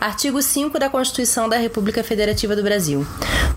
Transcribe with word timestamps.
Artigo 0.00 0.40
5 0.40 0.78
da 0.78 0.88
Constituição 0.88 1.48
da 1.48 1.56
República 1.56 2.04
Federativa 2.04 2.54
do 2.54 2.62
Brasil. 2.62 3.04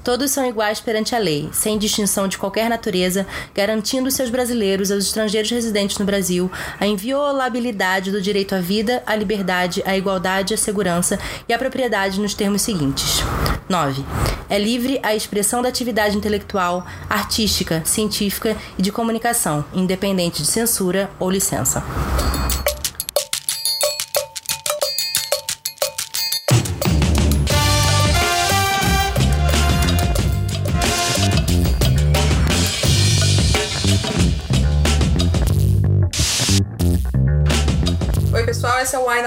Todos 0.04 0.32
são 0.32 0.44
iguais 0.44 0.80
perante 0.80 1.14
a 1.14 1.20
lei, 1.20 1.48
sem 1.52 1.78
distinção 1.78 2.28
de 2.28 2.40
qualquer 2.40 2.68
natureza, 2.68 3.28
garantindo 3.54 4.10
seus 4.10 4.32
brasileiros, 4.32 4.92
aos 4.92 5.06
estrangeiros 5.06 5.52
residentes 5.52 6.00
no 6.00 6.06
Brasil, 6.06 6.52
a 6.80 6.88
inviolabilidade 6.88 8.10
do 8.10 8.20
direito 8.20 8.56
à 8.56 8.60
vida, 8.60 9.04
à 9.06 9.16
liberdade, 9.16 9.84
à 9.86 9.96
igualdade, 9.96 10.56
à 10.56 10.58
segurança 10.58 11.20
e 11.48 11.54
à 11.54 11.60
propriedade 11.60 12.20
nos 12.20 12.34
termos 12.34 12.64
seguintes. 12.64 13.24
9. 13.70 14.04
É 14.50 14.58
livre 14.58 15.00
a 15.04 15.16
expressão 15.16 15.62
da 15.62 15.70
atividade 15.70 16.18
intelectual, 16.18 16.86
artística, 17.08 17.84
científica 17.86 18.58
e 18.80 18.82
de 18.82 18.92
comunicação, 18.92 19.64
independente 19.74 20.42
de 20.42 20.48
censura 20.48 21.12
ou 21.20 21.30
licença. 21.30 21.84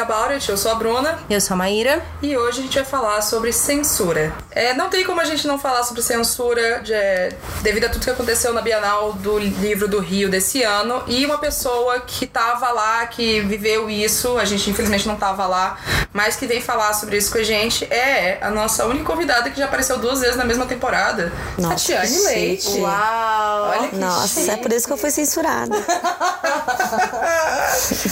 About 0.05 0.33
It. 0.33 0.49
Eu 0.51 0.57
sou 0.57 0.71
a 0.71 0.75
Bruna 0.75 1.19
Eu 1.29 1.41
sou 1.41 1.55
a 1.55 1.57
Maíra. 1.57 2.03
e 2.23 2.37
hoje 2.37 2.61
a 2.61 2.63
gente 2.63 2.75
vai 2.77 2.85
falar 2.85 3.23
sobre 3.23 3.53
censura. 3.53 4.33
É, 4.51 4.73
não 4.75 4.89
tem 4.89 5.05
como 5.05 5.21
a 5.21 5.25
gente 5.25 5.47
não 5.47 5.59
falar 5.59 5.83
sobre 5.83 6.03
censura 6.03 6.81
de- 6.81 7.35
devido 7.63 7.85
a 7.85 7.89
tudo 7.89 8.05
que 8.05 8.11
aconteceu 8.11 8.53
na 8.53 8.61
Bienal 8.61 9.13
do 9.15 9.39
Livro 9.39 9.89
do 9.89 9.99
Rio 10.01 10.29
desse 10.31 10.63
ano 10.63 11.03
e 11.07 11.25
uma 11.25 11.39
pessoa 11.39 12.01
que 12.01 12.27
tava 12.27 12.71
lá, 12.71 13.07
que 13.07 13.41
viveu 13.41 13.89
isso, 13.91 14.37
a 14.39 14.45
gente 14.45 14.69
infelizmente 14.71 15.09
não 15.09 15.17
tava 15.17 15.47
lá, 15.47 15.79
mas 16.13 16.37
que 16.37 16.47
vem 16.47 16.61
falar 16.61 16.93
sobre 16.95 17.17
isso 17.17 17.33
com 17.33 17.39
a 17.39 17.43
gente 17.43 17.85
é 17.93 18.39
a 18.41 18.51
nossa 18.51 18.85
única 18.87 19.05
convidada 19.05 19.51
que 19.51 19.59
já 19.59 19.65
apareceu 19.65 19.99
duas 19.99 20.21
vezes 20.21 20.37
na 20.37 20.45
mesma 20.45 20.67
temporada, 20.67 21.33
Nossa, 21.59 21.75
Tatiane 21.75 22.09
que 22.15 22.23
Leite. 22.25 22.63
chique. 22.65 22.81
Uau! 22.81 23.69
Olha 23.71 23.89
que 23.89 23.97
Nossa, 23.97 24.53
é 24.53 24.57
por 24.57 24.73
isso 24.73 24.87
que 24.87 24.93
eu 24.93 24.97
fui 24.97 25.11
censurada. 25.11 25.75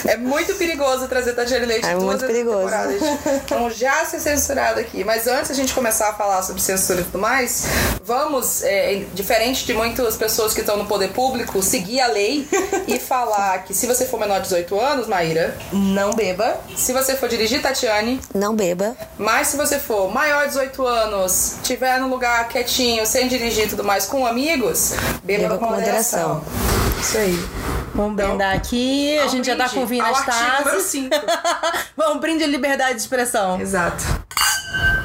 É 0.06 0.16
muito 0.16 0.54
perigoso 0.54 1.06
trazer 1.08 1.32
Tatiane 1.34 1.66
Leite 1.66 1.81
É 1.82 1.92
duas 1.92 2.02
muito 2.04 2.20
vezes 2.20 2.22
na 2.22 2.28
perigoso. 2.28 2.58
temporada. 2.58 3.40
Então 3.44 3.70
já 3.70 4.04
ser 4.04 4.20
censurado 4.20 4.80
aqui. 4.80 5.04
Mas 5.04 5.26
antes 5.26 5.50
a 5.50 5.54
gente 5.54 5.72
começar 5.74 6.10
a 6.10 6.12
falar 6.14 6.42
sobre 6.42 6.62
censura 6.62 7.00
e 7.00 7.04
tudo 7.04 7.18
mais, 7.18 7.64
vamos, 8.04 8.62
é, 8.62 9.04
diferente 9.14 9.64
de 9.66 9.74
muitas 9.74 10.16
pessoas 10.16 10.52
que 10.54 10.60
estão 10.60 10.76
no 10.76 10.86
poder 10.86 11.08
público, 11.12 11.62
seguir 11.62 12.00
a 12.00 12.06
lei 12.06 12.46
e 12.86 12.98
falar 13.00 13.64
que 13.64 13.74
se 13.74 13.86
você 13.86 14.06
for 14.06 14.18
menor 14.20 14.36
de 14.38 14.44
18 14.44 14.78
anos, 14.80 15.06
Maíra, 15.06 15.56
não 15.72 16.12
beba. 16.14 16.58
Se 16.76 16.92
você 16.92 17.16
for 17.16 17.28
dirigir, 17.28 17.60
Tatiane, 17.62 18.20
Não 18.34 18.54
beba. 18.54 18.96
mas 19.18 19.48
se 19.48 19.56
você 19.56 19.78
for 19.78 20.12
maior 20.12 20.42
de 20.42 20.48
18 20.48 20.86
anos, 20.86 21.56
tiver 21.62 21.98
num 22.00 22.08
lugar 22.08 22.48
quietinho, 22.48 23.06
sem 23.06 23.28
dirigir 23.28 23.64
e 23.66 23.68
tudo 23.68 23.84
mais, 23.84 24.06
com 24.06 24.26
amigos, 24.26 24.92
beba, 25.22 25.42
Beba 25.42 25.58
com 25.58 25.66
com 25.66 25.72
moderação. 25.72 26.44
Isso 27.00 27.18
aí. 27.18 27.81
Vamos 27.94 28.16
brindar 28.16 28.56
aqui. 28.56 29.18
A 29.18 29.26
gente 29.26 29.46
já 29.46 29.56
tá 29.56 29.64
brinde, 29.64 29.80
com 29.80 29.86
vinho 29.86 30.02
nas 30.02 30.24
taças. 30.24 30.92
Vamos 31.96 32.20
brinde 32.20 32.44
a 32.44 32.46
liberdade 32.46 32.94
de 32.94 33.00
expressão. 33.00 33.60
Exato. 33.60 34.04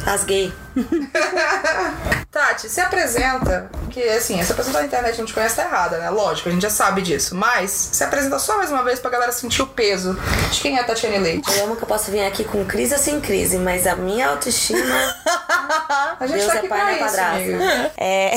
Rasguei. 0.05 0.53
Tati, 2.31 2.69
se 2.69 2.79
apresenta, 2.79 3.69
porque 3.83 4.01
assim, 4.01 4.39
essa 4.39 4.53
pessoa 4.53 4.73
da 4.73 4.85
internet 4.85 5.17
não 5.17 5.25
te 5.25 5.33
conhece 5.33 5.55
tá 5.55 5.63
errada, 5.63 5.97
né? 5.97 6.09
Lógico, 6.09 6.49
a 6.49 6.51
gente 6.51 6.61
já 6.61 6.69
sabe 6.69 7.01
disso. 7.01 7.35
Mas 7.35 7.71
se 7.71 8.03
apresenta 8.03 8.37
só 8.37 8.57
mais 8.57 8.71
uma 8.71 8.83
vez 8.83 8.99
pra 8.99 9.09
galera 9.09 9.31
sentir 9.31 9.61
o 9.61 9.67
peso 9.67 10.17
de 10.51 10.61
quem 10.61 10.77
é 10.77 10.81
a 10.81 10.83
Tatiane 10.83 11.17
Leite. 11.17 11.51
Eu 11.57 11.65
amo 11.65 11.75
que 11.75 11.83
eu 11.83 11.87
posso 11.87 12.11
vir 12.11 12.23
aqui 12.25 12.43
com 12.43 12.63
crise 12.63 12.93
ou 12.93 12.99
sem 12.99 13.19
crise, 13.19 13.57
mas 13.57 13.87
a 13.87 13.95
minha 13.95 14.29
autoestima. 14.29 14.79
A 16.19 16.25
gente 16.25 16.39
Deus 16.39 16.47
tá 16.47 16.55
é 16.55 16.57
aqui 16.59 16.67
pai 16.67 16.97
pra 16.97 17.11
na 17.11 17.41
isso. 17.41 17.91
É... 17.97 18.31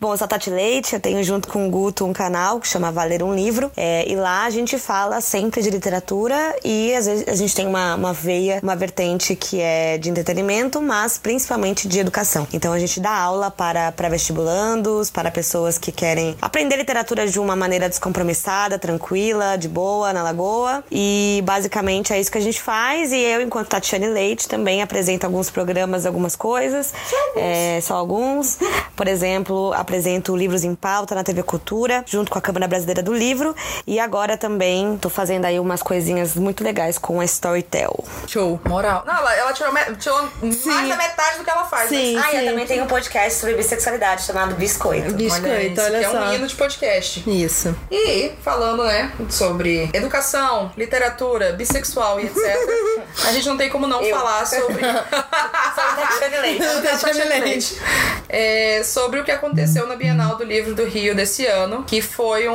Bom, 0.00 0.14
eu 0.14 0.16
sou 0.16 0.24
a 0.24 0.28
Tati 0.28 0.48
Leite, 0.48 0.94
eu 0.94 1.00
tenho 1.00 1.22
junto 1.22 1.46
com 1.46 1.66
o 1.66 1.70
Guto 1.70 2.06
um 2.06 2.12
canal 2.12 2.58
que 2.58 2.66
chama 2.66 2.90
Valer 2.90 3.22
um 3.22 3.34
Livro. 3.42 3.70
É, 3.76 4.04
e 4.10 4.14
lá 4.14 4.44
a 4.44 4.50
gente 4.50 4.78
fala 4.78 5.20
sempre 5.20 5.62
de 5.62 5.70
literatura 5.70 6.56
e 6.64 6.94
às 6.94 7.06
vezes 7.06 7.28
a 7.28 7.34
gente 7.34 7.54
tem 7.54 7.66
uma, 7.66 7.94
uma 7.94 8.12
veia, 8.12 8.60
uma 8.62 8.76
vertente 8.76 9.34
que 9.34 9.60
é 9.60 9.96
de 9.98 10.10
entretenimento, 10.10 10.82
mas 10.82 11.18
principalmente 11.18 11.88
de 11.88 11.98
educação. 11.98 12.46
Então 12.52 12.72
a 12.72 12.78
gente 12.78 13.00
dá 13.00 13.14
aula 13.14 13.50
para 13.50 13.92
pré-vestibulandos, 13.92 15.10
para 15.10 15.30
pessoas 15.30 15.78
que 15.78 15.90
querem 15.90 16.36
aprender 16.40 16.76
literatura 16.76 17.26
de 17.26 17.38
uma 17.38 17.56
maneira 17.56 17.88
descompromissada, 17.88 18.78
tranquila, 18.78 19.56
de 19.56 19.68
boa, 19.68 20.12
na 20.12 20.22
lagoa. 20.22 20.84
E 20.90 21.42
basicamente 21.44 22.12
é 22.12 22.20
isso 22.20 22.30
que 22.30 22.38
a 22.38 22.42
gente 22.42 22.60
faz. 22.60 23.12
E 23.12 23.18
eu, 23.18 23.40
enquanto 23.40 23.68
Tatiane 23.68 24.08
Leite, 24.08 24.48
também 24.48 24.82
apresento 24.82 25.26
alguns 25.26 25.50
programas, 25.50 26.04
algumas 26.04 26.36
coisas. 26.36 26.92
É, 27.36 27.80
só 27.80 27.94
alguns. 27.94 28.58
Por 28.96 29.08
exemplo, 29.08 29.72
apresento 29.74 30.36
Livros 30.36 30.64
em 30.64 30.74
Pauta 30.74 31.14
na 31.14 31.24
TV 31.24 31.42
Cultura, 31.42 32.04
junto 32.06 32.30
com 32.30 32.38
a 32.38 32.42
Câmara 32.42 32.68
Brasileira 32.68 33.02
do 33.02 33.12
Livro. 33.12 33.29
E 33.86 33.98
agora 34.00 34.36
também 34.36 34.96
tô 34.98 35.08
fazendo 35.08 35.44
aí 35.44 35.58
umas 35.60 35.82
coisinhas 35.82 36.34
muito 36.34 36.62
legais 36.64 36.98
com 36.98 37.20
a 37.20 37.24
Storytel. 37.24 38.04
Show. 38.26 38.60
Moral. 38.66 39.02
Não, 39.06 39.14
ela, 39.16 39.34
ela 39.36 39.52
tirou, 39.52 39.72
me- 39.72 39.96
tirou 39.96 40.28
mais 40.66 40.88
da 40.88 40.96
metade 40.96 41.38
do 41.38 41.44
que 41.44 41.50
ela 41.50 41.64
faz. 41.64 41.88
Sim. 41.88 42.14
Mas, 42.16 42.24
Ah, 42.26 42.32
e 42.34 42.44
eu 42.46 42.50
também 42.52 42.66
tenho 42.66 42.84
um 42.84 42.86
podcast 42.86 43.38
sobre 43.38 43.54
bissexualidade 43.54 44.22
chamado 44.24 44.54
Biscoito. 44.54 45.12
Biscoito, 45.14 45.48
olha, 45.48 45.66
isso, 45.68 45.80
olha 45.82 45.98
que 45.98 46.04
é 46.04 46.08
só. 46.10 46.18
um 46.18 46.34
hino 46.34 46.46
de 46.46 46.54
podcast. 46.54 47.30
Isso. 47.30 47.76
E 47.90 48.32
falando, 48.42 48.84
né, 48.84 49.12
sobre 49.28 49.90
educação, 49.92 50.72
literatura, 50.76 51.52
bissexual 51.52 52.20
e 52.20 52.26
etc. 52.26 52.36
a 53.26 53.32
gente 53.32 53.48
não 53.48 53.56
tem 53.56 53.68
como 53.70 53.86
não 53.86 54.02
Eu. 54.02 54.16
falar 54.16 54.46
sobre. 54.46 54.80
Tatiane 57.00 57.28
Leite. 57.40 57.76
É, 58.28 58.82
sobre 58.84 59.20
o 59.20 59.24
que 59.24 59.30
aconteceu 59.30 59.86
na 59.86 59.96
Bienal 59.96 60.36
do 60.36 60.44
Livro 60.44 60.74
do 60.74 60.84
Rio 60.84 61.14
desse 61.14 61.46
ano, 61.46 61.82
que 61.84 62.00
foi 62.00 62.48
um, 62.48 62.54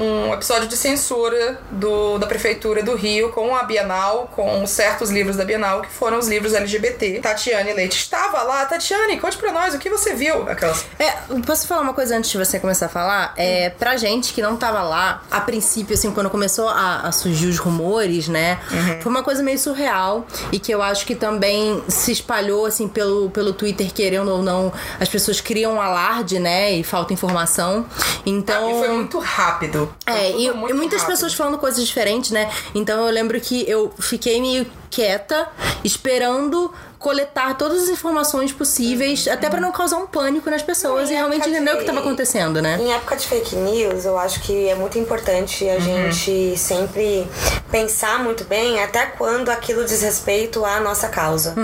um 0.00 0.11
episódio 0.32 0.68
de 0.68 0.76
censura 0.76 1.60
do, 1.70 2.18
da 2.18 2.26
Prefeitura 2.26 2.82
do 2.82 2.94
Rio 2.94 3.30
com 3.30 3.54
a 3.54 3.62
Bienal, 3.62 4.30
com 4.34 4.66
certos 4.66 5.10
livros 5.10 5.36
da 5.36 5.44
Bienal, 5.44 5.82
que 5.82 5.90
foram 5.90 6.18
os 6.18 6.28
livros 6.28 6.54
LGBT. 6.54 7.20
Tatiane 7.20 7.72
Leite 7.72 7.98
estava 7.98 8.42
lá. 8.42 8.64
Tatiane, 8.66 9.18
conte 9.20 9.36
pra 9.36 9.52
nós 9.52 9.74
o 9.74 9.78
que 9.78 9.90
você 9.90 10.14
viu. 10.14 10.48
Aquelas. 10.48 10.84
É, 10.98 11.10
posso 11.46 11.66
falar 11.66 11.82
uma 11.82 11.94
coisa 11.94 12.16
antes 12.16 12.30
de 12.30 12.38
você 12.38 12.58
começar 12.58 12.86
a 12.86 12.88
falar? 12.88 13.34
É, 13.36 13.70
pra 13.70 13.96
gente 13.96 14.32
que 14.32 14.42
não 14.42 14.56
tava 14.56 14.82
lá, 14.82 15.22
a 15.30 15.40
princípio, 15.40 15.94
assim, 15.94 16.10
quando 16.10 16.30
começou 16.30 16.68
a, 16.68 17.00
a 17.02 17.12
surgir 17.12 17.46
os 17.46 17.58
rumores, 17.58 18.28
né? 18.28 18.58
Foi 19.00 19.10
uma 19.10 19.22
coisa 19.22 19.42
meio 19.42 19.58
surreal 19.58 20.26
e 20.50 20.58
que 20.58 20.72
eu 20.72 20.82
acho 20.82 21.06
que 21.06 21.14
também 21.14 21.82
se 21.88 22.12
espalhou, 22.12 22.66
assim, 22.66 22.88
pelo, 22.88 23.30
pelo 23.30 23.52
Twitter, 23.52 23.92
querendo 23.92 24.30
ou 24.30 24.42
não, 24.42 24.72
as 24.98 25.08
pessoas 25.08 25.40
criam 25.40 25.74
um 25.74 25.80
alarde, 25.80 26.38
né? 26.38 26.72
E 26.72 26.84
falta 26.84 27.12
informação. 27.12 27.86
Então. 28.24 28.70
E 28.70 28.86
foi 28.86 28.88
muito 28.88 29.18
rápido. 29.18 29.92
É, 30.06 30.30
tudo 30.30 30.40
e, 30.40 30.46
e 30.46 30.72
muitas 30.72 31.00
rápido. 31.00 31.06
pessoas 31.06 31.34
falando 31.34 31.58
coisas 31.58 31.84
diferentes, 31.84 32.30
né? 32.30 32.50
Então 32.74 33.06
eu 33.06 33.12
lembro 33.12 33.40
que 33.40 33.68
eu 33.68 33.92
fiquei 34.00 34.40
meio 34.40 34.66
quieta, 34.90 35.48
esperando 35.84 36.72
coletar 37.02 37.56
todas 37.58 37.82
as 37.82 37.88
informações 37.88 38.52
possíveis, 38.52 39.26
até 39.26 39.50
pra 39.50 39.60
não 39.60 39.72
causar 39.72 39.96
um 39.98 40.06
pânico 40.06 40.48
nas 40.48 40.62
pessoas 40.62 41.10
e 41.10 41.14
realmente 41.14 41.48
entender 41.48 41.70
o 41.70 41.74
de- 41.74 41.80
que 41.80 41.84
tava 41.86 41.98
acontecendo, 42.00 42.62
né? 42.62 42.78
Em 42.80 42.92
época 42.92 43.16
de 43.16 43.26
fake 43.26 43.56
news, 43.56 44.04
eu 44.04 44.16
acho 44.18 44.40
que 44.42 44.68
é 44.68 44.74
muito 44.74 44.98
importante 44.98 45.68
a 45.68 45.80
gente 45.80 46.56
sempre 46.56 47.26
pensar 47.70 48.22
muito 48.22 48.44
bem 48.44 48.80
até 48.82 49.06
quando 49.06 49.48
aquilo 49.50 49.84
diz 49.84 50.00
respeito 50.02 50.64
à 50.64 50.78
nossa 50.80 51.08
causa. 51.08 51.54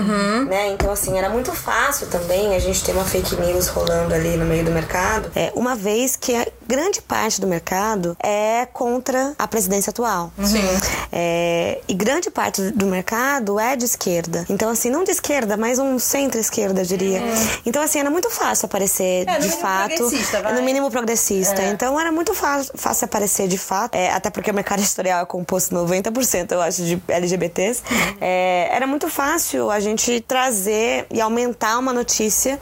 Né? 0.47 0.69
Então, 0.71 0.91
assim, 0.91 1.17
era 1.17 1.29
muito 1.29 1.53
fácil 1.53 2.07
também 2.07 2.55
a 2.55 2.59
gente 2.59 2.83
ter 2.83 2.91
uma 2.91 3.05
fake 3.05 3.35
news 3.37 3.67
rolando 3.67 4.13
ali 4.13 4.35
no 4.35 4.45
meio 4.45 4.65
do 4.65 4.71
mercado. 4.71 5.31
É, 5.35 5.51
uma 5.55 5.75
vez 5.75 6.15
que 6.15 6.35
a 6.35 6.45
grande 6.67 7.01
parte 7.01 7.39
do 7.39 7.47
mercado 7.47 8.17
é 8.23 8.65
contra 8.73 9.33
a 9.39 9.47
presidência 9.47 9.91
atual. 9.91 10.31
Sim. 10.43 10.63
É, 11.11 11.79
e 11.87 11.93
grande 11.93 12.29
parte 12.29 12.61
do 12.71 12.85
mercado 12.87 13.59
é 13.59 13.75
de 13.75 13.85
esquerda. 13.85 14.45
Então, 14.49 14.69
assim, 14.69 14.89
não 14.89 15.03
de 15.03 15.11
esquerda, 15.11 15.28
mas 15.57 15.79
um 15.79 15.99
centro-esquerda, 15.99 16.83
diria. 16.83 17.21
Então, 17.65 17.81
assim, 17.81 17.99
era 17.99 18.09
muito 18.09 18.29
fácil 18.29 18.65
aparecer 18.65 19.27
É, 19.27 19.39
de 19.39 19.49
fato. 19.49 19.95
progressista, 19.95 20.41
vai. 20.41 20.53
No 20.53 20.61
mínimo 20.63 20.89
progressista. 20.89 21.61
Então, 21.63 21.99
era 21.99 22.11
muito 22.11 22.33
fácil, 22.33 23.05
aparecer 23.05 23.47
de 23.47 23.57
fato. 23.57 23.95
É, 23.95 24.11
até 24.11 24.29
porque 24.29 24.49
o 24.51 24.53
mercado 24.53 24.79
editorial 24.83 25.21
é 25.21 25.25
composto 25.25 25.73
90%, 25.75 26.51
eu 26.51 26.61
acho, 26.61 26.83
de 26.83 27.01
LGBTs. 27.07 27.81
É, 28.19 28.69
era 28.71 28.87
muito 28.87 29.07
fácil 29.09 29.69
a 29.69 29.79
gente 29.79 30.19
trazer 30.21 31.05
e 31.11 31.21
aumentar 31.21 31.77
uma 31.77 31.93
notícia 31.93 32.59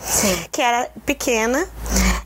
que 0.51 0.61
era 0.61 0.89
pequena 1.05 1.67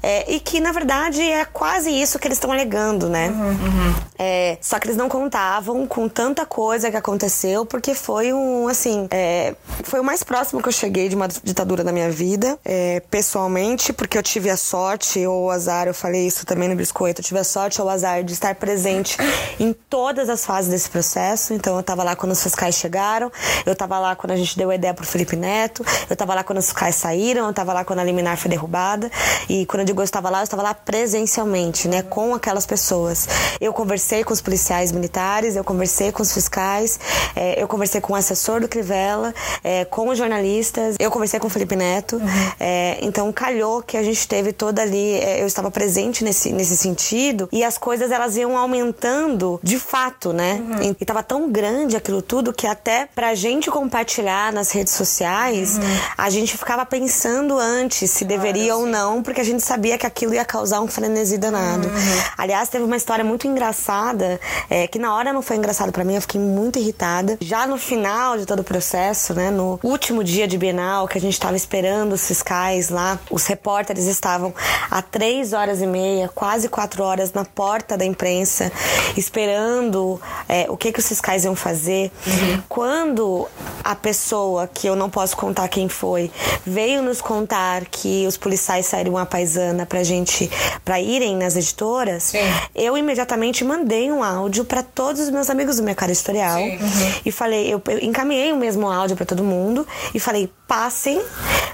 É, 0.03 0.33
e 0.33 0.39
que, 0.39 0.59
na 0.59 0.71
verdade, 0.71 1.21
é 1.21 1.45
quase 1.45 1.91
isso 1.91 2.17
que 2.17 2.27
eles 2.27 2.37
estão 2.37 2.51
alegando, 2.51 3.07
né? 3.07 3.29
Uhum. 3.29 3.93
É, 4.17 4.57
só 4.59 4.79
que 4.79 4.87
eles 4.87 4.97
não 4.97 5.07
contavam 5.07 5.85
com 5.85 6.09
tanta 6.09 6.43
coisa 6.43 6.89
que 6.89 6.97
aconteceu, 6.97 7.67
porque 7.67 7.93
foi 7.93 8.33
um, 8.33 8.67
assim, 8.67 9.07
é, 9.11 9.53
foi 9.83 9.99
o 9.99 10.03
mais 10.03 10.23
próximo 10.31 10.61
que 10.61 10.69
eu 10.69 10.71
cheguei 10.71 11.09
de 11.09 11.15
uma 11.17 11.27
ditadura 11.27 11.83
na 11.83 11.91
minha 11.91 12.09
vida, 12.09 12.57
é, 12.63 13.01
pessoalmente, 13.11 13.91
porque 13.91 14.17
eu 14.17 14.23
tive 14.23 14.49
a 14.49 14.55
sorte 14.55 15.27
ou 15.27 15.47
o 15.47 15.51
azar, 15.51 15.87
eu 15.87 15.93
falei 15.93 16.25
isso 16.25 16.45
também 16.45 16.69
no 16.69 16.75
biscoito, 16.75 17.19
eu 17.19 17.25
tive 17.25 17.41
a 17.41 17.43
sorte 17.43 17.81
ou 17.81 17.87
o 17.87 17.89
azar 17.89 18.23
de 18.23 18.31
estar 18.31 18.55
presente 18.55 19.17
em 19.59 19.73
todas 19.73 20.29
as 20.29 20.45
fases 20.45 20.71
desse 20.71 20.89
processo. 20.89 21.53
Então 21.53 21.75
eu 21.75 21.83
tava 21.83 22.01
lá 22.01 22.15
quando 22.15 22.31
os 22.31 22.41
fiscais 22.41 22.75
chegaram, 22.75 23.29
eu 23.65 23.75
tava 23.75 23.99
lá 23.99 24.15
quando 24.15 24.31
a 24.31 24.37
gente 24.37 24.57
deu 24.57 24.69
a 24.69 24.75
ideia 24.75 24.93
pro 24.93 25.05
Felipe 25.05 25.35
Neto, 25.35 25.85
eu 26.09 26.15
tava 26.15 26.33
lá 26.33 26.45
quando 26.45 26.59
os 26.59 26.67
fiscais 26.67 26.95
saíram, 26.95 27.47
eu 27.47 27.53
tava 27.53 27.73
lá 27.73 27.83
quando 27.83 27.99
a 27.99 28.03
liminar 28.05 28.37
foi 28.37 28.49
derrubada. 28.49 29.11
E 29.49 29.65
quando 29.65 29.81
eu 29.81 29.85
digo 29.85 29.99
eu 29.99 30.05
estava 30.05 30.29
lá, 30.29 30.39
eu 30.39 30.45
estava 30.45 30.63
lá 30.63 30.73
presencialmente, 30.73 31.89
né, 31.89 32.03
com 32.03 32.33
aquelas 32.33 32.65
pessoas. 32.65 33.27
Eu 33.59 33.73
conversei 33.73 34.23
com 34.23 34.31
os 34.31 34.39
policiais 34.39 34.93
militares, 34.93 35.57
eu 35.57 35.63
conversei 35.65 36.09
com 36.09 36.21
os 36.21 36.31
fiscais, 36.31 36.97
é, 37.35 37.61
eu 37.61 37.67
conversei 37.67 37.99
com 37.99 38.13
o 38.13 38.15
assessor 38.15 38.61
do 38.61 38.69
Crivella, 38.69 39.35
é, 39.61 39.83
com 39.83 40.07
os 40.07 40.20
jornalistas, 40.21 40.95
eu 40.99 41.09
conversei 41.09 41.39
com 41.39 41.47
o 41.47 41.49
Felipe 41.49 41.75
Neto. 41.75 42.17
Uhum. 42.17 42.27
É, 42.59 42.97
então 43.01 43.31
calhou 43.33 43.81
que 43.81 43.97
a 43.97 44.03
gente 44.03 44.27
teve 44.27 44.53
toda 44.53 44.81
ali, 44.81 45.15
é, 45.15 45.41
eu 45.41 45.47
estava 45.47 45.71
presente 45.71 46.23
nesse, 46.23 46.51
nesse 46.51 46.77
sentido 46.77 47.49
e 47.51 47.63
as 47.63 47.77
coisas 47.77 48.11
elas 48.11 48.37
iam 48.37 48.57
aumentando 48.57 49.59
de 49.63 49.79
fato, 49.79 50.31
né? 50.31 50.61
Uhum. 50.61 50.95
E 50.99 51.05
tava 51.05 51.23
tão 51.23 51.51
grande 51.51 51.95
aquilo 51.95 52.21
tudo 52.21 52.53
que 52.53 52.67
até 52.67 53.07
pra 53.13 53.33
gente 53.33 53.71
compartilhar 53.71 54.53
nas 54.53 54.71
redes 54.71 54.93
sociais, 54.93 55.77
uhum. 55.77 55.83
a 56.17 56.29
gente 56.29 56.57
ficava 56.57 56.85
pensando 56.85 57.57
antes 57.57 58.11
se 58.11 58.25
deveria 58.25 58.75
ou 58.75 58.85
não, 58.85 59.23
porque 59.23 59.41
a 59.41 59.43
gente 59.43 59.63
sabia 59.63 59.97
que 59.97 60.05
aquilo 60.05 60.33
ia 60.33 60.45
causar 60.45 60.81
um 60.81 60.87
frenesi 60.87 61.37
danado. 61.37 61.87
Uhum. 61.87 62.23
Aliás, 62.37 62.69
teve 62.69 62.83
uma 62.83 62.97
história 62.97 63.23
muito 63.23 63.47
engraçada, 63.47 64.39
é, 64.69 64.87
que 64.87 64.99
na 64.99 65.15
hora 65.15 65.31
não 65.31 65.41
foi 65.41 65.57
engraçado 65.57 65.91
para 65.91 66.03
mim, 66.03 66.15
eu 66.15 66.21
fiquei 66.21 66.39
muito 66.39 66.77
irritada. 66.77 67.37
Já 67.39 67.65
no 67.65 67.77
final 67.77 68.37
de 68.37 68.45
todo 68.45 68.59
o 68.59 68.63
processo, 68.63 69.33
né, 69.33 69.49
no 69.49 69.79
último 69.81 70.10
dia 70.23 70.47
de 70.47 70.57
Bienal, 70.57 71.07
que 71.07 71.17
a 71.17 71.21
gente 71.21 71.39
tava 71.39 71.55
esperando 71.55 72.13
os 72.13 72.27
fiscais 72.27 72.89
lá, 72.89 73.17
os 73.29 73.45
repórteres 73.45 74.05
estavam 74.05 74.53
há 74.89 75.01
três 75.01 75.53
horas 75.53 75.81
e 75.81 75.87
meia, 75.87 76.27
quase 76.27 76.67
quatro 76.67 77.03
horas 77.03 77.31
na 77.33 77.45
porta 77.45 77.97
da 77.97 78.03
imprensa, 78.03 78.71
esperando 79.15 80.19
é, 80.49 80.65
o 80.69 80.75
que, 80.75 80.91
que 80.91 80.99
os 80.99 81.07
fiscais 81.07 81.45
iam 81.45 81.55
fazer. 81.55 82.11
Uhum. 82.27 82.63
Quando 82.67 83.47
a 83.83 83.95
pessoa, 83.95 84.67
que 84.67 84.87
eu 84.87 84.95
não 84.95 85.09
posso 85.09 85.35
contar 85.37 85.67
quem 85.67 85.87
foi, 85.87 86.29
veio 86.65 87.01
nos 87.01 87.21
contar 87.21 87.85
que 87.85 88.25
os 88.27 88.37
policiais 88.37 88.85
saíram 88.85 89.17
a 89.17 89.25
paisana 89.25 89.85
pra 89.85 90.03
gente, 90.03 90.49
pra 90.83 90.99
irem 90.99 91.35
nas 91.35 91.55
editoras, 91.55 92.23
Sim. 92.23 92.39
eu 92.75 92.97
imediatamente 92.97 93.63
mandei 93.63 94.11
um 94.11 94.23
áudio 94.23 94.65
para 94.65 94.83
todos 94.83 95.21
os 95.21 95.29
meus 95.29 95.49
amigos 95.49 95.77
do 95.77 95.83
Mercado 95.83 96.09
Editorial 96.09 96.59
uhum. 96.59 96.79
e 97.25 97.31
falei, 97.31 97.73
eu, 97.73 97.81
eu 97.87 97.99
encaminhei 97.99 98.51
o 98.51 98.57
mesmo 98.57 98.89
áudio 98.89 99.15
para 99.15 99.25
todo 99.25 99.43
mundo 99.43 99.87
e 100.13 100.19
falei, 100.19 100.51
passem, 100.67 101.21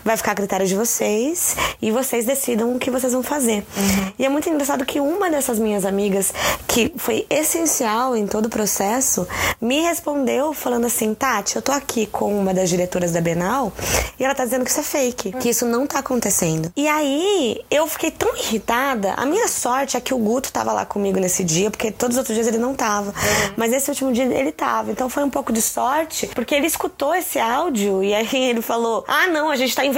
vai 0.07 0.17
ficar 0.17 0.31
a 0.31 0.35
critério 0.35 0.65
de 0.65 0.73
vocês 0.73 1.55
e 1.81 1.91
vocês 1.91 2.25
decidam 2.25 2.73
o 2.73 2.79
que 2.79 2.89
vocês 2.89 3.11
vão 3.11 3.21
fazer. 3.21 3.65
Uhum. 3.75 4.11
E 4.17 4.25
é 4.25 4.29
muito 4.29 4.49
engraçado 4.49 4.85
que 4.85 4.99
uma 4.99 5.29
dessas 5.29 5.59
minhas 5.59 5.85
amigas, 5.85 6.33
que 6.67 6.93
foi 6.97 7.27
essencial 7.29 8.15
em 8.15 8.25
todo 8.25 8.45
o 8.45 8.49
processo, 8.49 9.27
me 9.61 9.81
respondeu 9.81 10.53
falando 10.53 10.85
assim: 10.85 11.13
Tati, 11.13 11.57
eu 11.57 11.61
tô 11.61 11.73
aqui 11.73 12.07
com 12.07 12.37
uma 12.39 12.53
das 12.53 12.69
diretoras 12.69 13.11
da 13.11 13.19
Bienal 13.19 13.71
e 14.17 14.23
ela 14.23 14.33
tá 14.33 14.45
dizendo 14.45 14.63
que 14.63 14.71
isso 14.71 14.79
é 14.79 14.83
fake, 14.83 15.33
que 15.33 15.49
isso 15.49 15.65
não 15.65 15.85
tá 15.85 15.99
acontecendo. 15.99 16.71
E 16.75 16.87
aí 16.87 17.59
eu 17.69 17.85
fiquei 17.87 18.09
tão 18.09 18.35
irritada. 18.37 19.13
A 19.17 19.25
minha 19.25 19.47
sorte 19.49 19.97
é 19.97 19.99
que 19.99 20.13
o 20.13 20.17
Guto 20.17 20.51
tava 20.53 20.71
lá 20.71 20.85
comigo 20.85 21.19
nesse 21.19 21.43
dia, 21.43 21.69
porque 21.69 21.91
todos 21.91 22.15
os 22.15 22.19
outros 22.19 22.33
dias 22.33 22.47
ele 22.47 22.57
não 22.57 22.73
tava. 22.73 23.09
Uhum. 23.09 23.53
Mas 23.57 23.73
esse 23.73 23.89
último 23.89 24.13
dia 24.13 24.23
ele 24.23 24.53
tava. 24.53 24.89
Então 24.89 25.09
foi 25.09 25.23
um 25.23 25.29
pouco 25.29 25.51
de 25.51 25.61
sorte, 25.61 26.27
porque 26.27 26.55
ele 26.55 26.67
escutou 26.67 27.13
esse 27.13 27.37
áudio 27.37 28.01
e 28.01 28.13
aí 28.13 28.29
ele 28.33 28.61
falou: 28.61 29.03
Ah, 29.05 29.27
não, 29.27 29.49
a 29.49 29.57
gente 29.57 29.75
tá 29.75 29.85
inventando 29.85 29.96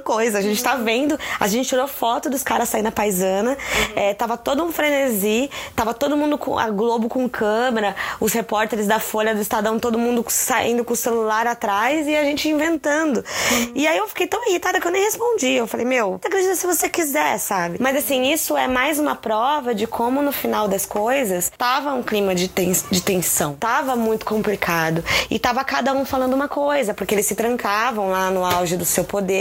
coisa, 0.00 0.38
a 0.38 0.42
gente 0.42 0.62
tá 0.62 0.76
vendo. 0.76 1.18
A 1.40 1.46
gente 1.46 1.68
tirou 1.68 1.86
foto 1.88 2.30
dos 2.30 2.42
caras 2.42 2.68
saindo 2.68 2.84
na 2.84 2.92
paisana, 2.92 3.50
uhum. 3.52 3.92
é, 3.96 4.14
tava 4.14 4.36
todo 4.36 4.62
um 4.62 4.70
frenesi, 4.70 5.50
tava 5.74 5.94
todo 5.94 6.16
mundo 6.16 6.36
com 6.36 6.58
a 6.58 6.70
Globo 6.70 7.08
com 7.08 7.28
câmera, 7.28 7.96
os 8.20 8.32
repórteres 8.32 8.86
da 8.86 9.00
Folha 9.00 9.34
do 9.34 9.40
Estadão, 9.40 9.78
todo 9.78 9.98
mundo 9.98 10.24
saindo 10.28 10.84
com 10.84 10.92
o 10.92 10.96
celular 10.96 11.46
atrás 11.46 12.06
e 12.06 12.14
a 12.14 12.22
gente 12.24 12.48
inventando. 12.48 13.18
Uhum. 13.18 13.72
E 13.74 13.86
aí 13.86 13.96
eu 13.96 14.06
fiquei 14.08 14.26
tão 14.26 14.46
irritada 14.48 14.80
que 14.80 14.86
eu 14.86 14.92
nem 14.92 15.02
respondi. 15.02 15.52
Eu 15.52 15.66
falei, 15.66 15.86
meu, 15.86 16.18
você 16.20 16.28
acredita 16.28 16.54
se 16.54 16.66
você 16.66 16.88
quiser, 16.88 17.38
sabe? 17.38 17.78
Mas 17.80 17.96
assim, 17.96 18.32
isso 18.32 18.56
é 18.56 18.68
mais 18.68 18.98
uma 18.98 19.14
prova 19.14 19.74
de 19.74 19.86
como 19.86 20.22
no 20.22 20.32
final 20.32 20.68
das 20.68 20.84
coisas 20.84 21.50
tava 21.56 21.92
um 21.94 22.02
clima 22.02 22.34
de, 22.34 22.48
tens 22.48 22.84
de 22.90 23.00
tensão. 23.00 23.54
Tava 23.54 23.96
muito 23.96 24.24
complicado. 24.24 25.02
E 25.30 25.38
tava 25.38 25.64
cada 25.64 25.92
um 25.92 26.04
falando 26.04 26.34
uma 26.34 26.48
coisa, 26.48 26.92
porque 26.92 27.14
eles 27.14 27.26
se 27.26 27.34
trancavam 27.34 28.10
lá 28.10 28.30
no 28.30 28.44
auge 28.44 28.76
do 28.76 28.84
seu 28.84 29.04
poder. 29.04 29.33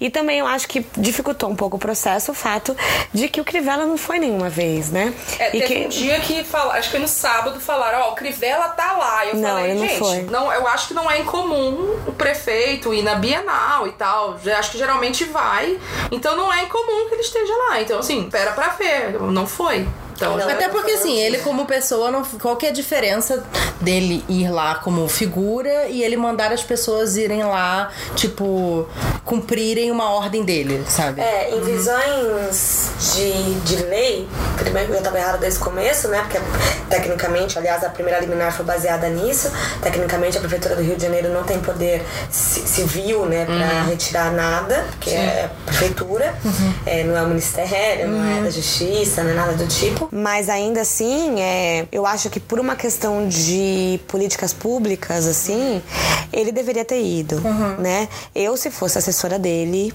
E 0.00 0.10
também 0.10 0.38
eu 0.38 0.46
acho 0.46 0.68
que 0.68 0.84
dificultou 0.96 1.48
um 1.48 1.56
pouco 1.56 1.76
o 1.76 1.80
processo 1.80 2.32
o 2.32 2.34
fato 2.34 2.76
de 3.12 3.28
que 3.28 3.40
o 3.40 3.44
Crivella 3.44 3.86
não 3.86 3.96
foi 3.96 4.18
nenhuma 4.18 4.48
vez, 4.48 4.90
né? 4.90 5.12
É, 5.38 5.56
e 5.56 5.60
teve 5.60 5.66
que... 5.66 5.86
um 5.86 5.88
dia 5.88 6.20
que 6.20 6.44
fala, 6.44 6.74
acho 6.74 6.90
que 6.90 6.98
no 6.98 7.08
sábado 7.08 7.60
falaram, 7.60 8.00
ó, 8.00 8.08
oh, 8.08 8.12
o 8.12 8.14
Crivella 8.14 8.68
tá 8.68 8.92
lá. 8.92 9.26
Eu 9.26 9.36
não, 9.36 9.48
falei, 9.48 9.70
ele 9.70 9.80
não 9.80 9.88
gente, 9.88 9.98
foi. 9.98 10.22
não, 10.22 10.52
eu 10.52 10.66
acho 10.66 10.88
que 10.88 10.94
não 10.94 11.10
é 11.10 11.20
incomum 11.20 11.96
o 12.06 12.12
prefeito 12.12 12.92
ir 12.92 13.02
na 13.02 13.14
Bienal 13.14 13.86
e 13.86 13.92
tal. 13.92 14.38
Eu 14.44 14.56
acho 14.56 14.70
que 14.70 14.78
geralmente 14.78 15.24
vai. 15.24 15.78
Então 16.10 16.36
não 16.36 16.52
é 16.52 16.62
incomum 16.64 17.08
que 17.08 17.14
ele 17.14 17.22
esteja 17.22 17.52
lá. 17.68 17.80
Então, 17.80 17.98
assim, 17.98 18.24
espera 18.24 18.52
pra 18.52 18.68
ver. 18.68 19.20
Não 19.20 19.46
foi. 19.46 19.86
Então, 20.16 20.36
não, 20.36 20.48
até 20.48 20.68
porque 20.68 20.92
assim, 20.92 21.18
ele 21.18 21.38
como 21.38 21.66
pessoa, 21.66 22.10
não, 22.10 22.24
qual 22.24 22.56
que 22.56 22.66
é 22.66 22.70
a 22.70 22.72
diferença 22.72 23.44
dele 23.80 24.24
ir 24.28 24.50
lá 24.50 24.76
como 24.76 25.06
figura 25.08 25.86
e 25.88 26.02
ele 26.02 26.16
mandar 26.16 26.52
as 26.52 26.64
pessoas 26.64 27.16
irem 27.16 27.44
lá, 27.44 27.90
tipo, 28.14 28.88
cumprirem 29.24 29.90
uma 29.90 30.10
ordem 30.10 30.42
dele, 30.42 30.82
sabe? 30.88 31.20
É, 31.20 31.54
em 31.54 31.60
visões 31.60 32.90
de, 33.14 33.54
de 33.60 33.82
lei, 33.84 34.26
primeiro 34.56 34.94
eu 34.94 35.02
tava 35.02 35.18
errado 35.18 35.38
desde 35.38 35.60
o 35.60 35.62
começo, 35.62 36.08
né? 36.08 36.20
Porque 36.22 36.38
tecnicamente, 36.88 37.58
aliás, 37.58 37.84
a 37.84 37.90
primeira 37.90 38.18
liminar 38.20 38.52
foi 38.52 38.64
baseada 38.64 39.08
nisso. 39.08 39.50
Tecnicamente, 39.82 40.38
a 40.38 40.40
Prefeitura 40.40 40.76
do 40.76 40.82
Rio 40.82 40.96
de 40.96 41.02
Janeiro 41.02 41.28
não 41.28 41.42
tem 41.42 41.58
poder 41.60 42.02
civil, 42.30 43.26
né, 43.26 43.44
pra 43.44 43.54
uhum. 43.54 43.86
retirar 43.90 44.32
nada, 44.32 44.84
porque 44.92 45.10
Sim. 45.10 45.16
é 45.16 45.44
a 45.44 45.66
Prefeitura, 45.66 46.34
uhum. 46.44 46.74
é, 46.86 47.04
não 47.04 47.16
é 47.16 47.22
o 47.22 47.28
Ministério, 47.28 48.06
uhum. 48.06 48.18
não 48.18 48.30
é 48.30 48.34
uhum. 48.36 48.44
da 48.44 48.50
Justiça, 48.50 49.22
não 49.22 49.30
é 49.30 49.34
nada 49.34 49.52
do 49.52 49.66
tipo. 49.66 50.05
Mas 50.12 50.48
ainda 50.48 50.80
assim, 50.80 51.40
é, 51.40 51.86
eu 51.90 52.06
acho 52.06 52.30
que 52.30 52.40
por 52.40 52.58
uma 52.60 52.76
questão 52.76 53.28
de 53.28 54.00
políticas 54.08 54.52
públicas, 54.52 55.26
assim, 55.26 55.82
ele 56.32 56.52
deveria 56.52 56.84
ter 56.84 57.02
ido, 57.02 57.36
uhum. 57.36 57.76
né? 57.78 58.08
Eu, 58.34 58.56
se 58.56 58.70
fosse 58.70 58.98
assessora 58.98 59.38
dele, 59.38 59.92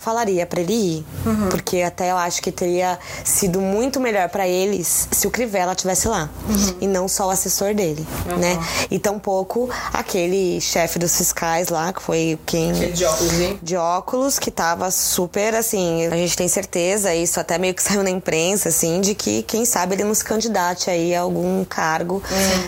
falaria 0.00 0.46
para 0.46 0.60
ele 0.60 0.72
ir. 0.72 1.04
Uhum. 1.26 1.48
Porque 1.48 1.82
até 1.82 2.10
eu 2.10 2.16
acho 2.16 2.42
que 2.42 2.50
teria 2.50 2.98
sido 3.24 3.60
muito 3.60 4.00
melhor 4.00 4.28
para 4.28 4.46
eles 4.48 5.08
se 5.10 5.26
o 5.26 5.30
Crivella 5.30 5.74
tivesse 5.74 6.08
lá. 6.08 6.28
Uhum. 6.48 6.76
E 6.80 6.86
não 6.86 7.08
só 7.08 7.28
o 7.28 7.30
assessor 7.30 7.74
dele, 7.74 8.06
né? 8.38 8.58
E 8.90 8.98
tampouco 8.98 9.68
aquele 9.92 10.60
chefe 10.60 10.98
dos 10.98 11.16
fiscais 11.16 11.68
lá, 11.68 11.92
que 11.92 12.02
foi 12.02 12.38
quem... 12.46 12.72
De 12.72 13.04
óculos, 13.04 13.40
hein? 13.40 13.58
De 13.62 13.76
óculos, 13.76 14.38
que 14.38 14.50
tava 14.50 14.90
super, 14.90 15.54
assim... 15.54 16.06
A 16.06 16.16
gente 16.16 16.36
tem 16.36 16.48
certeza, 16.48 17.14
isso 17.14 17.38
até 17.38 17.58
meio 17.58 17.74
que 17.74 17.82
saiu 17.90 18.02
na 18.02 18.10
imprensa, 18.10 18.68
assim, 18.68 19.00
de 19.00 19.14
que 19.14 19.42
quem 19.50 19.64
sabe 19.64 19.96
ele 19.96 20.04
nos 20.04 20.22
candidate 20.22 20.88
aí 20.88 21.12
a 21.12 21.22
algum 21.22 21.64
cargo 21.64 22.22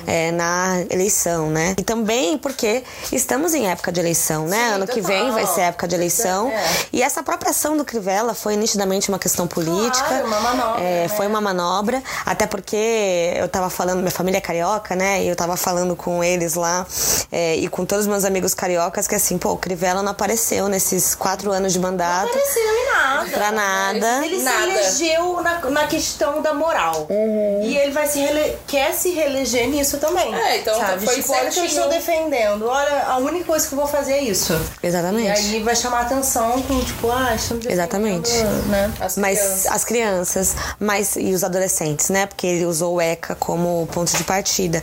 é, 0.05 0.33
na 0.33 0.85
eleição, 0.91 1.49
né? 1.49 1.77
E 1.79 1.85
também 1.85 2.37
porque 2.37 2.83
estamos 3.13 3.55
em 3.55 3.71
época 3.71 3.93
de 3.93 4.01
eleição, 4.01 4.49
né? 4.49 4.57
Sim, 4.57 4.75
ano 4.75 4.87
que 4.89 5.01
vem 5.01 5.31
vai 5.31 5.47
ser 5.47 5.61
época 5.61 5.87
de 5.87 5.95
eleição. 5.95 6.49
É. 6.49 6.65
E 6.93 7.01
essa 7.01 7.23
própria 7.23 7.51
ação 7.51 7.77
do 7.77 7.85
Crivella 7.85 8.35
foi 8.35 8.57
nitidamente 8.57 9.09
uma 9.11 9.19
questão 9.19 9.47
política. 9.47 10.09
Claro, 10.09 10.27
uma 10.27 10.41
manobra. 10.41 10.83
É, 10.83 11.03
né? 11.03 11.09
Foi 11.09 11.27
uma 11.29 11.41
manobra, 11.41 12.03
até 12.27 12.49
porque 12.49 13.33
eu 13.37 13.49
tava 13.49 13.71
falando, 13.71 14.01
minha 14.01 14.11
família 14.11 14.39
é 14.39 14.41
carioca, 14.41 14.97
né? 14.97 15.23
E 15.23 15.29
eu 15.29 15.37
tava 15.37 15.57
falando 15.57 15.95
com 15.95 16.25
eles 16.25 16.55
lá 16.55 16.85
é, 17.31 17.55
e 17.55 17.69
com 17.69 17.85
todos 17.85 18.07
os 18.07 18.11
meus 18.11 18.25
amigos 18.25 18.55
cariocas 18.55 19.07
que 19.07 19.15
assim, 19.15 19.39
pô, 19.39 19.53
o 19.53 19.57
Crivella 19.57 20.03
não 20.03 20.11
apareceu 20.11 20.69
nesses 20.69 21.15
quatro 21.15 21.53
anos 21.53 21.73
de 21.73 21.79
mandato. 21.79 22.25
Não 22.25 22.31
apareceu 22.31 22.63
em 22.63 22.93
nada. 22.93 23.31
Pra 23.31 23.53
nada. 23.53 24.27
Ele 24.27 24.43
nada. 24.43 24.85
se 24.85 25.05
elegeu 25.05 25.41
na, 25.43 25.61
na 25.71 25.87
questão 25.87 26.43
da 26.43 26.53
moral 26.53 26.72
moral. 26.73 27.07
Uhum. 27.09 27.61
E 27.63 27.77
ele 27.77 27.93
vai 27.93 28.07
se 28.07 28.19
rele... 28.19 28.57
quer 28.67 28.93
se 28.93 29.11
reeleger 29.11 29.69
nisso 29.69 29.99
também. 29.99 30.35
É, 30.35 30.59
então 30.59 30.79
sabe? 30.79 31.05
foi 31.05 31.17
tipo, 31.17 31.33
olha 31.33 31.51
que 31.51 31.61
eu 31.61 31.65
estou 31.65 31.89
defendendo. 31.89 32.67
Olha, 32.67 33.05
a 33.05 33.19
única 33.19 33.45
coisa 33.45 33.67
que 33.67 33.75
eu 33.75 33.79
vou 33.79 33.87
fazer 33.87 34.13
é 34.15 34.23
isso. 34.23 34.59
Exatamente. 34.83 35.41
E 35.41 35.57
aí 35.57 35.63
vai 35.63 35.77
chamar 35.77 36.01
atenção 36.01 36.63
com, 36.63 36.81
tipo, 36.81 37.11
ah, 37.11 37.35
estamos 37.35 37.67
Exatamente. 37.67 38.33
Né? 38.69 38.93
As 39.01 39.17
Mas 39.17 39.39
crianças. 39.39 39.67
as 39.67 39.85
crianças, 39.85 40.57
mas 40.81 41.17
e 41.17 41.33
os 41.33 41.45
adolescentes, 41.45 42.09
né? 42.09 42.27
Porque 42.27 42.47
ele 42.47 42.65
usou 42.65 42.95
o 42.95 43.01
ECA 43.01 43.35
como 43.35 43.87
ponto 43.93 44.17
de 44.17 44.25
partida. 44.25 44.83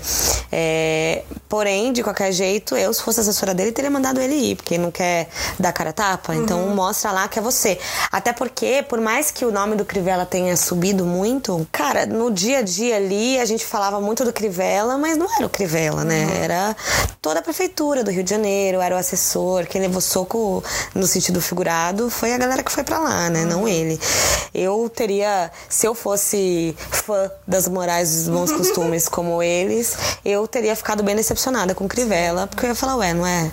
É, 0.52 1.24
porém, 1.48 1.92
de 1.92 2.04
qualquer 2.04 2.32
jeito, 2.32 2.76
eu, 2.76 2.94
se 2.94 3.02
fosse 3.02 3.20
assessora 3.20 3.54
dele, 3.54 3.72
teria 3.72 3.90
mandado 3.90 4.22
ele 4.22 4.36
ir, 4.36 4.56
porque 4.56 4.78
não 4.78 4.92
quer 4.92 5.28
dar 5.60 5.72
cara 5.74 5.90
a 5.90 5.94
tapa. 5.94 6.36
Então 6.36 6.68
mostra 6.70 7.12
lá 7.12 7.28
que 7.28 7.40
é 7.40 7.42
você. 7.42 7.80
Até 8.12 8.34
porque, 8.34 8.84
por 8.88 9.00
mais 9.00 9.32
que 9.32 9.46
o 9.46 9.52
nome 9.52 9.76
do 9.76 9.86
Crivella 9.86 10.26
tenha 10.26 10.56
subido 10.56 11.06
muito, 11.06 11.68
cara, 11.80 12.06
no 12.06 12.30
dia 12.30 12.58
a 12.58 12.62
dia 12.62 12.98
ali 12.98 13.40
a 13.40 13.46
gente 13.46 13.66
falava 13.66 14.02
muito 14.02 14.26
do 14.26 14.34
Crivella, 14.34 14.98
mas 14.98 15.16
não 15.16 15.34
era 15.34 15.46
o 15.46 15.50
Crivella, 15.50 16.04
né? 16.04 16.28
Era 16.44 16.76
toda 17.22 17.40
a 17.40 17.42
prefeitura 17.42 18.04
do 18.04 18.12
Rio 18.12 18.22
de 18.22 18.30
Janeiro, 18.30 18.82
era 18.82 18.94
o 18.94 18.98
assessor, 18.98 19.66
quem 19.66 19.80
levou 19.80 20.02
soco 20.02 20.62
no 20.94 21.08
sentido 21.08 21.40
figurado 21.40 22.10
foi 22.10 22.34
a 22.34 22.38
galera 22.38 22.64
que 22.64 22.70
foi 22.70 22.84
pra 22.84 23.00
lá, 23.00 23.30
né? 23.30 23.46
Não 23.46 23.66
ele. 23.66 23.98
Eu 24.54 24.92
teria, 24.94 25.50
se 25.70 25.88
eu 25.88 25.96
fosse 25.96 26.76
fã 26.92 27.32
das 27.48 27.66
morais 27.70 28.12
e 28.12 28.16
dos 28.18 28.28
bons 28.28 28.52
costumes 28.60 29.08
como 29.08 29.42
eles, 29.42 29.96
eu 30.26 30.46
teria 30.50 30.76
ficado 30.76 31.02
bem 31.02 31.16
decepcionada 31.16 31.74
com 31.74 31.86
o 31.86 31.88
Crivella, 31.88 32.46
porque 32.46 32.66
eu 32.66 32.72
ia 32.72 32.76
falar, 32.76 32.98
ué, 32.98 33.14
não 33.14 33.26
é? 33.26 33.50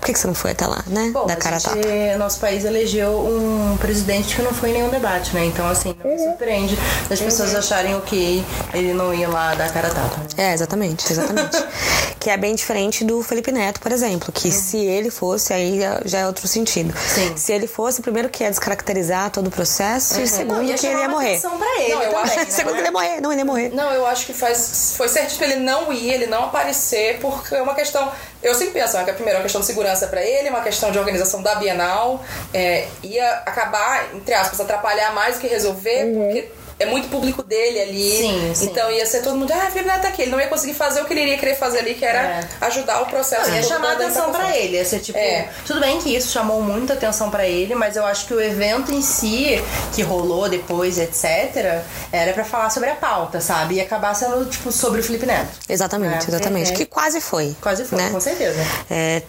Por 0.00 0.06
que, 0.06 0.12
que 0.14 0.18
você 0.18 0.26
não 0.26 0.34
foi 0.34 0.52
até 0.52 0.66
lá, 0.66 0.82
né? 0.86 1.10
Bom, 1.12 1.26
da 1.26 1.36
cara 1.36 1.56
a 1.56 1.58
gente, 1.58 1.74
tapa. 1.74 2.18
nosso 2.18 2.40
país 2.40 2.64
elegeu 2.64 3.10
um 3.10 3.76
presidente 3.76 4.34
que 4.34 4.42
não 4.42 4.52
foi 4.52 4.70
em 4.70 4.72
nenhum 4.72 4.88
debate, 4.88 5.34
né? 5.34 5.44
Então, 5.44 5.68
assim, 5.68 5.94
não 6.02 6.10
me 6.10 6.18
surpreende 6.18 6.78
as 7.10 7.20
pessoas 7.20 7.54
acharem 7.54 7.94
ok 7.94 8.42
ele 8.72 8.94
não 8.94 9.12
ir 9.12 9.26
lá 9.26 9.54
dar 9.54 9.70
cara 9.72 9.88
a 9.88 9.90
tapa. 9.90 10.20
É, 10.38 10.54
exatamente, 10.54 11.12
exatamente. 11.12 11.56
que 12.18 12.30
é 12.30 12.36
bem 12.36 12.54
diferente 12.54 13.04
do 13.04 13.22
Felipe 13.22 13.52
Neto, 13.52 13.80
por 13.80 13.92
exemplo, 13.92 14.32
que 14.32 14.50
se 14.50 14.78
ele 14.78 15.10
fosse, 15.10 15.52
aí 15.52 15.80
já 16.04 16.20
é 16.20 16.26
outro 16.26 16.48
sentido. 16.48 16.94
Sim. 16.96 17.36
Se 17.36 17.52
ele 17.52 17.66
fosse, 17.66 18.00
primeiro 18.00 18.28
que 18.28 18.42
ia 18.42 18.50
descaracterizar 18.50 19.30
todo 19.30 19.48
o 19.48 19.50
processo, 19.50 20.20
e 20.20 20.26
segundo 20.26 20.62
Não, 20.62 20.74
que 20.74 20.86
ele 20.86 21.00
ia 21.00 21.08
morrer. 21.08 21.40
pra 21.40 21.82
ele 21.82 21.94
Não, 21.94 22.02
eu 22.02 22.12
também, 22.12 22.36
né? 22.36 22.46
segundo 22.48 22.72
que 22.72 22.78
ele 22.78 22.88
ia 22.88 22.92
morrer, 22.92 23.20
não, 23.20 23.32
ele 23.32 23.40
ia 23.40 23.44
morrer. 23.44 23.68
Não, 23.74 23.92
eu 23.92 24.06
acho 24.06 24.26
que 24.26 24.32
faz, 24.32 24.94
foi 24.96 25.08
certo 25.08 25.40
ele 25.42 25.56
não 25.56 25.92
ir, 25.92 26.12
ele 26.12 26.26
não 26.26 26.44
aparecer, 26.44 27.18
porque 27.20 27.54
é 27.54 27.62
uma 27.62 27.74
questão. 27.74 28.10
Eu 28.42 28.54
sempre 28.54 28.80
penso 28.80 28.96
né, 28.96 29.04
que 29.04 29.10
a 29.10 29.14
primeira 29.14 29.38
é 29.38 29.40
uma 29.40 29.42
questão 29.42 29.60
de 29.60 29.66
segurança 29.66 30.06
pra 30.06 30.22
ele, 30.22 30.48
uma 30.48 30.62
questão 30.62 30.90
de 30.90 30.98
organização 30.98 31.42
da 31.42 31.56
Bienal. 31.56 32.24
é, 32.54 32.88
ia 33.02 33.30
acabar, 33.46 34.14
entre 34.14 34.32
aspas, 34.34 34.60
atrapalhar 34.60 35.14
mais 35.14 35.34
do 35.34 35.40
que 35.42 35.46
resolver, 35.46 36.12
porque 36.14 36.48
é 36.80 36.86
muito 36.86 37.08
público 37.08 37.42
dele 37.42 37.80
ali. 37.80 38.10
Sim, 38.18 38.52
sim. 38.54 38.66
Então 38.66 38.90
ia 38.90 39.06
ser 39.06 39.22
todo 39.22 39.36
mundo, 39.36 39.52
ah, 39.52 39.70
Felipe 39.70 39.88
Neto 39.88 40.02
tá 40.02 40.08
aqui. 40.08 40.22
Ele 40.22 40.30
não 40.32 40.40
ia 40.40 40.48
conseguir 40.48 40.74
fazer 40.74 41.00
o 41.00 41.04
que 41.04 41.12
ele 41.12 41.22
iria 41.22 41.38
querer 41.38 41.54
fazer 41.56 41.78
ali, 41.78 41.94
que 41.94 42.04
era 42.04 42.18
É. 42.20 42.48
ajudar 42.62 43.02
o 43.02 43.06
processo. 43.06 43.48
Não, 43.50 43.56
ia 43.56 43.62
chamar 43.62 43.92
atenção 43.92 44.32
pra 44.32 44.56
ele. 44.56 44.76
Ia 44.76 44.84
ser 44.84 44.98
tipo. 45.00 45.18
É. 45.18 45.48
Tudo 45.66 45.80
bem 45.80 46.00
que 46.00 46.14
isso 46.14 46.32
chamou 46.32 46.60
muita 46.62 46.94
atenção 46.94 47.30
pra 47.30 47.46
ele, 47.46 47.74
mas 47.74 47.96
eu 47.96 48.04
acho 48.04 48.26
que 48.26 48.34
o 48.34 48.40
evento 48.40 48.92
em 48.92 49.02
si, 49.02 49.62
que 49.94 50.02
rolou 50.02 50.48
depois, 50.48 50.98
etc., 50.98 51.82
era 52.12 52.32
pra 52.32 52.44
falar 52.44 52.70
sobre 52.70 52.90
a 52.90 52.94
pauta, 52.94 53.40
sabe? 53.40 53.74
E 53.76 53.80
acabar 53.80 54.14
sendo, 54.14 54.44
tipo, 54.46 54.72
sobre 54.72 55.00
o 55.00 55.04
Felipe 55.04 55.26
Neto. 55.26 55.48
Exatamente, 55.68 56.24
É. 56.24 56.28
exatamente. 56.28 56.72
Que 56.72 56.84
quase 56.86 57.20
foi. 57.20 57.54
Quase 57.60 57.84
foi, 57.84 57.98
né? 57.98 58.10
com 58.10 58.20
certeza. 58.20 58.58
É, 58.90 59.22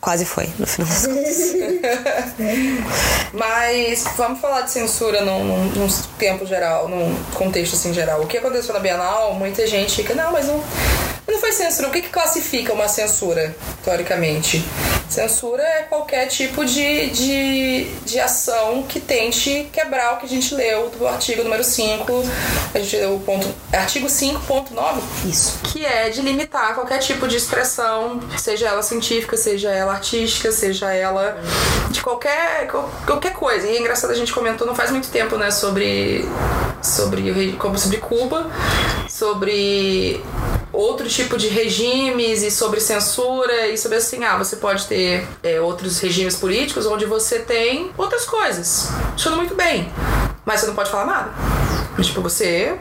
quase 0.00 0.24
foi, 0.24 0.48
no 0.58 0.66
final 0.66 0.88
das 0.88 1.06
contas. 1.06 1.54
Mas 3.32 4.04
vamos 4.16 4.40
falar 4.40 4.62
de 4.62 4.70
censura 4.70 5.22
num, 5.22 5.44
num, 5.44 5.64
num 5.66 5.88
tempo 6.18 6.46
geral, 6.46 6.88
num 6.88 7.14
contexto 7.34 7.74
assim 7.74 7.92
geral. 7.92 8.22
O 8.22 8.26
que 8.26 8.38
aconteceu 8.38 8.72
na 8.74 8.80
Bienal, 8.80 9.34
muita 9.34 9.66
gente 9.66 9.96
fica, 9.96 10.14
não, 10.14 10.32
mas 10.32 10.46
não, 10.46 10.62
não 11.26 11.38
foi 11.38 11.52
censura. 11.52 11.88
O 11.88 11.90
que, 11.90 12.02
que 12.02 12.08
classifica 12.08 12.72
uma 12.72 12.88
censura, 12.88 13.54
teoricamente? 13.84 14.64
Censura 15.08 15.62
é 15.62 15.82
qualquer 15.84 16.26
tipo 16.26 16.64
de, 16.64 17.08
de, 17.10 17.84
de 18.04 18.20
ação 18.20 18.82
que 18.82 19.00
tente 19.00 19.66
quebrar 19.72 20.14
o 20.14 20.16
que 20.18 20.26
a 20.26 20.28
gente 20.28 20.54
leu 20.54 20.90
do 20.90 21.06
artigo 21.08 21.42
número 21.42 21.64
5. 21.64 22.12
A 22.74 22.78
gente 22.78 22.96
leu 22.96 23.16
o 23.16 23.20
ponto. 23.20 23.48
Artigo 23.72 24.06
5.9 24.06 25.00
Isso. 25.24 25.58
que 25.64 25.84
é 25.84 26.10
de 26.10 26.20
limitar 26.20 26.74
qualquer 26.74 26.98
tipo 26.98 27.26
de 27.26 27.36
expressão, 27.36 28.20
seja 28.36 28.68
ela 28.68 28.82
científica, 28.82 29.36
seja 29.36 29.70
ela 29.70 29.87
artística, 29.90 30.50
seja 30.52 30.92
ela 30.92 31.38
de 31.90 32.00
qualquer 32.02 32.66
qual- 32.70 32.90
qualquer 33.06 33.32
coisa. 33.32 33.66
E 33.66 33.76
é 33.76 33.80
engraçado 33.80 34.10
a 34.10 34.14
gente 34.14 34.32
comentou 34.32 34.66
não 34.66 34.74
faz 34.74 34.90
muito 34.90 35.08
tempo, 35.08 35.36
né, 35.36 35.50
sobre 35.50 36.28
sobre 36.82 37.52
como 37.58 37.76
sobre 37.78 37.98
Cuba, 37.98 38.50
sobre 39.08 40.22
outro 40.72 41.08
tipo 41.08 41.36
de 41.36 41.48
regimes 41.48 42.42
e 42.42 42.50
sobre 42.50 42.78
censura 42.80 43.66
e 43.68 43.76
sobre 43.76 43.98
assim, 43.98 44.22
ah, 44.24 44.36
você 44.36 44.56
pode 44.56 44.86
ter 44.86 45.26
é, 45.42 45.60
outros 45.60 45.98
regimes 45.98 46.36
políticos 46.36 46.86
onde 46.86 47.04
você 47.04 47.40
tem 47.40 47.90
outras 47.98 48.24
coisas. 48.24 48.88
Funciona 49.12 49.36
muito 49.36 49.54
bem, 49.54 49.90
mas 50.48 50.60
você 50.60 50.66
não 50.66 50.74
pode 50.74 50.90
falar 50.90 51.04
nada. 51.04 51.30
Tipo, 52.02 52.22
você 52.22 52.78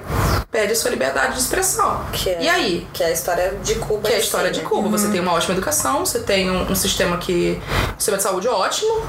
perde 0.51 0.71
a 0.73 0.75
sua 0.75 0.91
liberdade 0.91 1.33
de 1.33 1.39
expressão. 1.39 2.01
É- 2.25 2.43
E 2.43 2.47
aí? 2.47 2.87
Que 2.93 3.03
é 3.03 3.07
a 3.07 3.11
história 3.11 3.55
de 3.63 3.75
Cuba. 3.75 4.07
Que 4.07 4.13
é 4.13 4.17
a 4.17 4.19
história 4.19 4.49
de 4.51 4.61
né? 4.61 4.65
Cuba. 4.69 4.89
Você 4.89 5.07
tem 5.09 5.19
uma 5.19 5.33
ótima 5.33 5.53
educação, 5.55 6.05
você 6.05 6.19
tem 6.19 6.49
um, 6.49 6.71
um 6.71 6.75
sistema 6.75 7.17
que. 7.17 7.59
um 7.95 7.99
sistema 7.99 8.17
de 8.17 8.23
saúde 8.23 8.47
ótimo. 8.47 9.01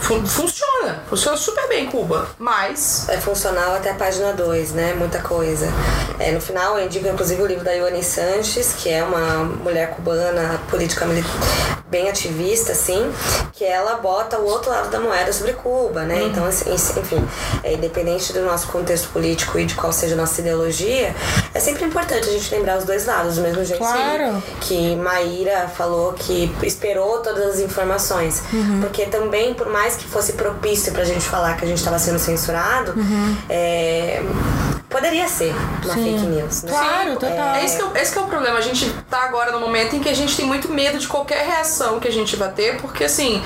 Fun- 0.00 0.26
funciona. 0.26 1.02
Funciona 1.08 1.36
super 1.36 1.66
bem 1.68 1.84
em 1.84 1.90
Cuba. 1.90 2.28
Mas. 2.38 3.08
É 3.08 3.16
funcional 3.16 3.74
até 3.76 3.90
a 3.92 3.94
página 3.94 4.32
2, 4.32 4.72
né? 4.72 4.92
Muita 4.94 5.20
coisa. 5.20 5.66
É, 6.18 6.32
no 6.32 6.40
final, 6.40 6.76
eu 6.78 6.84
indico 6.86 7.06
inclusive 7.08 7.40
o 7.40 7.46
livro 7.46 7.64
da 7.64 7.72
Ioane 7.72 8.02
Sanches, 8.02 8.74
que 8.76 8.90
é 8.90 9.02
uma 9.04 9.44
mulher 9.44 9.90
cubana, 9.90 10.60
política 10.68 11.06
bem 11.88 12.08
ativista, 12.08 12.72
assim, 12.72 13.12
que 13.52 13.64
ela 13.64 13.94
bota 13.96 14.36
o 14.38 14.44
outro 14.46 14.68
lado 14.70 14.90
da 14.90 14.98
moeda 14.98 15.32
sobre 15.32 15.52
Cuba, 15.52 16.02
né? 16.02 16.24
Então, 16.24 16.44
assim, 16.44 16.72
enfim, 16.72 17.24
é, 17.62 17.72
independente 17.94 18.32
do 18.32 18.42
nosso 18.44 18.66
contexto 18.68 19.08
político 19.10 19.58
e 19.58 19.64
de 19.64 19.74
qual 19.74 19.92
seja 19.92 20.14
a 20.14 20.16
nossa 20.16 20.40
ideologia, 20.40 21.14
é 21.54 21.60
sempre 21.60 21.84
importante 21.84 22.28
a 22.28 22.32
gente 22.32 22.52
lembrar 22.54 22.78
os 22.78 22.84
dois 22.84 23.06
lados, 23.06 23.36
do 23.36 23.42
mesmo 23.42 23.64
jeito 23.64 23.78
Claro. 23.78 24.42
que 24.60 24.96
Maíra 24.96 25.68
falou 25.76 26.12
que 26.12 26.52
esperou 26.62 27.18
todas 27.18 27.54
as 27.54 27.60
informações. 27.60 28.42
Porque 28.80 29.06
também, 29.06 29.54
por 29.54 29.68
mais 29.68 29.96
que 29.96 30.04
fosse 30.06 30.32
propício 30.32 30.92
pra 30.92 31.04
gente 31.04 31.24
falar 31.24 31.56
que 31.56 31.64
a 31.64 31.68
gente 31.68 31.78
estava 31.78 31.98
sendo 31.98 32.18
censurado, 32.18 32.94
é, 33.48 34.22
poderia 34.88 35.28
ser 35.28 35.54
uma 35.84 35.94
fake 35.94 36.26
news. 36.26 36.62
Né? 36.64 36.72
Claro, 36.72 37.12
total. 37.16 37.54
É 37.56 37.64
esse, 37.64 37.76
que 37.76 37.82
é, 37.82 37.86
o- 37.86 37.96
esse 37.96 38.12
que 38.12 38.18
é 38.18 38.22
o 38.22 38.26
problema. 38.26 38.58
A 38.58 38.62
gente 38.62 38.90
tá 39.08 39.22
agora 39.24 39.52
no 39.52 39.60
momento 39.60 39.94
em 39.96 40.00
que 40.00 40.08
a 40.08 40.14
gente 40.14 40.36
tem 40.36 40.46
muito 40.46 40.68
medo 40.70 40.98
de 40.98 41.06
qualquer 41.06 41.46
reação 41.46 42.00
que 42.00 42.08
a 42.08 42.12
gente 42.12 42.36
vai 42.36 42.50
ter, 42.50 42.76
porque 42.80 43.04
assim, 43.04 43.42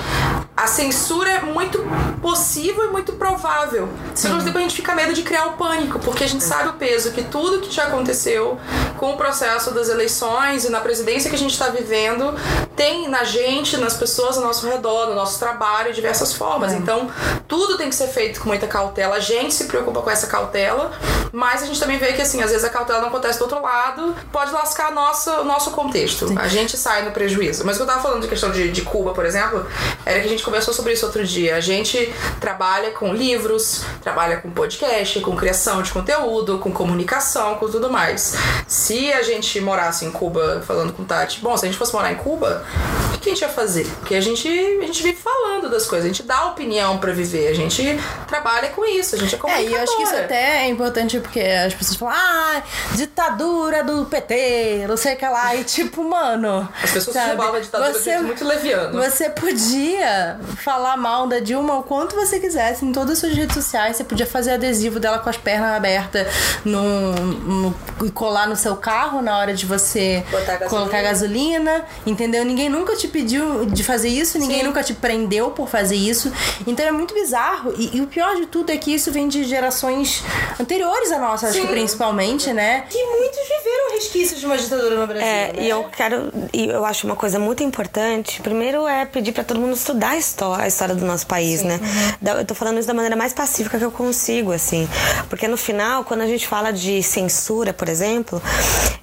a 0.59 0.67
censura 0.67 1.29
é 1.29 1.41
muito 1.41 1.79
possível 2.21 2.83
e 2.83 2.87
muito 2.87 3.13
provável. 3.13 3.87
Mesmo 4.21 4.43
tempo 4.43 4.57
a 4.57 4.61
gente 4.61 4.75
fica 4.75 4.93
medo 4.93 5.13
de 5.13 5.23
criar 5.23 5.45
o 5.45 5.53
pânico, 5.53 5.99
porque 5.99 6.25
a 6.25 6.27
gente 6.27 6.43
sabe 6.43 6.67
o 6.67 6.73
peso 6.73 7.11
que 7.11 7.23
tudo 7.23 7.61
que 7.61 7.73
já 7.73 7.85
aconteceu 7.85 8.59
com 8.97 9.13
o 9.13 9.17
processo 9.17 9.71
das 9.73 9.87
eleições 9.87 10.65
e 10.65 10.69
na 10.69 10.81
presidência 10.81 11.29
que 11.29 11.35
a 11.37 11.39
gente 11.39 11.53
está 11.53 11.69
vivendo 11.69 12.35
tem 12.75 13.07
na 13.07 13.23
gente, 13.23 13.77
nas 13.77 13.95
pessoas 13.95 14.37
ao 14.37 14.43
nosso 14.43 14.67
redor, 14.67 15.07
no 15.07 15.15
nosso 15.15 15.39
trabalho, 15.39 15.89
de 15.89 15.95
diversas 15.95 16.33
formas. 16.33 16.73
Então, 16.73 17.09
tudo 17.47 17.77
tem 17.77 17.89
que 17.89 17.95
ser 17.95 18.07
feito 18.07 18.41
com 18.41 18.49
muita 18.49 18.67
cautela. 18.67 19.15
A 19.15 19.19
gente 19.19 19.53
se 19.53 19.65
preocupa 19.65 20.01
com 20.01 20.09
essa 20.09 20.27
cautela, 20.27 20.91
mas 21.31 21.63
a 21.63 21.65
gente 21.65 21.79
também 21.79 21.97
vê 21.97 22.13
que, 22.13 22.21
assim, 22.21 22.41
às 22.41 22.51
vezes 22.51 22.65
a 22.65 22.69
cautela 22.69 22.99
não 22.99 23.09
acontece 23.09 23.37
do 23.37 23.43
outro 23.43 23.61
lado, 23.61 24.15
pode 24.31 24.51
lascar 24.51 24.87
a 24.87 24.91
nossa, 24.91 25.41
o 25.41 25.43
nosso 25.45 25.71
contexto. 25.71 26.33
A 26.37 26.47
gente 26.47 26.77
sai 26.77 27.03
no 27.03 27.11
prejuízo. 27.11 27.65
Mas 27.65 27.75
o 27.75 27.79
que 27.79 27.83
eu 27.83 27.87
tava 27.87 28.01
falando 28.01 28.21
de 28.21 28.27
questão 28.27 28.51
de, 28.51 28.71
de 28.71 28.81
Cuba, 28.81 29.13
por 29.13 29.25
exemplo, 29.25 29.65
era 30.05 30.19
que 30.19 30.25
a 30.25 30.29
gente 30.29 30.43
conversou 30.49 30.73
sobre 30.73 30.93
isso 30.93 31.05
outro 31.05 31.23
dia. 31.23 31.55
A 31.55 31.59
gente 31.59 32.11
trabalha 32.41 32.89
com 32.91 33.13
livros, 33.13 33.83
trabalha 34.01 34.37
com 34.37 34.49
podcast, 34.49 35.19
com 35.19 35.35
criação 35.35 35.83
de 35.83 35.91
conteúdo, 35.91 36.57
com 36.57 36.71
comunicação, 36.71 37.55
com 37.55 37.69
tudo 37.69 37.89
mais. 37.91 38.35
Se 38.67 39.13
a 39.13 39.21
gente 39.21 39.61
morasse 39.61 40.05
em 40.05 40.11
Cuba, 40.11 40.63
falando 40.65 40.91
com 40.91 41.03
Tati, 41.03 41.39
bom, 41.39 41.55
se 41.55 41.65
a 41.65 41.67
gente 41.69 41.77
fosse 41.77 41.93
morar 41.93 42.11
em 42.11 42.15
Cuba, 42.15 42.65
o 43.13 43.17
que 43.19 43.29
a 43.29 43.33
gente 43.33 43.41
ia 43.41 43.49
fazer? 43.49 43.85
Porque 43.99 44.15
a 44.15 44.21
gente, 44.21 44.47
a 44.47 44.85
gente 44.85 45.03
vive 45.03 45.17
falando 45.21 45.69
das 45.69 45.85
coisas, 45.85 46.05
a 46.05 46.07
gente 46.07 46.23
dá 46.23 46.45
opinião 46.47 46.97
pra 46.97 47.11
viver, 47.11 47.49
a 47.49 47.53
gente 47.53 47.99
trabalha 48.27 48.69
com 48.69 48.83
isso, 48.85 49.15
a 49.15 49.19
gente 49.19 49.35
é 49.35 49.37
É, 49.37 49.41
comunicadora. 49.41 49.71
e 49.71 49.75
eu 49.77 49.83
acho 49.83 49.97
que 49.97 50.03
isso 50.03 50.15
até 50.15 50.63
é 50.63 50.67
importante 50.67 51.19
porque 51.19 51.41
as 51.41 51.73
pessoas 51.75 51.97
falam, 51.97 52.15
ah, 52.17 52.63
ditadura 52.95 53.83
do 53.83 54.05
PT, 54.05 54.85
não 54.87 54.97
sei 54.97 55.13
o 55.13 55.17
que 55.17 55.25
lá. 55.27 55.55
E 55.55 55.63
tipo, 55.63 56.03
mano. 56.03 56.67
As 56.83 56.91
pessoas 56.91 57.13
sabe, 57.13 57.41
a 57.41 57.59
ditadura 57.59 57.91
de 57.91 57.99
você, 57.99 58.09
jeito 58.11 58.23
muito 58.23 58.45
leviano. 58.45 58.99
Você 59.03 59.29
podia 59.29 60.38
falar 60.57 60.97
mal 60.97 61.27
da 61.27 61.39
Dilma 61.39 61.75
o 61.77 61.83
quanto 61.83 62.15
você 62.15 62.39
quisesse 62.39 62.85
em 62.85 62.91
todas 62.91 63.11
as 63.13 63.19
suas 63.19 63.33
redes 63.33 63.55
sociais. 63.55 63.97
Você 63.97 64.03
podia 64.03 64.25
fazer 64.25 64.51
adesivo 64.51 64.99
dela 64.99 65.19
com 65.19 65.29
as 65.29 65.37
pernas 65.37 65.75
abertas 65.75 66.27
no, 66.65 67.11
no- 67.13 67.75
e 68.05 68.11
colar 68.11 68.47
no 68.47 68.55
seu 68.55 68.75
carro 68.75 69.21
na 69.21 69.37
hora 69.37 69.53
de 69.53 69.65
você 69.65 70.23
Botar 70.31 70.45
gasolina. 70.57 70.69
colocar 70.69 71.01
gasolina, 71.01 71.85
entendeu? 72.05 72.43
Ninguém 72.45 72.69
nunca 72.69 72.95
te 72.95 73.07
pediu 73.07 73.65
de 73.65 73.83
fazer 73.83 74.09
isso, 74.09 74.37
ninguém 74.39 74.59
Sim. 74.59 74.65
nunca 74.67 74.83
te 74.83 74.93
prendeu 74.93 75.51
por 75.51 75.67
fazer 75.67 75.95
isso. 75.95 76.31
Então 76.67 76.85
é 76.85 76.91
muito 76.91 77.13
bizarro. 77.13 77.73
E, 77.77 77.97
e 77.97 78.01
o 78.01 78.07
pior 78.07 78.35
de 78.35 78.45
tudo 78.45 78.71
é 78.71 78.77
que 78.77 78.93
isso 78.93 79.11
vem 79.11 79.27
de 79.27 79.43
gerações 79.43 80.23
anteriores 80.59 81.11
à 81.11 81.19
nossa, 81.19 81.47
acho 81.47 81.55
Sim. 81.57 81.61
que 81.65 81.71
principalmente, 81.71 82.51
né? 82.53 82.85
Que 82.89 83.03
muitos 83.03 83.39
viveram 83.39 83.91
resquícios 83.93 84.39
de 84.39 84.45
uma 84.45 84.57
ditadura 84.57 84.95
no 84.95 85.07
Brasil. 85.07 85.25
É, 85.27 85.53
né? 85.53 85.53
e 85.63 85.69
eu 85.69 85.83
quero, 85.85 86.31
e 86.53 86.67
eu 86.69 86.85
acho 86.85 87.05
uma 87.05 87.15
coisa 87.15 87.39
muito 87.39 87.63
importante. 87.63 88.41
Primeiro 88.41 88.87
é 88.87 89.05
pedir 89.05 89.31
pra 89.31 89.43
todo 89.43 89.59
mundo 89.59 89.73
estudar 89.75 90.17
história, 90.17 90.28
a 90.57 90.67
história 90.67 90.95
do 90.95 91.05
nosso 91.05 91.25
país, 91.27 91.63
né? 91.63 91.79
Da- 92.21 92.33
Eu 92.33 92.45
tô 92.45 92.53
falando 92.55 92.77
isso 92.79 92.87
da 92.87 92.93
maneira 92.93 93.15
mais 93.15 93.33
pacífica 93.33 93.77
que 93.77 93.83
eu 93.85 93.91
consigo, 93.91 94.51
assim. 94.51 94.87
Porque 95.29 95.47
no 95.47 95.57
final, 95.57 96.03
quando 96.03 96.21
a 96.21 96.27
gente 96.27 96.47
fala 96.47 96.71
de 96.71 97.01
censura, 97.03 97.73
por 97.73 97.87
exemplo, 97.89 98.41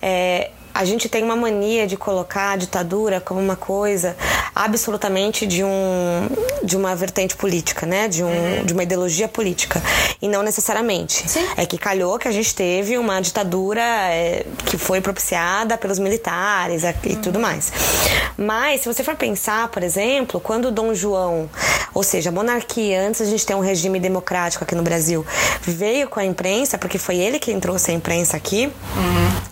é, 0.01 0.51
a 0.77 0.85
gente 0.85 1.09
tem 1.09 1.23
uma 1.23 1.37
mania 1.37 1.87
de 1.87 1.97
colocar 1.97 2.53
a 2.53 2.57
ditadura 2.57 3.21
como 3.21 3.41
uma 3.41 3.57
coisa 3.57 4.17
absolutamente 4.55 5.47
de 5.47 5.65
um 5.65 6.29
de 6.63 6.77
uma 6.77 6.95
vertente 6.95 7.37
política, 7.37 7.87
né? 7.87 8.09
De 8.09 8.23
um 8.23 8.65
de 8.65 8.73
uma 8.73 8.83
ideologia 8.83 9.27
política 9.27 9.83
e 10.21 10.29
não 10.29 10.43
necessariamente. 10.43 11.29
Sim. 11.29 11.47
É 11.57 11.65
que 11.65 11.79
calhou 11.79 12.19
que 12.19 12.29
a 12.29 12.33
gente 12.33 12.55
teve 12.55 12.99
uma 12.99 13.21
ditadura 13.21 13.81
é, 13.81 14.45
que 14.67 14.77
foi 14.77 15.01
propiciada 15.01 15.79
pelos 15.79 15.99
militares 15.99 16.83
e 17.05 17.17
tudo 17.17 17.39
mais. 17.39 17.73
Mas 18.37 18.83
se 18.83 18.89
você 18.89 19.03
for 19.03 19.17
pensar, 19.17 19.69
por 19.69 19.83
exemplo, 19.83 20.39
quando 20.41 20.71
Dom 20.71 20.95
João, 20.95 21.49
ou 21.95 22.03
seja, 22.03 22.29
a 22.29 22.33
monarquia, 22.33 23.09
antes 23.09 23.23
a 23.23 23.25
gente 23.25 23.47
ter 23.47 23.55
um 23.55 23.61
regime 23.61 23.99
democrático 23.99 24.63
aqui 24.63 24.75
no 24.75 24.83
Brasil, 24.83 25.25
veio 25.63 26.09
com 26.09 26.21
a 26.21 26.25
imprensa, 26.25 26.77
porque 26.77 26.99
foi 26.99 27.17
ele 27.17 27.39
quem 27.39 27.59
trouxe 27.59 27.91
a 27.91 27.95
imprensa 27.95 28.37
aqui, 28.37 28.71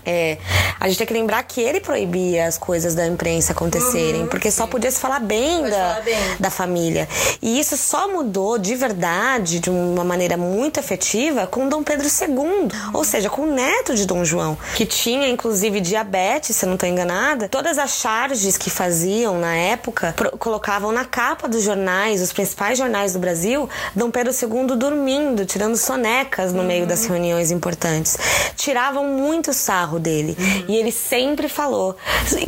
é, 0.04 0.36
a 0.78 0.86
gente 0.88 0.98
tem 0.98 1.06
que 1.06 1.13
lembrar 1.14 1.42
que 1.44 1.60
ele 1.60 1.80
proibia 1.80 2.46
as 2.46 2.58
coisas 2.58 2.94
da 2.94 3.06
imprensa 3.06 3.52
acontecerem, 3.52 4.26
porque 4.26 4.50
só 4.50 4.66
podia 4.66 4.90
se 4.90 5.00
falar 5.00 5.20
bem 5.20 5.60
Pode 5.60 5.70
da, 5.70 5.76
falar 5.76 6.00
bem. 6.02 6.16
da 6.40 6.50
família. 6.50 7.08
E 7.40 7.58
isso 7.58 7.76
só 7.76 8.08
mudou 8.08 8.58
de 8.58 8.74
verdade, 8.74 9.60
de 9.60 9.70
uma 9.70 10.04
maneira 10.04 10.36
muito 10.36 10.78
efetiva, 10.78 11.46
com 11.46 11.68
Dom 11.68 11.82
Pedro 11.82 12.06
II, 12.06 12.68
ou 12.92 13.04
seja, 13.04 13.30
com 13.30 13.42
o 13.42 13.46
neto 13.46 13.94
de 13.94 14.06
Dom 14.06 14.24
João, 14.24 14.58
que 14.76 14.84
tinha 14.84 15.28
inclusive 15.28 15.80
diabetes, 15.80 16.56
se 16.56 16.64
eu 16.64 16.68
não 16.68 16.74
estou 16.74 16.88
enganada. 16.88 17.48
Todas 17.48 17.78
as 17.78 17.92
charges 17.92 18.58
que 18.58 18.70
faziam 18.70 19.38
na 19.38 19.54
época 19.54 20.14
colocavam 20.38 20.90
na 20.92 21.04
capa 21.04 21.48
dos 21.48 21.62
jornais, 21.62 22.20
os 22.20 22.32
principais 22.32 22.76
jornais 22.76 23.12
do 23.12 23.18
Brasil, 23.18 23.68
Dom 23.94 24.10
Pedro 24.10 24.32
II 24.32 24.76
dormindo, 24.76 25.46
tirando 25.46 25.76
sonecas 25.76 26.52
no 26.52 26.64
meio 26.64 26.86
das 26.86 27.06
reuniões 27.06 27.50
importantes. 27.50 28.18
Tiravam 28.56 29.04
muito 29.04 29.52
sarro 29.52 29.98
dele. 29.98 30.36
E 30.68 30.76
ele 30.76 30.90
sempre 31.08 31.48
falou 31.48 31.96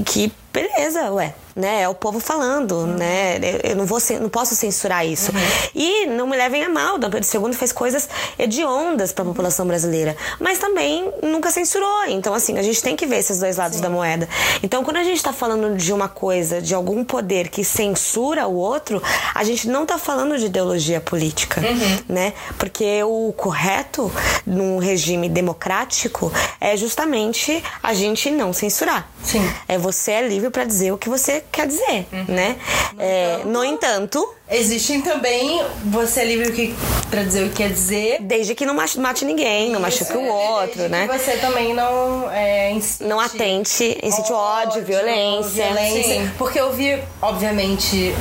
que 0.04 0.32
beleza, 0.52 1.12
ué, 1.12 1.34
né? 1.56 1.82
É 1.82 1.88
o 1.88 1.94
povo 1.94 2.20
falando, 2.20 2.86
né? 2.86 3.38
Eu- 3.64 3.74
não 3.76 3.86
vou, 3.86 3.98
não 4.20 4.28
posso 4.28 4.54
censurar 4.54 5.06
isso. 5.06 5.32
E 5.74 6.06
não 6.06 6.26
me 6.26 6.36
levem 6.36 6.62
a 6.62 6.68
mal, 6.68 6.98
Dom 6.98 7.08
Pedro 7.10 7.26
II 7.48 7.52
fez 7.54 7.72
coisas 7.72 8.08
hediondas 8.38 9.12
para 9.12 9.22
a 9.24 9.26
população 9.26 9.66
brasileira, 9.66 10.14
mas 10.38 10.58
também 10.58 11.10
nunca 11.22 11.50
censurou. 11.50 12.04
Então, 12.08 12.34
assim, 12.34 12.58
a 12.58 12.62
gente 12.62 12.82
tem 12.82 12.94
que 12.94 13.06
ver 13.06 13.16
esses 13.18 13.38
dois 13.40 13.56
lados 13.56 13.80
da 13.80 13.88
moeda. 13.88 14.28
Então, 14.62 14.84
quando 14.84 14.98
a 14.98 15.04
gente 15.04 15.22
tá 15.22 15.32
falando 15.32 15.76
de 15.76 15.92
uma 15.92 16.08
coisa, 16.08 16.60
de 16.60 16.74
algum 16.74 17.02
poder 17.04 17.48
que 17.48 17.64
censura 17.64 18.46
o 18.46 18.54
outro, 18.54 19.02
a 19.34 19.42
gente 19.42 19.66
não 19.68 19.86
tá 19.86 19.96
falando 19.98 20.36
de 20.38 20.46
ideologia 20.46 21.00
política, 21.00 21.62
né? 22.08 22.34
Porque 22.58 23.02
o 23.02 23.32
correto 23.36 24.12
num 24.46 24.78
regime 24.78 25.28
democrático 25.28 26.32
é 26.60 26.76
justamente 26.76 27.62
a 27.82 27.94
gente 27.94 28.30
não 28.30 28.52
censurar. 28.52 29.08
Sim. 29.22 29.42
É 29.66 29.78
você 29.78 30.12
é 30.12 30.28
livre 30.28 30.50
pra 30.50 30.64
dizer 30.64 30.92
o 30.92 30.98
que 30.98 31.08
você 31.08 31.42
quer 31.52 31.66
dizer, 31.66 32.06
né? 32.28 32.56
É, 32.98 33.40
no 33.44 33.64
entanto, 33.64 34.26
Existem 34.48 35.00
também 35.02 35.60
você 35.86 36.20
é 36.20 36.24
livre 36.24 36.52
que- 36.52 36.74
pra 37.10 37.22
dizer 37.24 37.44
o 37.46 37.48
que 37.50 37.56
quer 37.56 37.70
dizer. 37.70 38.18
desde 38.20 38.54
que 38.54 38.64
não 38.64 38.74
mate 38.74 39.24
ninguém, 39.24 39.70
não 39.70 39.80
machuque 39.80 40.16
o 40.16 40.24
outro, 40.24 40.76
Desde 40.76 40.88
né? 40.88 41.08
Que 41.08 41.18
você 41.18 41.32
também 41.38 41.74
não 41.74 42.30
é, 42.30 42.78
Não 43.00 43.18
atente, 43.20 43.98
incite 44.02 44.32
ódio, 44.32 44.84
violência. 44.84 45.64
violência. 45.64 46.02
Sim. 46.04 46.30
Porque 46.38 46.60
eu 46.60 46.72
vi, 46.72 46.96
obviamente, 47.20 48.14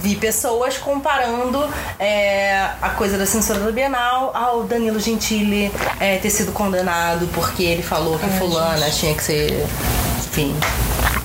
vi 0.00 0.14
pessoas 0.16 0.76
comparando 0.78 1.68
é, 1.98 2.68
a 2.80 2.90
coisa 2.90 3.18
da 3.18 3.26
censura 3.26 3.58
do 3.58 3.72
Bienal 3.72 4.30
ao 4.34 4.62
Danilo 4.64 5.00
Gentili 5.00 5.72
é, 5.98 6.18
ter 6.18 6.30
sido 6.30 6.52
condenado 6.52 7.26
porque 7.34 7.62
ele 7.64 7.82
falou 7.82 8.18
que 8.18 8.28
fulana 8.38 8.88
tinha 8.90 9.14
que 9.14 9.24
ser, 9.24 9.66
enfim, 10.28 10.54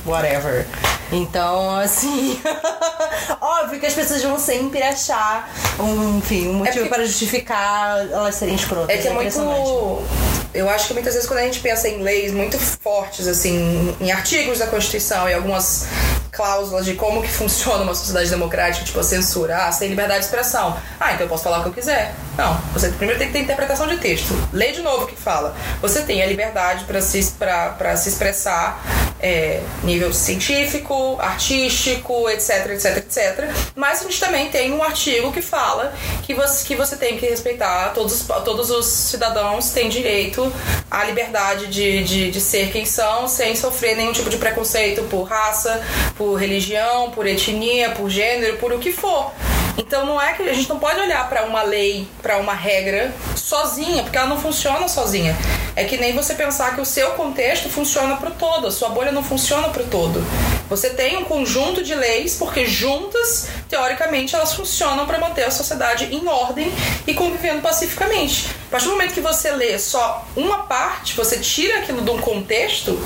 whatever. 0.05 0.65
Então, 1.11 1.75
assim, 1.77 2.39
óbvio 3.41 3.79
que 3.79 3.85
as 3.85 3.93
pessoas 3.93 4.21
vão 4.23 4.37
sempre 4.39 4.81
achar 4.81 5.49
um, 5.79 6.17
enfim, 6.19 6.49
um 6.49 6.53
motivo 6.55 6.77
porque- 6.79 6.89
para 6.89 7.05
justificar 7.05 7.99
elas 8.09 8.35
serem 8.35 8.55
escrotas. 8.55 8.89
É 8.89 8.97
que 8.97 9.07
é 9.07 9.11
muito. 9.13 9.27
impressionante. 9.39 10.05
Eu 10.53 10.67
acho 10.69 10.87
que 10.87 10.93
muitas 10.93 11.13
vezes 11.13 11.27
quando 11.27 11.39
a 11.39 11.43
gente 11.43 11.59
pensa 11.59 11.87
em 11.87 12.01
leis 12.01 12.31
muito 12.31 12.57
fortes, 12.57 13.27
assim, 13.27 13.95
em 14.01 14.11
artigos 14.11 14.57
da 14.59 14.65
Constituição 14.67 15.29
e 15.29 15.33
algumas 15.33 15.85
cláusulas 16.31 16.85
de 16.85 16.93
como 16.93 17.21
que 17.21 17.29
funciona 17.29 17.83
uma 17.83 17.95
sociedade 17.95 18.29
democrática, 18.29 18.85
tipo 18.85 18.99
a 18.99 19.03
censura, 19.03 19.57
ah, 19.57 19.71
tem 19.71 19.89
liberdade 19.89 20.19
de 20.19 20.25
expressão. 20.25 20.77
Ah, 20.99 21.13
então 21.13 21.25
eu 21.25 21.29
posso 21.29 21.43
falar 21.43 21.59
o 21.59 21.63
que 21.63 21.69
eu 21.69 21.73
quiser. 21.73 22.13
Não, 22.37 22.55
você 22.73 22.89
primeiro 22.89 23.19
tem 23.19 23.27
que 23.27 23.33
ter 23.33 23.39
interpretação 23.39 23.87
de 23.87 23.97
texto. 23.97 24.33
Lê 24.53 24.71
de 24.71 24.81
novo 24.81 25.03
o 25.03 25.07
que 25.07 25.15
fala. 25.15 25.55
Você 25.81 26.01
tem 26.03 26.21
a 26.21 26.25
liberdade 26.25 26.85
para 26.85 27.01
se, 27.01 27.21
se 27.21 28.09
expressar 28.09 28.81
é, 29.19 29.61
nível 29.83 30.13
científico, 30.13 31.17
artístico, 31.19 32.29
etc, 32.29 32.67
etc, 32.71 32.97
etc. 32.97 33.51
Mas 33.75 33.99
a 33.99 34.03
gente 34.03 34.19
também 34.19 34.49
tem 34.49 34.71
um 34.71 34.81
artigo 34.81 35.31
que 35.31 35.41
fala 35.41 35.93
que 36.23 36.33
você, 36.33 36.65
que 36.65 36.75
você 36.75 36.95
tem 36.95 37.17
que 37.17 37.25
respeitar, 37.25 37.91
todos 37.93 38.21
os, 38.21 38.27
todos 38.45 38.69
os 38.69 38.85
cidadãos 38.85 39.71
têm 39.71 39.89
direito 39.89 40.51
à 40.89 41.03
liberdade 41.03 41.67
de, 41.67 42.03
de, 42.03 42.31
de 42.31 42.41
ser 42.41 42.71
quem 42.71 42.85
são, 42.85 43.27
sem 43.27 43.55
sofrer 43.55 43.95
nenhum 43.95 44.13
tipo 44.13 44.29
de 44.29 44.37
preconceito 44.37 45.03
por 45.03 45.23
raça, 45.23 45.81
por 46.19 46.35
religião, 46.35 47.11
por 47.11 47.25
etnia, 47.25 47.91
por 47.91 48.09
gênero, 48.09 48.57
por 48.57 48.73
o 48.73 48.77
que 48.77 48.91
for. 48.91 49.31
Então 49.77 50.05
não 50.05 50.21
é 50.21 50.33
que 50.33 50.43
a 50.43 50.53
gente 50.53 50.67
não 50.67 50.77
pode 50.77 50.99
olhar 50.99 51.29
para 51.29 51.45
uma 51.45 51.63
lei, 51.63 52.05
para 52.21 52.37
uma 52.37 52.53
regra 52.53 53.15
sozinha, 53.37 54.03
porque 54.03 54.17
ela 54.17 54.27
não 54.27 54.37
funciona 54.37 54.89
sozinha. 54.89 55.33
É 55.77 55.85
que 55.85 55.95
nem 55.95 56.13
você 56.13 56.35
pensar 56.35 56.75
que 56.75 56.81
o 56.81 56.85
seu 56.85 57.11
contexto 57.11 57.69
funciona 57.69 58.17
para 58.17 58.31
o 58.31 58.33
todo, 58.33 58.67
a 58.67 58.71
sua 58.71 58.89
bolha 58.89 59.13
não 59.13 59.23
funciona 59.23 59.69
para 59.69 59.81
o 59.81 59.85
todo. 59.85 60.21
Você 60.67 60.89
tem 60.89 61.15
um 61.15 61.23
conjunto 61.23 61.81
de 61.81 61.95
leis 61.95 62.35
porque 62.35 62.65
juntas, 62.65 63.47
teoricamente, 63.69 64.35
elas 64.35 64.53
funcionam 64.53 65.05
para 65.05 65.17
manter 65.17 65.45
a 65.45 65.51
sociedade 65.51 66.13
em 66.13 66.27
ordem 66.27 66.69
e 67.07 67.13
convivendo 67.13 67.61
pacificamente. 67.61 68.47
A 68.67 68.71
partir 68.71 68.87
do 68.87 68.91
momento 68.91 69.13
que 69.13 69.21
você 69.21 69.51
lê 69.51 69.79
só 69.79 70.27
uma 70.35 70.63
parte, 70.63 71.15
você 71.15 71.39
tira 71.39 71.79
aquilo 71.79 72.01
de 72.01 72.11
um 72.11 72.19
contexto, 72.19 72.99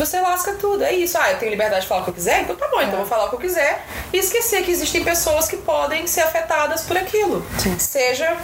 você 0.00 0.20
lasca 0.20 0.54
tudo. 0.54 0.82
É 0.82 0.92
isso. 0.92 1.18
Ah, 1.18 1.30
eu 1.30 1.38
tenho 1.38 1.50
liberdade 1.50 1.82
de 1.82 1.88
falar 1.88 2.00
o 2.00 2.04
que 2.04 2.10
eu 2.10 2.14
quiser? 2.14 2.42
Então 2.42 2.56
tá 2.56 2.68
bom, 2.68 2.80
então 2.80 2.92
eu 2.92 2.98
vou 2.98 3.06
falar 3.06 3.26
o 3.26 3.28
que 3.28 3.36
eu 3.36 3.40
quiser. 3.40 3.84
E 4.12 4.18
esquecer 4.18 4.62
que 4.64 4.70
existem 4.70 5.04
pessoas 5.04 5.48
que 5.48 5.56
podem 5.56 6.06
ser 6.06 6.22
afetadas 6.22 6.82
por 6.82 6.96
aquilo. 6.96 7.44
Seja 7.78 8.36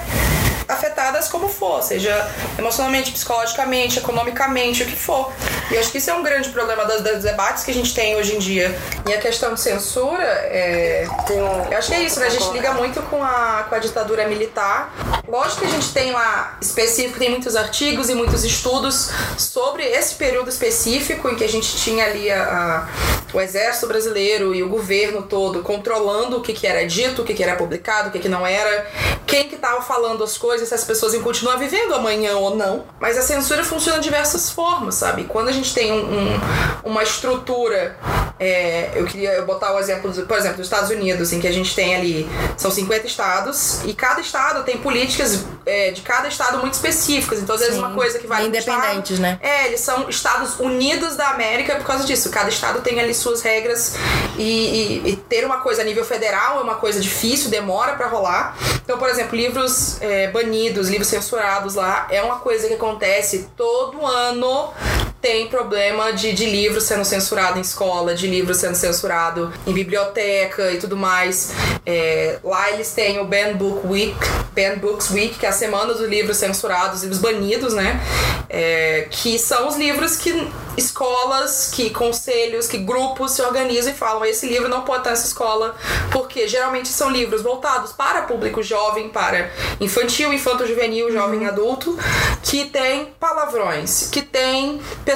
afetadas 0.69 1.29
como 1.29 1.49
for, 1.49 1.83
seja 1.83 2.15
emocionalmente, 2.59 3.11
psicologicamente, 3.13 3.99
economicamente, 3.99 4.83
o 4.83 4.87
que 4.87 4.97
for. 4.97 5.33
E 5.71 5.75
eu 5.75 5.81
acho 5.81 5.91
que 5.91 5.99
isso 5.99 6.11
é 6.11 6.15
um 6.15 6.23
grande 6.23 6.49
problema 6.51 6.85
dos, 6.85 7.01
dos 7.03 7.23
debates 7.23 7.65
que 7.65 7.71
a 7.71 7.75
gente 7.75 7.95
tem 7.95 8.17
hoje 8.17 8.35
em 8.37 8.39
dia. 8.39 8.77
E 9.09 9.13
a 9.15 9.19
questão 9.19 9.55
de 9.55 9.61
censura, 9.61 10.23
é... 10.25 11.07
eu 11.71 11.79
acho 11.79 11.89
que 11.89 11.95
é 11.95 12.03
isso, 12.03 12.21
né? 12.21 12.27
A 12.27 12.31
gente 12.31 12.49
liga 12.51 12.73
muito 12.73 13.03
com 13.03 13.23
a, 13.23 13.67
com 13.69 13.75
a 13.75 13.79
ditadura 13.79 14.27
militar. 14.27 14.93
Lógico 15.29 15.61
que 15.63 15.67
a 15.67 15.71
gente 15.71 15.93
tem 15.93 16.13
lá 16.13 16.57
específico, 16.61 17.19
tem 17.19 17.31
muitos 17.31 17.57
artigos 17.57 18.09
e 18.09 18.15
muitos 18.15 18.45
estudos 18.45 19.11
sobre 19.37 19.85
esse 19.85 20.15
período 20.15 20.49
específico 20.49 21.29
em 21.29 21.35
que 21.35 21.45
a 21.45 21.49
gente 21.49 21.77
tinha 21.77 22.05
ali 22.05 22.31
a, 22.31 22.43
a- 22.43 22.89
o 23.35 23.41
exército 23.41 23.89
brasileiro 23.89 24.55
e 24.55 24.63
o 24.63 24.69
governo 24.69 25.23
todo 25.23 25.63
controlando 25.63 26.39
o 26.39 26.41
que, 26.41 26.53
que 26.53 26.67
era 26.67 26.87
dito, 26.87 27.23
o 27.23 27.25
que, 27.25 27.35
que 27.35 27.43
era 27.43 27.57
publicado, 27.57 28.09
o 28.09 28.13
que, 28.13 28.21
que 28.21 28.29
não 28.29 28.47
era, 28.47 28.87
quem 29.27 29.49
que 29.49 29.57
tava 29.57 29.83
falando 29.83 30.23
as 30.23 30.39
coisas, 30.39 30.56
se 30.64 30.73
as 30.75 30.85
pessoas 30.85 31.12
iam 31.12 31.23
continuar 31.23 31.57
vivendo 31.57 31.95
amanhã 31.95 32.37
ou 32.37 32.55
não. 32.57 32.85
Mas 33.01 33.19
a 33.19 33.23
censura 33.23 33.62
funciona 33.64 33.99
de 33.99 34.05
diversas 34.05 34.49
formas, 34.51 34.95
sabe? 34.95 35.25
Quando 35.25 35.49
a 35.49 35.53
gente 35.53 35.75
tem 35.75 35.92
um- 35.92 35.97
um- 36.35 36.40
uma 36.85 37.03
estrutura, 37.03 37.97
é, 38.38 38.92
eu 38.95 39.05
queria 39.05 39.42
botar 39.42 39.75
o 39.75 39.79
exemplo, 39.79 40.11
do- 40.12 40.25
por 40.27 40.38
exemplo, 40.38 40.59
dos 40.59 40.66
Estados 40.66 40.90
Unidos, 40.90 41.33
em 41.33 41.40
que 41.40 41.49
a 41.49 41.53
gente 41.53 41.75
tem 41.75 41.95
ali, 41.97 42.29
são 42.57 42.71
50 42.71 43.07
estados, 43.07 43.81
e 43.85 43.92
cada 43.92 44.21
estado 44.21 44.64
tem 44.64 44.79
políticas 44.79 45.45
é, 45.69 45.90
de 45.90 46.01
cada 46.03 46.29
estado 46.29 46.59
muito 46.59 46.75
específicas. 46.75 47.40
Então, 47.40 47.57
às 47.57 47.61
vezes, 47.61 47.75
Sim. 47.75 47.81
uma 47.81 47.92
coisa 47.92 48.21
que 48.21 48.27
vai 48.29 48.38
Bem 48.42 48.47
independentes, 48.51 49.19
né? 49.19 49.37
é, 49.42 49.66
eles 49.66 49.81
são 49.81 50.09
Estados 50.09 50.61
Unidos 50.61 51.16
da 51.16 51.31
América 51.31 51.75
por 51.75 51.85
causa 51.85 52.05
disso. 52.05 52.31
Cada 52.31 52.49
estado 52.49 52.83
tem 52.83 53.01
ali 53.01 53.12
suas 53.12 53.42
regras 53.42 53.97
e, 54.38 54.42
e- 55.05 55.11
e 55.11 55.16
ter 55.16 55.45
uma 55.45 55.57
coisa 55.59 55.83
a 55.83 55.85
nível 55.85 56.05
federal 56.05 56.61
é 56.61 56.62
uma 56.62 56.77
coisa 56.77 57.01
difícil, 57.01 57.51
demora 57.51 57.95
pra 57.95 58.07
rolar. 58.07 58.57
Então, 58.85 58.97
por 58.97 59.09
exemplo, 59.09 59.37
livros 59.37 60.01
é, 60.01 60.29
banidos, 60.31 60.46
livros 60.89 61.09
censurados 61.09 61.75
lá, 61.75 62.07
é 62.11 62.23
uma 62.23 62.39
coisa 62.39 62.67
que 62.69 62.75
acontece 62.75 63.49
todo 63.57 64.05
ano. 64.05 64.73
Tem 65.27 65.49
problema 65.49 66.12
de, 66.12 66.33
de 66.33 66.47
livro 66.47 66.81
sendo 66.81 67.05
censurado 67.05 67.59
em 67.59 67.61
escola, 67.61 68.15
de 68.15 68.29
livro 68.29 68.55
sendo 68.55 68.77
censurado 68.77 69.53
em 69.67 69.73
biblioteca 69.73 70.71
e 70.71 70.79
tudo 70.79 70.97
mais. 70.97 71.51
É, 71.85 72.39
lá 72.45 72.71
eles 72.71 72.93
têm 72.93 73.19
o 73.19 73.25
Ban 73.25 73.55
Book 73.55 73.85
Week, 73.89 74.17
Ban 74.55 74.79
Books 74.79 75.11
Week, 75.11 75.37
que 75.37 75.45
é 75.45 75.49
a 75.49 75.53
semana 75.53 75.93
dos 75.95 76.09
livros 76.09 76.37
censurados, 76.37 77.03
livros 77.03 77.19
banidos, 77.19 77.75
né? 77.75 78.01
É, 78.49 79.09
que 79.11 79.37
são 79.37 79.67
os 79.67 79.75
livros 79.75 80.17
que 80.17 80.49
escolas, 80.77 81.71
que 81.75 81.91
conselhos, 81.91 82.69
que 82.69 82.79
grupos 82.79 83.33
se 83.33 83.43
organizam 83.43 83.93
e 83.93 83.97
falam: 83.97 84.25
esse 84.25 84.47
livro 84.47 84.69
não 84.69 84.83
pode 84.83 85.01
estar 85.01 85.11
nessa 85.11 85.27
escola, 85.27 85.75
porque 86.12 86.47
geralmente 86.47 86.89
são 86.89 87.11
livros 87.11 87.43
voltados 87.43 87.93
para 87.93 88.23
público 88.23 88.62
jovem, 88.62 89.09
para 89.09 89.51
infantil, 89.81 90.33
infanto-juvenil, 90.33 91.11
jovem 91.11 91.41
uhum. 91.41 91.49
adulto, 91.49 91.99
que 92.45 92.67
tem 92.67 93.07
palavrões, 93.19 94.09
que 94.11 94.23
tem 94.23 94.81
pessoas 95.05 95.16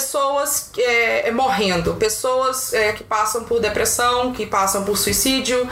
é, 0.78 1.30
morrendo, 1.30 1.94
pessoas 1.94 2.72
é, 2.72 2.92
que 2.92 3.04
passam 3.04 3.44
por 3.44 3.60
depressão, 3.60 4.32
que 4.32 4.46
passam 4.46 4.84
por 4.84 4.96
suicídio, 4.96 5.68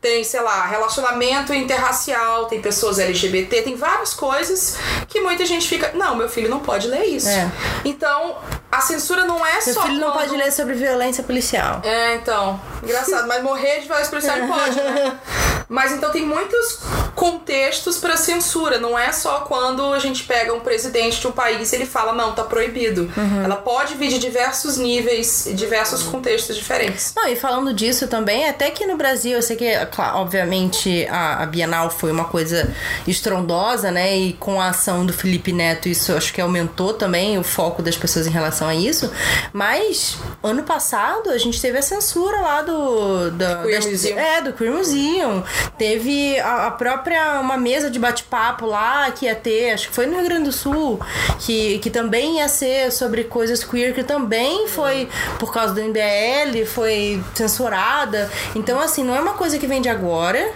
tem, 0.00 0.22
sei 0.22 0.40
lá, 0.40 0.64
relacionamento 0.66 1.52
interracial, 1.52 2.46
tem 2.46 2.62
pessoas 2.62 2.98
LGBT, 2.98 3.62
tem 3.62 3.74
várias 3.74 4.14
coisas 4.14 4.76
que 5.08 5.20
muita 5.20 5.44
gente 5.44 5.66
fica: 5.68 5.92
não, 5.94 6.14
meu 6.14 6.28
filho 6.28 6.48
não 6.48 6.60
pode 6.60 6.86
ler 6.86 7.04
isso. 7.06 7.28
É. 7.28 7.50
Então, 7.84 8.36
a 8.70 8.80
censura 8.80 9.24
não 9.24 9.44
é 9.44 9.60
Seu 9.60 9.74
só. 9.74 9.80
Seu 9.80 9.90
filho 9.90 10.00
não 10.00 10.12
quando... 10.12 10.28
pode 10.28 10.36
ler 10.36 10.52
sobre 10.52 10.74
violência 10.74 11.24
policial. 11.24 11.80
É, 11.84 12.14
então. 12.14 12.60
Engraçado, 12.82 13.26
mas 13.26 13.42
morrer 13.42 13.80
de 13.80 13.86
violência 13.86 14.10
policial 14.10 14.36
pode, 14.46 14.76
né? 14.76 15.18
Mas 15.68 15.92
então 15.92 16.10
tem 16.10 16.24
muitos 16.24 16.80
contextos 17.14 17.98
para 17.98 18.16
censura. 18.16 18.78
Não 18.78 18.98
é 18.98 19.12
só 19.12 19.40
quando 19.40 19.92
a 19.92 19.98
gente 19.98 20.24
pega 20.24 20.54
um 20.54 20.60
presidente 20.60 21.20
de 21.20 21.26
um 21.26 21.32
país 21.32 21.72
e 21.72 21.76
ele 21.76 21.84
fala, 21.84 22.14
não, 22.14 22.32
tá 22.32 22.42
proibido. 22.42 23.02
Uhum. 23.14 23.44
Ela 23.44 23.56
pode 23.56 23.94
vir 23.94 24.08
de 24.08 24.18
diversos 24.18 24.78
níveis 24.78 25.46
e 25.46 25.52
diversos 25.52 26.02
contextos 26.02 26.56
diferentes. 26.56 27.12
Não, 27.14 27.28
e 27.28 27.36
falando 27.36 27.74
disso 27.74 28.08
também, 28.08 28.48
até 28.48 28.70
que 28.70 28.86
no 28.86 28.96
Brasil, 28.96 29.32
eu 29.32 29.42
sei 29.42 29.56
que, 29.56 29.86
claro, 29.90 30.18
obviamente, 30.18 31.06
a, 31.10 31.42
a 31.42 31.46
Bienal 31.46 31.90
foi 31.90 32.10
uma 32.10 32.24
coisa 32.24 32.72
estrondosa, 33.06 33.90
né? 33.90 34.16
E 34.16 34.32
com 34.34 34.60
a 34.60 34.68
ação 34.68 35.04
do 35.04 35.12
Felipe 35.12 35.52
Neto, 35.52 35.88
isso 35.88 36.12
acho 36.12 36.32
que 36.32 36.40
aumentou 36.40 36.94
também 36.94 37.38
o 37.38 37.42
foco 37.42 37.82
das 37.82 37.96
pessoas 37.96 38.26
em 38.26 38.30
relação 38.30 38.68
a 38.68 38.74
isso. 38.74 39.10
Mas 39.52 40.16
ano 40.42 40.62
passado 40.62 41.30
a 41.30 41.38
gente 41.38 41.60
teve 41.60 41.78
a 41.78 41.82
censura 41.82 42.40
lá 42.40 42.62
do. 42.62 43.30
do 43.30 43.62
Queer 43.62 43.84
Museum. 43.88 44.18
É, 44.18 44.42
do 44.42 44.52
Queer 44.52 44.72
Museum. 44.72 45.42
Teve 45.76 46.38
a, 46.40 46.66
a 46.66 46.70
própria 46.70 47.40
uma 47.40 47.56
mesa 47.56 47.90
de 47.90 47.98
bate-papo 47.98 48.66
lá 48.66 49.10
que 49.10 49.26
ia 49.26 49.34
ter, 49.34 49.72
acho 49.72 49.88
que 49.88 49.94
foi 49.94 50.06
no 50.06 50.16
Rio 50.16 50.24
Grande 50.24 50.44
do 50.44 50.52
Sul, 50.52 51.00
que, 51.40 51.78
que 51.78 51.90
também 51.90 52.38
ia 52.38 52.48
ser 52.48 52.92
sobre 52.92 53.24
coisas 53.24 53.64
queer, 53.64 53.94
que 53.94 54.02
também 54.02 54.66
foi 54.68 55.08
por 55.38 55.52
causa 55.52 55.74
do 55.74 55.80
MBL, 55.82 56.64
foi 56.66 57.22
censurada. 57.34 58.30
Então, 58.54 58.80
assim, 58.80 59.04
não 59.04 59.14
é 59.14 59.20
uma 59.20 59.34
coisa 59.34 59.58
que 59.58 59.66
vem 59.66 59.77
de 59.80 59.88
agora. 59.88 60.52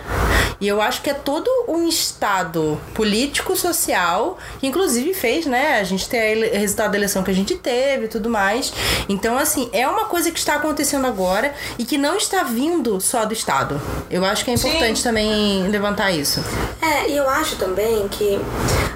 E 0.62 0.68
eu 0.68 0.80
acho 0.80 1.02
que 1.02 1.10
é 1.10 1.14
todo 1.14 1.50
um 1.66 1.88
estado 1.88 2.80
político, 2.94 3.56
social, 3.56 4.38
que 4.60 4.66
inclusive 4.68 5.12
fez, 5.12 5.44
né? 5.44 5.80
A 5.80 5.82
gente 5.82 6.08
tem 6.08 6.38
o 6.38 6.56
resultado 6.56 6.92
da 6.92 6.96
eleição 6.96 7.24
que 7.24 7.32
a 7.32 7.34
gente 7.34 7.56
teve 7.56 8.04
e 8.04 8.08
tudo 8.08 8.30
mais. 8.30 8.72
Então, 9.08 9.36
assim, 9.36 9.68
é 9.72 9.88
uma 9.88 10.04
coisa 10.04 10.30
que 10.30 10.38
está 10.38 10.54
acontecendo 10.54 11.04
agora 11.04 11.52
e 11.76 11.84
que 11.84 11.98
não 11.98 12.16
está 12.16 12.44
vindo 12.44 13.00
só 13.00 13.24
do 13.24 13.32
Estado. 13.32 13.80
Eu 14.08 14.24
acho 14.24 14.44
que 14.44 14.52
é 14.52 14.54
importante 14.54 14.98
Sim. 14.98 15.02
também 15.02 15.66
levantar 15.68 16.12
isso. 16.12 16.38
É, 16.80 17.08
e 17.08 17.16
eu 17.16 17.28
acho 17.28 17.56
também 17.56 18.06
que, 18.06 18.40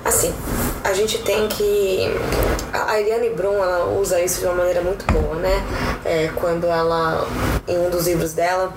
assim, 0.05 0.33
a 0.85 0.93
gente 0.93 1.19
tem 1.19 1.49
que. 1.49 2.17
A 2.73 3.01
Eliane 3.01 3.31
Brum, 3.31 3.55
ela 3.55 3.87
usa 3.87 4.21
isso 4.21 4.39
de 4.39 4.47
uma 4.47 4.55
maneira 4.55 4.83
muito 4.83 5.05
boa, 5.13 5.35
né? 5.35 5.65
É, 6.05 6.31
quando 6.37 6.69
ela, 6.69 7.27
em 7.67 7.77
um 7.77 7.91
dos 7.91 8.07
livros 8.07 8.35
dela, 8.35 8.73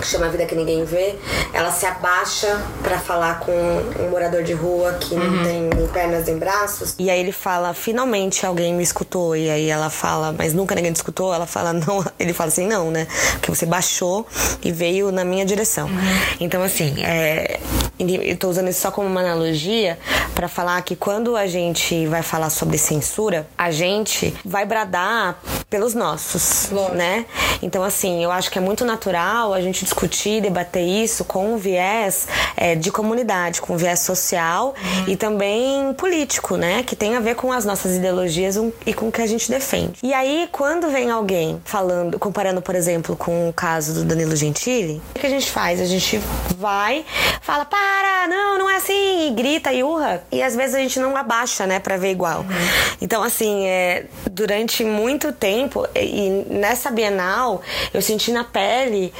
que 0.00 0.06
chama 0.06 0.28
Vida 0.28 0.44
Que 0.44 0.54
Ninguém 0.54 0.75
Vê, 0.84 1.16
ela 1.52 1.70
se 1.70 1.86
abaixa 1.86 2.60
para 2.82 2.98
falar 2.98 3.40
com 3.40 3.52
um 3.52 4.10
morador 4.10 4.42
de 4.42 4.52
rua 4.52 4.94
que 4.94 5.14
uhum. 5.14 5.30
não 5.30 5.44
tem 5.44 5.62
nem 5.62 5.86
pernas 5.88 6.26
nem 6.26 6.38
braços. 6.38 6.94
E 6.98 7.10
aí 7.10 7.20
ele 7.20 7.32
fala, 7.32 7.74
finalmente 7.74 8.44
alguém 8.44 8.74
me 8.74 8.82
escutou. 8.82 9.36
E 9.36 9.50
aí 9.50 9.68
ela 9.68 9.90
fala, 9.90 10.34
mas 10.36 10.52
nunca 10.54 10.74
ninguém 10.74 10.92
te 10.92 10.96
escutou? 10.96 11.32
Ela 11.32 11.46
fala, 11.46 11.72
não. 11.72 12.04
Ele 12.18 12.32
fala 12.32 12.48
assim, 12.48 12.66
não, 12.66 12.90
né? 12.90 13.06
Porque 13.32 13.50
você 13.50 13.66
baixou 13.66 14.26
e 14.62 14.72
veio 14.72 15.12
na 15.12 15.24
minha 15.24 15.44
direção. 15.44 15.88
Uhum. 15.88 16.18
Então, 16.40 16.62
assim, 16.62 17.04
é, 17.04 17.60
eu 17.98 18.36
tô 18.36 18.48
usando 18.48 18.68
isso 18.68 18.80
só 18.80 18.90
como 18.90 19.06
uma 19.06 19.20
analogia 19.20 19.98
para 20.34 20.48
falar 20.48 20.80
que 20.82 20.94
quando 20.94 21.36
a 21.36 21.46
gente 21.46 22.06
vai 22.06 22.22
falar 22.22 22.50
sobre 22.50 22.78
censura, 22.78 23.46
a 23.56 23.70
gente 23.70 24.34
vai 24.44 24.66
bradar 24.66 25.38
pelos 25.70 25.94
nossos, 25.94 26.68
Lógico. 26.70 26.94
né? 26.94 27.26
Então, 27.62 27.82
assim, 27.82 28.22
eu 28.22 28.30
acho 28.30 28.50
que 28.50 28.58
é 28.58 28.60
muito 28.60 28.84
natural 28.84 29.52
a 29.52 29.60
gente 29.60 29.84
discutir, 29.84 30.40
debater 30.40 30.65
isso 30.74 31.24
com 31.24 31.54
um 31.54 31.56
viés 31.56 32.26
é, 32.56 32.74
de 32.74 32.90
comunidade, 32.90 33.60
com 33.60 33.74
um 33.74 33.76
viés 33.76 34.00
social 34.00 34.74
uhum. 34.76 35.04
e 35.08 35.16
também 35.16 35.92
político, 35.94 36.56
né? 36.56 36.82
Que 36.82 36.96
tem 36.96 37.16
a 37.16 37.20
ver 37.20 37.34
com 37.34 37.52
as 37.52 37.64
nossas 37.64 37.96
ideologias 37.96 38.56
e 38.84 38.92
com 38.92 39.08
o 39.08 39.12
que 39.12 39.20
a 39.20 39.26
gente 39.26 39.50
defende. 39.50 39.98
E 40.02 40.12
aí, 40.12 40.48
quando 40.50 40.90
vem 40.90 41.10
alguém 41.10 41.60
falando, 41.64 42.18
comparando, 42.18 42.60
por 42.60 42.74
exemplo, 42.74 43.16
com 43.16 43.48
o 43.48 43.52
caso 43.52 43.94
do 43.94 44.04
Danilo 44.04 44.34
Gentili, 44.34 45.00
o 45.14 45.18
que 45.18 45.26
a 45.26 45.30
gente 45.30 45.50
faz? 45.50 45.80
A 45.80 45.84
gente 45.84 46.20
vai, 46.58 47.04
fala, 47.40 47.64
para, 47.64 48.26
não, 48.28 48.58
não 48.58 48.70
é 48.70 48.76
assim, 48.76 49.28
e 49.28 49.30
grita 49.30 49.72
e 49.72 49.82
urra. 49.82 50.22
E 50.32 50.42
às 50.42 50.56
vezes 50.56 50.74
a 50.74 50.78
gente 50.78 50.98
não 50.98 51.16
abaixa, 51.16 51.66
né, 51.66 51.78
pra 51.78 51.96
ver 51.96 52.10
igual. 52.10 52.40
Uhum. 52.40 52.96
Então, 53.00 53.22
assim, 53.22 53.66
é, 53.66 54.06
durante 54.30 54.84
muito 54.84 55.32
tempo, 55.32 55.86
e 55.94 56.44
nessa 56.48 56.90
Bienal, 56.90 57.62
eu 57.92 58.00
senti 58.00 58.30
na 58.30 58.44
pele 58.44 59.12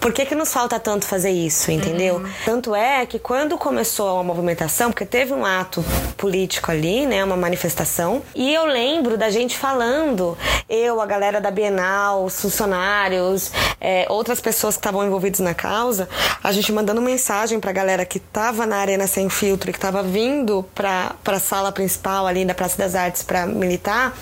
por 0.00 0.12
que, 0.12 0.26
que 0.26 0.34
nos 0.34 0.52
falta 0.52 0.78
tanto 0.80 0.91
fazer 1.00 1.30
isso, 1.30 1.70
entendeu? 1.70 2.16
Uhum. 2.16 2.30
Tanto 2.44 2.74
é 2.74 3.04
que 3.06 3.18
quando 3.18 3.56
começou 3.56 4.18
a 4.18 4.22
movimentação, 4.22 4.90
porque 4.90 5.06
teve 5.06 5.32
um 5.32 5.44
ato 5.44 5.84
político 6.16 6.70
ali, 6.70 7.06
né, 7.06 7.24
uma 7.24 7.36
manifestação, 7.36 8.22
e 8.34 8.52
eu 8.52 8.64
lembro 8.66 9.16
da 9.16 9.30
gente 9.30 9.56
falando, 9.56 10.36
eu, 10.68 11.00
a 11.00 11.06
galera 11.06 11.40
da 11.40 11.50
Bienal, 11.50 12.24
os 12.24 12.40
funcionários, 12.40 13.50
é, 13.80 14.06
outras 14.08 14.40
pessoas 14.40 14.76
que 14.76 14.80
estavam 14.80 15.04
envolvidas 15.04 15.40
na 15.40 15.54
causa, 15.54 16.08
a 16.42 16.52
gente 16.52 16.72
mandando 16.72 17.00
mensagem 17.00 17.58
pra 17.58 17.72
galera 17.72 18.04
que 18.04 18.18
tava 18.18 18.66
na 18.66 18.76
Arena 18.76 19.06
Sem 19.06 19.28
Filtro 19.28 19.70
e 19.70 19.72
que 19.72 19.78
tava 19.78 20.02
vindo 20.02 20.64
pra, 20.74 21.12
pra 21.22 21.38
sala 21.38 21.72
principal 21.72 22.26
ali 22.26 22.44
da 22.44 22.54
Praça 22.54 22.78
das 22.78 22.94
Artes 22.94 23.22
pra 23.22 23.46
militar, 23.46 24.14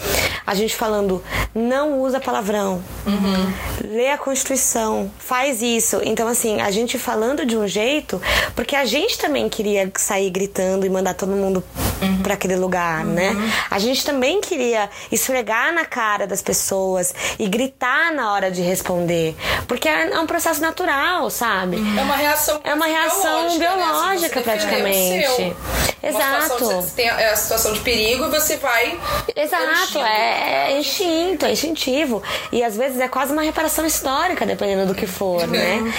a 0.47 0.55
gente 0.55 0.75
falando, 0.75 1.23
não 1.55 2.01
usa 2.01 2.21
palavrão, 2.21 2.83
uhum. 3.07 3.53
lê 3.85 4.11
a 4.11 4.19
Constituição, 4.19 5.11
faz 5.19 5.63
isso. 5.63 6.01
Então, 6.05 6.29
assim, 6.29 6.60
a 6.61 6.71
gente 6.71 6.99
falando 6.99 7.45
de 7.45 7.57
um 7.57 7.67
jeito, 7.67 8.21
porque 8.55 8.77
a 8.77 8.85
gente 8.85 9.19
também 9.19 9.49
queria 9.49 9.91
sair 9.97 10.31
gritando 10.31 10.87
e 10.87 10.91
mandar 10.91 11.15
todo 11.15 11.33
mundo 11.33 11.63
uhum. 12.03 12.23
para 12.23 12.35
aquele 12.35 12.57
lugar, 12.57 13.05
uhum. 13.05 13.13
né? 13.13 13.37
A 13.71 13.79
gente 13.79 14.05
também 14.05 14.41
queria 14.41 14.89
esfregar 15.11 15.73
na 15.73 15.85
cara 15.85 16.27
das 16.27 16.43
pessoas 16.43 17.15
e 17.39 17.49
gritar 17.49 18.13
na 18.13 18.33
hora 18.33 18.51
de 18.51 18.63
responder, 18.63 19.37
porque 19.67 19.89
é, 19.89 20.11
é 20.11 20.21
um 20.21 20.27
processo 20.27 20.61
natural, 20.61 21.31
sabe? 21.31 21.77
É 21.77 22.03
uma 22.03 22.17
reação 22.17 22.61
É 22.65 22.75
uma 22.75 22.87
reação 22.87 23.59
biológica, 23.59 23.59
biológica 23.59 24.37
né? 24.37 24.43
praticamente. 24.43 25.57
Exato. 26.03 26.65
Você 26.65 26.97
tem 26.97 27.11
a 27.11 27.37
situação 27.37 27.73
de 27.73 27.81
perigo 27.81 28.25
e 28.25 28.29
você 28.31 28.57
vai 28.57 28.99
Exato, 29.37 29.99
é, 29.99 30.73
é 30.73 30.79
instinto, 30.79 31.45
é 31.45 31.53
instintivo. 31.53 32.23
E 32.51 32.63
às 32.63 32.77
vezes 32.77 32.99
é 33.01 33.09
quase 33.09 33.33
uma 33.33 33.43
reparação 33.43 33.85
histórica, 33.85 34.47
dependendo 34.47 34.87
do 34.87 34.95
que 34.95 35.07
for, 35.07 35.47
né? 35.47 35.77
Uhum. 35.77 35.93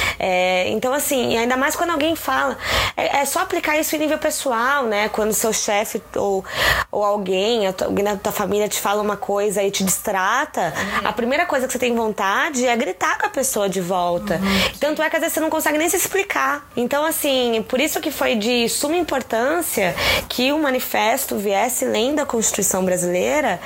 É, 0.52 0.70
então, 0.70 0.94
assim, 0.94 1.38
ainda 1.38 1.56
mais 1.56 1.76
quando 1.78 1.92
alguém 1.92 2.16
fala. 2.16 2.58
É, 2.98 3.20
é, 3.20 3.26
só 3.26 3.40
aplicar 3.40 3.78
isso 3.80 3.96
em 3.96 4.00
nível 4.00 4.18
pessoal, 4.18 4.84
né? 4.86 5.08
Quando 5.10 5.34
seu 5.34 5.54
chefe 5.54 6.02
ou, 6.16 6.44
ou 6.92 7.04
alguém, 7.04 7.68
alguém 7.68 8.04
da 8.04 8.18
tua 8.18 8.34
família 8.34 8.68
te 8.68 8.80
fala 8.80 9.02
uma 9.02 9.16
coisa 9.16 9.64
e 9.64 9.72
te 9.72 9.84
distrata, 9.84 10.74
uhum. 10.76 11.08
a 11.08 11.14
primeira 11.14 11.46
coisa 11.46 11.66
que 11.66 11.74
você 11.74 11.80
tem 11.80 11.96
vontade 11.96 12.68
é 12.68 12.76
gritar 12.76 13.18
com 13.18 13.28
a 13.28 13.30
pessoa 13.30 13.70
de 13.70 13.80
volta. 13.80 14.36
Uhum, 14.36 14.72
Tanto 14.80 15.02
é 15.02 15.10
que 15.10 15.16
às 15.16 15.22
vezes 15.22 15.36
você 15.36 15.40
não 15.40 15.50
consegue 15.50 15.78
nem 15.78 15.88
se 15.88 15.96
explicar. 15.96 16.68
Então, 16.76 17.06
assim, 17.06 17.64
por 17.70 17.80
isso 17.80 18.02
que 18.02 18.12
foi 18.12 18.36
de 18.36 18.68
suma 18.68 18.98
importância 18.98 19.96
que 20.28 20.52
o 20.52 20.60
manifesto 20.60 21.38
viesse 21.38 21.86
lendo 21.86 22.20
a 22.20 22.26
Constituição 22.26 22.84
brasileira 22.84 23.60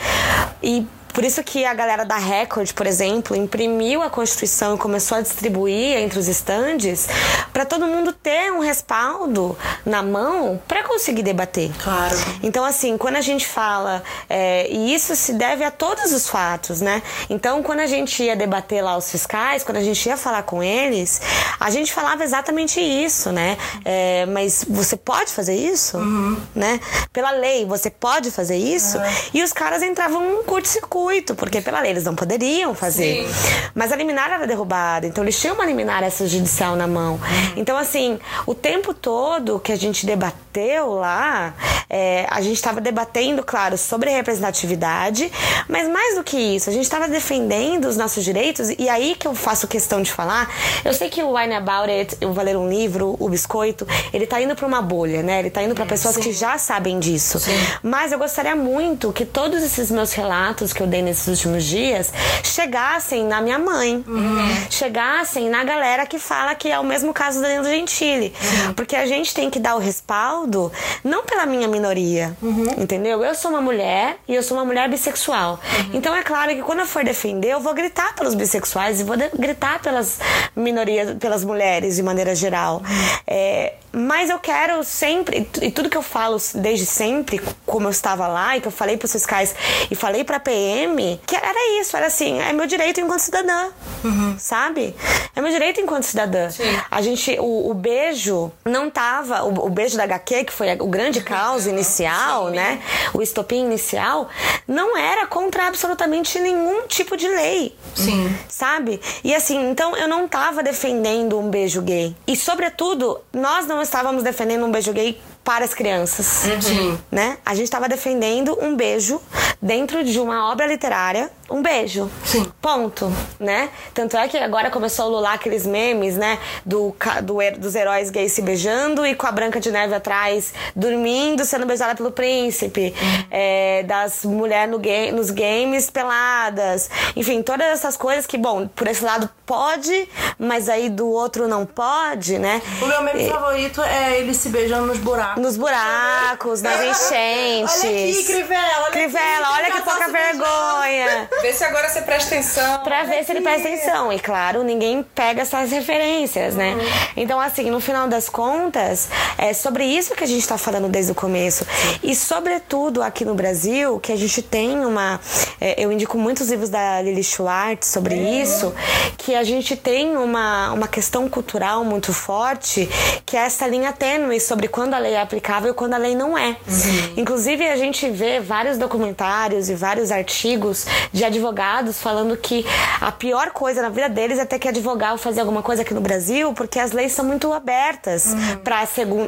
e 0.62 0.86
por 1.16 1.24
isso 1.24 1.42
que 1.46 1.64
a 1.64 1.74
galera 1.74 2.04
da 2.04 2.18
Record, 2.18 2.74
por 2.74 2.86
exemplo, 2.86 3.38
imprimiu 3.38 4.04
a 4.04 4.10
Constituição 4.10 4.76
e 4.76 4.78
começou 4.78 5.18
a 5.18 5.22
distribuir 5.22 5.98
entre 5.98 6.20
os 6.20 6.28
estandes 6.28 7.08
para 7.54 7.64
todo 7.64 7.88
mundo 7.88 8.12
ter 8.12 8.52
um 8.52 8.60
respaldo 8.60 9.58
na 9.86 10.04
mão 10.04 10.62
para 10.68 10.84
conseguir 10.84 11.24
debater. 11.24 11.72
Claro. 11.82 12.18
Então, 12.44 12.66
assim, 12.66 12.98
quando 12.98 13.16
a 13.16 13.22
gente 13.22 13.48
fala, 13.48 14.04
é, 14.30 14.68
e 14.70 14.94
isso 14.94 15.16
se 15.16 15.32
deve 15.34 15.64
a 15.64 15.72
todos 15.72 16.12
os 16.12 16.28
fatos, 16.28 16.82
né? 16.82 17.02
Então, 17.30 17.64
quando 17.64 17.80
a 17.80 17.88
gente 17.88 18.22
ia 18.22 18.36
debater 18.36 18.84
lá 18.84 18.98
os 18.98 19.10
fiscais, 19.10 19.64
quando 19.64 19.78
a 19.78 19.84
gente 19.84 20.06
ia 20.06 20.18
falar 20.18 20.44
com 20.44 20.62
eles, 20.62 21.22
a 21.58 21.70
gente 21.70 21.94
falava 21.94 22.26
exatamente 22.26 22.82
isso, 22.82 23.32
né? 23.32 23.58
É, 23.86 24.26
mas 24.26 24.66
você 24.68 24.98
pode 24.98 25.32
fazer 25.32 25.56
isso? 25.56 25.98
Uhum. 25.98 26.38
Né? 26.54 26.78
Pela 27.14 27.32
lei, 27.32 27.66
você 27.66 27.90
pode 27.90 28.32
fazer 28.32 28.58
isso? 28.58 28.98
Uhum. 28.98 29.04
E 29.34 29.44
os 29.44 29.54
caras 29.54 29.82
entravam 29.82 30.20
num 30.20 30.44
curto-circuito 30.44 31.05
intuito, 31.06 31.36
porque 31.36 31.62
pela 31.62 31.80
lei 31.80 31.92
eles 31.92 32.04
não 32.04 32.16
poderiam 32.16 32.74
fazer. 32.74 33.28
Sim. 33.28 33.70
Mas 33.74 33.92
a 33.92 33.96
liminar 33.96 34.32
era 34.32 34.48
derrubada, 34.48 35.06
então 35.06 35.24
eles 35.24 35.40
tinham 35.40 35.56
uma 35.56 35.66
liminar 35.66 36.04
essa 36.04 36.28
judicial 36.28 36.76
na 36.76 36.88
mão. 36.88 37.14
Uhum. 37.14 37.54
Então, 37.58 37.78
assim, 37.78 38.20
o 38.46 38.54
tempo 38.54 38.94
todo 38.94 39.60
que 39.60 39.72
a 39.72 39.76
gente 39.76 40.06
debateu 40.06 40.94
lá, 40.94 41.54
é, 41.90 42.26
a 42.30 42.42
gente 42.42 42.56
estava 42.56 42.82
debatendo, 42.82 43.44
claro, 43.44 43.78
sobre 43.78 44.10
representatividade, 44.10 45.32
mas 45.68 45.88
mais 45.88 46.16
do 46.16 46.24
que 46.24 46.38
isso, 46.38 46.70
a 46.70 46.74
gente 46.74 46.84
estava 46.84 47.08
defendendo 47.08 47.86
os 47.86 47.98
nossos 47.98 48.24
direitos, 48.24 48.70
e 48.78 48.90
aí 48.90 49.16
que 49.16 49.28
eu 49.28 49.36
faço 49.36 49.68
questão 49.68 50.02
de 50.02 50.12
falar, 50.12 50.50
eu 50.84 50.94
sei 50.94 51.10
que 51.10 51.22
o 51.22 51.36
Wine 51.36 51.56
About 51.56 51.90
It, 51.90 52.26
o 52.26 52.34
Valer 52.34 52.58
um 52.58 52.70
Livro, 52.70 53.16
o 53.20 53.30
Biscoito, 53.30 53.88
ele 54.14 54.26
tá 54.26 54.42
indo 54.42 54.56
para 54.56 54.66
uma 54.66 54.82
bolha, 54.82 55.22
né? 55.22 55.40
Ele 55.40 55.50
tá 55.50 55.62
indo 55.62 55.76
para 55.76 55.86
pessoas 55.86 56.16
Sim. 56.16 56.22
que 56.22 56.32
já 56.32 56.58
sabem 56.58 57.00
disso. 57.00 57.40
Sim. 57.40 57.52
Mas 57.84 58.12
eu 58.12 58.18
gostaria 58.18 58.56
muito 58.56 59.12
que 59.12 59.26
todos 59.26 59.62
esses 59.62 59.92
meus 59.92 60.14
relatos 60.14 60.74
que 60.74 60.82
eu 60.82 60.88
dei 60.96 61.02
nesses 61.02 61.28
últimos 61.28 61.64
dias 61.64 62.12
chegassem 62.44 63.26
na 63.26 63.42
minha 63.42 63.60
mãe, 63.60 64.04
uhum. 64.08 64.56
chegassem 64.70 65.50
na 65.50 65.64
galera 65.64 66.06
que 66.06 66.18
fala 66.18 66.56
que 66.56 66.72
é 66.72 66.80
o 66.80 66.84
mesmo 66.84 67.14
caso 67.14 67.42
da 67.42 67.48
Danilo 67.48 67.66
Gentili. 67.66 68.34
Uhum. 68.68 68.74
Porque 68.74 68.96
a 68.96 69.06
gente 69.06 69.34
tem 69.34 69.50
que 69.50 69.60
dar 69.60 69.76
o 69.76 69.80
respaldo, 69.80 70.72
não 71.04 71.24
pela 71.24 71.46
minha 71.46 71.68
minoria, 71.68 72.36
uhum. 72.42 72.68
entendeu? 72.78 73.24
Eu 73.24 73.36
sou 73.36 73.52
uma 73.52 73.62
mulher 73.62 74.18
e 74.28 74.36
eu 74.36 74.44
sou 74.44 74.58
uma 74.58 74.66
mulher 74.66 74.90
bissexual. 74.90 75.60
Então 75.94 76.16
é 76.16 76.24
claro 76.24 76.56
que 76.56 76.62
quando 76.62 76.80
eu 76.80 76.86
for 76.86 77.04
defender, 77.04 77.50
eu 77.50 77.60
vou 77.60 77.74
gritar 77.74 78.16
pelos 78.16 78.34
bissexuais 78.34 79.00
e 79.02 79.04
vou 79.04 79.18
gritar 79.38 79.82
pelas 79.82 80.20
minorias, 80.56 81.18
pelas 81.18 81.44
mulheres 81.44 81.96
de 81.96 82.04
maneira 82.04 82.34
geral. 82.34 82.82
É, 83.28 83.74
mas 83.96 84.30
eu 84.30 84.38
quero 84.38 84.84
sempre, 84.84 85.48
e 85.62 85.72
tudo 85.72 85.90
que 85.90 85.96
eu 85.96 86.02
falo 86.02 86.38
desde 86.54 86.86
sempre, 86.86 87.42
como 87.66 87.88
eu 87.88 87.92
estava 87.92 88.28
lá 88.28 88.58
e 88.58 88.62
que 88.62 88.68
eu 88.68 88.72
falei 88.72 88.98
para 88.98 89.06
os 89.06 89.12
fiscais 89.14 89.56
e 89.90 89.96
falei 89.96 90.26
para 90.26 90.36
a 90.36 90.40
PM, 90.40 91.20
que 91.26 91.34
era 91.34 91.80
isso, 91.80 91.96
era 91.96 92.08
assim, 92.08 92.42
é 92.42 92.52
meu 92.52 92.68
direito 92.68 93.00
enquanto 93.00 93.22
cidadã, 93.22 93.70
uhum. 94.04 94.36
sabe? 94.38 94.94
É 95.34 95.42
meu 95.42 95.50
direito 95.50 95.80
enquanto 95.80 96.04
cidadã. 96.04 96.50
Sim. 96.50 96.64
A 96.92 97.02
gente, 97.02 97.38
o, 97.40 97.72
o 97.72 97.74
beijo 97.74 98.52
não 98.66 98.90
tava, 98.90 99.44
o, 99.44 99.68
o, 99.68 99.70
beijo 99.70 99.96
da 99.96 100.04
HQ, 100.04 100.44
que 100.44 100.52
foi 100.52 100.76
o 100.76 100.88
grande 100.88 101.22
caos 101.22 101.66
inicial, 101.66 102.50
Sim. 102.50 102.56
né? 102.56 102.82
O 103.14 103.22
estopim 103.22 103.64
inicial, 103.64 104.30
não 104.68 104.98
era 104.98 105.26
contra 105.26 105.68
absolutamente 105.68 106.38
nenhum 106.40 106.86
tipo 106.88 107.16
de 107.16 107.30
lei. 107.30 107.76
Sim. 107.94 108.36
Sabe? 108.50 109.00
E 109.24 109.34
assim, 109.34 109.70
então 109.70 109.96
eu 109.96 110.08
não 110.08 110.28
tava 110.28 110.62
defendendo 110.62 111.40
um 111.40 111.50
beijo 111.50 111.82
gay. 111.82 112.16
E 112.28 112.36
sobretudo, 112.36 113.22
nós 113.32 113.66
não 113.66 113.85
estávamos 113.86 114.24
defendendo 114.24 114.66
um 114.66 114.72
beijo 114.72 114.92
gay 114.94 115.20
para 115.44 115.64
as 115.64 115.74
crianças, 115.74 116.44
uhum. 116.46 116.98
né? 117.12 117.38
A 117.46 117.54
gente 117.54 117.66
estava 117.66 117.88
defendendo 117.88 118.58
um 118.62 118.76
beijo 118.76 119.22
dentro 119.62 120.04
de 120.04 120.20
uma 120.20 120.52
obra 120.52 120.66
literária, 120.66 121.32
um 121.50 121.62
beijo. 121.62 122.10
Sim. 122.24 122.46
Ponto, 122.62 123.12
né? 123.40 123.70
Tanto 123.94 124.18
é 124.18 124.28
que 124.28 124.38
agora 124.38 124.70
começou 124.70 125.06
a 125.06 125.08
lular 125.08 125.34
aqueles 125.36 125.66
memes, 125.66 126.18
né? 126.18 126.40
Do, 126.66 126.96
do, 127.24 127.38
dos 127.58 127.76
heróis 127.76 128.10
gays 128.10 128.32
se 128.34 128.42
beijando 128.42 129.06
e 129.06 129.16
com 129.16 129.28
a 129.28 129.32
Branca 129.32 129.60
de 129.60 129.72
Neve 129.72 129.94
atrás, 129.94 130.54
dormindo, 130.76 131.46
sendo 131.46 131.66
beijada 131.66 131.96
pelo 131.96 132.12
príncipe. 132.12 132.94
Uhum. 133.00 133.26
É, 133.32 133.84
das 133.84 134.26
mulheres 134.26 134.72
no 134.72 134.80
ga 134.80 135.12
nos 135.14 135.30
games 135.30 135.90
peladas. 135.90 136.90
Enfim, 137.16 137.42
todas 137.42 137.68
essas 137.68 137.96
coisas 137.96 138.26
que, 138.26 138.38
bom, 138.38 138.68
por 138.68 138.88
esse 138.88 139.04
lado 139.04 139.30
pode, 139.46 140.10
mas 140.40 140.68
aí 140.68 140.90
do 140.90 141.08
outro 141.08 141.48
não 141.48 141.66
pode, 141.66 142.40
né? 142.40 142.62
O 142.82 142.86
meu 142.86 143.02
meme 143.04 143.26
e... 143.26 143.30
favorito 143.30 143.82
é 143.82 144.20
eles 144.20 144.38
se 144.38 144.50
beijando 144.50 144.88
nos 144.88 144.98
buracos 144.98 145.46
nos 145.46 145.58
buracos, 145.58 146.62
nas 146.62 146.82
enchentes. 146.84 147.84
Olha 147.84 147.92
aqui, 147.92 148.24
Crivella. 148.26 148.82
Olha 148.82 148.92
Crivella, 148.92 149.48
aqui, 149.48 149.58
olha 149.58 149.72
que 149.72 149.82
pouca 149.82 150.08
vergonha. 150.12 151.30
Vê 151.42 151.54
se 151.54 151.64
agora 151.64 151.90
você 151.90 152.02
presta 152.02 152.36
atenção. 152.36 152.84
Pra 152.84 153.04
ver 153.04 153.24
se 153.24 153.32
ele 153.32 153.42
presta 153.42 153.68
atenção. 153.68 154.12
E 154.12 154.20
claro, 154.20 154.64
ninguém 154.64 155.04
pega 155.04 155.42
essas 155.42 155.72
referências, 155.72 156.56
né? 156.56 156.74
Uhum. 156.76 156.86
Então, 157.18 157.40
assim, 157.40 157.70
no 157.70 157.80
final 157.80 158.08
das 158.08 158.30
contas, 158.30 159.10
é 159.38 159.54
sobre 159.54 159.86
isso 159.86 160.16
que 160.16 160.24
a 160.24 160.28
gente 160.28 160.48
tá 160.48 160.58
falando 160.58 160.90
desde 160.90 161.12
o 161.12 161.16
começo. 161.16 161.66
E, 162.02 162.16
sobretudo, 162.16 163.02
aqui 163.02 163.26
no 163.26 163.36
Brasil, 163.36 164.00
que 164.00 164.12
a 164.12 164.16
gente 164.16 164.42
tem 164.42 164.86
uma. 164.86 165.20
É, 165.60 165.84
eu 165.84 165.92
indico 165.92 166.18
muitos 166.18 166.50
livros 166.50 166.70
da 166.70 167.02
Lili 167.02 167.24
Schwartz 167.24 167.88
sobre 167.90 168.16
uhum. 168.16 168.42
isso, 168.42 168.74
que 169.18 169.36
a 169.36 169.44
gente 169.44 169.76
tem 169.76 170.18
uma, 170.18 170.72
uma 170.72 170.88
questão 170.88 171.30
cultural 171.30 171.84
muito 171.84 172.14
forte, 172.14 172.90
que 173.26 173.36
é 173.36 173.42
essa 173.42 173.68
linha 173.68 173.92
tênue 173.92 174.40
sobre 174.40 174.68
quando 174.68 174.94
a 174.94 175.00
lei 175.00 175.14
é 175.14 175.22
aplicável 175.22 175.74
quando 175.74 175.94
a 175.94 175.98
lei 175.98 176.16
não 176.16 176.38
é. 176.38 176.50
Uhum. 176.50 177.14
Inclusive, 177.18 177.68
a 177.68 177.76
gente 177.76 178.10
vê 178.10 178.40
vários 178.40 178.78
documentários 178.78 179.70
e 179.70 179.76
vários 179.76 180.12
artigos 180.12 180.86
de 181.12 181.25
advogados 181.26 182.00
falando 182.00 182.36
que 182.38 182.66
a 183.02 183.12
pior 183.12 183.52
coisa 183.52 183.82
na 183.82 183.90
vida 183.90 184.10
deles 184.10 184.40
é 184.40 184.46
ter 184.46 184.60
que 184.60 184.68
advogar 184.68 185.14
ou 185.14 185.18
fazer 185.18 185.42
alguma 185.42 185.62
coisa 185.62 185.82
aqui 185.82 185.94
no 185.94 186.02
Brasil, 186.02 186.54
porque 186.54 186.80
as 186.80 186.92
leis 186.92 187.12
são 187.12 187.26
muito 187.26 187.52
abertas 187.52 188.34
uhum. 188.34 188.58
para 188.64 188.86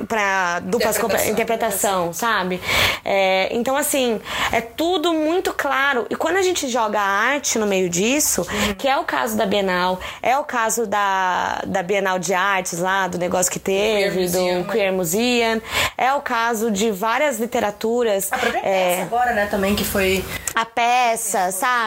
para 0.07 0.59
duplas 0.59 0.97
interpretação, 0.97 1.31
interpretação 1.31 2.13
sabe? 2.13 2.61
É, 3.03 3.49
então, 3.51 3.75
assim, 3.75 4.19
é 4.51 4.61
tudo 4.61 5.13
muito 5.13 5.53
claro. 5.53 6.05
E 6.09 6.15
quando 6.15 6.37
a 6.37 6.41
gente 6.41 6.67
joga 6.67 6.99
a 6.99 7.03
arte 7.03 7.57
no 7.57 7.65
meio 7.65 7.89
disso, 7.89 8.41
uhum. 8.41 8.73
que 8.75 8.87
é 8.87 8.97
o 8.97 9.03
caso 9.03 9.37
da 9.37 9.45
Bienal, 9.45 9.99
é 10.21 10.37
o 10.37 10.43
caso 10.43 10.85
da, 10.85 11.61
da 11.65 11.81
Bienal 11.81 12.19
de 12.19 12.33
Artes 12.33 12.79
lá, 12.79 13.07
do 13.07 13.17
negócio 13.17 13.51
que 13.51 13.59
teve, 13.59 14.27
do 14.27 14.65
Queer 14.65 14.91
Museum, 14.91 15.61
é 15.97 16.13
o 16.13 16.21
caso 16.21 16.69
de 16.69 16.91
várias 16.91 17.39
literaturas. 17.39 18.31
A 18.31 18.37
própria 18.37 18.59
é, 18.59 18.61
peça 18.61 19.01
agora, 19.03 19.33
né, 19.33 19.47
também, 19.47 19.75
que 19.75 19.83
foi. 19.83 20.23
A 20.53 20.65
peça, 20.65 21.51
sabe? 21.51 21.86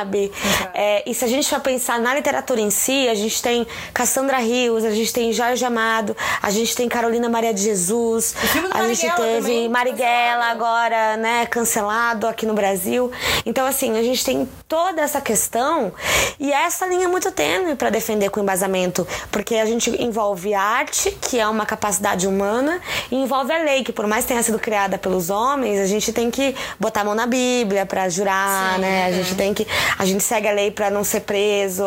É, 0.74 1.02
e 1.08 1.14
se 1.14 1.24
a 1.24 1.28
gente 1.28 1.48
for 1.48 1.60
pensar 1.60 1.98
na 1.98 2.14
literatura 2.14 2.60
em 2.60 2.70
si, 2.70 3.08
a 3.08 3.14
gente 3.14 3.42
tem 3.42 3.66
Cassandra 3.92 4.38
Rios, 4.38 4.84
a 4.84 4.90
gente 4.90 5.12
tem 5.12 5.32
Jorge 5.32 5.64
Amado, 5.64 6.16
a 6.42 6.50
gente 6.50 6.76
tem 6.76 6.88
Carolina 6.88 7.28
Maria 7.28 7.54
de 7.54 7.62
Jesus, 7.62 8.34
a 8.70 8.86
gente 8.86 9.00
teve 9.00 9.40
também, 9.40 9.68
Marighella 9.68 10.46
agora, 10.46 11.16
né, 11.16 11.46
cancelado 11.46 12.26
aqui 12.26 12.44
no 12.44 12.54
Brasil. 12.54 13.10
Então, 13.46 13.66
assim, 13.66 13.98
a 13.98 14.02
gente 14.02 14.24
tem 14.24 14.48
toda 14.68 15.00
essa 15.00 15.20
questão 15.20 15.92
e 16.38 16.52
essa 16.52 16.86
linha 16.86 17.06
é 17.06 17.08
muito 17.08 17.30
tênue 17.32 17.74
para 17.76 17.90
defender 17.90 18.30
com 18.30 18.40
embasamento, 18.40 19.06
porque 19.30 19.56
a 19.56 19.64
gente 19.64 19.90
envolve 20.02 20.52
arte, 20.54 21.10
que 21.22 21.38
é 21.38 21.48
uma 21.48 21.64
capacidade 21.64 22.26
humana, 22.26 22.80
e 23.10 23.16
envolve 23.16 23.52
a 23.52 23.58
lei 23.58 23.70
lei 23.70 23.84
que 23.84 23.92
por 23.92 24.06
mais 24.06 24.24
tenha 24.24 24.42
sido 24.42 24.58
criada 24.58 24.98
pelos 24.98 25.30
homens, 25.30 25.80
a 25.80 25.86
gente 25.86 26.12
tem 26.12 26.30
que 26.30 26.54
botar 26.78 27.02
a 27.02 27.04
mão 27.04 27.14
na 27.14 27.26
Bíblia 27.26 27.86
para 27.86 28.08
jurar, 28.08 28.74
Sim, 28.74 28.80
né? 28.80 29.00
É. 29.00 29.06
A 29.06 29.12
gente 29.12 29.34
tem 29.34 29.54
que 29.54 29.66
a 29.98 30.04
gente 30.04 30.22
segue 30.22 30.48
a 30.48 30.52
lei 30.52 30.70
para 30.70 30.90
não 30.90 31.04
ser 31.04 31.20
preso, 31.20 31.84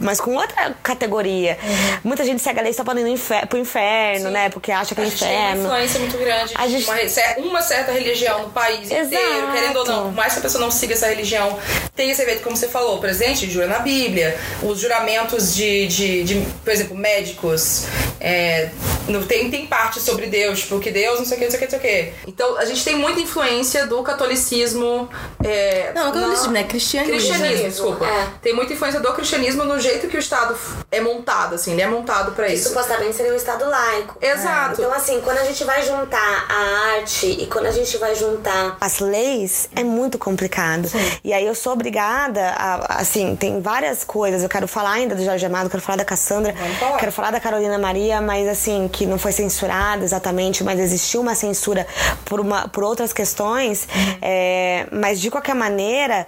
mas 0.00 0.20
com 0.20 0.34
outra 0.34 0.74
categoria. 0.82 1.58
Uhum. 1.62 1.98
Muita 2.04 2.24
gente 2.24 2.42
segue 2.42 2.60
a 2.60 2.62
lei 2.62 2.72
só 2.72 2.84
para 2.84 3.00
ir 3.00 3.06
infer 3.06 3.46
pro 3.46 3.58
inferno, 3.58 4.26
Sim. 4.26 4.32
né? 4.32 4.48
Porque 4.48 4.72
acha 4.72 4.94
que 4.94 5.00
é 5.00 5.06
inferno. 5.06 5.36
Tem 5.36 5.60
uma 5.60 5.66
influência 5.66 6.00
muito 6.00 6.18
grande 6.18 6.54
a 6.54 6.68
gente... 6.68 6.84
uma, 6.84 7.48
uma 7.48 7.62
certa 7.62 7.92
religião 7.92 8.42
no 8.42 8.50
país 8.50 8.90
Exato. 8.90 9.06
inteiro, 9.06 9.52
querendo 9.52 9.76
ou 9.76 9.84
não, 9.84 10.02
por 10.04 10.12
mais 10.12 10.32
que 10.32 10.38
a 10.38 10.42
pessoa 10.42 10.62
não 10.62 10.70
siga 10.70 10.94
essa 10.94 11.06
religião, 11.06 11.58
tem 11.94 12.10
esse 12.10 12.22
evento, 12.22 12.42
como 12.42 12.56
você 12.56 12.68
falou, 12.68 12.98
presente, 12.98 13.50
jura 13.50 13.66
na 13.66 13.78
Bíblia, 13.78 14.38
os 14.62 14.80
juramentos 14.80 15.54
de, 15.54 15.86
de, 15.86 16.24
de 16.24 16.46
por 16.64 16.72
exemplo, 16.72 16.96
médicos, 16.96 17.84
é, 18.20 18.70
tem, 19.28 19.50
tem 19.50 19.66
parte 19.66 20.00
sobre 20.00 20.26
Deus, 20.26 20.60
tipo, 20.60 20.80
que 20.80 20.90
Deus, 20.90 21.18
não 21.18 21.26
sei 21.26 21.36
o 21.36 21.40
que, 21.40 21.44
não 21.44 21.50
sei 21.50 21.58
o 21.58 21.60
que, 21.60 21.64
não 21.64 21.70
sei 21.70 21.78
o 21.78 21.82
que. 21.82 22.12
Então, 22.26 22.58
a 22.58 22.64
gente 22.64 22.84
tem 22.84 22.96
muita 22.96 23.20
influência 23.20 23.86
do 23.86 24.02
catolicismo. 24.02 25.08
É, 25.44 25.92
não, 25.94 26.06
não 26.06 26.12
catolicismo, 26.12 26.52
né? 26.52 26.64
Cristianismo. 26.64 27.05
Cristianismo, 27.06 27.68
desculpa. 27.68 28.06
É. 28.06 28.28
Tem 28.42 28.54
muita 28.54 28.72
influência 28.72 29.00
do 29.00 29.12
cristianismo 29.12 29.64
no 29.64 29.78
jeito 29.80 30.08
que 30.08 30.16
o 30.16 30.20
Estado 30.20 30.56
é 30.90 31.00
montado, 31.00 31.54
assim, 31.54 31.72
ele 31.72 31.82
é 31.82 31.86
montado 31.86 32.32
para 32.32 32.48
isso. 32.48 32.68
Supostamente 32.68 33.14
seria 33.14 33.32
um 33.32 33.36
Estado 33.36 33.68
laico. 33.68 34.18
Exato. 34.20 34.80
Então, 34.80 34.92
assim, 34.92 35.20
quando 35.20 35.38
a 35.38 35.44
gente 35.44 35.64
vai 35.64 35.82
juntar 35.82 36.46
a 36.48 36.96
arte 36.96 37.26
e 37.26 37.46
quando 37.46 37.66
a 37.66 37.70
gente 37.70 37.96
vai 37.98 38.14
juntar 38.14 38.76
as 38.80 38.98
leis, 38.98 39.68
é 39.74 39.82
muito 39.82 40.18
complicado. 40.18 40.88
Sim. 40.88 40.98
E 41.24 41.32
aí 41.32 41.46
eu 41.46 41.54
sou 41.54 41.72
obrigada 41.72 42.50
a, 42.50 43.00
assim, 43.00 43.36
tem 43.36 43.60
várias 43.60 44.04
coisas. 44.04 44.42
Eu 44.42 44.48
quero 44.48 44.68
falar 44.68 44.92
ainda 44.92 45.14
do 45.14 45.24
Jorge 45.24 45.44
Amado, 45.46 45.70
quero 45.70 45.82
falar 45.82 45.96
da 45.96 46.04
Cassandra, 46.04 46.54
falar. 46.78 46.98
quero 46.98 47.12
falar 47.12 47.30
da 47.30 47.40
Carolina 47.40 47.78
Maria, 47.78 48.20
mas 48.20 48.48
assim, 48.48 48.88
que 48.88 49.06
não 49.06 49.18
foi 49.18 49.32
censurada 49.32 50.04
exatamente, 50.04 50.64
mas 50.64 50.78
existiu 50.80 51.20
uma 51.20 51.34
censura 51.34 51.86
por, 52.24 52.40
uma, 52.40 52.68
por 52.68 52.84
outras 52.84 53.12
questões, 53.12 53.86
uhum. 53.94 54.18
é, 54.22 54.86
mas 54.92 55.20
de 55.20 55.30
qualquer 55.30 55.54
maneira, 55.54 56.26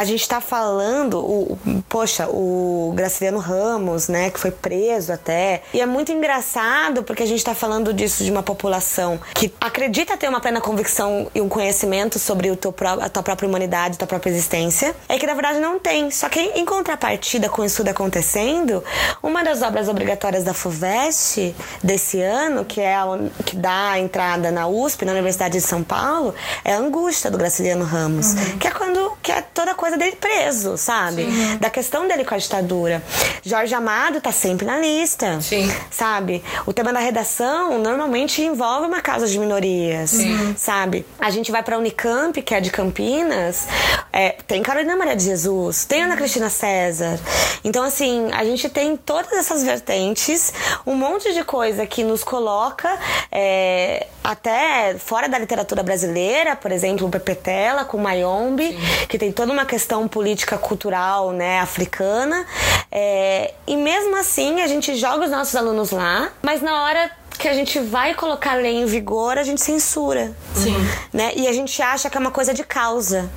a 0.00 0.04
gente 0.04 0.22
está 0.22 0.40
falando, 0.40 1.18
o, 1.18 1.58
poxa, 1.86 2.26
o 2.26 2.90
Graciliano 2.96 3.36
Ramos, 3.36 4.08
né, 4.08 4.30
que 4.30 4.40
foi 4.40 4.50
preso 4.50 5.12
até, 5.12 5.60
e 5.74 5.80
é 5.82 5.84
muito 5.84 6.10
engraçado 6.10 7.02
porque 7.02 7.22
a 7.22 7.26
gente 7.26 7.36
está 7.36 7.54
falando 7.54 7.92
disso 7.92 8.24
de 8.24 8.30
uma 8.30 8.42
população 8.42 9.20
que 9.34 9.52
acredita 9.60 10.16
ter 10.16 10.26
uma 10.26 10.40
plena 10.40 10.58
convicção 10.58 11.30
e 11.34 11.40
um 11.42 11.50
conhecimento 11.50 12.18
sobre 12.18 12.50
o 12.50 12.56
teu, 12.56 12.74
a 12.98 13.10
tua 13.10 13.22
própria 13.22 13.46
humanidade, 13.46 13.96
a 13.96 13.98
tua 13.98 14.08
própria 14.08 14.30
existência, 14.30 14.96
é 15.06 15.18
que 15.18 15.26
na 15.26 15.34
verdade 15.34 15.60
não 15.60 15.78
tem. 15.78 16.10
Só 16.10 16.30
que 16.30 16.40
em 16.40 16.64
contrapartida 16.64 17.50
com 17.50 17.62
isso 17.62 17.76
tudo 17.76 17.88
acontecendo, 17.88 18.82
uma 19.22 19.44
das 19.44 19.60
obras 19.60 19.86
obrigatórias 19.86 20.44
da 20.44 20.54
FUVEST 20.54 21.54
desse 21.84 22.22
ano, 22.22 22.64
que 22.64 22.80
é 22.80 22.94
a, 22.94 23.04
que 23.44 23.54
dá 23.54 23.98
entrada 23.98 24.50
na 24.50 24.66
USP, 24.66 25.04
na 25.04 25.12
Universidade 25.12 25.58
de 25.58 25.60
São 25.60 25.82
Paulo, 25.82 26.34
é 26.64 26.72
a 26.72 26.78
Angústia 26.78 27.30
do 27.30 27.36
Graciliano 27.36 27.84
Ramos, 27.84 28.32
uhum. 28.32 28.58
que 28.58 28.66
é 28.66 28.70
quando 28.70 29.10
que 29.22 29.30
é 29.30 29.42
toda 29.42 29.74
coisa 29.74 29.89
coisa 29.90 29.96
dele 29.96 30.16
preso, 30.16 30.76
sabe? 30.76 31.26
Da 31.58 31.68
questão 31.68 32.06
dele 32.06 32.24
com 32.24 32.34
a 32.34 32.38
ditadura. 32.38 33.02
Jorge 33.42 33.74
Amado 33.74 34.20
tá 34.20 34.30
sempre 34.30 34.64
na 34.64 34.78
lista. 34.78 35.40
Sim. 35.40 35.70
Sabe? 35.90 36.42
O 36.66 36.72
tema 36.72 36.92
da 36.92 37.00
redação 37.00 37.78
normalmente 37.78 38.42
envolve 38.42 38.86
uma 38.86 39.00
causa 39.00 39.26
de 39.26 39.38
minorias. 39.38 40.16
Sabe? 40.56 41.04
A 41.18 41.30
gente 41.30 41.50
vai 41.50 41.62
pra 41.62 41.78
Unicamp, 41.78 42.40
que 42.40 42.54
é 42.54 42.60
de 42.60 42.70
Campinas, 42.70 43.66
é, 44.12 44.36
tem 44.46 44.62
Carolina 44.62 44.96
Maria 44.96 45.16
de 45.16 45.24
Jesus, 45.24 45.84
tem 45.84 46.04
Ana 46.04 46.16
Cristina 46.16 46.50
César. 46.50 47.18
Então, 47.64 47.82
assim, 47.82 48.28
a 48.32 48.44
gente 48.44 48.68
tem 48.68 48.96
todas 48.96 49.32
essas 49.32 49.62
vertentes, 49.62 50.52
um 50.86 50.94
monte 50.94 51.32
de 51.32 51.42
coisa 51.44 51.86
que 51.86 52.04
nos 52.04 52.22
coloca 52.22 52.98
é, 53.30 54.06
até 54.22 54.94
fora 54.98 55.28
da 55.28 55.38
literatura 55.38 55.82
brasileira, 55.82 56.54
por 56.54 56.70
exemplo, 56.70 57.06
o 57.06 57.10
Pepetela 57.10 57.84
com 57.84 57.98
Mayombe, 57.98 58.76
que 59.08 59.18
tem 59.18 59.32
toda 59.32 59.52
uma 59.52 59.64
questão 59.64 59.79
política 60.08 60.58
cultural 60.58 61.32
né, 61.32 61.60
africana. 61.60 62.46
É, 62.90 63.54
e 63.66 63.76
mesmo 63.76 64.16
assim, 64.16 64.60
a 64.60 64.66
gente 64.66 64.94
joga 64.96 65.24
os 65.24 65.30
nossos 65.30 65.54
alunos 65.54 65.90
lá, 65.90 66.30
mas 66.42 66.60
na 66.60 66.84
hora 66.84 67.10
que 67.40 67.48
a 67.48 67.54
gente 67.54 67.80
vai 67.80 68.14
colocar 68.14 68.52
a 68.52 68.54
lei 68.56 68.76
em 68.76 68.84
vigor, 68.84 69.38
a 69.38 69.42
gente 69.42 69.62
censura. 69.62 70.32
Sim. 70.54 70.76
Né? 71.12 71.32
E 71.34 71.48
a 71.48 71.52
gente 71.52 71.80
acha 71.80 72.10
que 72.10 72.16
é 72.16 72.20
uma 72.20 72.30
coisa 72.30 72.52
de 72.52 72.62
causa. 72.62 73.30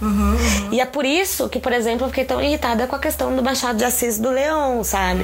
E 0.72 0.82
é 0.82 0.86
por 0.86 1.06
isso 1.06 1.48
que, 1.48 1.58
por 1.60 1.72
exemplo, 1.72 2.06
eu 2.06 2.10
fiquei 2.10 2.26
tão 2.26 2.42
irritada 2.42 2.86
com 2.86 2.96
a 2.96 3.00
questão 3.00 3.34
do 3.36 3.42
Machado 3.42 3.78
de 3.78 3.86
Assis 3.86 4.20
do 4.20 4.30
Leão, 4.30 4.84
sabe? 4.84 5.24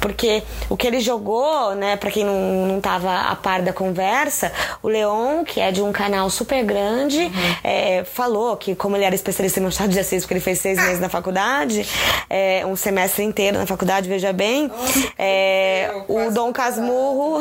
Porque 0.00 0.42
o 0.68 0.76
que 0.76 0.86
ele 0.86 1.00
jogou, 1.00 1.74
né, 1.74 1.96
pra 1.96 2.10
quem 2.10 2.24
não, 2.24 2.66
não 2.66 2.80
tava 2.80 3.12
a 3.12 3.34
par 3.34 3.62
da 3.62 3.72
conversa, 3.72 4.52
o 4.82 4.88
Leão, 4.88 5.42
que 5.44 5.60
é 5.60 5.72
de 5.72 5.80
um 5.80 5.90
canal 5.90 6.28
super 6.28 6.62
grande, 6.64 7.32
é, 7.64 8.04
falou 8.04 8.56
que, 8.56 8.74
como 8.74 8.96
ele 8.96 9.04
era 9.04 9.14
especialista 9.14 9.58
em 9.58 9.62
Machado 9.62 9.90
de 9.90 9.98
Assis, 9.98 10.22
porque 10.22 10.34
ele 10.34 10.40
fez 10.40 10.58
seis 10.58 10.76
meses 10.78 11.00
na 11.00 11.08
faculdade, 11.08 11.88
é, 12.28 12.64
um 12.66 12.76
semestre 12.76 13.24
inteiro 13.24 13.56
na 13.56 13.66
faculdade, 13.66 14.08
veja 14.08 14.32
bem, 14.32 14.70
é, 15.18 15.90
eu 16.08 16.28
o 16.28 16.30
Dom 16.30 16.52
Casmurro, 16.52 17.40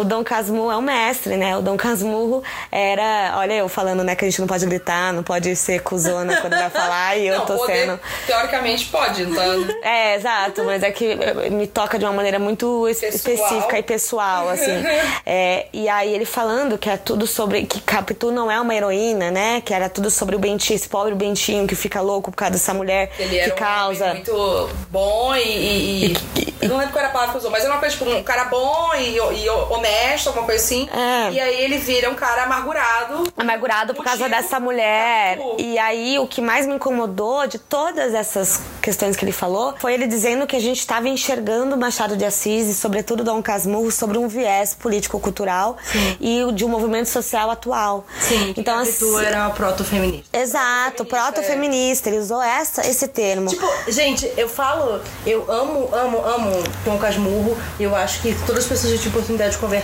o 0.00 0.04
Dom 0.04 0.22
Casmurro 0.24 0.70
é 0.70 0.76
um 0.76 0.80
mestre, 0.82 1.36
né? 1.36 1.56
O 1.56 1.62
Dom 1.62 1.76
Casmurro 1.76 2.42
era, 2.70 3.34
olha 3.36 3.54
eu 3.54 3.68
falando, 3.68 4.02
né, 4.04 4.14
que 4.14 4.24
a 4.24 4.28
gente 4.28 4.40
não 4.40 4.46
pode 4.48 4.64
gritar, 4.66 5.12
não 5.12 5.22
pode 5.22 5.54
ser 5.56 5.80
cuzona 5.82 6.40
quando 6.40 6.54
vai 6.54 6.70
falar 6.70 7.16
e 7.16 7.26
eu 7.28 7.38
Não, 7.38 7.46
tô 7.46 7.56
poder, 7.56 7.80
sendo 7.86 8.00
teoricamente 8.26 8.86
pode, 8.86 9.22
então. 9.22 9.66
é, 9.82 10.14
exato, 10.16 10.64
mas 10.64 10.82
é 10.82 10.90
que 10.90 11.06
eh, 11.12 11.50
me 11.50 11.66
toca 11.66 11.98
de 11.98 12.04
uma 12.04 12.12
maneira 12.12 12.38
muito 12.38 12.84
Pessoal. 12.88 13.12
específica 13.12 13.78
e 13.78 13.82
pessoal, 13.82 14.48
assim. 14.48 14.68
É, 15.30 15.66
e 15.72 15.88
aí 15.88 16.14
ele 16.14 16.24
falando 16.24 16.78
que 16.78 16.88
é 16.88 16.96
tudo 16.96 17.26
sobre. 17.26 17.66
que 17.66 17.80
Capitu 17.80 18.30
não 18.30 18.50
é 18.50 18.58
uma 18.60 18.74
heroína, 18.74 19.30
né? 19.30 19.60
Que 19.60 19.74
era 19.74 19.88
tudo 19.88 20.10
sobre 20.10 20.34
o 20.34 20.38
Bentinho, 20.38 20.76
esse 20.76 20.88
pobre 20.88 21.14
Bentinho 21.14 21.66
que 21.66 21.74
fica 21.74 22.00
louco 22.00 22.30
por 22.30 22.36
causa 22.36 22.52
dessa 22.52 22.72
mulher 22.72 23.10
Ele 23.18 23.38
que 23.40 23.52
um 23.52 23.54
causa. 23.56 24.14
muito 24.14 24.70
bom 24.90 25.34
e. 25.36 25.40
e- 25.40 26.16
e- 26.62 26.66
não 26.68 26.76
lembro 26.78 26.92
qual 26.92 27.00
era 27.00 27.08
a 27.08 27.12
palavra 27.12 27.32
que 27.32 27.38
usou, 27.38 27.50
mas 27.50 27.62
era 27.62 27.72
uma 27.72 27.78
coisa 27.80 27.96
tipo 27.96 28.10
um 28.10 28.22
cara 28.22 28.44
bom 28.44 28.92
e, 28.94 29.16
e 29.16 29.50
honesto, 29.88 30.28
alguma 30.28 30.46
coisa 30.46 30.62
assim. 30.62 30.88
É. 30.90 31.32
E 31.32 31.40
aí 31.40 31.64
ele 31.64 31.78
vira 31.78 32.10
um 32.10 32.14
cara 32.14 32.44
amargurado. 32.44 33.32
amargurado 33.36 33.94
por 33.94 34.04
causa 34.04 34.28
dessa 34.28 34.60
mulher. 34.60 35.38
E 35.58 35.78
aí, 35.78 36.18
o 36.18 36.26
que 36.26 36.40
mais 36.40 36.66
me 36.66 36.74
incomodou 36.74 37.46
de 37.46 37.58
todas 37.58 38.14
essas 38.14 38.60
questões 38.82 39.16
que 39.16 39.24
ele 39.24 39.32
falou 39.32 39.74
foi 39.78 39.94
ele 39.94 40.06
dizendo 40.06 40.46
que 40.46 40.56
a 40.56 40.60
gente 40.60 40.78
estava 40.78 41.08
enxergando 41.08 41.76
Machado 41.76 42.16
de 42.16 42.24
Assis 42.24 42.68
e, 42.68 42.74
sobretudo, 42.74 43.24
Dom 43.24 43.42
Casmurro 43.42 43.90
sobre 43.90 44.18
um 44.18 44.28
viés 44.28 44.74
político-cultural 44.74 45.76
e 46.20 46.42
o 46.44 46.52
de 46.52 46.64
um 46.64 46.68
movimento 46.68 47.08
social 47.08 47.50
atual. 47.50 48.06
Sim, 48.20 48.52
que 48.52 48.60
então, 48.60 48.78
Capitu 48.78 49.16
assim, 49.16 49.26
era 49.26 49.50
proto-feminista. 49.50 50.38
Exato, 50.38 51.04
proto-feminista. 51.04 52.08
Ele 52.08 52.18
usou 52.18 52.42
essa, 52.42 52.86
esse 52.86 53.08
termo. 53.08 53.48
Tipo, 53.48 53.66
gente, 53.88 54.30
eu 54.36 54.48
falo, 54.48 55.00
eu 55.26 55.50
amo, 55.50 55.88
amo, 55.92 56.18
amo 56.24 56.62
Tom 56.84 56.98
Casmurro. 56.98 57.56
Eu 57.78 57.94
acho 57.94 58.20
que 58.22 58.34
todas 58.46 58.64
as 58.64 58.68
pessoas 58.68 58.92
que 58.92 58.98
tive 58.98 59.10
oportunidade 59.10 59.52
de 59.52 59.58
conversar, 59.58 59.77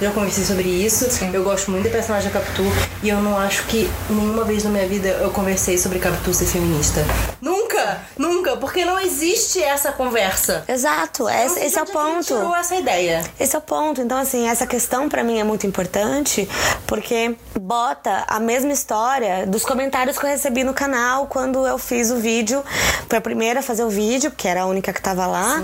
já 0.00 0.10
conversei 0.12 0.44
sobre 0.44 0.68
isso. 0.68 1.06
Eu 1.32 1.42
gosto 1.42 1.70
muito 1.70 1.84
da 1.84 1.90
personagem 1.90 2.30
da 2.30 2.40
Capitu. 2.40 2.62
E 3.02 3.08
eu 3.08 3.20
não 3.20 3.36
acho 3.38 3.64
que 3.66 3.90
nenhuma 4.10 4.44
vez 4.44 4.64
na 4.64 4.70
minha 4.70 4.86
vida 4.86 5.08
eu 5.08 5.30
conversei 5.30 5.78
sobre 5.78 5.98
Capitu 5.98 6.32
ser 6.34 6.46
feminista. 6.46 7.04
Nunca! 7.40 8.00
Nunca! 8.16 8.56
Porque 8.56 8.84
não 8.84 8.98
existe 8.98 9.62
essa 9.62 9.92
conversa. 9.92 10.64
Exato, 10.66 11.28
esse, 11.28 11.60
esse 11.60 11.78
é 11.78 11.82
o 11.82 11.86
que 11.86 11.96
ele 11.96 12.22
tirou 12.22 12.42
ponto. 12.42 12.54
essa 12.54 12.74
ideia. 12.74 13.22
Esse 13.38 13.54
é 13.54 13.58
o 13.58 13.62
ponto. 13.62 14.00
Então, 14.00 14.18
assim, 14.18 14.48
essa 14.48 14.66
questão 14.66 15.08
pra 15.08 15.22
mim 15.22 15.38
é 15.38 15.44
muito 15.44 15.66
importante 15.66 16.48
porque 16.86 17.36
bota 17.60 18.24
a 18.26 18.40
mesma 18.40 18.72
história 18.72 19.46
dos 19.46 19.64
comentários 19.64 20.18
que 20.18 20.24
eu 20.24 20.30
recebi 20.30 20.64
no 20.64 20.74
canal 20.74 21.26
quando 21.26 21.66
eu 21.66 21.78
fiz 21.78 22.10
o 22.10 22.16
vídeo. 22.16 22.64
Foi 23.08 23.18
a 23.18 23.20
primeira 23.20 23.60
a 23.60 23.62
fazer 23.62 23.84
o 23.84 23.90
vídeo, 23.90 24.30
porque 24.30 24.48
era 24.48 24.62
a 24.62 24.66
única 24.66 24.92
que 24.92 25.00
tava 25.00 25.26
lá. 25.26 25.62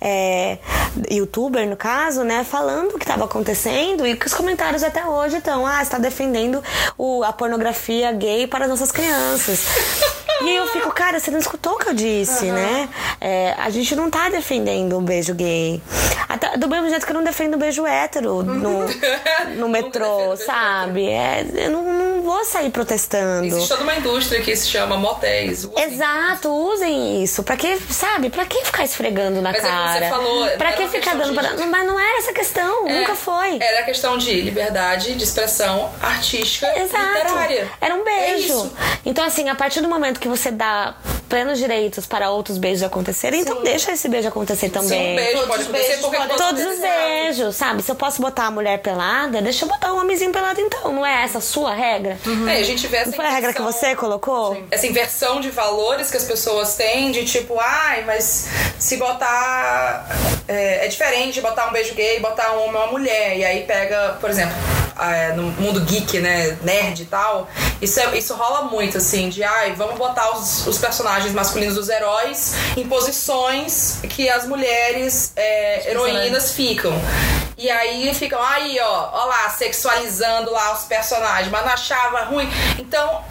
É, 0.00 0.58
youtuber, 1.10 1.68
no 1.68 1.76
caso, 1.76 2.24
né? 2.24 2.44
Falando 2.44 2.98
que 2.98 3.06
tava 3.14 3.24
acontecendo 3.24 4.04
e 4.06 4.16
que 4.16 4.26
os 4.26 4.34
comentários 4.34 4.82
até 4.82 5.06
hoje 5.06 5.36
estão. 5.36 5.66
Ah, 5.66 5.82
você 5.84 5.90
tá 5.90 5.98
defendendo 5.98 6.62
o, 6.98 7.22
a 7.22 7.32
pornografia 7.32 8.12
gay 8.12 8.46
para 8.46 8.64
as 8.64 8.70
nossas 8.70 8.90
crianças. 8.90 9.64
E 10.42 10.48
aí 10.48 10.56
eu 10.56 10.66
fico, 10.68 10.90
cara, 10.92 11.18
você 11.20 11.30
não 11.30 11.38
escutou 11.38 11.74
o 11.74 11.78
que 11.78 11.88
eu 11.88 11.94
disse, 11.94 12.46
né? 12.46 12.88
É, 13.20 13.54
a 13.58 13.70
gente 13.70 13.94
não 13.94 14.10
tá 14.10 14.28
defendendo 14.28 14.98
um 14.98 15.02
beijo 15.02 15.34
gay. 15.34 15.80
Até, 16.28 16.56
do 16.56 16.68
mesmo 16.68 16.88
jeito 16.88 17.04
que 17.06 17.12
eu 17.12 17.14
não 17.14 17.22
defendo 17.24 17.54
um 17.54 17.58
beijo 17.58 17.86
hétero 17.86 18.42
no, 18.42 18.86
no 19.56 19.68
metrô, 19.68 20.36
sabe? 20.36 21.08
É, 21.08 21.46
eu 21.54 21.70
não, 21.70 21.82
não 21.84 22.22
vou 22.22 22.44
sair 22.44 22.70
protestando. 22.70 23.46
Existe 23.46 23.68
toda 23.68 23.82
uma 23.82 23.94
indústria 23.94 24.40
que 24.42 24.54
se 24.56 24.66
chama 24.68 24.96
motéis. 24.96 25.68
Exato, 25.76 26.48
usem 26.50 27.22
isso. 27.22 27.42
Pra 27.42 27.56
que, 27.56 27.78
sabe? 27.90 28.30
Pra 28.30 28.44
que 28.44 28.64
ficar 28.64 28.84
esfregando 28.84 29.40
na 29.40 29.52
Mas 29.52 29.62
é 29.64 29.68
como 29.68 29.72
cara? 29.84 29.98
você 30.04 30.10
falou, 30.10 30.48
pra 30.58 30.70
não 30.70 30.76
que 30.76 30.88
ficar 30.88 31.14
dando 31.14 31.32
de- 31.32 31.34
pra... 31.56 31.66
Mas 31.66 31.86
não 31.86 31.98
era 32.00 32.18
essa 32.18 32.32
questão, 32.32 32.88
É, 32.88 33.00
nunca 33.00 33.14
foi. 33.14 33.58
Era 33.60 33.80
a 33.80 33.84
questão 33.84 34.18
de 34.18 34.40
liberdade 34.40 35.14
de 35.14 35.22
expressão 35.24 35.90
artística 36.02 36.66
e 36.76 36.80
Exato. 36.82 37.04
literária. 37.14 37.68
Era 37.80 37.94
um 37.94 38.00
É 38.00 38.26
beijo. 38.32 38.46
isso. 38.46 38.72
então, 39.06 39.24
assim, 39.24 39.48
a 39.48 39.54
partir 39.54 39.80
do 39.80 39.88
momento 39.88 40.18
que 40.18 40.23
você 40.28 40.50
dá 40.50 40.96
plenos 41.34 41.58
direitos 41.58 42.06
para 42.06 42.30
outros 42.30 42.58
beijos 42.58 42.84
acontecerem, 42.84 43.40
então 43.40 43.60
deixa 43.64 43.90
esse 43.90 44.08
beijo 44.08 44.28
acontecer 44.28 44.66
Se 44.66 44.72
também. 44.72 45.12
um 45.14 45.16
beijo 45.16 45.32
Todos 45.32 45.48
pode 45.48 45.62
os 45.62 45.66
acontecer, 45.68 45.88
beijos 45.88 46.04
porque 46.04 46.16
pode 46.16 46.36
Todos 46.36 46.64
os 46.64 46.78
beijos, 46.78 47.56
sabe? 47.56 47.82
Se 47.82 47.90
eu 47.90 47.96
posso 47.96 48.22
botar 48.22 48.44
a 48.46 48.50
mulher 48.52 48.78
pelada, 48.78 49.42
deixa 49.42 49.64
eu 49.64 49.68
botar 49.68 49.92
o 49.94 49.98
homenzinho 49.98 50.30
pelado 50.32 50.60
então. 50.60 50.92
Não 50.92 51.04
é 51.04 51.24
essa 51.24 51.38
a 51.38 51.40
sua 51.40 51.74
regra? 51.74 52.16
É, 52.48 52.60
a 52.60 52.62
gente 52.62 52.86
vê 52.86 52.98
essa 52.98 53.06
Não 53.10 53.16
foi 53.16 53.26
a 53.26 53.30
regra 53.30 53.52
que 53.52 53.60
você 53.62 53.96
colocou? 53.96 54.62
Essa 54.70 54.86
inversão 54.86 55.40
de 55.40 55.50
valores 55.50 56.08
que 56.08 56.16
as 56.16 56.24
pessoas 56.24 56.76
têm, 56.76 57.10
de 57.10 57.24
tipo, 57.24 57.58
ai, 57.58 58.04
mas 58.06 58.46
se 58.78 58.96
botar. 58.96 60.06
É, 60.46 60.84
é 60.84 60.88
diferente 60.88 61.32
de 61.34 61.40
botar 61.40 61.68
um 61.68 61.72
beijo 61.72 61.94
gay 61.94 62.18
e 62.18 62.20
botar 62.20 62.52
um 62.52 62.64
homem 62.68 62.76
ou 62.76 62.82
uma 62.84 62.92
mulher. 62.92 63.36
E 63.38 63.44
aí 63.44 63.62
pega, 63.64 64.18
por 64.20 64.28
exemplo, 64.30 64.54
é, 65.00 65.32
no 65.32 65.44
mundo 65.60 65.80
geek, 65.80 66.20
né, 66.20 66.56
nerd 66.62 67.02
e 67.02 67.06
tal, 67.06 67.48
isso, 67.80 67.98
é- 67.98 68.16
isso 68.16 68.34
rola 68.34 68.62
muito, 68.62 68.98
assim, 68.98 69.28
de 69.30 69.42
ai, 69.42 69.72
vamos 69.72 69.96
botar 69.96 70.36
os, 70.36 70.66
os 70.66 70.78
personagens 70.78 71.23
masculinos 71.32 71.74
dos 71.76 71.88
heróis 71.88 72.54
em 72.76 72.86
posições 72.86 73.98
que 74.08 74.28
as 74.28 74.46
mulheres 74.46 75.32
é, 75.36 75.90
heroínas 75.90 76.52
ficam. 76.52 76.92
E 77.56 77.70
aí 77.70 78.12
ficam, 78.14 78.42
aí, 78.42 78.78
ó, 78.80 79.10
ó 79.12 79.24
lá, 79.26 79.48
sexualizando 79.50 80.50
lá 80.50 80.74
os 80.74 80.84
personagens, 80.84 81.48
mas 81.50 81.64
não 81.64 81.72
achava 81.72 82.24
ruim. 82.24 82.48
Então, 82.78 83.22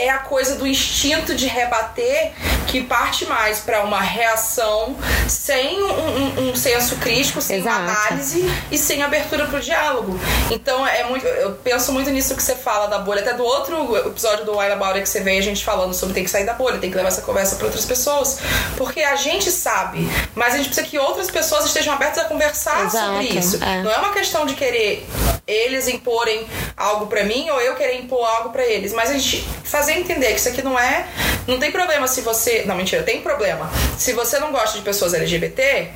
é 0.00 0.10
a 0.10 0.18
coisa 0.18 0.54
do 0.56 0.66
instinto 0.66 1.34
de 1.34 1.46
rebater 1.46 2.32
que 2.66 2.82
parte 2.82 3.26
mais 3.26 3.58
pra 3.58 3.82
uma 3.82 4.00
reação 4.00 4.96
sem 5.28 5.82
um, 5.82 5.90
um- 5.90 6.50
um 6.50 6.56
senso 6.56 6.96
crítico, 6.96 7.40
sem 7.40 7.66
análise 7.66 8.44
e 8.70 8.78
sem 8.78 9.02
abertura 9.02 9.46
pro 9.46 9.60
diálogo. 9.60 10.18
Então 10.50 10.86
é 10.86 11.04
muito. 11.04 11.26
Eu 11.26 11.52
penso 11.64 11.92
muito 11.92 12.10
nisso 12.10 12.34
que 12.36 12.42
você 12.42 12.54
fala 12.54 12.86
da 12.86 12.98
bolha. 12.98 13.20
Até 13.20 13.34
do 13.34 13.44
outro 13.44 13.96
episódio 14.08 14.44
do 14.44 14.58
Wine 14.58 14.72
About 14.72 14.92
It 14.92 15.02
que 15.02 15.08
você 15.08 15.20
veio 15.20 15.38
a 15.38 15.42
gente 15.42 15.64
falando 15.64 15.92
sobre 15.94 16.14
tem 16.14 16.24
que 16.24 16.30
sair 16.30 16.44
da 16.46 16.54
bolha, 16.54 16.78
tem 16.78 16.90
que 16.90 16.96
levar 16.96 17.08
essa 17.08 17.22
conversa 17.22 17.56
pra 17.56 17.66
outras 17.66 17.84
pessoas. 17.84 18.38
Porque 18.76 19.02
a 19.02 19.16
gente 19.16 19.50
sabe, 19.50 20.08
mas 20.34 20.54
a 20.54 20.56
gente 20.58 20.66
precisa 20.66 20.86
que 20.86 20.98
outras 20.98 21.30
pessoas 21.30 21.64
estejam 21.66 21.92
abertas 21.94 22.24
a 22.24 22.28
conversar 22.28 22.84
Exato, 22.84 23.06
sobre 23.06 23.26
isso. 23.26 23.62
é. 23.62 23.82
Não 23.82 23.90
é 23.90 23.98
uma 23.98 24.12
questão 24.12 24.46
de 24.46 24.54
querer 24.54 25.06
eles 25.46 25.88
imporem 25.88 26.46
algo 26.76 27.06
pra 27.06 27.24
mim 27.24 27.50
ou 27.50 27.60
eu 27.60 27.74
querer 27.74 27.96
impor 27.98 28.24
algo 28.24 28.50
pra 28.50 28.64
eles, 28.64 28.92
mas 28.92 29.10
a 29.10 29.14
gente 29.14 29.44
fazer 29.64 29.89
entender 29.98 30.28
que 30.28 30.40
isso 30.40 30.48
aqui 30.48 30.62
não 30.62 30.78
é, 30.78 31.06
não 31.46 31.58
tem 31.58 31.70
problema 31.72 32.06
se 32.06 32.20
você, 32.20 32.64
não 32.66 32.76
mentira, 32.76 33.02
tem 33.02 33.20
problema. 33.20 33.70
Se 33.98 34.12
você 34.12 34.38
não 34.38 34.52
gosta 34.52 34.78
de 34.78 34.84
pessoas 34.84 35.14
LGBT, 35.14 35.88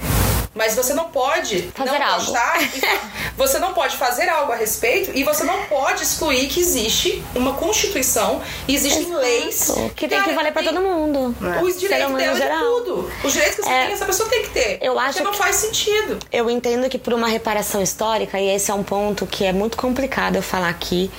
Mas 0.55 0.75
você 0.77 0.95
não 0.95 1.11
pode 1.11 1.71
Fazer 1.75 1.99
não 1.99 2.07
algo. 2.07 2.25
gostar. 2.27 2.59
você 3.37 3.59
não 3.59 3.73
pode 3.75 3.97
fazer 3.97 4.29
algo 4.29 4.53
a 4.53 4.57
respeito 4.57 5.11
e 5.14 5.25
você 5.25 5.43
não 5.45 5.64
pode 5.64 6.03
excluir 6.03 6.47
que 6.49 6.61
existe 6.61 7.23
uma 7.35 7.55
constituição 7.55 8.40
e 8.69 8.75
existem 8.75 9.14
leis 9.14 9.73
Que 9.97 10.07
tem 10.07 10.23
que 10.23 10.33
valer 10.33 10.53
pra 10.53 10.62
todo 10.62 10.81
mundo. 10.81 11.35
Os 11.62 11.79
direitos 11.81 12.14
dela 12.14 12.33
de 12.35 12.38
geral. 12.38 12.61
tudo. 12.61 13.11
Os 13.25 13.33
direitos 13.33 13.57
que 13.57 13.62
você 13.62 13.71
É. 13.73 13.85
tem, 13.87 13.93
essa 13.95 14.07
pessoa 14.07 14.29
tem 14.29 14.43
que 14.43 14.51
ter. 14.51 14.79
Eu 14.81 14.95
Porque 14.95 15.09
acho 15.09 15.25
não 15.25 15.33
que- 15.33 15.38
faz 15.38 15.57
sentido. 15.57 16.19
Eu 16.33 16.49
entendo 16.49 16.88
que 16.88 16.99
por 16.99 17.12
uma 17.12 17.27
reparação 17.29 17.83
histórica, 17.83 18.38
e 18.38 18.49
esse 18.49 18.71
é 18.71 18.75
um 18.75 18.83
ponto 18.83 19.27
que 19.27 19.45
é 19.45 19.53
muito 19.53 19.77
complicado 19.77 20.37
eu 20.37 20.43
falar 20.43 20.69
aqui, 20.69 21.11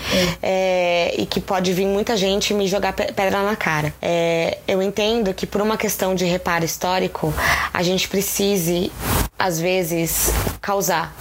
é, 0.41 1.13
e 1.17 1.25
que 1.25 1.39
pode 1.41 1.73
vir 1.73 1.85
muita 1.85 2.15
gente 2.15 2.53
me 2.53 2.67
jogar 2.67 2.93
pe- 2.93 3.11
pedra 3.11 3.41
na 3.43 3.55
cara. 3.55 3.93
É, 4.01 4.57
eu 4.67 4.81
entendo 4.81 5.33
que 5.33 5.45
por 5.45 5.61
uma 5.61 5.77
questão 5.77 6.15
de 6.15 6.25
reparo 6.25 6.63
histórico, 6.65 7.33
a 7.73 7.83
gente 7.83 8.07
precise, 8.07 8.91
às 9.37 9.59
vezes, 9.59 10.31
causar. 10.61 11.13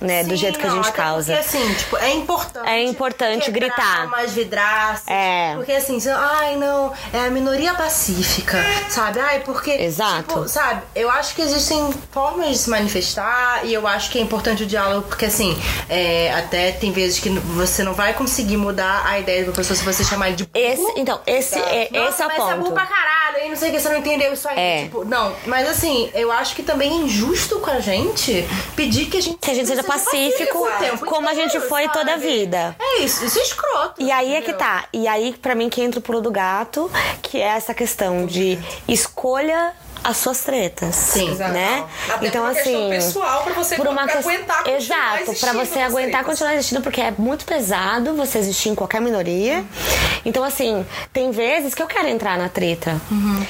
Né, 0.00 0.22
do 0.24 0.30
Sim, 0.30 0.36
jeito 0.36 0.58
que 0.58 0.66
a 0.66 0.68
não, 0.68 0.76
gente 0.76 0.88
até 0.88 0.96
causa. 1.02 1.32
Porque 1.36 1.48
assim, 1.56 1.74
tipo, 1.74 1.96
é 1.96 2.12
importante. 2.12 2.68
É 2.68 2.82
importante 2.84 3.50
gritar. 3.50 4.06
umas 4.06 4.32
vidraças. 4.32 5.06
É. 5.08 5.54
Porque 5.54 5.72
assim, 5.72 5.98
você- 5.98 6.10
ai 6.10 6.56
não, 6.56 6.92
é 7.12 7.20
a 7.26 7.30
minoria 7.30 7.72
pacífica, 7.74 8.58
sabe? 8.90 9.20
Ai, 9.20 9.40
porque. 9.40 9.70
Exato. 9.70 10.22
tipo, 10.34 10.48
sabe, 10.48 10.82
eu 10.94 11.10
acho 11.10 11.34
que 11.34 11.42
existem 11.42 11.92
formas 12.10 12.48
de 12.48 12.58
se 12.58 12.70
manifestar 12.70 13.60
e 13.64 13.72
eu 13.72 13.86
acho 13.86 14.10
que 14.10 14.18
é 14.18 14.22
importante 14.22 14.62
o 14.62 14.66
diálogo, 14.66 15.06
porque 15.08 15.26
assim, 15.26 15.56
é, 15.88 16.32
até 16.34 16.72
tem 16.72 16.92
vezes 16.92 17.18
que 17.20 17.30
você 17.30 17.82
não 17.82 17.94
vai 17.94 18.12
conseguir 18.14 18.56
mudar 18.56 19.02
a 19.06 19.18
ideia 19.18 19.44
da 19.44 19.52
pessoa 19.52 19.76
se 19.76 19.84
você 19.84 20.04
chamar 20.04 20.28
ele 20.28 20.36
de 20.36 20.44
burro. 20.44 20.64
Esse, 20.64 21.00
então, 21.00 21.20
esse, 21.26 21.58
é, 21.58 21.88
Nossa, 21.92 22.08
esse 22.10 22.22
é 22.22 22.26
o 22.26 22.28
mas 22.28 22.36
você 22.36 22.50
é 22.52 22.54
burro 22.56 22.64
ponto. 22.64 22.74
pra 22.74 22.86
caralho, 22.86 23.36
aí 23.42 23.48
não 23.48 23.56
sei 23.56 23.70
o 23.70 23.72
que, 23.72 23.80
você 23.80 23.88
não 23.88 23.96
entendeu 23.98 24.32
isso 24.32 24.48
aí. 24.48 24.58
É. 24.58 24.82
Tipo, 24.84 25.04
não, 25.04 25.34
mas 25.46 25.68
assim, 25.68 26.10
eu 26.14 26.30
acho 26.32 26.54
que 26.54 26.62
também 26.62 26.90
é 26.90 26.94
injusto 27.04 27.58
com 27.60 27.70
a 27.70 27.80
gente 27.80 28.44
pedir 28.76 29.06
que 29.06 29.16
a 29.18 29.20
gente, 29.22 29.38
Que 29.38 29.50
a 29.50 29.54
gente 29.54 29.66
seja 29.68 29.82
pacífico, 29.84 30.66
tempo 30.78 31.06
como 31.06 31.28
a 31.28 31.34
gente 31.34 31.58
foi 31.60 31.82
sabe? 31.82 31.92
toda 31.94 32.14
a 32.14 32.16
vida. 32.16 32.76
É 32.78 33.02
isso, 33.02 33.24
isso 33.24 33.38
é 33.38 33.42
escroto. 33.42 34.02
E 34.02 34.10
aí 34.10 34.34
é 34.34 34.40
que 34.40 34.50
entendeu? 34.50 34.58
tá. 34.58 34.84
E 34.92 35.06
aí, 35.06 35.34
pra 35.40 35.54
mim, 35.54 35.68
que 35.68 35.82
entra 35.82 36.00
o 36.00 36.02
pulo 36.02 36.20
do 36.20 36.30
gato, 36.30 36.90
que 37.22 37.38
é 37.38 37.48
essa 37.48 37.74
questão 37.74 38.26
de 38.26 38.58
escolha 38.88 39.72
as 40.04 40.18
suas 40.18 40.40
tretas. 40.40 40.94
Sim. 40.94 41.32
Exato. 41.32 41.52
Né? 41.52 41.84
Até 42.08 42.26
então, 42.26 42.42
por 42.42 42.50
uma 42.50 42.54
questão 42.54 42.80
assim. 42.80 42.90
pessoal, 42.90 43.42
pra 43.42 43.54
você 43.54 43.76
por 43.76 43.88
uma 43.88 44.02
aguentar 44.02 44.68
Exato, 44.68 45.34
pra 45.40 45.52
você 45.54 45.80
aguentar 45.80 46.10
tretas. 46.10 46.26
continuar 46.26 46.54
existindo, 46.54 46.82
porque 46.82 47.00
é 47.00 47.12
muito 47.16 47.44
pesado 47.44 48.14
você 48.14 48.38
existir 48.38 48.68
em 48.68 48.74
qualquer 48.74 49.00
minoria. 49.00 49.64
Então, 50.24 50.44
assim, 50.44 50.86
tem 51.12 51.30
vezes 51.30 51.74
que 51.74 51.82
eu 51.82 51.86
quero 51.86 52.08
entrar 52.08 52.38
na 52.38 52.48
treta. 52.48 53.00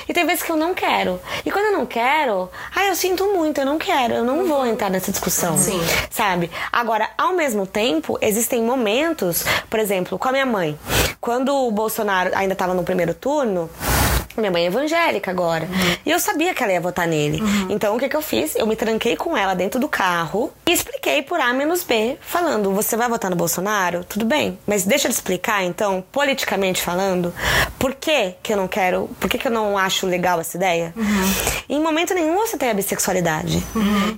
E 0.08 0.12
tem 0.14 0.24
vezes 0.26 0.42
que 0.42 0.50
eu 0.50 0.56
não 0.56 0.74
quero. 0.74 1.20
E 1.44 1.50
quando 1.50 1.66
eu 1.66 1.72
não 1.72 1.86
quero, 1.86 2.50
ai, 2.74 2.88
eu 2.90 2.96
sinto 2.96 3.26
muito, 3.32 3.60
eu 3.60 3.66
não 3.66 3.78
quero, 3.78 4.14
eu 4.14 4.24
não 4.24 4.46
vou 4.46 4.66
entrar 4.66 4.90
nessa 4.90 5.10
discussão. 5.10 5.58
Sim. 5.58 5.80
Sabe? 6.10 6.50
Agora, 6.72 7.10
ao 7.18 7.32
mesmo 7.32 7.66
tempo, 7.66 8.18
existem 8.20 8.62
momentos, 8.62 9.44
por 9.68 9.78
exemplo, 9.78 10.18
com 10.18 10.28
a 10.28 10.32
minha 10.32 10.46
mãe. 10.46 10.78
Quando 11.20 11.54
o 11.54 11.70
Bolsonaro 11.70 12.30
ainda 12.34 12.52
estava 12.52 12.74
no 12.74 12.82
primeiro 12.82 13.14
turno, 13.14 13.70
minha 14.40 14.50
mãe 14.50 14.64
é 14.64 14.66
evangélica 14.66 15.30
agora. 15.30 15.68
E 16.04 16.10
eu 16.10 16.18
sabia 16.18 16.54
que 16.54 16.62
ela 16.62 16.72
ia 16.72 16.80
votar 16.80 17.06
nele. 17.06 17.42
Então 17.68 17.96
o 17.96 17.98
que, 17.98 18.08
que 18.08 18.16
eu 18.16 18.22
fiz? 18.22 18.54
Eu 18.56 18.66
me 18.66 18.76
tranquei 18.76 19.16
com 19.16 19.36
ela 19.36 19.54
dentro 19.54 19.80
do 19.80 19.88
carro 19.88 20.52
e 20.66 20.72
expliquei 20.72 21.22
por 21.22 21.40
A 21.40 21.52
menos 21.52 21.82
B, 21.82 22.16
falando: 22.20 22.72
você 22.72 22.96
vai 22.96 23.08
votar 23.08 23.30
no 23.30 23.36
Bolsonaro? 23.36 24.04
Tudo 24.04 24.24
bem. 24.24 24.58
Mas 24.66 24.84
deixa 24.84 25.08
eu 25.08 25.12
te 25.12 25.14
explicar, 25.14 25.64
então, 25.64 26.04
politicamente 26.12 26.82
falando, 26.82 27.32
por 27.78 27.94
que, 27.94 28.34
que 28.42 28.52
eu 28.52 28.56
não 28.56 28.68
quero. 28.68 29.08
Por 29.20 29.28
que, 29.28 29.38
que 29.38 29.46
eu 29.46 29.52
não 29.52 29.76
acho 29.78 30.06
legal 30.06 30.40
essa 30.40 30.56
ideia? 30.56 30.94
Em 31.68 31.80
momento 31.80 32.14
nenhum 32.14 32.36
você 32.36 32.56
tem 32.56 32.70
a 32.70 32.74
bissexualidade. 32.74 33.62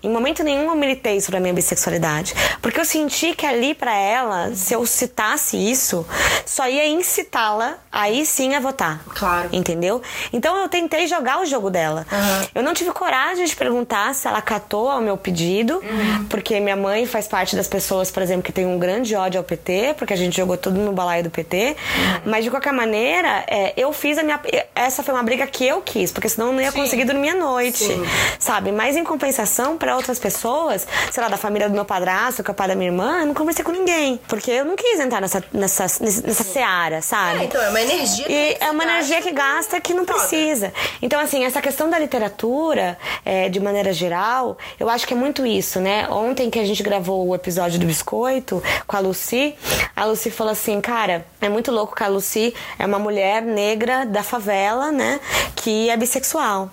Em 0.02 0.10
momento 0.10 0.42
nenhum 0.42 0.68
eu 0.68 0.74
militei 0.74 1.20
sobre 1.20 1.38
a 1.38 1.40
minha 1.40 1.54
bissexualidade. 1.54 2.34
Porque 2.60 2.80
eu 2.80 2.84
senti 2.84 3.34
que 3.34 3.46
ali 3.46 3.74
pra 3.74 3.94
ela, 3.94 4.54
se 4.54 4.74
eu 4.74 4.84
citasse 4.86 5.56
isso, 5.56 6.06
só 6.44 6.68
ia 6.68 6.86
incitá-la 6.88 7.78
aí 7.90 8.24
sim 8.26 8.54
a 8.54 8.60
votar. 8.60 9.02
Claro. 9.14 9.48
Entendeu? 9.52 10.02
Então 10.32 10.56
eu 10.56 10.68
tentei 10.68 11.06
jogar 11.06 11.40
o 11.40 11.46
jogo 11.46 11.70
dela. 11.70 12.06
Eu 12.54 12.62
não 12.62 12.74
tive 12.74 12.90
coragem 12.92 13.44
de 13.44 13.54
perguntar 13.54 14.14
se 14.14 14.26
ela 14.26 14.40
catou 14.40 14.88
ao 14.88 15.00
meu 15.00 15.16
pedido, 15.16 15.82
porque 16.28 16.58
minha 16.60 16.76
mãe 16.76 17.06
faz 17.06 17.26
parte 17.26 17.56
das 17.56 17.68
pessoas, 17.68 18.10
por 18.10 18.22
exemplo, 18.22 18.42
que 18.42 18.52
tem 18.52 18.66
um 18.66 18.78
grande 18.78 19.14
ódio 19.14 19.38
ao 19.38 19.44
PT, 19.44 19.94
porque 19.98 20.12
a 20.12 20.16
gente 20.16 20.36
jogou 20.36 20.56
tudo 20.56 20.78
no 20.78 20.92
balaio 20.92 21.24
do 21.24 21.30
PT. 21.30 21.76
Mas 22.24 22.44
de 22.44 22.50
qualquer 22.50 22.72
maneira, 22.72 23.44
é, 23.48 23.72
eu 23.76 23.92
fiz 23.92 24.18
a 24.18 24.22
minha. 24.22 24.40
Essa 24.74 25.02
foi 25.02 25.14
uma 25.14 25.22
briga 25.22 25.46
que 25.46 25.66
eu 25.66 25.80
quis, 25.80 26.12
porque 26.12 26.28
senão 26.28 26.48
eu 26.48 26.52
não 26.52 26.60
ia 26.60 26.70
Sim. 26.70 26.78
conseguir 26.78 27.04
dormir 27.04 27.30
à 27.30 27.34
noite. 27.34 27.84
Sim. 27.84 28.04
Sabe? 28.38 28.72
Mas 28.72 28.96
em 28.96 29.04
compensação, 29.04 29.76
pra 29.76 29.96
outras 29.96 30.18
pessoas, 30.18 30.86
sei 31.10 31.22
lá, 31.22 31.28
da 31.28 31.36
família 31.36 31.68
do 31.68 31.74
meu 31.74 31.84
padrasto, 31.84 32.42
que 32.42 32.50
é 32.50 32.52
o 32.52 32.54
pai 32.54 32.68
da 32.68 32.74
minha 32.74 32.88
irmã, 32.90 33.20
eu 33.20 33.26
não 33.26 33.34
conversei 33.34 33.64
com 33.64 33.72
ninguém. 33.72 34.20
Porque 34.28 34.50
eu 34.50 34.64
não 34.64 34.76
quis 34.76 34.98
entrar 35.00 35.20
nessa, 35.20 35.42
nessa, 35.52 35.84
nessa 36.00 36.44
seara, 36.44 37.02
sabe? 37.02 37.40
É, 37.40 37.44
então, 37.44 37.62
é 37.62 37.68
uma 37.68 37.80
energia. 37.80 38.26
E 38.28 38.36
que 38.36 38.64
é 38.64 38.70
uma 38.70 38.84
energia 38.84 39.22
que 39.22 39.32
gasta 39.32 39.80
que 39.80 39.94
não 39.96 40.04
precisa. 40.04 40.72
Então, 41.02 41.18
assim, 41.20 41.44
essa 41.44 41.60
questão 41.60 41.90
da 41.90 41.98
literatura, 41.98 42.98
é, 43.24 43.48
de 43.48 43.58
maneira 43.60 43.92
geral, 43.92 44.56
eu 44.78 44.88
acho 44.88 45.06
que 45.06 45.14
é 45.14 45.16
muito 45.16 45.44
isso, 45.46 45.80
né? 45.80 46.08
Ontem 46.08 46.50
que 46.50 46.58
a 46.58 46.64
gente 46.64 46.82
gravou 46.82 47.26
o 47.28 47.34
episódio 47.34 47.78
do 47.78 47.86
Biscoito 47.86 48.62
com 48.86 48.96
a 48.96 49.00
Lucy, 49.00 49.54
a 49.94 50.04
Lucy 50.04 50.30
falou 50.30 50.52
assim, 50.52 50.80
cara, 50.80 51.26
é 51.40 51.48
muito 51.48 51.70
louco 51.72 51.94
que 51.94 52.02
a 52.02 52.08
Lucy 52.08 52.54
é 52.78 52.86
uma 52.86 52.98
mulher 52.98 53.42
negra 53.42 54.04
da 54.04 54.22
favela, 54.22 54.92
né? 54.92 55.20
Que 55.54 55.90
é 55.90 55.96
bissexual. 55.96 56.70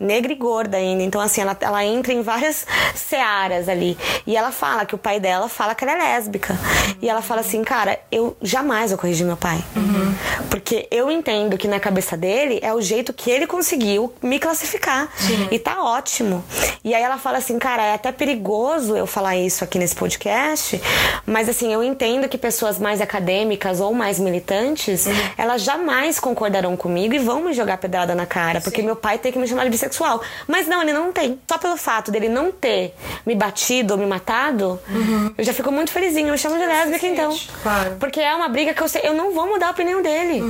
Negra 0.00 0.32
e 0.32 0.34
gorda 0.34 0.76
ainda. 0.76 1.02
Então, 1.02 1.20
assim, 1.20 1.40
ela, 1.40 1.56
ela 1.60 1.84
entra 1.84 2.12
em 2.12 2.22
várias 2.22 2.66
searas 2.94 3.68
ali. 3.68 3.96
E 4.26 4.36
ela 4.36 4.50
fala 4.50 4.84
que 4.84 4.94
o 4.94 4.98
pai 4.98 5.20
dela 5.20 5.48
fala 5.48 5.74
que 5.74 5.84
ela 5.84 5.92
é 5.92 5.96
lésbica. 5.96 6.58
E 7.00 7.08
ela 7.08 7.22
fala 7.22 7.40
assim, 7.40 7.62
cara, 7.62 8.00
eu 8.10 8.36
jamais 8.42 8.90
vou 8.90 8.98
corrigir 8.98 9.26
meu 9.26 9.36
pai. 9.36 9.62
Porque 10.50 10.86
eu 10.90 11.10
entendo 11.10 11.56
que 11.58 11.68
na 11.68 11.78
cabeça 11.78 12.16
dele 12.16 12.58
é 12.62 12.72
o 12.72 12.80
jeito 12.80 13.12
que 13.12 13.30
ele 13.30 13.46
conseguiu 13.46 14.14
me 14.22 14.38
classificar. 14.38 15.08
E 15.50 15.58
tá 15.58 15.82
ótimo. 15.82 16.42
E 16.84 16.94
aí 16.94 17.02
ela 17.02 17.18
fala 17.18 17.38
assim, 17.38 17.58
cara, 17.58 17.82
é 17.82 17.94
até 17.94 18.12
perigoso 18.12 18.96
eu 18.96 19.06
falar 19.06 19.36
isso 19.36 19.64
aqui 19.64 19.78
nesse 19.78 19.94
podcast, 19.94 20.80
mas 21.26 21.48
assim, 21.48 21.72
eu 21.72 21.82
entendo 21.82 22.28
que 22.28 22.38
pessoas 22.38 22.78
mais 22.78 23.00
acadêmicas 23.00 23.80
ou 23.80 23.92
mais 23.92 24.18
militantes, 24.18 25.06
elas 25.36 25.62
jamais 25.62 26.18
concordarão 26.18 26.76
comigo 26.76 27.14
e 27.14 27.18
vão 27.18 27.42
me 27.42 27.52
jogar 27.52 27.78
pedrada 27.78 28.14
na 28.14 28.26
cara, 28.26 28.60
porque 28.60 28.80
meu 28.80 28.96
pai 28.96 29.18
tem 29.18 29.32
que 29.32 29.38
me 29.38 29.46
chamar 29.46 29.64
de 29.64 29.70
bissexual. 29.70 30.22
Mas 30.46 30.66
não, 30.68 30.82
ele 30.82 30.92
não 30.92 31.12
tem. 31.12 31.38
Só 31.50 31.58
pelo 31.58 31.76
fato 31.76 32.10
dele 32.10 32.28
não 32.28 32.52
ter 32.52 32.94
me 33.26 33.34
batido 33.34 33.94
ou 33.94 34.00
me 34.00 34.06
matado, 34.06 34.80
eu 35.36 35.44
já 35.44 35.52
fico 35.52 35.72
muito 35.72 35.90
felizinho. 35.90 36.28
Eu 36.28 36.32
me 36.32 36.38
chamo 36.38 36.58
de 36.58 36.66
lésbica, 36.66 37.06
então. 37.06 37.36
Claro. 37.62 37.96
Porque 37.98 38.20
é 38.20 38.34
uma 38.34 38.48
briga 38.48 38.72
que 38.72 38.82
eu 38.82 38.88
sei, 38.88 39.02
eu 39.04 39.14
não 39.14 39.32
vou 39.32 39.48
mudar 39.48 39.68
a 39.68 39.70
opinião 39.70 40.00
dele. 40.00 40.42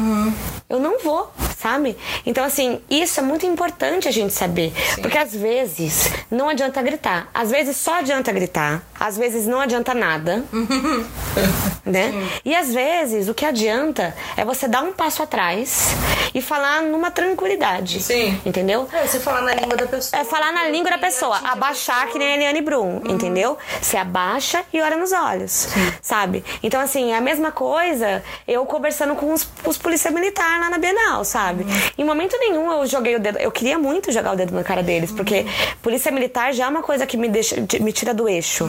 Eu 0.69 0.79
não 0.79 0.99
vou, 0.99 1.31
sabe? 1.59 1.97
Então, 2.24 2.44
assim, 2.44 2.80
isso 2.90 3.20
é 3.20 3.22
muito 3.22 3.46
importante 3.46 4.09
a 4.09 4.11
gente 4.11 4.32
saber. 4.32 4.72
Porque 5.00 5.18
às 5.18 5.34
vezes 5.34 6.11
não 6.30 6.48
adianta 6.48 6.82
gritar. 6.82 7.28
Às 7.34 7.50
vezes 7.50 7.76
só 7.76 7.98
adianta 7.98 8.32
gritar. 8.32 8.82
Às 8.98 9.16
vezes 9.16 9.46
não 9.46 9.61
adianta 9.61 9.94
nada. 9.94 10.44
né? 11.84 12.12
E 12.44 12.55
às 12.55 12.72
vezes 12.72 13.28
o 13.28 13.34
que 13.34 13.44
adianta 13.44 14.14
é 14.36 14.44
você 14.44 14.68
dar 14.68 14.82
um 14.82 14.92
passo 14.92 15.22
atrás 15.22 15.88
e 16.34 16.40
falar 16.40 16.82
numa 16.82 17.11
tranquilidade. 17.11 18.03
Sim. 18.03 18.40
Entendeu? 18.44 18.88
É, 18.92 19.07
você 19.07 19.20
falar 19.20 19.42
na 19.42 19.55
língua 19.55 19.76
da 19.76 19.86
pessoa. 19.86 20.20
É 20.20 20.24
falar 20.24 20.53
na 20.53 20.68
língua 20.68 20.90
da 20.90 20.98
pessoa, 20.98 21.38
abaixar 21.44 22.09
que 22.09 22.18
nem 22.18 22.28
a 22.28 22.34
Eliane 22.36 22.61
Brum, 22.61 23.03
entendeu? 23.09 23.59
Você 23.80 23.96
abaixa 23.96 24.64
e 24.72 24.80
olha 24.80 24.96
nos 24.96 25.12
olhos, 25.12 25.68
sabe? 26.00 26.44
Então, 26.62 26.80
assim, 26.80 27.12
é 27.12 27.16
a 27.16 27.20
mesma 27.20 27.53
coisa 27.53 28.22
eu 28.46 28.64
conversando 28.66 29.14
com 29.14 29.32
os, 29.32 29.48
os 29.64 29.76
policiais 29.76 30.14
militares 30.14 30.61
lá 30.61 30.70
na 30.70 30.78
Bienal, 30.78 31.24
sabe? 31.24 31.66
Em 31.97 32.05
momento 32.05 32.36
nenhum 32.38 32.70
eu 32.72 32.86
joguei 32.86 33.16
o 33.16 33.20
dedo, 33.20 33.38
eu 33.38 33.51
queria 33.51 33.78
muito 33.78 34.11
jogar 34.12 34.32
o 34.32 34.36
dedo 34.36 34.55
na 34.55 34.64
cara 34.64 34.82
deles, 34.82 35.12
porque 35.12 35.47
polícia 35.82 36.11
militar 36.11 36.53
já 36.53 36.66
é 36.66 36.68
uma 36.68 36.82
coisa 36.82 37.07
que 37.07 37.16
me, 37.16 37.28
deixa, 37.28 37.57
me 37.80 37.93
tira 37.93 38.14
do 38.14 38.28
eixo, 38.28 38.68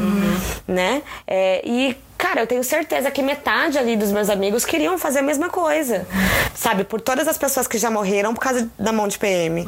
né? 0.67 1.01
É, 1.25 1.61
e 1.65 1.95
Cara, 2.23 2.39
eu 2.39 2.47
tenho 2.47 2.63
certeza 2.63 3.11
que 3.11 3.21
metade 3.21 3.77
ali 3.77 3.97
dos 3.97 4.09
meus 4.09 4.29
amigos 4.29 4.63
queriam 4.63 4.97
fazer 4.97 5.19
a 5.19 5.21
mesma 5.21 5.49
coisa. 5.49 6.07
Sabe? 6.55 6.85
Por 6.85 7.01
todas 7.01 7.27
as 7.27 7.37
pessoas 7.37 7.67
que 7.67 7.77
já 7.77 7.91
morreram 7.91 8.33
por 8.33 8.39
causa 8.39 8.69
da 8.79 8.93
mão 8.93 9.09
de 9.09 9.19
PM. 9.19 9.67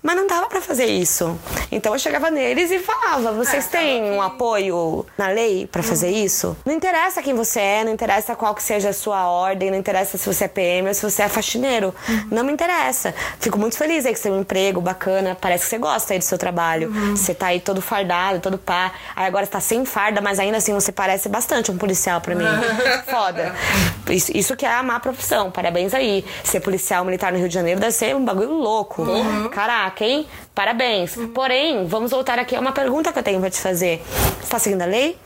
Mas 0.00 0.14
não 0.14 0.28
dava 0.28 0.46
pra 0.46 0.60
fazer 0.60 0.86
isso. 0.86 1.36
Então 1.72 1.92
eu 1.92 1.98
chegava 1.98 2.30
neles 2.30 2.70
e 2.70 2.78
falava: 2.78 3.32
vocês 3.32 3.66
têm 3.66 4.04
um 4.04 4.22
apoio 4.22 5.04
na 5.18 5.26
lei 5.26 5.66
pra 5.66 5.82
fazer 5.82 6.08
isso? 6.08 6.56
Não 6.64 6.72
interessa 6.72 7.20
quem 7.20 7.34
você 7.34 7.58
é, 7.58 7.84
não 7.84 7.92
interessa 7.92 8.36
qual 8.36 8.54
que 8.54 8.62
seja 8.62 8.90
a 8.90 8.92
sua 8.92 9.26
ordem, 9.28 9.72
não 9.72 9.78
interessa 9.78 10.16
se 10.16 10.32
você 10.32 10.44
é 10.44 10.48
PM 10.48 10.86
ou 10.86 10.94
se 10.94 11.02
você 11.02 11.22
é 11.22 11.28
faxineiro. 11.28 11.92
Não 12.30 12.44
me 12.44 12.52
interessa. 12.52 13.12
Fico 13.40 13.58
muito 13.58 13.76
feliz 13.76 14.06
aí 14.06 14.12
que 14.12 14.20
você 14.20 14.28
tem 14.28 14.32
um 14.32 14.42
emprego 14.42 14.80
bacana, 14.80 15.36
parece 15.40 15.64
que 15.64 15.70
você 15.70 15.78
gosta 15.78 16.12
aí 16.12 16.20
do 16.20 16.24
seu 16.24 16.38
trabalho. 16.38 16.88
Você 17.16 17.34
tá 17.34 17.48
aí 17.48 17.58
todo 17.58 17.82
fardado, 17.82 18.38
todo 18.38 18.58
pá. 18.58 18.92
Aí 19.16 19.26
agora 19.26 19.44
você 19.44 19.50
tá 19.50 19.60
sem 19.60 19.84
farda, 19.84 20.20
mas 20.20 20.38
ainda 20.38 20.58
assim 20.58 20.72
você 20.72 20.92
parece 20.92 21.28
bastante 21.28 21.72
um 21.72 21.76
policial 21.76 21.95
policial 21.96 22.20
pra 22.20 22.34
mim. 22.34 22.44
Foda. 23.08 23.54
Isso, 24.10 24.36
isso 24.36 24.54
que 24.54 24.66
é 24.66 24.72
amar 24.72 24.96
a 24.96 25.00
profissão. 25.00 25.50
Parabéns 25.50 25.94
aí. 25.94 26.24
Ser 26.44 26.60
policial 26.60 27.04
militar 27.04 27.32
no 27.32 27.38
Rio 27.38 27.48
de 27.48 27.54
Janeiro 27.54 27.80
deve 27.80 27.92
ser 27.92 28.14
um 28.14 28.24
bagulho 28.24 28.52
louco. 28.52 29.04
Caraca, 29.50 30.04
hein? 30.04 30.26
Parabéns. 30.54 31.16
Porém, 31.34 31.86
vamos 31.86 32.10
voltar 32.10 32.38
aqui 32.38 32.54
a 32.54 32.60
uma 32.60 32.72
pergunta 32.72 33.12
que 33.12 33.18
eu 33.18 33.22
tenho 33.22 33.40
pra 33.40 33.50
te 33.50 33.60
fazer. 33.60 34.02
Você 34.40 34.48
tá 34.48 34.58
seguindo 34.58 34.82
a 34.82 34.86
lei? 34.86 35.16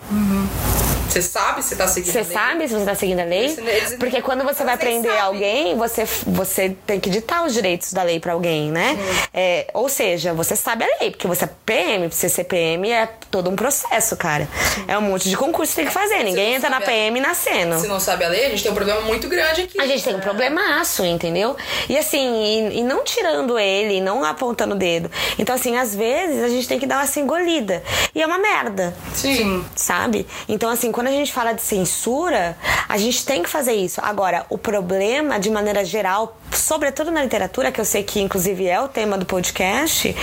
Você 1.10 1.22
sabe 1.22 1.62
se 1.62 1.74
tá 1.76 1.88
seguindo 1.88 2.12
Você 2.12 2.18
a 2.18 2.22
lei? 2.22 2.32
sabe 2.32 2.68
se 2.68 2.74
você 2.74 2.84
tá 2.84 2.94
seguindo 2.94 3.20
a 3.20 3.24
lei? 3.24 3.44
Eles- 3.46 3.58
eles- 3.58 3.94
Porque 3.98 4.22
quando 4.22 4.44
você 4.44 4.62
vai 4.64 4.76
prender 4.76 5.10
sabem. 5.10 5.26
alguém, 5.26 5.76
você, 5.76 6.04
você 6.26 6.76
tem 6.86 7.00
que 7.00 7.10
ditar 7.10 7.44
os 7.44 7.52
direitos 7.52 7.92
da 7.92 8.02
lei 8.02 8.20
pra 8.20 8.32
alguém, 8.32 8.70
né? 8.70 8.96
É, 9.34 9.66
ou 9.74 9.88
seja, 9.88 10.32
você 10.32 10.54
sabe 10.54 10.84
a 10.84 10.88
lei, 11.00 11.10
porque 11.10 11.26
você 11.26 11.44
é 11.46 11.50
PM, 11.66 12.08
pra 12.08 12.16
você 12.16 12.28
ser 12.28 12.44
PM 12.44 12.90
é 12.90 13.08
todo 13.30 13.50
um 13.50 13.56
processo, 13.56 14.16
cara. 14.16 14.48
É 14.86 14.96
um 14.96 15.02
monte 15.02 15.28
de 15.28 15.36
concurso 15.36 15.72
que 15.72 15.76
tem 15.76 15.86
que 15.86 15.92
fazer. 15.92 16.22
Ninguém 16.22 16.54
entra 16.54 16.70
na 16.70 16.76
sabe 16.80 16.84
a- 16.84 16.94
PM 16.94 17.20
nascendo. 17.20 17.80
Se 17.80 17.88
não 17.88 17.98
sabe 18.00 18.24
a 18.24 18.28
lei, 18.28 18.46
a 18.46 18.48
gente 18.50 18.62
tem 18.62 18.70
um 18.70 18.74
problema 18.74 19.00
muito 19.02 19.28
grande 19.28 19.62
aqui. 19.62 19.80
A 19.80 19.86
gente 19.86 20.04
tem 20.04 20.14
um 20.14 20.20
problemaço, 20.20 21.04
entendeu? 21.04 21.56
E 21.88 21.98
assim, 21.98 22.68
e, 22.70 22.78
e 22.78 22.82
não 22.84 23.02
tirando 23.04 23.58
ele, 23.58 24.00
não 24.00 24.24
apontando 24.24 24.74
o 24.74 24.78
dedo. 24.78 25.10
Então, 25.38 25.54
assim, 25.54 25.76
às 25.76 25.94
vezes 25.94 26.42
a 26.42 26.48
gente 26.48 26.68
tem 26.68 26.78
que 26.78 26.86
dar 26.86 26.96
uma 27.04 27.20
engolida. 27.20 27.82
E 28.14 28.22
é 28.22 28.26
uma 28.26 28.38
merda. 28.38 28.94
Sim. 29.14 29.64
Sabe? 29.74 30.26
Então, 30.48 30.70
assim, 30.70 30.92
quando 31.00 31.08
a 31.08 31.12
gente 31.12 31.32
fala 31.32 31.54
de 31.54 31.62
censura, 31.62 32.54
a 32.86 32.98
gente 32.98 33.24
tem 33.24 33.42
que 33.42 33.48
fazer 33.48 33.72
isso. 33.72 34.02
Agora, 34.04 34.44
o 34.50 34.58
problema, 34.58 35.40
de 35.40 35.48
maneira 35.48 35.82
geral, 35.82 36.38
sobretudo 36.52 37.10
na 37.10 37.22
literatura, 37.22 37.72
que 37.72 37.80
eu 37.80 37.86
sei 37.86 38.02
que 38.02 38.20
inclusive 38.20 38.66
é 38.66 38.78
o 38.78 38.86
tema 38.86 39.16
do 39.16 39.24
podcast, 39.24 40.14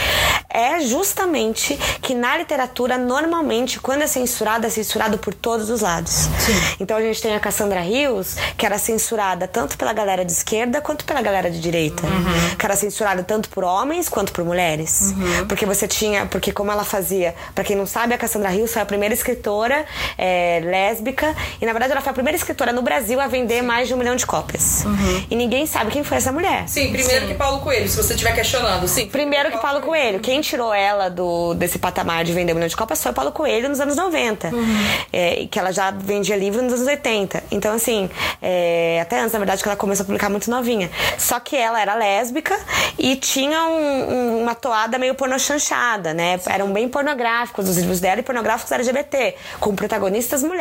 é 0.48 0.80
justamente 0.82 1.76
que 2.00 2.14
na 2.14 2.38
literatura, 2.38 2.96
normalmente, 2.96 3.80
quando 3.80 4.04
é 4.04 4.08
censurado, 4.08 4.68
é 4.68 4.70
censurado 4.70 5.18
por 5.18 5.34
todos 5.34 5.72
os 5.72 5.82
lados. 5.82 6.28
Então 6.80 6.96
a 6.96 7.02
gente 7.02 7.22
tem 7.24 7.36
a 7.36 7.40
Cassandra 7.40 7.82
Rios, 7.82 8.36
que 8.56 8.66
era 8.66 8.78
censurada 8.78 9.48
tanto 9.48 9.78
pela 9.78 9.94
galera 9.94 10.24
de 10.24 10.32
esquerda 10.32 10.80
quanto 10.80 11.06
pela 11.06 11.22
galera 11.24 11.50
de 11.50 11.60
direita. 11.60 12.04
Que 12.58 12.66
era 12.66 12.76
censurada 12.76 13.24
tanto 13.24 13.50
por 13.50 13.64
homens 13.64 14.08
quanto 14.08 14.32
por 14.32 14.46
mulheres. 14.46 15.14
Porque 15.48 15.66
você 15.66 15.88
tinha. 15.88 16.28
Porque 16.28 16.52
como 16.52 16.72
ela 16.72 16.84
fazia, 16.84 17.34
pra 17.56 17.64
quem 17.64 17.76
não 17.76 17.88
sabe, 17.88 18.14
a 18.14 18.18
Cassandra 18.18 18.50
Rios 18.50 18.72
foi 18.72 18.82
a 18.82 18.86
primeira 18.86 19.14
escritora 19.14 19.86
é, 20.18 20.62
lésbica. 20.68 21.36
E 21.62 21.66
na 21.66 21.72
verdade 21.74 21.92
ela 21.92 22.02
foi 22.02 22.12
a 22.12 22.14
primeira 22.14 22.36
escritora 22.38 22.72
no 22.72 22.82
Brasil 22.82 23.20
a 23.20 23.28
vender 23.28 23.62
mais 23.62 23.88
de 23.88 23.94
um 23.94 23.98
milhão 23.98 24.16
de 24.16 24.26
cópias. 24.26 24.86
E 25.30 25.36
ninguém 25.36 25.66
sabe 25.66 25.92
quem 25.92 26.04
foi 26.04 26.18
essa 26.18 26.32
mulher. 26.32 26.68
Sim, 26.68 26.92
primeiro 26.92 27.28
que 27.28 27.34
Paulo 27.34 27.60
Coelho, 27.60 27.88
se 27.88 27.98
você 27.98 28.14
estiver 28.14 28.34
questionando. 28.36 28.88
Sim. 28.88 29.08
Primeiro 29.08 29.52
que 29.52 29.58
Paulo 29.58 29.82
Coelho. 29.82 30.20
Quem 30.20 30.42
tirou 30.42 30.74
ela 30.74 31.10
do, 31.10 31.54
desse 31.54 31.80
patamar 31.80 32.24
de 32.24 32.34
vender 32.34 32.52
um 32.52 32.56
milhão 32.56 32.68
de 32.68 32.76
copas 32.76 33.02
foi 33.02 33.12
Paulo 33.14 33.32
Coelho 33.32 33.70
nos 33.70 33.80
anos 33.80 33.96
90. 33.96 34.52
É, 35.14 35.42
e 35.42 35.48
que 35.48 35.58
ela 35.60 35.72
já 35.72 35.92
vendia 35.92 36.36
livro 36.36 36.62
nos 36.62 36.74
anos 36.74 36.88
80. 36.88 37.44
Então, 37.52 37.74
assim, 37.74 38.10
é, 38.42 39.00
até 39.02 39.20
antes, 39.20 39.34
na 39.34 39.40
verdade, 39.40 39.62
que 39.64 39.68
ela 39.70 39.76
começou 39.78 40.04
a 40.04 40.06
publicar 40.06 40.30
muito 40.30 40.50
novinha. 40.50 40.90
Só 41.18 41.40
que 41.40 41.56
ela 41.56 41.80
era 41.82 41.96
lésbica 41.96 42.58
e 42.98 43.16
tinha 43.16 43.64
um- 43.66 44.14
um- 44.14 44.42
uma 44.44 44.56
toada 44.56 44.98
meio 44.98 45.16
pornochanchada, 45.16 46.14
né? 46.14 46.40
Eram 46.48 46.72
bem 46.72 46.88
pornográficos 46.90 47.70
os 47.70 47.78
livros 47.78 48.00
dela 48.00 48.20
e 48.20 48.24
pornográficos 48.24 48.72
LGBT, 48.72 49.36
com 49.60 49.76
protagonistas 49.76 50.44
mulheres 50.44 50.57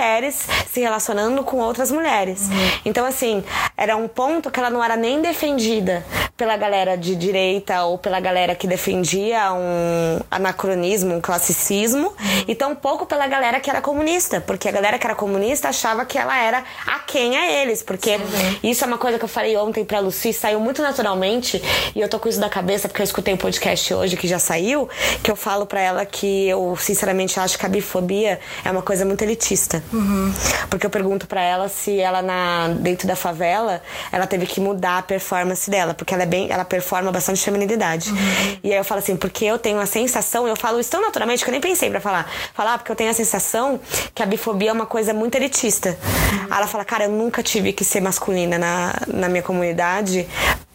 se 0.70 0.80
relacionando 0.80 1.42
com 1.42 1.58
outras 1.58 1.90
mulheres. 1.90 2.48
Então, 2.84 3.04
assim, 3.04 3.42
era 3.76 3.96
um 3.96 4.08
ponto 4.08 4.50
que 4.50 4.58
ela 4.58 4.70
não 4.70 4.82
era 4.82 4.96
nem 4.96 5.20
defendida 5.20 6.04
pela 6.36 6.56
galera 6.56 6.96
de 6.96 7.16
direita 7.16 7.82
ou 7.84 7.96
pela 7.96 8.20
galera 8.20 8.54
que 8.54 8.66
defendia 8.66 9.52
um 9.52 10.20
anacronismo, 10.30 11.14
um 11.14 11.20
classicismo, 11.20 12.12
e 12.46 12.54
tampouco 12.54 13.06
pela 13.06 13.26
galera 13.26 13.58
que 13.58 13.70
era 13.70 13.80
comunista, 13.80 14.40
porque 14.40 14.68
a 14.68 14.72
galera 14.72 14.98
que 14.98 15.06
era 15.06 15.14
comunista 15.14 15.68
achava 15.68 16.04
que 16.04 16.18
ela 16.18 16.36
era 16.38 16.62
aquém 16.86 17.38
a 17.38 17.50
eles, 17.50 17.82
porque 17.82 18.18
isso 18.62 18.84
é 18.84 18.86
uma 18.86 18.98
coisa 18.98 19.18
que 19.18 19.24
eu 19.24 19.28
falei 19.28 19.56
ontem 19.56 19.82
pra 19.84 19.98
Lucy, 19.98 20.32
saiu 20.32 20.60
muito 20.60 20.82
naturalmente, 20.82 21.62
e 21.94 22.00
eu 22.00 22.08
tô 22.08 22.18
com 22.18 22.28
isso 22.28 22.40
na 22.40 22.50
cabeça 22.50 22.86
porque 22.86 23.00
eu 23.00 23.04
escutei 23.04 23.32
o 23.32 23.38
podcast 23.38 23.94
hoje 23.94 24.16
que 24.16 24.28
já 24.28 24.38
saiu, 24.38 24.88
que 25.22 25.30
eu 25.30 25.36
falo 25.36 25.64
pra 25.64 25.80
ela 25.80 26.04
que 26.04 26.48
eu 26.48 26.76
sinceramente 26.78 27.40
acho 27.40 27.58
que 27.58 27.64
a 27.64 27.68
bifobia 27.68 28.38
é 28.62 28.70
uma 28.70 28.82
coisa 28.82 29.06
muito 29.06 29.22
elitista. 29.22 29.82
Porque 30.68 30.86
eu 30.86 30.90
pergunto 30.90 31.26
pra 31.26 31.40
ela 31.40 31.68
se 31.68 31.98
ela 31.98 32.22
na 32.22 32.68
dentro 32.68 33.06
da 33.06 33.16
favela, 33.16 33.82
ela 34.10 34.26
teve 34.26 34.46
que 34.46 34.60
mudar 34.60 34.98
a 34.98 35.02
performance 35.02 35.70
dela, 35.70 35.94
porque 35.94 36.12
ela 36.12 36.22
é 36.22 36.26
bem, 36.26 36.50
ela 36.50 36.64
performa 36.64 37.10
bastante 37.12 37.42
feminilidade. 37.42 38.10
E 38.62 38.72
aí 38.72 38.78
eu 38.78 38.84
falo 38.84 38.98
assim, 38.98 39.16
porque 39.16 39.44
eu 39.44 39.58
tenho 39.58 39.78
a 39.78 39.86
sensação, 39.86 40.46
eu 40.46 40.56
falo 40.56 40.80
isso 40.80 40.90
tão 40.90 41.00
naturalmente 41.00 41.44
que 41.44 41.50
eu 41.50 41.52
nem 41.52 41.60
pensei 41.60 41.90
pra 41.90 42.00
falar. 42.00 42.30
Falar 42.54 42.78
porque 42.78 42.90
eu 42.90 42.96
tenho 42.96 43.10
a 43.10 43.14
sensação 43.14 43.80
que 44.14 44.22
a 44.22 44.26
bifobia 44.26 44.70
é 44.70 44.72
uma 44.72 44.86
coisa 44.86 45.12
muito 45.12 45.34
elitista. 45.36 45.96
Aí 46.50 46.58
ela 46.58 46.66
fala, 46.66 46.84
cara, 46.84 47.04
eu 47.04 47.10
nunca 47.10 47.42
tive 47.42 47.72
que 47.72 47.84
ser 47.84 48.00
masculina 48.00 48.58
na, 48.58 48.94
na 49.06 49.28
minha 49.28 49.42
comunidade 49.42 50.26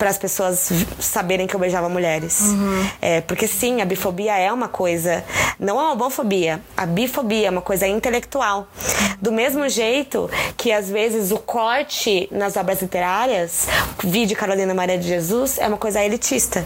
para 0.01 0.09
as 0.09 0.17
pessoas 0.17 0.71
saberem 0.99 1.45
que 1.45 1.55
eu 1.55 1.59
beijava 1.59 1.87
mulheres. 1.87 2.41
É, 2.99 3.21
porque 3.21 3.47
sim, 3.47 3.81
a 3.83 3.85
bifobia 3.85 4.35
é 4.35 4.51
uma 4.51 4.67
coisa, 4.67 5.23
não 5.59 5.79
é 5.79 5.83
uma 5.83 5.91
homofobia, 5.91 6.59
a 6.75 6.87
bifobia 6.87 7.49
é 7.49 7.51
uma 7.51 7.61
coisa 7.61 7.87
intelectual. 7.87 8.67
Do 9.21 9.31
mesmo 9.31 9.69
jeito 9.69 10.27
que 10.57 10.71
às 10.71 10.89
vezes 10.89 11.31
o 11.31 11.37
corte 11.37 12.27
nas 12.31 12.57
obras 12.57 12.81
literárias, 12.81 13.67
vi 14.03 14.25
de 14.25 14.33
Carolina 14.33 14.73
Maria 14.73 14.97
de 14.97 15.07
Jesus, 15.07 15.59
é 15.59 15.67
uma 15.67 15.77
coisa 15.77 16.03
elitista. 16.03 16.65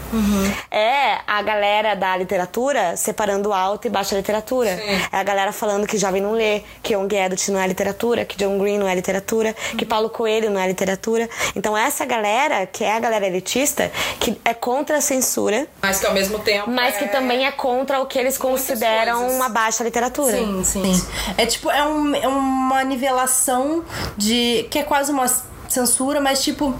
É 0.70 1.18
a 1.26 1.42
galera 1.42 1.94
da 1.94 2.16
literatura 2.16 2.96
separando 2.96 3.52
alta 3.52 3.86
e 3.86 3.90
baixa 3.90 4.16
literatura. 4.16 4.70
É 4.70 5.18
a 5.18 5.22
galera 5.22 5.52
falando 5.52 5.86
que 5.86 5.98
jovem 5.98 6.22
não 6.22 6.32
lê, 6.32 6.62
que 6.82 6.94
Young 6.94 7.18
Adult 7.18 7.48
não 7.50 7.60
é 7.60 7.66
literatura, 7.66 8.24
que 8.24 8.38
John 8.38 8.56
Green 8.58 8.78
não 8.78 8.88
é 8.88 8.94
literatura, 8.94 9.54
que 9.76 9.84
Paulo 9.84 10.08
Coelho 10.08 10.48
não 10.50 10.58
é 10.58 10.66
literatura. 10.66 11.28
Então 11.54 11.76
essa 11.76 12.06
galera, 12.06 12.64
que 12.64 12.82
é 12.82 12.94
a 12.94 12.98
galera 12.98 13.25
elitista, 13.26 13.90
que 14.20 14.38
é 14.44 14.54
contra 14.54 14.98
a 14.98 15.00
censura, 15.00 15.66
Mas 15.82 16.00
que 16.00 16.06
ao 16.06 16.14
mesmo 16.14 16.38
tempo. 16.38 16.70
mas 16.70 16.96
que 16.96 17.04
é- 17.04 17.08
também 17.08 17.46
é 17.46 17.50
contra 17.52 18.00
o 18.00 18.06
que 18.06 18.18
eles 18.18 18.36
consideram 18.38 19.18
coisas. 19.18 19.36
uma 19.36 19.48
baixa 19.48 19.84
literatura. 19.84 20.36
Sim, 20.36 20.62
sim. 20.64 20.94
Sim. 20.94 21.06
É 21.36 21.46
tipo, 21.46 21.70
é, 21.70 21.84
um- 21.84 22.14
é 22.14 22.26
uma 22.28 22.82
nivelação 22.84 23.84
de. 24.16 24.66
que 24.70 24.78
é 24.78 24.82
quase 24.82 25.10
uma 25.12 25.26
censura, 25.68 26.20
mas 26.20 26.42
tipo, 26.42 26.74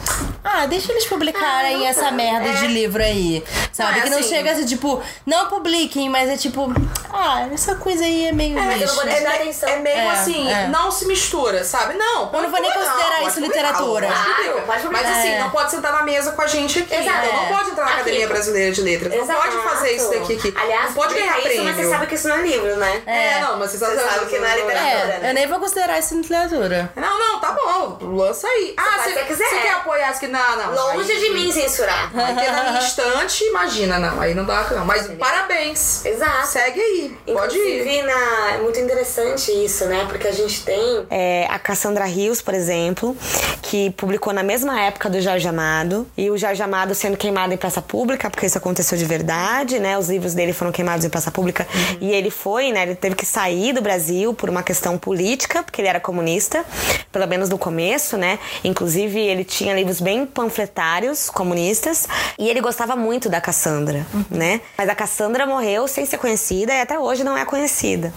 ah, 0.44 0.66
deixa 0.66 0.92
eles 0.92 1.06
publicarem 1.06 1.86
essa 1.86 2.10
merda 2.10 2.52
de 2.54 2.66
livro 2.68 3.02
aí. 3.02 3.44
Sabe? 3.72 3.92
Não, 3.92 3.98
é 3.98 4.02
que 4.04 4.10
não 4.10 4.18
assim- 4.20 4.28
chega 4.28 4.52
assim, 4.52 4.64
tipo, 4.64 5.02
não 5.26 5.48
publiquem, 5.48 6.08
mas 6.08 6.28
é 6.30 6.36
tipo, 6.36 6.72
ah, 7.12 7.46
essa 7.52 7.74
coisa 7.76 8.04
aí 8.04 8.26
é 8.26 8.32
meio. 8.32 8.54
mas 8.54 8.80
eu 8.80 8.86
não 8.88 8.94
vou 8.94 9.04
lixo. 9.04 9.16
É, 9.16 9.26
atenção. 9.36 9.68
é 9.68 9.76
meio 9.80 9.96
É, 9.98 10.10
assim, 10.10 10.50
é. 10.50 10.66
não 10.68 10.90
se 10.90 11.06
mistura, 11.06 11.62
sabe? 11.64 11.94
Não. 11.94 12.30
Eu 12.32 12.42
não 12.42 12.50
vou 12.50 12.60
nem 12.60 12.70
considerar 12.72 13.16
pode 13.18 13.28
isso 13.30 13.40
literatura. 13.40 14.06
Claro, 14.06 14.62
pode 14.66 14.82
publicar. 14.82 14.90
Mas 15.08 15.18
assim, 15.18 15.28
É. 15.30 15.40
não 15.40 15.50
pode 15.50 15.70
sentar 15.70 15.92
na 15.92 16.02
mesa 16.02 16.32
com 16.32 16.42
a 16.42 16.46
gente 16.46 16.78
aqui. 16.80 16.94
Exato. 16.94 17.26
Não 17.26 17.46
pode 17.56 17.70
entrar 17.70 17.84
na 17.84 17.90
Aqui. 17.92 18.00
Academia 18.00 18.28
Brasileira 18.28 18.72
de 18.72 18.80
Letras. 18.82 19.12
Não 19.14 19.22
Exato. 19.22 19.40
pode 19.42 19.56
fazer 19.62 19.92
isso 19.96 20.10
daqui 20.10 20.32
aqui. 20.36 20.54
Aliás, 20.56 20.86
não 20.86 20.92
pode 20.94 21.14
ganhar 21.14 21.26
publica 21.34 21.48
prêmio. 21.48 21.62
isso, 21.68 21.76
mas 21.76 21.76
você 21.86 21.90
sabe 21.90 22.06
que 22.06 22.14
isso 22.14 22.28
não 22.28 22.36
é 22.36 22.42
livro, 22.42 22.76
né? 22.76 23.02
É, 23.06 23.40
não, 23.40 23.58
mas 23.58 23.70
você, 23.70 23.78
Você 23.78 23.96
sabe 24.00 24.26
que 24.26 24.38
não 24.38 24.46
é 24.48 24.56
literatura. 24.56 25.18
É, 25.22 25.30
eu 25.30 25.34
nem 25.34 25.46
vou 25.46 25.58
considerar 25.60 25.98
isso 25.98 26.14
literatura. 26.14 26.92
Não, 26.96 27.18
não, 27.18 27.40
tá 27.40 27.52
bom. 27.52 27.98
Lança 28.16 28.46
aí. 28.46 28.74
Ah, 28.76 28.85
faz 28.92 29.12
você 29.14 29.20
que 29.20 29.26
quiser. 29.26 29.48
você 29.48 29.56
quer 29.58 29.72
apoiar 29.74 30.08
as 30.08 30.18
que. 30.18 30.26
Não, 30.26 30.56
não. 30.56 30.74
Longe 30.74 31.12
aí- 31.12 31.18
de 31.18 31.30
mim 31.30 31.50
censurar. 31.52 32.10
Ter 32.12 32.52
na 32.52 32.64
minha 32.64 32.80
estante, 32.80 33.44
imagina, 33.44 33.98
não. 33.98 34.20
Aí 34.20 34.34
não 34.34 34.44
dá, 34.44 34.66
não. 34.70 34.84
Mas 34.84 35.06
parabéns. 35.08 36.04
Exato. 36.04 36.48
Segue 36.48 36.80
aí. 36.80 37.16
Pode 37.32 37.56
ir. 37.56 37.80
Inclusive, 37.80 38.02
na... 38.02 38.50
é 38.52 38.58
muito 38.58 38.78
interessante 38.80 39.50
isso, 39.52 39.84
né? 39.86 40.06
Porque 40.08 40.26
a 40.26 40.32
gente 40.32 40.62
tem 40.64 41.06
é, 41.10 41.46
a 41.50 41.58
Cassandra 41.58 42.04
Rios, 42.04 42.40
por 42.40 42.54
exemplo, 42.54 43.16
que 43.62 43.90
publicou 43.90 44.32
na 44.32 44.42
mesma 44.42 44.80
época 44.80 45.08
do 45.08 45.20
Jorge 45.20 45.46
Amado. 45.48 46.06
E 46.16 46.30
o 46.30 46.36
Jorge 46.36 46.62
Amado 46.62 46.94
sendo 46.94 47.16
queimado 47.16 47.52
em 47.52 47.56
praça 47.56 47.80
pública, 47.82 48.30
porque 48.30 48.46
isso 48.46 48.58
aconteceu 48.58 48.96
de 48.96 49.04
verdade, 49.04 49.78
né? 49.78 49.98
Os 49.98 50.08
livros 50.08 50.34
dele 50.34 50.52
foram 50.52 50.72
queimados 50.72 51.04
em 51.04 51.08
praça 51.10 51.30
pública. 51.30 51.66
E 52.00 52.10
ele 52.12 52.30
foi, 52.30 52.72
né? 52.72 52.82
Ele 52.82 52.94
teve 52.94 53.14
que 53.14 53.26
sair 53.26 53.72
do 53.72 53.80
Brasil 53.80 54.34
por 54.34 54.48
uma 54.48 54.62
questão 54.62 54.98
política, 54.98 55.62
porque 55.62 55.80
ele 55.80 55.88
era 55.88 56.00
comunista, 56.00 56.64
pelo 57.12 57.26
menos 57.26 57.48
no 57.48 57.58
começo, 57.58 58.16
né? 58.16 58.38
Inclusive, 58.66 59.18
ele 59.20 59.44
tinha 59.44 59.74
livros 59.74 60.00
bem 60.00 60.26
panfletários 60.26 61.30
comunistas. 61.30 62.06
E 62.38 62.48
ele 62.48 62.60
gostava 62.60 62.96
muito 62.96 63.28
da 63.28 63.40
Cassandra, 63.40 64.06
né? 64.30 64.60
Mas 64.76 64.88
a 64.88 64.94
Cassandra 64.94 65.46
morreu 65.46 65.86
sem 65.86 66.04
ser 66.04 66.18
conhecida 66.18 66.74
e 66.74 66.80
até 66.80 66.98
hoje 66.98 67.22
não 67.22 67.36
é 67.36 67.44
conhecida. 67.44 68.12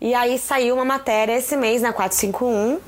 E 0.00 0.14
aí 0.14 0.38
saiu 0.38 0.74
uma 0.74 0.84
matéria 0.84 1.36
esse 1.36 1.56
mês 1.56 1.82
na 1.82 1.92
451 1.92 2.78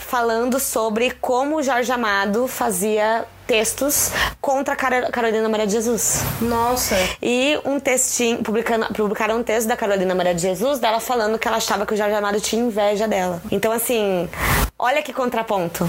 falando 0.00 0.58
sobre 0.60 1.10
como 1.20 1.56
o 1.56 1.62
Jorge 1.62 1.90
Amado 1.92 2.46
fazia 2.46 3.26
textos 3.48 4.12
contra 4.42 4.76
Carolina 4.76 5.48
Maria 5.48 5.66
de 5.66 5.72
Jesus. 5.72 6.22
Nossa. 6.40 6.94
E 7.22 7.58
um 7.64 7.80
textinho, 7.80 8.38
publicando, 8.42 8.86
publicaram 8.92 9.38
um 9.38 9.42
texto 9.42 9.66
da 9.66 9.76
Carolina 9.76 10.14
Maria 10.14 10.34
de 10.34 10.42
Jesus, 10.42 10.78
dela 10.78 11.00
falando 11.00 11.38
que 11.38 11.48
ela 11.48 11.56
achava 11.56 11.86
que 11.86 11.94
o 11.94 11.96
Jorge 11.96 12.14
Amado 12.14 12.38
tinha 12.40 12.62
inveja 12.62 13.08
dela. 13.08 13.40
Então, 13.50 13.72
assim, 13.72 14.28
olha 14.78 15.00
que 15.02 15.12
contraponto. 15.14 15.88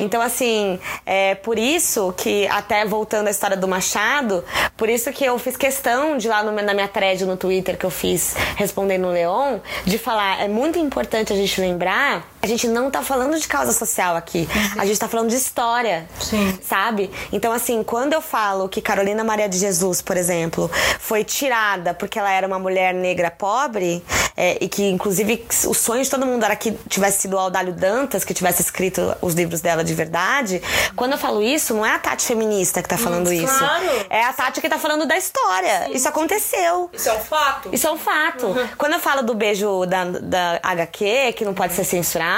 então, 0.00 0.20
assim, 0.20 0.78
é 1.06 1.36
por 1.36 1.56
isso 1.56 2.12
que, 2.16 2.48
até 2.48 2.84
voltando 2.84 3.28
à 3.28 3.30
história 3.30 3.56
do 3.56 3.68
Machado, 3.68 4.44
por 4.76 4.88
isso 4.88 5.12
que 5.12 5.24
eu 5.24 5.38
fiz 5.38 5.56
questão 5.56 6.18
de 6.18 6.26
lá 6.28 6.42
no- 6.42 6.50
na 6.50 6.74
minha 6.74 6.88
thread 6.88 7.24
no 7.24 7.36
Twitter 7.36 7.78
que 7.78 7.86
eu 7.86 7.90
fiz 7.90 8.34
respondendo 8.56 9.06
o 9.06 9.10
Leon, 9.12 9.60
de 9.84 9.98
falar, 9.98 10.42
é 10.42 10.48
muito 10.48 10.78
importante 10.80 11.32
a 11.32 11.36
gente 11.36 11.60
lembrar 11.60 12.31
A 12.42 12.46
gente 12.48 12.66
não 12.66 12.90
tá 12.90 13.02
falando 13.02 13.38
de 13.38 13.46
causa 13.46 13.72
social 13.72 14.16
aqui. 14.16 14.48
A 14.76 14.84
gente 14.84 14.98
tá 14.98 15.06
falando 15.06 15.30
de 15.30 15.36
história. 15.36 16.08
Sim. 16.18 16.58
Sabe? 16.60 17.08
Então, 17.32 17.52
assim, 17.52 17.84
quando 17.84 18.14
eu 18.14 18.20
falo 18.20 18.68
que 18.68 18.82
Carolina 18.82 19.22
Maria 19.22 19.48
de 19.48 19.58
Jesus, 19.58 20.02
por 20.02 20.16
exemplo, 20.16 20.68
foi 20.98 21.22
tirada 21.22 21.94
porque 21.94 22.18
ela 22.18 22.32
era 22.32 22.44
uma 22.44 22.58
mulher 22.58 22.92
negra 22.94 23.30
pobre, 23.30 24.04
é, 24.36 24.58
e 24.60 24.68
que, 24.68 24.82
inclusive, 24.82 25.46
o 25.66 25.74
sonho 25.74 26.02
de 26.02 26.10
todo 26.10 26.26
mundo 26.26 26.44
era 26.44 26.56
que 26.56 26.72
tivesse 26.88 27.22
sido 27.22 27.34
o 27.34 27.38
Aldalho 27.38 27.72
Dantas 27.72 28.24
que 28.24 28.34
tivesse 28.34 28.60
escrito 28.60 29.16
os 29.20 29.34
livros 29.34 29.60
dela 29.60 29.84
de 29.84 29.94
verdade. 29.94 30.60
Quando 30.96 31.12
eu 31.12 31.18
falo 31.18 31.40
isso, 31.40 31.72
não 31.74 31.86
é 31.86 31.94
a 31.94 31.98
Tati 32.00 32.26
feminista 32.26 32.82
que 32.82 32.88
tá 32.88 32.98
falando 32.98 33.32
isso. 33.32 33.56
claro. 33.56 34.06
É 34.10 34.24
a 34.24 34.32
Tati 34.32 34.60
que 34.60 34.68
tá 34.68 34.78
falando 34.78 35.06
da 35.06 35.16
história. 35.16 35.92
Isso 35.92 36.08
aconteceu. 36.08 36.90
Isso 36.92 37.08
é 37.08 37.12
um 37.12 37.20
fato. 37.20 37.68
Isso 37.72 37.86
é 37.86 37.92
um 37.92 37.98
fato. 37.98 38.52
Quando 38.76 38.94
eu 38.94 38.98
falo 38.98 39.22
do 39.22 39.32
beijo 39.32 39.86
da, 39.86 40.04
da 40.06 40.60
HQ, 40.60 41.34
que 41.36 41.44
não 41.44 41.54
pode 41.54 41.74
ser 41.74 41.84
censurado 41.84 42.31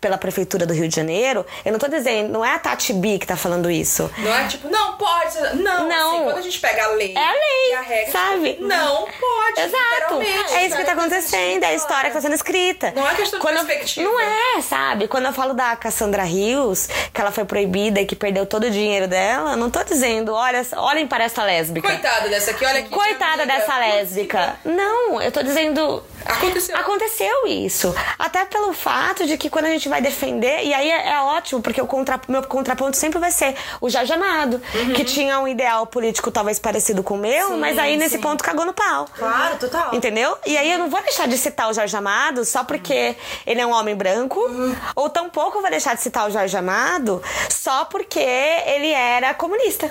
pela 0.00 0.16
Prefeitura 0.18 0.64
do 0.66 0.72
Rio 0.74 0.88
de 0.88 0.94
Janeiro, 0.96 1.44
eu 1.64 1.72
não 1.72 1.78
tô 1.78 1.88
dizendo, 1.88 2.30
não 2.32 2.44
é 2.44 2.54
a 2.54 2.58
Tati 2.58 2.92
B 2.92 3.18
que 3.18 3.26
tá 3.26 3.36
falando 3.36 3.70
isso. 3.70 4.10
Não 4.18 4.34
é 4.34 4.46
tipo, 4.46 4.68
não 4.68 4.94
pode. 4.96 5.36
Não, 5.56 5.88
Não. 5.88 6.14
assim, 6.14 6.24
quando 6.24 6.38
a 6.38 6.42
gente 6.42 6.60
pega 6.60 6.84
a 6.84 6.88
lei. 6.88 7.14
É 7.16 7.18
a 7.28 7.32
lei, 7.32 7.70
e 7.70 7.74
a 7.74 7.80
regra, 7.80 8.12
sabe? 8.12 8.50
tipo, 8.54 8.64
não 8.66 8.96
pode. 9.06 9.60
Exato. 9.60 10.22
É 10.54 10.66
isso 10.66 10.76
que 10.76 10.84
tá 10.84 10.92
acontecendo, 10.92 11.64
é 11.64 11.66
a 11.68 11.74
história 11.74 12.10
que 12.10 12.14
tá 12.16 12.20
sendo 12.20 12.34
escrita. 12.34 12.92
Não 12.94 13.06
é 13.08 13.14
questão 13.14 13.38
de 13.38 13.44
Quando 13.44 13.56
eu- 13.58 13.64
perspectiva. 13.64 14.08
Não 14.08 14.20
é, 14.20 14.62
sabe? 14.62 15.08
Quando 15.08 15.26
eu 15.26 15.32
falo 15.32 15.54
da 15.54 15.74
Cassandra 15.76 16.22
Rios, 16.22 16.86
que 17.12 17.20
ela 17.20 17.30
foi 17.32 17.44
proibida 17.44 18.00
e 18.00 18.06
que 18.06 18.14
perdeu 18.16 18.46
todo 18.46 18.64
o 18.64 18.70
dinheiro 18.70 19.08
dela, 19.08 19.52
eu 19.52 19.56
não 19.56 19.70
tô 19.70 19.82
dizendo, 19.84 20.32
olha, 20.32 20.64
olhem 20.76 21.06
para 21.06 21.24
essa 21.24 21.42
lésbica. 21.44 21.88
Coitada 21.88 22.28
dessa 22.28 22.50
aqui, 22.52 22.64
olha 22.64 22.80
aqui. 22.80 22.90
Coitada 22.90 23.46
dessa 23.46 23.76
lésbica. 23.78 24.56
Não, 24.64 25.20
eu 25.20 25.30
tô 25.32 25.42
dizendo. 25.42 26.02
Aconteceu. 26.28 26.76
Aconteceu 26.76 27.46
isso. 27.46 27.94
Até 28.18 28.44
pelo 28.44 28.72
fato 28.72 29.26
de 29.26 29.36
que 29.36 29.48
quando 29.50 29.66
a 29.66 29.70
gente 29.70 29.88
vai 29.88 30.00
defender, 30.00 30.64
e 30.64 30.72
aí 30.74 30.90
é, 30.90 31.10
é 31.10 31.20
ótimo, 31.20 31.60
porque 31.62 31.80
o 31.80 31.86
contra, 31.86 32.20
meu 32.28 32.42
contraponto 32.42 32.96
sempre 32.96 33.18
vai 33.18 33.30
ser 33.30 33.54
o 33.80 33.88
Jorge 33.88 34.12
Amado, 34.12 34.60
Uhum. 34.74 34.92
que 34.92 35.04
tinha 35.04 35.38
um 35.40 35.48
ideal 35.48 35.86
político 35.86 36.30
talvez 36.30 36.58
parecido 36.58 37.02
com 37.02 37.14
o 37.14 37.18
meu, 37.18 37.56
mas 37.56 37.78
aí 37.78 37.96
nesse 37.96 38.18
ponto 38.18 38.42
cagou 38.44 38.64
no 38.64 38.72
pau. 38.72 39.06
Claro, 39.16 39.56
total. 39.56 39.94
Entendeu? 39.94 40.36
E 40.46 40.56
aí 40.56 40.70
eu 40.70 40.78
não 40.78 40.88
vou 40.90 41.00
deixar 41.02 41.26
de 41.28 41.36
citar 41.38 41.68
o 41.70 41.72
Jorge 41.72 41.96
Amado 41.96 42.44
só 42.44 42.64
porque 42.64 43.16
ele 43.46 43.60
é 43.60 43.66
um 43.66 43.72
homem 43.72 43.94
branco, 43.94 44.40
ou 44.94 45.08
tampouco 45.08 45.60
vou 45.60 45.70
deixar 45.70 45.94
de 45.94 46.02
citar 46.02 46.26
o 46.28 46.30
Jorge 46.30 46.56
Amado 46.56 47.22
só 47.50 47.84
porque 47.84 48.20
ele 48.20 48.90
era 48.90 49.32
comunista. 49.34 49.90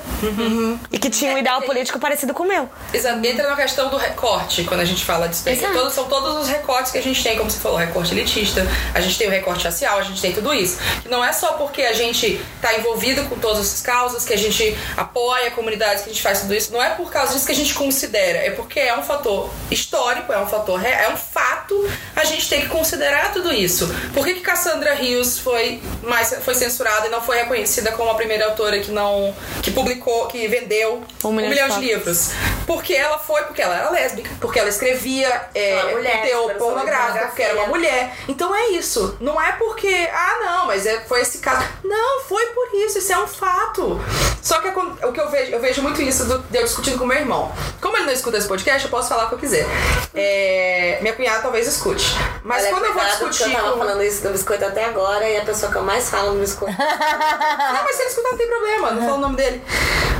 E 0.91 0.99
que 0.99 1.09
tinha 1.09 1.33
um 1.33 1.38
ideal 1.38 1.61
político 1.61 1.99
parecido 1.99 2.33
com 2.33 2.43
o 2.43 2.47
meu. 2.47 2.69
Exato. 2.93 3.25
Entra 3.25 3.49
na 3.49 3.55
questão 3.55 3.89
do 3.89 3.97
recorte, 3.97 4.63
quando 4.63 4.81
a 4.81 4.86
gente 4.86 5.03
fala. 5.03 5.27
Exato. 5.27 5.73
Todos, 5.73 5.93
são 5.93 6.05
todos 6.05 6.24
os 6.26 6.47
recortes 6.47 6.91
que 6.91 6.97
a 6.97 7.03
gente 7.03 7.21
tem, 7.21 7.38
como 7.38 7.49
você 7.49 7.59
falou, 7.59 7.78
recorte 7.78 8.13
elitista, 8.13 8.65
a 8.93 9.01
gente 9.01 9.17
tem 9.17 9.28
o 9.28 9.32
recorte 9.32 9.65
racial, 9.65 9.99
a 9.99 10.03
gente 10.03 10.21
tem 10.21 10.34
tudo 10.34 10.53
isso. 10.53 10.78
Que 11.01 11.09
não 11.09 11.23
é 11.23 11.32
só 11.34 11.53
porque 11.53 11.82
a 11.82 11.93
gente 11.93 12.39
tá 12.61 12.76
envolvido 12.76 13.26
com 13.26 13.38
todas 13.38 13.59
essas 13.65 13.82
causas, 13.82 14.26
que 14.26 14.34
a 14.34 14.38
gente 14.38 14.78
apoia 14.97 15.51
comunidades, 15.51 16.03
que 16.03 16.09
a 16.09 16.13
gente 16.13 16.21
faz 16.21 16.41
tudo 16.41 16.53
isso. 16.53 16.71
Não 16.71 16.82
é 16.82 16.89
por 16.91 17.11
causa 17.11 17.34
disso 17.34 17.45
que 17.45 17.51
a 17.51 17.55
gente 17.55 17.73
considera, 17.73 18.39
é 18.39 18.51
porque 18.51 18.80
é 18.80 18.97
um 18.97 19.03
fator 19.03 19.49
histórico, 19.69 20.32
é 20.32 20.39
um 20.39 20.47
fator 20.47 20.84
é 20.84 21.09
um 21.09 21.17
fato, 21.17 21.89
a 22.15 22.23
gente 22.26 22.49
tem 22.49 22.61
que 22.61 22.67
considerar 22.67 23.32
tudo 23.32 23.53
isso. 23.53 23.88
Por 24.13 24.26
que, 24.26 24.36
que 24.36 24.41
Cassandra 24.41 24.93
Rios 24.93 25.39
foi 25.39 25.82
mais 26.03 26.36
foi 26.43 26.55
censurada 26.55 27.07
e 27.07 27.09
não 27.09 27.21
foi 27.21 27.38
reconhecida 27.38 27.91
como 27.91 28.09
a 28.09 28.15
primeira 28.15 28.45
autora 28.45 28.80
que 28.80 28.91
não 28.91 29.34
que 29.61 29.71
publicou, 29.71 30.28
que 30.28 30.47
vendeu 30.47 31.03
Um 31.23 31.32
milhão 31.32 31.69
de 31.69 31.76
de 31.76 31.76
cópias. 31.76 31.78
livros? 31.80 32.32
Porque 32.65 32.93
ela 32.93 33.17
foi, 33.19 33.43
porque 33.43 33.61
ela 33.61 33.76
era 33.76 33.89
lésbica, 33.89 34.30
porque 34.39 34.59
ela 34.59 34.69
escrevia 34.69 35.49
é, 35.53 35.76
Uma 35.84 35.91
mulher, 35.91 36.14
conteúdo 36.18 36.55
pornográfico, 36.55 37.26
porque 37.28 37.41
era 37.41 37.55
uma 37.55 37.68
mulher. 37.68 38.16
Então 38.28 38.55
é 38.55 38.70
isso. 38.70 39.18
Não 39.20 39.41
é 39.41 39.53
porque, 39.53 40.09
ah, 40.11 40.39
não, 40.43 40.68
mas 40.68 40.86
é, 40.86 41.01
foi 41.01 41.22
esse 41.22 41.39
caso. 41.39 41.66
Não, 41.84 42.22
foi 42.24 42.45
por 42.47 42.68
isso, 42.74 42.97
isso 42.97 43.13
é 43.13 43.18
um 43.18 43.28
fato. 43.28 43.99
Só 44.41 44.59
que 44.59 44.68
o 44.68 45.11
que 45.11 45.20
eu 45.20 45.30
vejo, 45.30 45.51
eu 45.51 45.59
vejo 45.59 45.82
muito 45.82 46.01
isso 46.01 46.26
do, 46.26 46.39
de 46.39 46.57
eu 46.57 46.63
discutindo 46.63 46.97
com 46.97 47.05
meu 47.05 47.18
irmão. 47.18 47.51
Como 47.82 47.97
ele 47.97 48.05
não 48.05 48.13
escuta 48.13 48.38
esse 48.38 48.47
podcast, 48.47 48.86
eu 48.86 48.91
posso 48.91 49.09
falar 49.09 49.26
o 49.26 49.30
que 49.30 49.36
eu 49.36 49.39
quiser. 49.39 49.66
É, 50.13 50.99
minha 51.01 51.13
cunhada 51.13 51.41
talvez 51.41 51.68
escute. 51.68 52.16
Mas 52.43 52.63
Olha, 52.63 52.72
quando 52.72 52.86
eu 52.86 52.93
vou 52.93 53.03
discutir 53.03 53.43
Eu 53.49 53.55
tava 53.55 53.72
com. 53.72 53.78
falando 53.80 54.03
isso 54.03 54.22
do 54.22 54.30
biscoito 54.30 54.66
até 54.66 54.86
agora 54.86 55.28
e 55.28 55.38
a 55.38 55.45
pessoa 55.45 55.72
que 55.72 55.78
eu 55.78 55.84
mais 55.84 56.09
falo 56.09 56.34
no 56.34 56.39
biscoito. 56.39 56.76
Não, 56.78 57.84
mas 57.84 57.95
se 57.95 58.01
ele 58.01 58.09
escutar 58.09 58.30
não 58.30 58.38
tem 58.38 58.47
problema, 58.47 58.91
não 58.91 59.01
falo 59.01 59.18
o 59.18 59.22
nome 59.22 59.36
dele. 59.36 59.61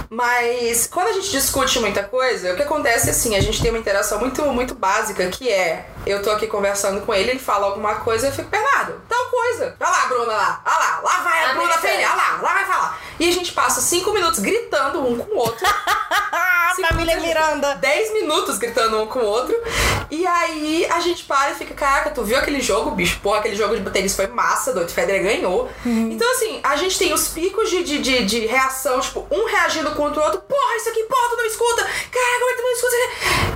Mas 0.10 0.88
quando 0.88 1.08
a 1.08 1.14
gente 1.14 1.32
discute 1.32 1.80
muita 1.80 2.04
coisa, 2.04 2.54
o 2.54 2.56
que 2.56 2.64
acontece 2.64 3.08
é 3.08 3.12
assim, 3.12 3.36
a 3.36 3.42
gente 3.42 3.62
tem 3.62 3.70
uma 3.70 3.80
interação 3.80 4.20
muito, 4.20 4.42
muito 4.46 4.74
básica, 4.76 5.28
que 5.28 5.50
é, 5.50 5.85
eu 6.06 6.22
tô 6.22 6.32
aqui 6.32 6.48
conversando 6.48 7.02
com 7.06 7.14
ele, 7.14 7.32
ele 7.32 7.40
fala 7.40 7.66
alguma 7.68 7.96
coisa, 7.96 8.28
eu 8.28 8.32
fico, 8.32 8.50
Bernardo, 8.50 9.02
tal 9.08 9.26
coisa. 9.26 9.76
Olha 9.80 9.90
lá, 9.90 10.06
Bruna, 10.08 10.34
lá, 10.34 10.62
olha 10.66 10.78
lá, 10.78 11.00
lá 11.04 11.24
vai 11.24 11.44
a 11.44 11.50
Ah, 11.50 11.54
Bruna. 11.54 11.78
Feia, 11.78 12.08
olha 12.08 12.16
lá, 12.16 12.40
lá 12.42 12.54
vai 12.54 12.66
falar. 12.66 13.00
E 13.20 13.30
a 13.30 13.32
gente 13.32 13.52
passa 13.52 13.82
cinco 13.82 14.12
minutos 14.12 14.40
gritando 14.40 15.06
um 15.06 15.18
com 15.18 15.36
o 15.36 15.38
outro. 15.38 15.66
Família 16.82 17.20
Miranda. 17.20 17.76
10 17.76 18.14
minutos 18.14 18.58
gritando 18.58 19.02
um 19.02 19.08
com 19.08 19.20
o 19.20 19.26
outro. 19.26 19.56
E 20.12 20.26
aí 20.28 20.86
a 20.90 21.00
gente 21.00 21.24
para 21.24 21.52
e 21.52 21.56
fica, 21.56 21.74
caraca, 21.74 22.12
tu 22.12 22.24
viu 22.24 22.38
aquele 22.38 22.62
jogo, 22.62 22.92
bicho? 22.92 23.20
Porra, 23.22 23.40
aquele 23.40 23.56
jogo 23.56 23.76
de 23.78 23.90
tênis 23.90 24.16
foi 24.16 24.28
massa, 24.28 24.74
doido. 24.74 24.92
Federer 24.92 25.24
ganhou. 25.24 25.70
Então, 25.86 26.30
assim, 26.32 26.60
a 26.64 26.76
gente 26.76 26.98
tem 26.98 27.14
os 27.14 27.30
picos 27.30 27.70
de, 27.70 27.84
de, 27.84 28.00
de, 28.00 28.26
de 28.26 28.40
reação, 28.46 29.00
tipo, 29.00 29.26
um 29.32 29.46
reagindo 29.46 29.92
contra 29.92 30.22
o 30.22 30.24
outro. 30.26 30.42
Porra, 30.42 30.76
isso 30.78 30.90
aqui, 30.90 31.04
porra, 31.04 31.30
tu 31.30 31.38
não 31.38 31.46
escuta. 31.46 31.84
Caraca, 31.84 32.40
como 32.40 32.50
é 32.50 32.54
que 32.54 32.62
tu 32.62 32.64
não 32.64 32.72
escuta? 32.74 32.96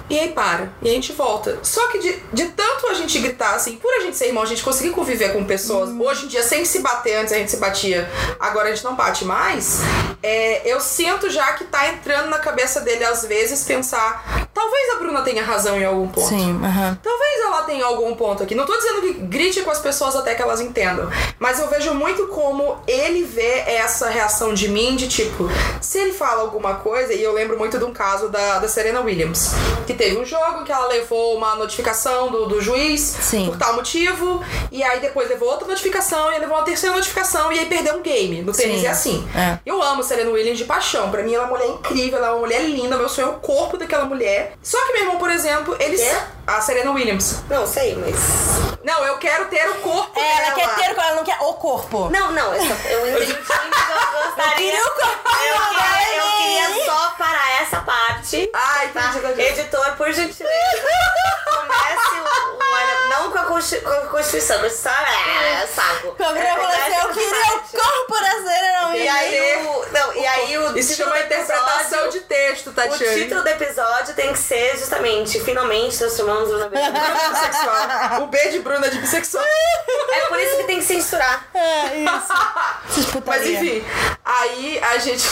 E 0.10 0.20
aí 0.20 0.30
para. 0.30 0.74
E 0.82 0.90
a 0.90 0.94
gente 0.94 1.14
volta. 1.14 1.60
Só 1.62 1.88
que 1.88 2.00
de, 2.00 2.39
de 2.40 2.46
tanto 2.52 2.88
a 2.88 2.94
gente 2.94 3.20
gritar, 3.20 3.56
assim, 3.56 3.76
por 3.76 3.94
a 3.96 4.00
gente 4.00 4.16
ser 4.16 4.28
irmão, 4.28 4.42
a 4.42 4.46
gente 4.46 4.64
conseguir 4.64 4.92
conviver 4.92 5.34
com 5.34 5.44
pessoas, 5.44 5.90
hoje 5.90 6.26
em 6.26 6.28
dia, 6.30 6.42
sem 6.42 6.64
se 6.64 6.80
bater, 6.80 7.18
antes 7.18 7.34
a 7.34 7.38
gente 7.38 7.52
se 7.52 7.58
batia, 7.58 8.10
agora 8.40 8.70
a 8.70 8.72
gente 8.74 8.84
não 8.86 8.96
bate 8.96 9.26
mais. 9.26 9.80
É, 10.24 10.62
eu 10.66 10.80
sinto 10.80 11.30
já 11.30 11.54
que 11.54 11.66
tá 11.66 11.90
entrando 11.90 12.30
na 12.30 12.40
cabeça 12.40 12.80
dele, 12.82 13.04
às 13.04 13.26
vezes, 13.26 13.64
pensar. 13.64 14.48
Talvez 14.54 14.96
a 14.96 15.00
Bruna 15.00 15.22
tenha 15.22 15.44
razão 15.44 15.78
em 15.78 15.86
algum 15.86 16.08
ponto. 16.08 16.28
Sim, 16.28 16.60
aham. 16.64 16.98
Talvez 17.02 17.40
ela 17.42 17.64
tenha 17.64 17.86
algum 17.86 18.16
ponto 18.16 18.44
aqui. 18.44 18.56
Não 18.56 18.66
tô 18.66 18.76
dizendo 18.76 19.02
que 19.02 19.14
grite 19.14 19.62
com 19.62 19.72
as 19.72 19.80
pessoas 19.80 20.16
até 20.16 20.36
que 20.36 20.42
elas 20.42 20.60
entendam. 20.60 21.10
Mas 21.38 21.60
eu 21.60 21.70
vejo 21.70 21.94
muito 21.94 22.28
como 22.28 22.78
ele 22.88 23.24
vê 23.24 23.64
essa 23.66 24.10
reação 24.10 24.54
de 24.54 24.68
mim, 24.68 24.96
de 24.96 25.08
tipo, 25.08 25.50
se 25.82 25.98
ele 25.98 26.12
fala 26.12 26.42
alguma 26.42 26.76
coisa, 26.76 27.14
e 27.14 27.24
eu 27.24 27.34
lembro 27.34 27.58
muito 27.58 27.78
de 27.78 27.86
um 27.86 27.94
caso 27.94 28.28
da, 28.28 28.60
da 28.60 28.68
Serena 28.68 29.00
Williams, 29.02 29.52
que 29.88 29.94
teve 29.94 30.18
um 30.18 30.26
jogo 30.26 30.64
que 30.64 30.72
ela 30.72 30.88
levou 30.88 31.38
uma 31.38 31.56
notificação 31.56 32.29
do, 32.32 32.46
do 32.48 32.62
juiz 32.62 33.02
Sim. 33.02 33.48
por 33.48 33.58
tal 33.58 33.74
motivo, 33.74 34.44
e 34.72 34.84
aí 34.84 35.00
depois 35.00 35.28
levou 35.30 35.50
outra 35.50 35.68
notificação, 35.68 36.32
e 36.32 36.36
aí 36.36 36.40
levou 36.40 36.58
uma 36.58 36.64
terceira 36.66 36.96
notificação, 36.96 37.52
e 37.52 37.60
aí 37.60 37.66
perdeu 37.66 37.96
um 37.96 38.02
game. 38.02 38.42
No 38.42 38.54
tênis 38.54 38.82
Sim. 38.82 38.86
é 38.86 38.90
assim. 38.90 39.30
É. 39.36 39.60
Eu 39.66 39.82
amo 39.82 40.04
Serena 40.04 40.30
Williams 40.32 40.58
de 40.58 40.66
paixão. 40.66 41.10
Pra 41.12 41.22
mim, 41.24 41.34
ela 41.34 41.44
é 41.44 41.48
uma 41.48 41.58
mulher 41.58 41.70
incrível, 41.70 42.18
ela 42.18 42.28
é 42.28 42.32
uma 42.32 42.40
mulher 42.40 42.62
linda. 42.64 42.98
Meu 42.98 43.10
sonho 43.10 43.28
é 43.28 43.32
o 43.32 43.40
corpo 43.40 43.78
daquela 43.78 44.06
mulher. 44.06 44.54
Só 44.62 44.78
que 44.86 44.94
meu 44.94 45.02
irmão, 45.04 45.18
por 45.18 45.30
exemplo, 45.30 45.76
ele. 45.80 45.98
Quê? 45.98 46.18
A 46.48 46.62
Serena 46.62 46.92
Williams. 46.92 47.44
Não, 47.50 47.66
sei, 47.68 47.96
mas. 47.96 48.16
Não, 48.84 49.06
eu 49.06 49.18
quero 49.18 49.46
ter 49.46 49.70
o 49.70 49.76
corpo 49.76 50.20
É, 50.20 50.38
ela 50.48 50.56
dela. 50.56 50.76
quer 50.76 50.76
ter, 50.96 51.00
ela 51.00 51.16
não 51.16 51.24
quer 51.24 51.38
o 51.42 51.54
corpo. 51.54 52.10
Não, 52.10 52.32
não, 52.32 52.54
eu, 52.56 52.62
só, 52.66 52.74
eu 52.90 53.08
entendi 53.08 53.34
que 53.34 53.40
eu 53.42 54.26
gostaria. 54.26 54.56
queria 54.56 54.82
o 54.86 54.90
corpinho 54.90 55.54
eu, 55.54 55.60
dela, 55.60 55.98
queria, 55.98 56.18
eu 56.18 56.26
hein? 56.26 56.74
queria 56.74 56.86
só 56.86 57.10
parar 57.18 57.62
essa 57.62 57.80
parte. 57.82 58.50
Ai, 58.54 58.88
Tá? 58.90 59.10
entendi, 59.10 59.26
entendi. 59.28 59.42
Editor, 59.60 59.96
por 59.98 60.12
gentileza. 60.12 60.84
Comece 61.46 62.16
o, 62.20 62.58
o 62.58 62.64
ano. 62.64 63.10
Não 63.10 63.32
com 63.32 63.38
a, 63.38 63.44
Consti- 64.30 64.48
com 64.48 64.54
a 64.54 64.60
Constituição, 64.60 64.60
mas 64.62 64.74
só. 64.74 64.90
É, 64.90 65.68
saco. 65.68 66.16
Eu 66.20 66.26
falei 66.26 66.48
assim, 66.48 66.96
eu 67.02 67.14
queria 67.14 67.56
o 67.56 67.60
corpo 67.60 68.22
da 68.22 68.32
Serena 68.32 68.98
E 68.98 69.08
aí 69.08 69.66
o. 69.66 69.86
Não, 69.92 70.14
e 70.14 70.26
aí 70.28 70.58
o. 70.58 70.78
Isso 70.78 70.96
chama 70.96 71.20
interpretação 71.20 72.10
de 72.10 72.20
texto, 72.22 72.68
O 72.70 72.74
Tatiane. 72.74 73.22
título 73.24 73.42
do 73.42 73.48
episódio 73.50 74.14
tem 74.14 74.32
que 74.34 74.40
ser 74.40 74.78
justamente 74.78 75.40
Finalmente 75.42 75.98
transformamos 75.98 76.50
Bruna 76.50 76.70
Beijo. 76.70 76.92
Bissexual. 76.92 78.22
O 78.22 78.28
B 78.28 78.48
de 78.50 78.60
Bruna 78.60 78.90
de 78.90 78.98
bissexual. 79.00 79.44
É 80.12 80.20
por 80.28 80.40
isso 80.40 80.58
que 80.58 80.64
tem 80.64 80.78
que 80.80 80.86
censurar. 80.86 81.48
É, 81.54 81.98
isso. 81.98 83.20
Mas 83.26 83.46
enfim, 83.46 83.86
aí 84.26 84.80
a 84.84 84.98
gente. 84.98 85.28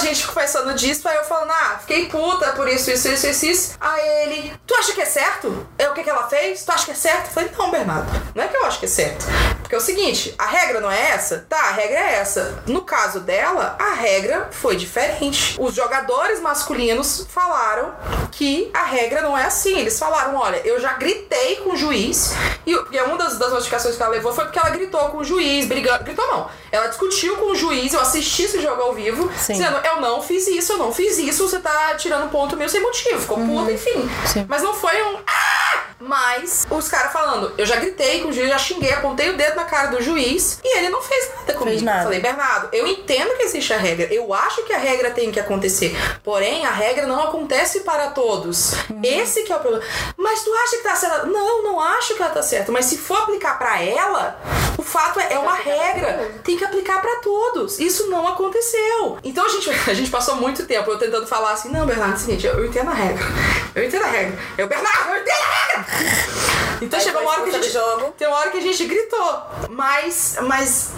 Gente 0.00 0.26
conversando 0.26 0.74
disso, 0.74 1.06
aí 1.08 1.16
eu 1.16 1.24
falando, 1.24 1.50
ah, 1.50 1.78
fiquei 1.80 2.06
puta 2.06 2.52
por 2.52 2.68
isso, 2.68 2.90
isso, 2.90 3.08
isso, 3.08 3.26
isso, 3.26 3.46
isso. 3.46 3.76
Aí 3.80 4.08
ele, 4.24 4.52
tu 4.66 4.74
acha 4.74 4.92
que 4.92 5.00
é 5.00 5.06
certo? 5.06 5.66
É 5.78 5.88
o 5.88 5.94
que, 5.94 6.02
que 6.02 6.10
ela 6.10 6.28
fez? 6.28 6.64
Tu 6.64 6.72
acha 6.72 6.84
que 6.86 6.90
é 6.92 6.94
certo? 6.94 7.26
Eu 7.26 7.32
falei, 7.32 7.50
não, 7.56 7.70
Bernardo, 7.70 8.10
não 8.34 8.44
é 8.44 8.48
que 8.48 8.56
eu 8.56 8.64
acho 8.64 8.78
que 8.78 8.86
é 8.86 8.88
certo. 8.88 9.26
Porque 9.70 9.76
é 9.76 9.78
o 9.78 9.80
seguinte, 9.80 10.34
a 10.36 10.46
regra 10.46 10.80
não 10.80 10.90
é 10.90 11.12
essa? 11.12 11.46
Tá, 11.48 11.68
a 11.68 11.70
regra 11.70 12.00
é 12.00 12.14
essa. 12.14 12.60
No 12.66 12.82
caso 12.82 13.20
dela, 13.20 13.76
a 13.78 13.94
regra 13.94 14.48
foi 14.50 14.74
diferente. 14.74 15.54
Os 15.60 15.76
jogadores 15.76 16.40
masculinos 16.40 17.24
falaram 17.28 17.94
que 18.32 18.68
a 18.74 18.82
regra 18.82 19.22
não 19.22 19.38
é 19.38 19.44
assim. 19.44 19.78
Eles 19.78 19.96
falaram, 19.96 20.34
olha, 20.34 20.56
eu 20.64 20.80
já 20.80 20.94
gritei 20.94 21.54
com 21.58 21.74
o 21.74 21.76
juiz, 21.76 22.32
e 22.66 22.74
porque 22.74 23.00
uma 23.00 23.16
das, 23.16 23.38
das 23.38 23.52
notificações 23.52 23.94
que 23.94 24.02
ela 24.02 24.10
levou 24.10 24.34
foi 24.34 24.46
porque 24.46 24.58
ela 24.58 24.70
gritou 24.70 25.08
com 25.10 25.18
o 25.18 25.24
juiz, 25.24 25.66
brigando. 25.66 26.02
Gritou 26.02 26.26
não. 26.26 26.50
Ela 26.72 26.88
discutiu 26.88 27.36
com 27.36 27.52
o 27.52 27.54
juiz, 27.54 27.94
eu 27.94 28.00
assisti 28.00 28.42
esse 28.42 28.60
jogo 28.60 28.82
ao 28.82 28.92
vivo, 28.92 29.30
Sim. 29.38 29.52
dizendo, 29.52 29.78
eu 29.84 30.00
não 30.00 30.20
fiz 30.20 30.48
isso, 30.48 30.72
eu 30.72 30.78
não 30.78 30.92
fiz 30.92 31.16
isso, 31.16 31.48
você 31.48 31.60
tá 31.60 31.94
tirando 31.94 32.28
ponto 32.28 32.56
meu 32.56 32.68
sem 32.68 32.82
motivo. 32.82 33.20
Ficou 33.20 33.38
puta, 33.38 33.70
enfim. 33.70 34.10
Sim. 34.26 34.46
Mas 34.48 34.64
não 34.64 34.74
foi 34.74 35.00
um. 35.00 35.18
Ah! 35.28 35.60
Mas 36.00 36.66
os 36.70 36.88
caras 36.88 37.12
falando, 37.12 37.52
eu 37.58 37.66
já 37.66 37.76
gritei 37.76 38.22
com 38.22 38.30
o 38.30 38.32
juiz, 38.32 38.48
já 38.48 38.58
xinguei, 38.58 38.90
apontei 38.90 39.28
o 39.28 39.36
dedo 39.36 39.59
na 39.60 39.64
cara 39.66 39.88
do 39.88 40.02
juiz 40.02 40.58
e 40.64 40.78
ele 40.78 40.88
não 40.88 41.02
fez 41.02 41.30
nada 41.36 41.54
comigo. 41.54 41.84
nada. 41.84 41.98
Eu 41.98 42.04
falei, 42.04 42.20
Bernardo, 42.20 42.68
eu 42.72 42.86
entendo 42.86 43.36
que 43.36 43.42
existe 43.44 43.72
a 43.72 43.76
regra, 43.76 44.12
eu 44.12 44.32
acho 44.32 44.62
que 44.64 44.72
a 44.72 44.78
regra 44.78 45.10
tem 45.10 45.30
que 45.30 45.38
acontecer, 45.38 45.94
porém 46.22 46.64
a 46.64 46.70
regra 46.70 47.06
não 47.06 47.20
acontece 47.22 47.80
para 47.80 48.08
todos. 48.10 48.72
Esse 49.02 49.42
que 49.42 49.52
é 49.52 49.56
o 49.56 49.60
problema. 49.60 49.84
Mas 50.16 50.42
tu 50.42 50.52
acha 50.54 50.76
que 50.76 50.82
tá 50.82 50.96
certa? 50.96 51.26
Não, 51.26 51.62
não 51.62 51.80
acho 51.80 52.14
que 52.14 52.22
ela 52.22 52.30
tá 52.30 52.42
certa, 52.42 52.72
mas 52.72 52.86
se 52.86 52.96
for 52.96 53.18
aplicar 53.18 53.58
pra 53.58 53.82
ela, 53.82 54.40
o 54.78 54.82
fato 54.82 55.20
é, 55.20 55.34
é 55.34 55.38
uma 55.38 55.54
regra, 55.54 56.30
tem 56.42 56.56
que 56.56 56.64
aplicar 56.64 57.00
pra 57.00 57.16
todos. 57.16 57.78
Isso 57.78 58.08
não 58.08 58.26
aconteceu. 58.26 59.18
Então 59.22 59.44
a 59.44 59.48
gente, 59.48 59.70
a 59.90 59.94
gente 59.94 60.10
passou 60.10 60.36
muito 60.36 60.66
tempo 60.66 60.90
eu 60.90 60.98
tentando 60.98 61.26
falar 61.26 61.52
assim, 61.52 61.68
não, 61.70 61.86
Bernardo, 61.86 62.14
é 62.14 62.16
o 62.16 62.20
seguinte, 62.20 62.46
eu, 62.46 62.54
eu 62.54 62.66
entendo 62.66 62.90
a 62.90 62.94
regra. 62.94 63.24
Eu 63.74 63.84
entendo 63.84 64.04
a 64.04 64.08
regra. 64.08 64.38
Eu, 64.56 64.66
Bernardo, 64.68 65.10
eu 65.10 65.20
entendo 65.20 65.42
a 65.42 65.54
regra! 65.54 65.86
Então 66.82 66.98
Aí 66.98 67.04
chegou 67.04 67.20
uma 67.22 67.30
hora 67.32 67.42
que 67.42 67.50
a 67.50 67.52
gente. 67.60 67.70
jogo. 67.72 68.14
Tem 68.16 68.26
uma 68.26 68.38
hora 68.38 68.50
que 68.50 68.58
a 68.58 68.62
gente 68.62 68.84
gritou. 68.86 69.42
Mas. 69.70 70.38
Mas. 70.42 70.92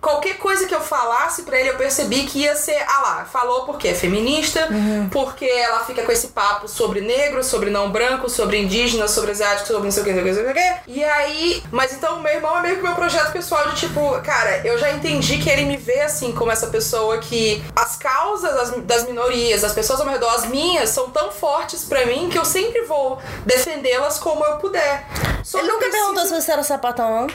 Qualquer 0.00 0.38
coisa 0.38 0.66
que 0.66 0.74
eu 0.74 0.80
falasse 0.80 1.42
pra 1.42 1.58
ele, 1.58 1.70
eu 1.70 1.76
percebi 1.76 2.22
que 2.24 2.40
ia 2.40 2.54
ser, 2.54 2.76
ah 2.86 3.00
lá, 3.00 3.24
falou 3.24 3.64
porque 3.64 3.88
é 3.88 3.94
feminista, 3.94 4.68
porque 5.10 5.44
ela 5.44 5.80
fica 5.80 6.02
com 6.02 6.12
esse 6.12 6.28
papo 6.28 6.68
sobre 6.68 7.00
negro, 7.00 7.42
sobre 7.42 7.68
não 7.68 7.90
branco, 7.90 8.28
sobre 8.28 8.58
indígena, 8.58 9.08
sobre 9.08 9.32
asiático, 9.32 9.66
sobre 9.66 9.82
não 9.84 9.90
sei 9.90 10.02
o 10.02 10.06
que, 10.06 10.12
não 10.12 10.22
sei 10.22 10.32
o 10.32 10.36
que, 10.36 10.42
não 10.44 10.54
sei 10.54 10.64
o 10.70 10.74
que. 10.84 10.90
E 10.92 11.04
aí, 11.04 11.62
mas 11.72 11.92
então 11.92 12.20
meu 12.20 12.32
irmão 12.32 12.56
é 12.58 12.62
meio 12.62 12.76
que 12.76 12.82
meu 12.82 12.94
projeto 12.94 13.32
pessoal 13.32 13.68
de 13.70 13.76
tipo, 13.76 14.20
cara, 14.22 14.64
eu 14.64 14.78
já 14.78 14.90
entendi 14.92 15.38
que 15.38 15.50
ele 15.50 15.64
me 15.64 15.76
vê 15.76 16.00
assim 16.02 16.32
como 16.32 16.50
essa 16.52 16.68
pessoa 16.68 17.18
que 17.18 17.62
as 17.74 17.96
causas 17.96 18.54
das, 18.54 18.70
das 18.84 19.04
minorias, 19.04 19.62
das 19.62 19.72
pessoas 19.72 19.98
ao 19.98 20.06
meu 20.06 20.14
redor, 20.14 20.30
as 20.32 20.46
minhas, 20.46 20.90
são 20.90 21.10
tão 21.10 21.32
fortes 21.32 21.84
pra 21.84 22.06
mim 22.06 22.28
que 22.30 22.38
eu 22.38 22.44
sempre 22.44 22.82
vou 22.82 23.18
defendê-las 23.44 24.18
como 24.18 24.44
eu 24.44 24.56
puder. 24.58 25.04
Só 25.42 25.58
Ele 25.58 25.68
nunca 25.68 25.78
preciso- 25.86 25.98
perguntou 26.04 26.26
se 26.26 26.40
você 26.42 26.52
era 26.52 26.62
sapatão, 26.62 27.10
não? 27.22 27.26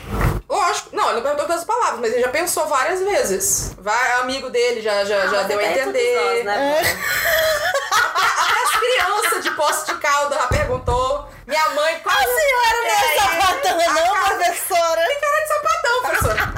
Lógico. 0.49 0.89
Não, 0.93 1.05
ele 1.05 1.15
não 1.15 1.21
perguntou 1.23 1.45
todas 1.47 1.61
as 1.61 1.65
palavras, 1.67 1.99
mas 1.99 2.13
ele 2.13 2.21
já 2.21 2.27
pensou 2.29 2.52
várias 2.61 2.99
vezes. 3.01 3.73
Vai, 3.79 4.11
amigo 4.21 4.49
dele 4.49 4.81
já, 4.81 5.03
já, 5.03 5.27
já 5.27 5.37
Mas 5.37 5.47
deu 5.47 5.59
a 5.59 5.61
até 5.63 5.83
todos 5.83 5.89
entender. 5.89 6.15
nós, 6.15 6.45
né? 6.45 6.97
Até 7.91 8.63
as 8.63 8.71
crianças 8.79 9.43
de 9.43 9.51
posse 9.51 9.85
de 9.85 9.99
calda 9.99 10.35
já 10.35 10.47
perguntou. 10.47 11.27
Minha 11.47 11.69
mãe, 11.69 11.99
qual 12.01 12.15
A 12.15 12.23
senhora 12.23 12.77
não 12.81 12.89
é 12.89 13.15
sapatão, 13.19 13.77
não, 13.93 14.13
cara- 14.13 14.35
professora? 14.35 15.01
Tem 15.07 15.19
cara 15.19 15.41
de 15.41 15.47
sapatão, 15.47 16.01
professora. 16.03 16.53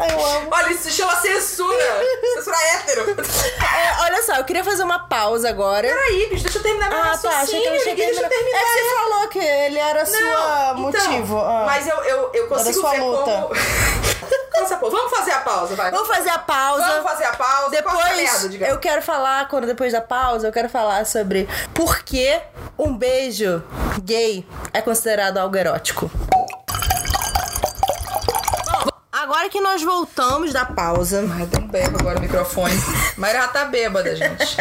Ai, 0.00 0.12
eu 0.12 0.24
amo. 0.26 0.48
Olha, 0.52 0.70
isso 0.70 0.82
se 0.84 0.90
chama 0.92 1.16
censura. 1.16 2.04
Censura 2.34 2.56
hétero. 2.74 3.06
É, 3.10 4.02
olha 4.02 4.22
só, 4.22 4.34
eu 4.36 4.44
queria 4.44 4.62
fazer 4.62 4.82
uma 4.82 5.08
pausa 5.08 5.48
agora. 5.48 5.88
Peraí, 5.88 6.28
bicho, 6.28 6.42
deixa 6.44 6.58
eu 6.58 6.62
terminar 6.62 6.88
meu 6.90 6.98
Ah, 7.00 7.18
tá, 7.18 7.30
achei 7.40 7.60
que 7.60 7.68
tinha 7.68 7.84
ninguém 7.84 8.06
deixa 8.06 8.22
eu 8.22 8.28
terminado. 8.28 8.28
terminar. 8.28 8.58
É 8.58 8.64
que 8.64 8.78
você 8.88 8.94
falou 8.94 9.28
que 9.28 9.38
ele 9.38 9.78
era 9.78 10.06
sua 10.06 10.20
Não, 10.20 10.88
então, 10.88 11.08
motivo. 11.08 11.38
ah. 11.40 11.62
Mas 11.66 11.86
eu, 11.86 11.96
eu, 12.04 12.30
eu 12.34 12.46
consigo 12.46 12.80
sua 12.80 12.90
ver 12.90 13.00
luta. 13.00 13.24
como... 13.24 13.48
Essa 14.62 14.76
porra. 14.76 14.92
Vamos 14.92 15.10
fazer 15.10 15.32
a 15.32 15.40
pausa, 15.40 15.74
vai. 15.74 15.90
Vamos 15.90 16.08
fazer 16.08 16.30
a 16.30 16.38
pausa. 16.38 16.86
Vamos 16.86 17.10
fazer 17.10 17.24
a 17.24 17.36
pausa. 17.36 17.70
Depois, 17.70 18.50
merda, 18.50 18.66
eu 18.66 18.78
quero 18.78 19.02
falar, 19.02 19.48
quando 19.48 19.66
depois 19.66 19.92
da 19.92 20.00
pausa, 20.00 20.48
eu 20.48 20.52
quero 20.52 20.68
falar 20.68 21.06
sobre 21.06 21.48
por 21.74 22.02
que 22.02 22.40
um 22.78 22.96
beijo 22.96 23.62
gay 24.02 24.46
é 24.72 24.80
considerado 24.80 25.38
algo 25.38 25.56
erótico 25.56 26.10
agora 29.28 29.50
que 29.50 29.60
nós 29.60 29.82
voltamos 29.82 30.54
da 30.54 30.64
pausa. 30.64 31.22
Ai, 31.30 31.46
tão 31.46 31.66
bêbado 31.66 31.98
agora 32.00 32.18
o 32.18 32.22
microfone. 32.22 32.74
Mas 33.14 33.34
ela 33.34 33.48
tá 33.48 33.66
bêbada, 33.66 34.16
gente. 34.16 34.56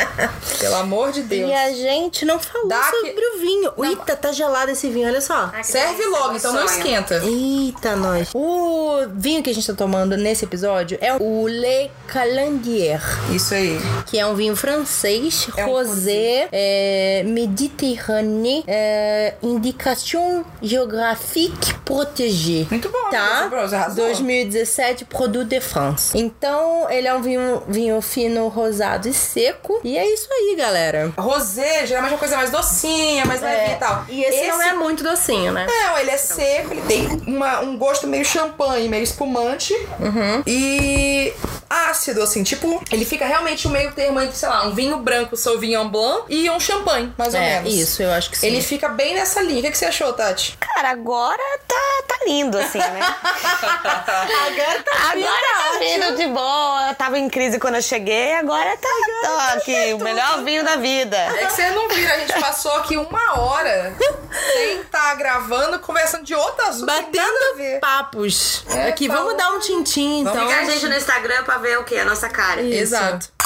Pelo 0.60 0.76
amor 0.76 1.14
de 1.14 1.22
Deus. 1.24 1.50
E 1.50 1.54
a 1.54 1.72
gente 1.72 2.26
não 2.26 2.38
falou 2.38 2.68
Dá 2.68 2.84
sobre 2.84 3.12
que... 3.12 3.26
o 3.26 3.40
vinho. 3.40 3.74
Não. 3.78 3.86
Eita, 3.86 4.18
tá 4.18 4.34
gelado 4.34 4.70
esse 4.70 4.90
vinho, 4.90 5.08
olha 5.08 5.22
só. 5.22 5.52
Ah, 5.54 5.64
Serve 5.64 6.04
logo, 6.06 6.36
então 6.36 6.52
sonho. 6.52 6.66
não 6.66 6.66
esquenta. 6.66 7.22
Eita, 7.24 7.96
nós. 7.96 8.30
O 8.34 9.08
vinho 9.14 9.42
que 9.42 9.50
a 9.50 9.54
gente 9.54 9.66
tá 9.66 9.74
tomando 9.74 10.18
nesse 10.18 10.44
episódio 10.44 10.98
é 11.00 11.16
o 11.16 11.48
Le 11.48 11.90
Calandier. 12.08 13.02
Isso 13.34 13.54
aí. 13.54 13.80
Que 14.06 14.20
é 14.20 14.26
um 14.26 14.36
vinho 14.36 14.56
francês, 14.56 15.48
é 15.56 15.64
rosé, 15.64 16.46
um 16.46 16.50
é, 16.52 17.24
Mediterrâneo, 17.26 18.64
é, 18.68 19.36
indicação 19.42 20.44
geográfica 20.62 21.80
protégée. 21.86 22.68
Muito 22.70 22.90
bom, 22.90 23.10
tá? 23.10 23.48
Você, 23.50 23.96
2019 23.96 24.57
17 24.58 25.06
Produt 25.06 25.46
de 25.46 25.62
France. 25.62 26.18
Então, 26.18 26.90
ele 26.90 27.08
é 27.08 27.14
um 27.14 27.22
vinho, 27.22 27.64
vinho 27.68 28.02
fino, 28.02 28.48
rosado 28.48 29.08
e 29.08 29.14
seco. 29.14 29.80
E 29.84 29.98
é 29.98 30.14
isso 30.14 30.28
aí, 30.32 30.56
galera. 30.58 31.14
Rosé, 31.18 31.86
geralmente 31.86 32.12
é 32.12 32.14
uma 32.16 32.20
coisa 32.20 32.38
mais 32.38 32.50
docinha, 32.50 33.26
mais 33.26 33.44
é. 33.44 33.46
leve 33.46 33.74
e 33.74 33.76
tal. 33.76 34.06
E 34.10 34.24
esse, 34.24 34.38
esse, 34.38 34.48
não 34.48 34.62
é 34.62 34.74
muito 34.74 35.04
docinho, 35.04 35.52
né? 35.52 35.66
Não, 35.68 35.98
ele 35.98 36.10
é 36.10 36.18
seco, 36.18 36.74
ele 36.74 36.82
tem 36.82 37.08
uma, 37.28 37.60
um 37.62 37.78
gosto 37.78 38.08
meio 38.08 38.26
champanhe, 38.26 38.88
meio 38.90 39.04
espumante. 39.04 39.74
Uhum. 40.00 40.44
E 40.46 41.34
ácido, 41.70 42.22
assim, 42.22 42.44
tipo, 42.44 42.82
ele 42.92 43.06
fica 43.06 43.26
realmente 43.26 43.68
o 43.68 43.70
meio 43.70 43.92
termo 43.92 44.20
entre, 44.20 44.36
sei 44.36 44.50
lá, 44.50 44.66
um 44.66 44.74
vinho 44.74 44.98
branco, 44.98 45.36
Sauvignon 45.36 45.88
Blanc 45.90 46.24
e 46.30 46.50
um 46.50 46.60
champanhe, 46.60 47.14
mais 47.18 47.34
ou 47.34 47.40
é, 47.40 47.62
menos. 47.62 47.74
Isso, 47.74 48.02
eu 48.02 48.12
acho 48.12 48.30
que 48.30 48.38
sim. 48.38 48.48
Ele 48.48 48.62
fica 48.62 48.90
bem 48.90 49.14
nessa 49.14 49.42
linha. 49.42 49.60
O 49.60 49.62
que, 49.62 49.68
é 49.68 49.72
que 49.72 49.78
você 49.78 49.86
achou, 49.86 50.12
Tati? 50.14 50.58
Cara, 50.60 50.92
agora 50.92 51.44
tá, 51.68 52.04
tá 52.08 52.26
lindo, 52.26 52.58
assim, 52.58 52.80
né? 52.80 53.00
Agora 54.48 54.84
tá 54.84 54.92
Agora 55.12 55.72
tá 55.72 55.80
vindo 55.80 56.16
de 56.16 56.28
boa. 56.28 56.88
Eu 56.90 56.96
tava 56.96 57.20
em 57.20 57.30
crise 57.30 57.60
quando 57.60 57.76
eu 57.76 57.82
cheguei, 57.82 58.34
agora 58.36 58.78
tá, 58.78 58.90
tá 59.22 59.54
aqui, 59.54 59.94
o 59.94 60.00
melhor 60.00 60.44
vinho 60.44 60.64
da 60.64 60.78
vida. 60.78 61.18
É 61.18 61.46
que 61.46 61.54
você 61.54 61.70
não 61.72 61.90
viram, 61.90 62.14
a 62.14 62.20
gente 62.20 62.40
passou 62.40 62.72
aqui 62.76 62.98
uma 62.98 63.40
hora 63.40 63.96
sem 64.54 64.82
estar 64.82 65.16
gravando, 65.16 65.80
conversando 65.80 66.24
de 66.24 66.34
outro 66.36 66.66
assunto. 66.66 66.86
Batendo 66.86 67.56
ver. 67.58 67.80
papos. 67.80 68.64
É, 68.70 68.88
Aqui, 68.90 69.08
vamos 69.08 69.36
dar 69.36 69.52
um 69.52 69.60
tintim, 69.60 70.22
então. 70.22 70.34
Vamos 70.34 70.54
a 70.54 70.64
gente 70.64 70.88
no 70.88 70.96
Instagram 70.96 71.44
pra 71.44 71.58
ver 71.58 71.78
o 71.80 71.84
que? 71.84 71.98
A 71.98 72.06
nossa 72.06 72.30
cara. 72.30 72.62
Isso. 72.62 72.96
Exato. 72.96 73.37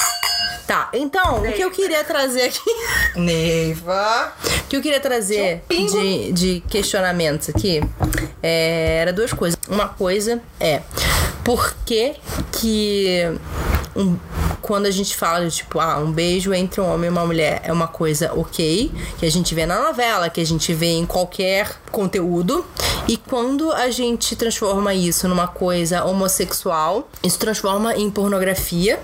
Tá, 0.68 0.90
então, 0.94 1.42
o 1.42 1.52
que 1.52 1.62
eu 1.62 1.72
queria 1.72 2.04
trazer 2.04 2.44
aqui... 2.44 2.62
Neiva. 3.16 4.34
O 4.64 4.68
que 4.70 4.78
eu 4.78 4.82
queria 4.82 5.00
trazer 5.02 5.64
de, 5.70 6.32
de 6.32 6.64
questionamentos 6.70 7.50
aqui 7.50 7.82
é, 8.42 9.00
era 9.02 9.12
duas 9.12 9.34
coisas. 9.34 9.58
Uma 9.68 9.90
coisa 9.90 10.42
é 10.60 10.82
por 11.44 11.76
que 11.86 12.14
que 12.54 13.20
um- 13.96 14.18
quando 14.62 14.86
a 14.86 14.92
gente 14.92 15.16
fala 15.18 15.46
de 15.50 15.58
tipo, 15.58 15.80
ah, 15.80 15.98
um 15.98 16.12
beijo 16.12 16.54
entre 16.54 16.80
um 16.80 16.94
homem 16.94 17.08
e 17.10 17.12
uma 17.12 17.26
mulher 17.26 17.60
é 17.66 17.74
uma 17.74 17.88
coisa 17.88 18.32
ok, 18.34 18.92
que 19.18 19.26
a 19.26 19.32
gente 19.32 19.54
vê 19.54 19.66
na 19.66 19.82
novela, 19.82 20.30
que 20.30 20.40
a 20.40 20.46
gente 20.46 20.74
vê 20.74 20.92
em 20.92 21.06
qualquer 21.06 21.68
conteúdo, 21.92 22.66
e 23.08 23.18
quando 23.18 23.72
a 23.74 23.90
gente 23.90 24.36
transforma 24.38 24.94
isso 24.94 25.28
numa 25.28 25.48
coisa 25.48 26.06
homossexual, 26.06 27.10
isso 27.24 27.38
transforma 27.40 27.96
em 27.96 28.10
pornografia. 28.10 29.00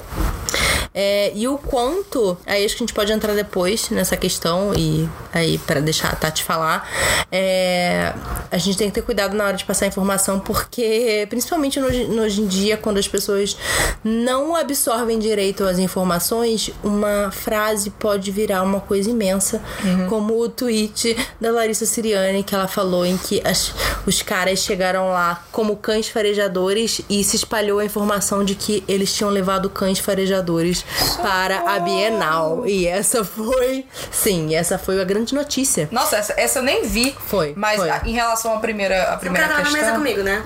É, 1.00 1.32
e 1.36 1.48
o 1.48 1.60
quanto, 1.60 2.36
aí 2.44 2.66
acho 2.66 2.76
que 2.76 2.82
a 2.84 2.86
gente 2.88 2.94
pode 2.96 3.12
entrar 3.12 3.36
depois 3.36 3.92
nessa 3.92 4.18
questão 4.18 4.74
e 4.76 5.08
aí 5.32 5.60
para 5.60 5.80
deixar 5.80 6.12
a 6.12 6.16
Tati 6.16 6.44
falar, 6.44 6.90
é, 7.32 8.12
a 8.52 8.58
gente 8.58 8.76
tem 8.80 8.88
que 8.90 8.96
ter 8.96 9.04
cuidado 9.04 9.36
na 9.36 9.44
hora 9.46 9.56
de 9.56 9.64
passar 9.64 9.86
informação 9.86 10.40
porque 10.40 11.28
principalmente 11.30 11.80
no, 11.80 11.88
no 12.16 12.24
hoje 12.24 12.42
em 12.42 12.48
dia 12.48 12.78
quando 12.78 12.98
as 12.98 13.08
pessoas 13.08 13.56
não 14.04 14.56
absorvem 14.56 15.20
direito 15.20 15.64
as 15.66 15.78
informações, 15.78 16.72
uma 16.84 17.30
frase 17.32 17.92
pode 17.92 18.32
virar 18.32 18.64
uma 18.64 18.80
coisa 18.80 19.10
imensa, 19.12 19.62
como 20.10 20.40
o 20.42 20.50
tweet 20.50 21.16
da 21.40 21.52
Larissa 21.52 21.86
Siriani 21.86 22.42
que 22.42 22.56
ela 22.56 22.68
falou 22.68 23.06
em 23.06 23.18
que 23.18 23.40
as- 23.46 23.72
os 24.08 24.24
caras 24.24 24.60
chegaram 24.60 25.10
lá 25.10 25.44
como 25.52 25.76
cães 25.76 26.08
farejadores 26.10 27.02
e 27.08 27.24
se 27.24 27.36
espalhou 27.36 27.78
a 27.78 27.86
informação 27.86 28.44
de 28.44 28.56
que 28.56 28.84
eles 28.88 29.14
tinham 29.14 29.30
levado 29.30 29.70
cães 29.70 30.00
farejadores 30.00 30.87
para 31.22 31.60
a 31.76 31.80
Bienal. 31.80 32.66
E 32.68 32.88
essa 32.88 33.24
foi, 33.24 33.86
sim, 34.12 34.56
essa 34.56 34.78
foi 34.78 35.02
a 35.02 35.04
grande 35.04 35.34
notícia. 35.36 35.88
Nossa, 35.92 36.18
essa, 36.18 36.34
essa 36.38 36.60
eu 36.60 36.64
nem 36.64 36.84
vi. 36.88 37.16
Foi, 37.28 37.54
Mas 37.56 37.78
foi. 37.80 37.90
a- 37.90 38.02
em 38.06 38.14
relação 38.14 38.54
à 38.56 38.60
primeira, 38.60 39.14
O 39.16 39.20
primeira 39.20 39.48
cara 39.48 39.64
tava 39.64 39.70
na 39.72 39.78
questão. 39.80 40.00
mesa 40.00 40.14
comigo, 40.14 40.24
né? 40.24 40.44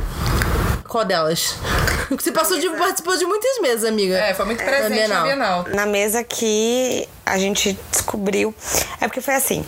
Qual 0.87 1.05
delas? 1.05 1.55
Você 2.09 2.31
passou 2.33 2.59
de, 2.59 2.69
participou 2.71 3.15
de 3.17 3.25
muitas 3.25 3.59
mesas, 3.61 3.85
amiga. 3.85 4.17
É, 4.17 4.33
foi 4.33 4.45
muito 4.45 4.59
Na 4.61 4.69
presente 4.69 4.89
na 5.07 5.21
Bienal. 5.23 5.23
Bienal. 5.23 5.65
Na 5.73 5.85
mesa 5.85 6.21
que 6.23 7.07
a 7.25 7.37
gente 7.37 7.79
descobriu. 7.89 8.53
É 8.99 9.07
porque 9.07 9.21
foi 9.21 9.35
assim. 9.35 9.63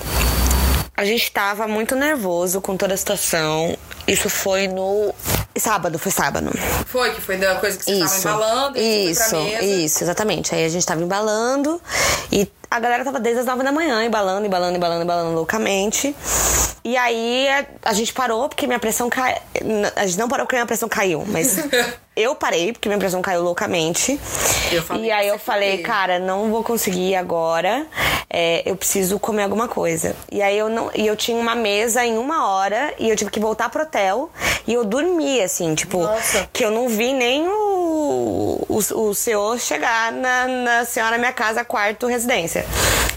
A 0.97 1.05
gente 1.05 1.31
tava 1.31 1.65
muito 1.67 1.95
nervoso 1.95 2.59
com 2.59 2.75
toda 2.75 2.93
a 2.93 2.97
situação. 2.97 3.77
Isso 4.07 4.29
foi 4.29 4.67
no. 4.67 5.13
Sábado, 5.55 5.99
foi 5.99 6.11
sábado. 6.11 6.49
Foi, 6.87 7.11
que 7.11 7.21
foi 7.21 7.37
da 7.37 7.55
coisa 7.55 7.77
que 7.77 7.85
você 7.85 7.91
Isso. 7.91 8.23
tava 8.23 8.37
embalando 8.37 8.77
e 8.79 9.11
isso, 9.11 9.35
isso, 9.61 10.03
exatamente. 10.03 10.55
Aí 10.55 10.65
a 10.65 10.69
gente 10.69 10.83
tava 10.83 11.01
embalando 11.01 11.79
e 12.31 12.51
a 12.73 12.79
galera 12.79 13.03
tava 13.03 13.19
desde 13.19 13.41
as 13.41 13.45
nove 13.45 13.63
da 13.63 13.71
manhã, 13.71 14.03
embalando, 14.03 14.47
embalando, 14.47 14.75
embalando, 14.75 15.03
embalando 15.03 15.35
loucamente. 15.35 16.15
E 16.83 16.97
aí 16.97 17.47
a, 17.83 17.93
gente 17.93 18.11
parou 18.11 18.49
porque 18.49 18.65
minha 18.65 18.79
pressão 18.79 19.11
caiu. 19.11 19.37
A 19.95 20.07
gente 20.07 20.17
não 20.17 20.27
parou 20.27 20.45
porque 20.47 20.55
minha 20.55 20.65
pressão 20.65 20.89
caiu, 20.89 21.23
mas 21.27 21.57
eu 22.17 22.33
parei 22.33 22.73
porque 22.73 22.89
minha 22.89 22.97
pressão 22.97 23.21
caiu 23.21 23.43
loucamente. 23.43 24.19
E 24.99 25.11
aí 25.11 25.27
eu 25.27 25.37
falei, 25.37 25.77
cara, 25.83 26.17
não 26.17 26.49
vou 26.49 26.63
conseguir 26.63 27.15
agora. 27.15 27.85
é, 28.33 28.63
eu 28.65 28.75
preciso 28.75 29.19
comer 29.19 29.43
alguma 29.43 29.67
coisa. 29.67 30.15
E 30.31 30.41
aí 30.41 30.57
eu 30.57 30.67
não. 30.67 30.89
E 30.95 31.05
eu 31.05 31.15
tinha 31.15 31.37
uma 31.37 31.53
mesa 31.53 32.03
em 32.03 32.17
uma 32.17 32.49
hora 32.49 32.91
e 32.97 33.07
eu 33.07 33.15
tive 33.15 33.29
que 33.29 33.39
voltar 33.39 33.69
pro 33.69 33.83
hotel. 33.83 34.31
E 34.65 34.73
eu 34.73 34.83
dormi, 34.83 35.41
assim, 35.41 35.75
tipo, 35.75 35.99
Nossa. 35.99 36.49
que 36.51 36.65
eu 36.65 36.71
não 36.71 36.89
vi 36.89 37.13
nem 37.13 37.47
o, 37.47 37.51
o, 38.77 39.09
o 39.09 39.13
senhor 39.13 39.59
chegar 39.59 40.11
na, 40.11 40.47
na 40.47 40.85
senhora 40.85 41.17
minha 41.17 41.31
casa, 41.31 41.63
quarto, 41.63 42.07
residência 42.07 42.65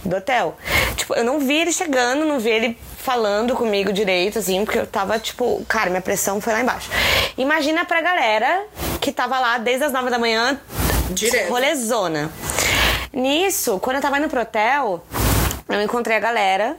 do 0.05 0.17
hotel. 0.17 0.57
Tipo, 0.97 1.15
eu 1.15 1.25
não 1.25 1.39
vi 1.39 1.57
ele 1.57 1.73
chegando, 1.73 2.25
não 2.25 2.39
vi 2.39 2.51
ele 2.51 2.79
falando 2.99 3.55
comigo 3.55 3.93
direito, 3.93 4.39
assim, 4.39 4.65
porque 4.65 4.79
eu 4.79 4.87
tava, 4.87 5.19
tipo, 5.19 5.65
cara, 5.69 5.91
minha 5.91 6.03
pressão 6.03 6.41
foi 6.41 6.53
lá 6.53 6.61
embaixo. 6.61 6.91
Imagina 7.39 7.85
pra 7.85 8.01
galera 8.01 8.65
que 9.01 9.13
tava 9.13 9.39
lá 9.39 9.59
desde 9.59 9.85
as 9.85 9.93
nove 9.93 10.11
da 10.11 10.19
manhã, 10.19 10.61
Direto. 11.11 11.51
rolezona. 11.51 12.31
Nisso, 13.13 13.79
quando 13.81 13.97
eu 13.97 14.03
tava 14.03 14.19
indo 14.19 14.29
pro 14.29 14.41
hotel, 14.41 15.03
eu 15.69 15.83
encontrei 15.83 16.17
a 16.17 16.21
galera 16.21 16.77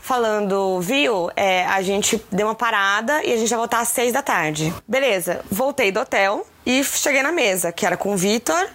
falando, 0.00 0.80
viu, 0.80 1.30
é, 1.36 1.64
a 1.66 1.82
gente 1.82 2.20
deu 2.32 2.48
uma 2.48 2.54
parada 2.54 3.22
e 3.22 3.32
a 3.32 3.36
gente 3.36 3.48
vai 3.48 3.58
voltar 3.58 3.80
às 3.80 3.88
seis 3.88 4.12
da 4.12 4.22
tarde. 4.22 4.74
Beleza, 4.88 5.40
voltei 5.50 5.92
do 5.92 6.00
hotel 6.00 6.44
e 6.64 6.84
cheguei 6.84 7.22
na 7.22 7.32
mesa, 7.32 7.72
que 7.72 7.86
era 7.86 7.96
com 7.96 8.12
o 8.12 8.16
Vitor, 8.16 8.66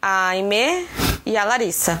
a 0.00 0.28
Aimee 0.28 0.86
e 1.24 1.36
a 1.36 1.44
Larissa, 1.44 2.00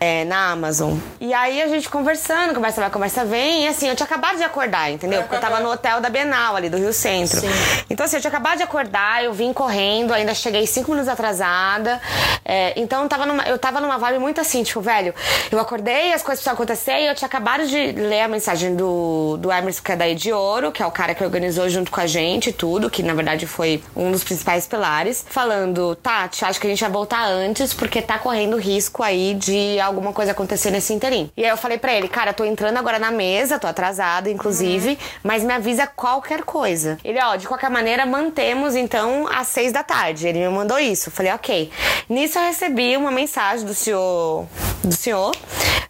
é, 0.00 0.24
na 0.24 0.50
Amazon. 0.50 0.96
E 1.20 1.32
aí 1.32 1.62
a 1.62 1.68
gente 1.68 1.88
conversando, 1.88 2.54
conversa 2.54 2.80
vai, 2.80 2.90
conversa 2.90 3.24
vem, 3.24 3.64
e 3.64 3.68
assim, 3.68 3.88
eu 3.88 3.96
tinha 3.96 4.06
acabado 4.06 4.36
de 4.36 4.44
acordar, 4.44 4.90
entendeu? 4.90 5.22
Porque 5.22 5.36
eu 5.36 5.40
tava 5.40 5.60
no 5.60 5.70
hotel 5.70 6.00
da 6.00 6.08
Bienal 6.08 6.56
ali, 6.56 6.68
do 6.68 6.76
Rio 6.76 6.92
Centro. 6.92 7.40
Então 7.88 8.06
assim, 8.06 8.16
eu 8.16 8.20
tinha 8.20 8.30
acabado 8.30 8.58
de 8.58 8.62
acordar, 8.62 9.24
eu 9.24 9.32
vim 9.32 9.52
correndo, 9.52 10.12
ainda 10.12 10.34
cheguei 10.34 10.66
cinco 10.66 10.90
minutos 10.90 11.08
atrasada. 11.08 12.00
É, 12.44 12.72
então 12.76 13.02
eu 13.02 13.08
tava, 13.08 13.26
numa, 13.26 13.42
eu 13.44 13.58
tava 13.58 13.80
numa 13.80 13.98
vibe 13.98 14.18
muito 14.18 14.40
assim, 14.40 14.62
tipo, 14.62 14.80
velho, 14.80 15.14
eu 15.50 15.58
acordei, 15.58 16.12
as 16.12 16.22
coisas 16.22 16.40
precisam 16.40 16.54
acontecer, 16.54 17.00
e 17.00 17.06
eu 17.06 17.14
tinha 17.14 17.26
acabado 17.26 17.66
de 17.66 17.92
ler 17.92 18.20
a 18.20 18.28
mensagem 18.28 18.76
do, 18.76 19.36
do 19.38 19.50
Emerson, 19.50 19.82
que 19.82 19.92
é 19.92 19.96
daí 19.96 20.14
de 20.14 20.32
Ouro, 20.32 20.70
que 20.70 20.82
é 20.82 20.86
o 20.86 20.90
cara 20.90 21.14
que 21.14 21.24
organizou 21.24 21.68
junto 21.68 21.90
com 21.90 22.00
a 22.00 22.06
gente 22.06 22.50
e 22.50 22.52
tudo, 22.52 22.88
que 22.88 23.02
na 23.02 23.14
verdade 23.14 23.46
foi 23.46 23.82
um 23.94 24.12
dos 24.12 24.22
principais 24.22 24.66
pilares, 24.66 25.24
falando, 25.28 25.96
Tati, 25.96 26.44
acho 26.44 26.60
que 26.60 26.66
a 26.66 26.70
gente 26.70 26.80
vai 26.80 26.90
voltar 26.90 27.24
antes, 27.26 27.74
porque 27.74 28.00
tá 28.00 28.18
correndo 28.18 28.45
risco 28.54 29.02
aí 29.02 29.34
de 29.34 29.80
alguma 29.80 30.12
coisa 30.12 30.30
acontecer 30.30 30.70
nesse 30.70 30.92
interim. 30.92 31.28
E 31.36 31.44
aí 31.44 31.50
eu 31.50 31.56
falei 31.56 31.78
pra 31.78 31.92
ele, 31.92 32.06
cara, 32.06 32.32
tô 32.32 32.44
entrando 32.44 32.76
agora 32.76 33.00
na 33.00 33.10
mesa, 33.10 33.58
tô 33.58 33.66
atrasada, 33.66 34.30
inclusive, 34.30 34.96
mas 35.24 35.42
me 35.42 35.52
avisa 35.52 35.88
qualquer 35.88 36.44
coisa. 36.44 36.98
Ele, 37.02 37.18
ó, 37.20 37.34
de 37.34 37.48
qualquer 37.48 37.70
maneira, 37.70 38.06
mantemos 38.06 38.76
então 38.76 39.26
às 39.26 39.48
seis 39.48 39.72
da 39.72 39.82
tarde. 39.82 40.28
Ele 40.28 40.38
me 40.38 40.48
mandou 40.48 40.78
isso. 40.78 41.08
Eu 41.08 41.12
falei, 41.12 41.32
ok. 41.32 41.70
Nisso 42.08 42.38
eu 42.38 42.44
recebi 42.44 42.96
uma 42.96 43.10
mensagem 43.10 43.66
do 43.66 43.74
senhor. 43.74 44.46
Do 44.84 44.94
senhor 44.94 45.32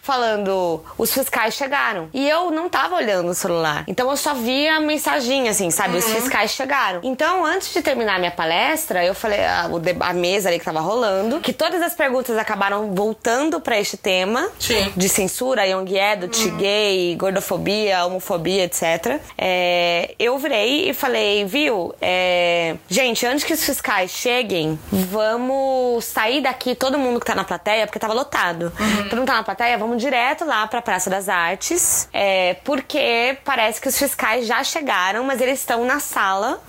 falando 0.07 0.84
os 0.96 1.12
fiscais 1.12 1.54
chegaram. 1.54 2.09
E 2.14 2.28
eu 2.28 2.52
não 2.52 2.68
tava 2.68 2.94
olhando 2.94 3.28
o 3.28 3.34
celular. 3.34 3.82
Então 3.88 4.09
eu 4.09 4.16
só 4.16 4.34
via 4.34 4.76
a 4.76 4.80
mensaginha, 4.80 5.50
assim, 5.50 5.68
sabe? 5.72 5.98
Os 5.98 6.04
fiscais 6.04 6.52
chegaram. 6.52 7.00
Então, 7.02 7.44
antes 7.44 7.72
de 7.72 7.82
terminar 7.82 8.14
a 8.14 8.18
minha 8.20 8.30
palestra, 8.30 9.04
eu 9.04 9.14
falei, 9.14 9.44
a, 9.44 9.68
a 10.00 10.12
mesa 10.12 10.48
ali 10.48 10.61
que 10.61 10.64
tava 10.64 10.78
rolando, 10.78 11.40
que 11.40 11.52
todas 11.52 11.82
as 11.82 11.92
perguntas 11.92 12.38
acabaram 12.47 12.94
voltando 12.94 13.61
pra 13.61 13.78
este 13.78 13.97
tema 13.97 14.49
Sim. 14.59 14.92
de 14.97 15.09
censura, 15.09 15.66
young 15.66 15.99
adult, 15.99 16.49
gay, 16.57 17.16
gordofobia, 17.16 18.05
homofobia, 18.07 18.64
etc. 18.64 19.20
É, 19.36 20.14
eu 20.16 20.38
virei 20.38 20.88
e 20.88 20.94
falei, 20.94 21.44
viu, 21.44 21.92
é, 22.01 22.76
gente, 22.88 23.26
antes 23.26 23.44
que 23.44 23.53
os 23.53 23.64
fiscais 23.64 24.12
cheguem, 24.12 24.78
vamos 24.92 26.05
sair 26.05 26.40
daqui, 26.40 26.76
todo 26.76 26.97
mundo 26.97 27.18
que 27.18 27.26
tá 27.26 27.34
na 27.34 27.44
plateia, 27.44 27.84
porque 27.84 27.99
tava 27.99 28.14
lotado. 28.14 28.72
Todo 29.11 29.18
mundo 29.18 29.26
tá 29.26 29.34
na 29.34 29.42
plateia, 29.42 29.76
vamos 29.76 30.01
direto 30.01 30.44
lá 30.44 30.66
pra 30.68 30.80
Praça 30.80 31.11
das 31.11 31.28
Artes, 31.28 32.09
é, 32.12 32.55
porque 32.62 33.36
parece 33.44 33.80
que 33.80 33.88
os 33.88 33.99
fiscais 33.99 34.47
já 34.47 34.62
chegaram, 34.62 35.24
mas 35.24 35.40
eles 35.40 35.59
estão 35.59 35.84
na 35.84 35.99
sala 35.99 36.62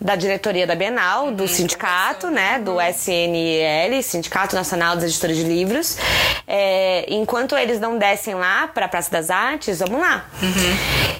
da 0.00 0.16
diretoria 0.16 0.66
da 0.66 0.74
Bienal, 0.74 1.30
do 1.30 1.46
sindicato, 1.46 2.30
né, 2.30 2.58
do 2.58 2.80
SNL, 2.80 4.02
Sindicato 4.02 4.56
Nacional 4.56 4.96
dos 4.96 5.04
Editores 5.04 5.36
de 5.36 5.44
Livros. 5.44 5.98
É, 6.46 7.04
enquanto 7.08 7.56
eles 7.56 7.78
não 7.78 7.98
descem 7.98 8.34
lá 8.34 8.66
pra 8.68 8.88
Praça 8.88 9.10
das 9.10 9.30
Artes, 9.30 9.80
vamos 9.80 10.00
lá. 10.00 10.24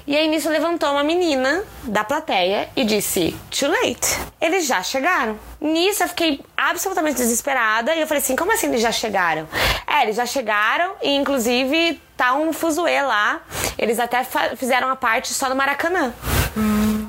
E 0.07 0.17
aí 0.17 0.27
nisso 0.27 0.49
levantou 0.49 0.89
uma 0.91 1.03
menina 1.03 1.63
da 1.83 2.03
plateia 2.03 2.69
e 2.75 2.83
disse: 2.83 3.35
Too 3.51 3.69
late. 3.69 4.17
Eles 4.41 4.65
já 4.65 4.81
chegaram. 4.81 5.37
Nisso 5.59 6.03
eu 6.03 6.07
fiquei 6.07 6.41
absolutamente 6.57 7.17
desesperada 7.17 7.93
e 7.93 8.01
eu 8.01 8.07
falei 8.07 8.21
assim: 8.21 8.35
como 8.35 8.51
assim 8.51 8.67
eles 8.67 8.81
já 8.81 8.91
chegaram? 8.91 9.47
É, 9.85 10.03
eles 10.03 10.15
já 10.15 10.25
chegaram 10.25 10.95
e 11.03 11.15
inclusive 11.15 12.01
tá 12.17 12.33
um 12.33 12.51
fuzuê 12.51 13.01
lá. 13.01 13.41
Eles 13.77 13.99
até 13.99 14.25
fizeram 14.55 14.89
a 14.89 14.95
parte 14.95 15.33
só 15.33 15.47
no 15.49 15.55
Maracanã. 15.55 16.13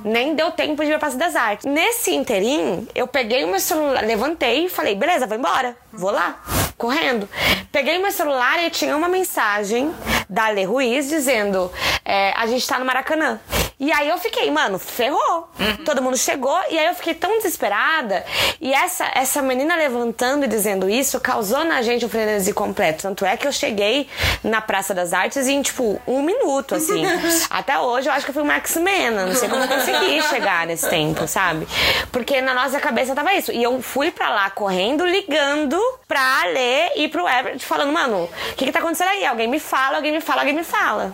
Nem 0.04 0.34
deu 0.34 0.50
tempo 0.50 0.82
de 0.82 0.88
ir 0.88 0.90
pra 0.90 0.98
Praça 1.00 1.16
das 1.16 1.36
Artes. 1.36 1.64
Nesse 1.64 2.14
interim, 2.14 2.86
eu 2.94 3.06
peguei 3.06 3.44
o 3.44 3.48
meu 3.48 3.60
celular, 3.60 4.04
levantei 4.04 4.66
e 4.66 4.68
falei, 4.68 4.94
beleza, 4.94 5.26
vou 5.26 5.36
embora. 5.36 5.76
Vou 5.92 6.10
lá, 6.10 6.40
correndo. 6.76 7.28
Peguei 7.70 7.98
meu 7.98 8.12
celular 8.12 8.62
e 8.64 8.70
tinha 8.70 8.96
uma 8.96 9.08
mensagem 9.08 9.92
da 10.28 10.46
Ale 10.46 10.64
Ruiz 10.64 11.08
dizendo, 11.08 11.70
é, 12.04 12.32
a 12.36 12.46
gente 12.46 12.66
tá 12.66 12.78
no 12.78 12.84
Maracanã. 12.84 13.38
E 13.82 13.90
aí 13.90 14.08
eu 14.08 14.16
fiquei, 14.16 14.48
mano, 14.48 14.78
ferrou. 14.78 15.48
Todo 15.84 16.00
mundo 16.00 16.16
chegou 16.16 16.56
e 16.70 16.78
aí 16.78 16.86
eu 16.86 16.94
fiquei 16.94 17.14
tão 17.14 17.36
desesperada. 17.38 18.24
E 18.60 18.72
essa, 18.72 19.10
essa 19.12 19.42
menina 19.42 19.74
levantando 19.74 20.44
e 20.44 20.48
dizendo 20.48 20.88
isso 20.88 21.18
causou 21.18 21.64
na 21.64 21.82
gente 21.82 22.06
um 22.06 22.08
frenesi 22.08 22.52
completo. 22.52 23.02
Tanto 23.02 23.26
é 23.26 23.36
que 23.36 23.44
eu 23.44 23.50
cheguei 23.50 24.08
na 24.44 24.60
Praça 24.60 24.94
das 24.94 25.12
Artes 25.12 25.48
em, 25.48 25.60
tipo, 25.60 26.00
um 26.06 26.22
minuto, 26.22 26.76
assim. 26.76 27.02
Até 27.50 27.76
hoje 27.76 28.08
eu 28.08 28.12
acho 28.12 28.24
que 28.24 28.30
eu 28.30 28.34
fui 28.34 28.44
uma 28.44 28.54
X-Men, 28.54 29.10
não 29.10 29.34
sei 29.34 29.48
como 29.48 29.64
eu 29.64 29.68
consegui 29.68 30.22
chegar 30.30 30.64
nesse 30.64 30.88
tempo, 30.88 31.26
sabe? 31.26 31.66
Porque 32.12 32.40
na 32.40 32.54
nossa 32.54 32.78
cabeça 32.78 33.16
tava 33.16 33.34
isso. 33.34 33.50
E 33.50 33.60
eu 33.60 33.82
fui 33.82 34.12
pra 34.12 34.30
lá 34.30 34.48
correndo, 34.50 35.04
ligando 35.04 35.76
pra 36.06 36.44
ler 36.44 36.92
e 36.94 37.08
pro 37.08 37.28
Everett 37.28 37.66
falando, 37.66 37.92
mano, 37.92 38.30
o 38.52 38.54
que 38.54 38.64
que 38.64 38.70
tá 38.70 38.78
acontecendo 38.78 39.08
aí? 39.08 39.26
Alguém 39.26 39.48
me 39.48 39.58
fala, 39.58 39.96
alguém 39.96 40.12
me 40.12 40.20
fala, 40.20 40.42
alguém 40.42 40.54
me 40.54 40.62
fala. 40.62 41.12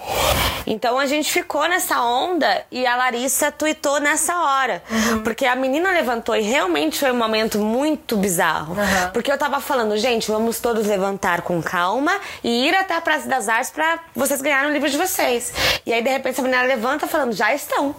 Então 0.67 0.99
a 0.99 1.07
gente 1.07 1.33
ficou 1.33 1.67
nessa 1.67 1.99
onda 2.03 2.58
e 2.71 2.87
a 2.87 2.97
Larissa 2.97 3.51
tweetou 3.51 4.01
nessa 4.01 4.35
hora. 4.37 4.83
Porque 5.25 5.47
a 5.47 5.55
menina 5.55 5.91
levantou 5.91 6.37
e 6.37 6.43
realmente 6.43 6.99
foi 6.99 7.11
um 7.11 7.17
momento 7.17 7.59
muito 7.59 8.17
bizarro. 8.17 8.77
Porque 9.13 9.31
eu 9.31 9.39
tava 9.39 9.61
falando, 9.61 9.97
gente, 9.97 10.31
vamos 10.31 10.61
todos 10.61 10.87
levantar 10.87 11.43
com 11.43 11.63
calma 11.63 12.13
e 12.43 12.67
ir 12.69 12.75
até 12.75 12.95
a 12.95 13.01
Praça 13.01 13.29
das 13.29 13.49
Artes 13.49 13.71
pra 13.71 13.99
vocês 14.15 14.41
ganharem 14.41 14.71
o 14.71 14.73
livro 14.73 14.89
de 14.89 14.97
vocês. 14.97 15.53
E 15.85 15.93
aí, 15.93 16.03
de 16.03 16.11
repente, 16.11 16.35
essa 16.35 16.43
menina 16.43 16.63
levanta 16.63 17.07
falando, 17.07 17.33
já 17.33 17.55
estão. 17.55 17.95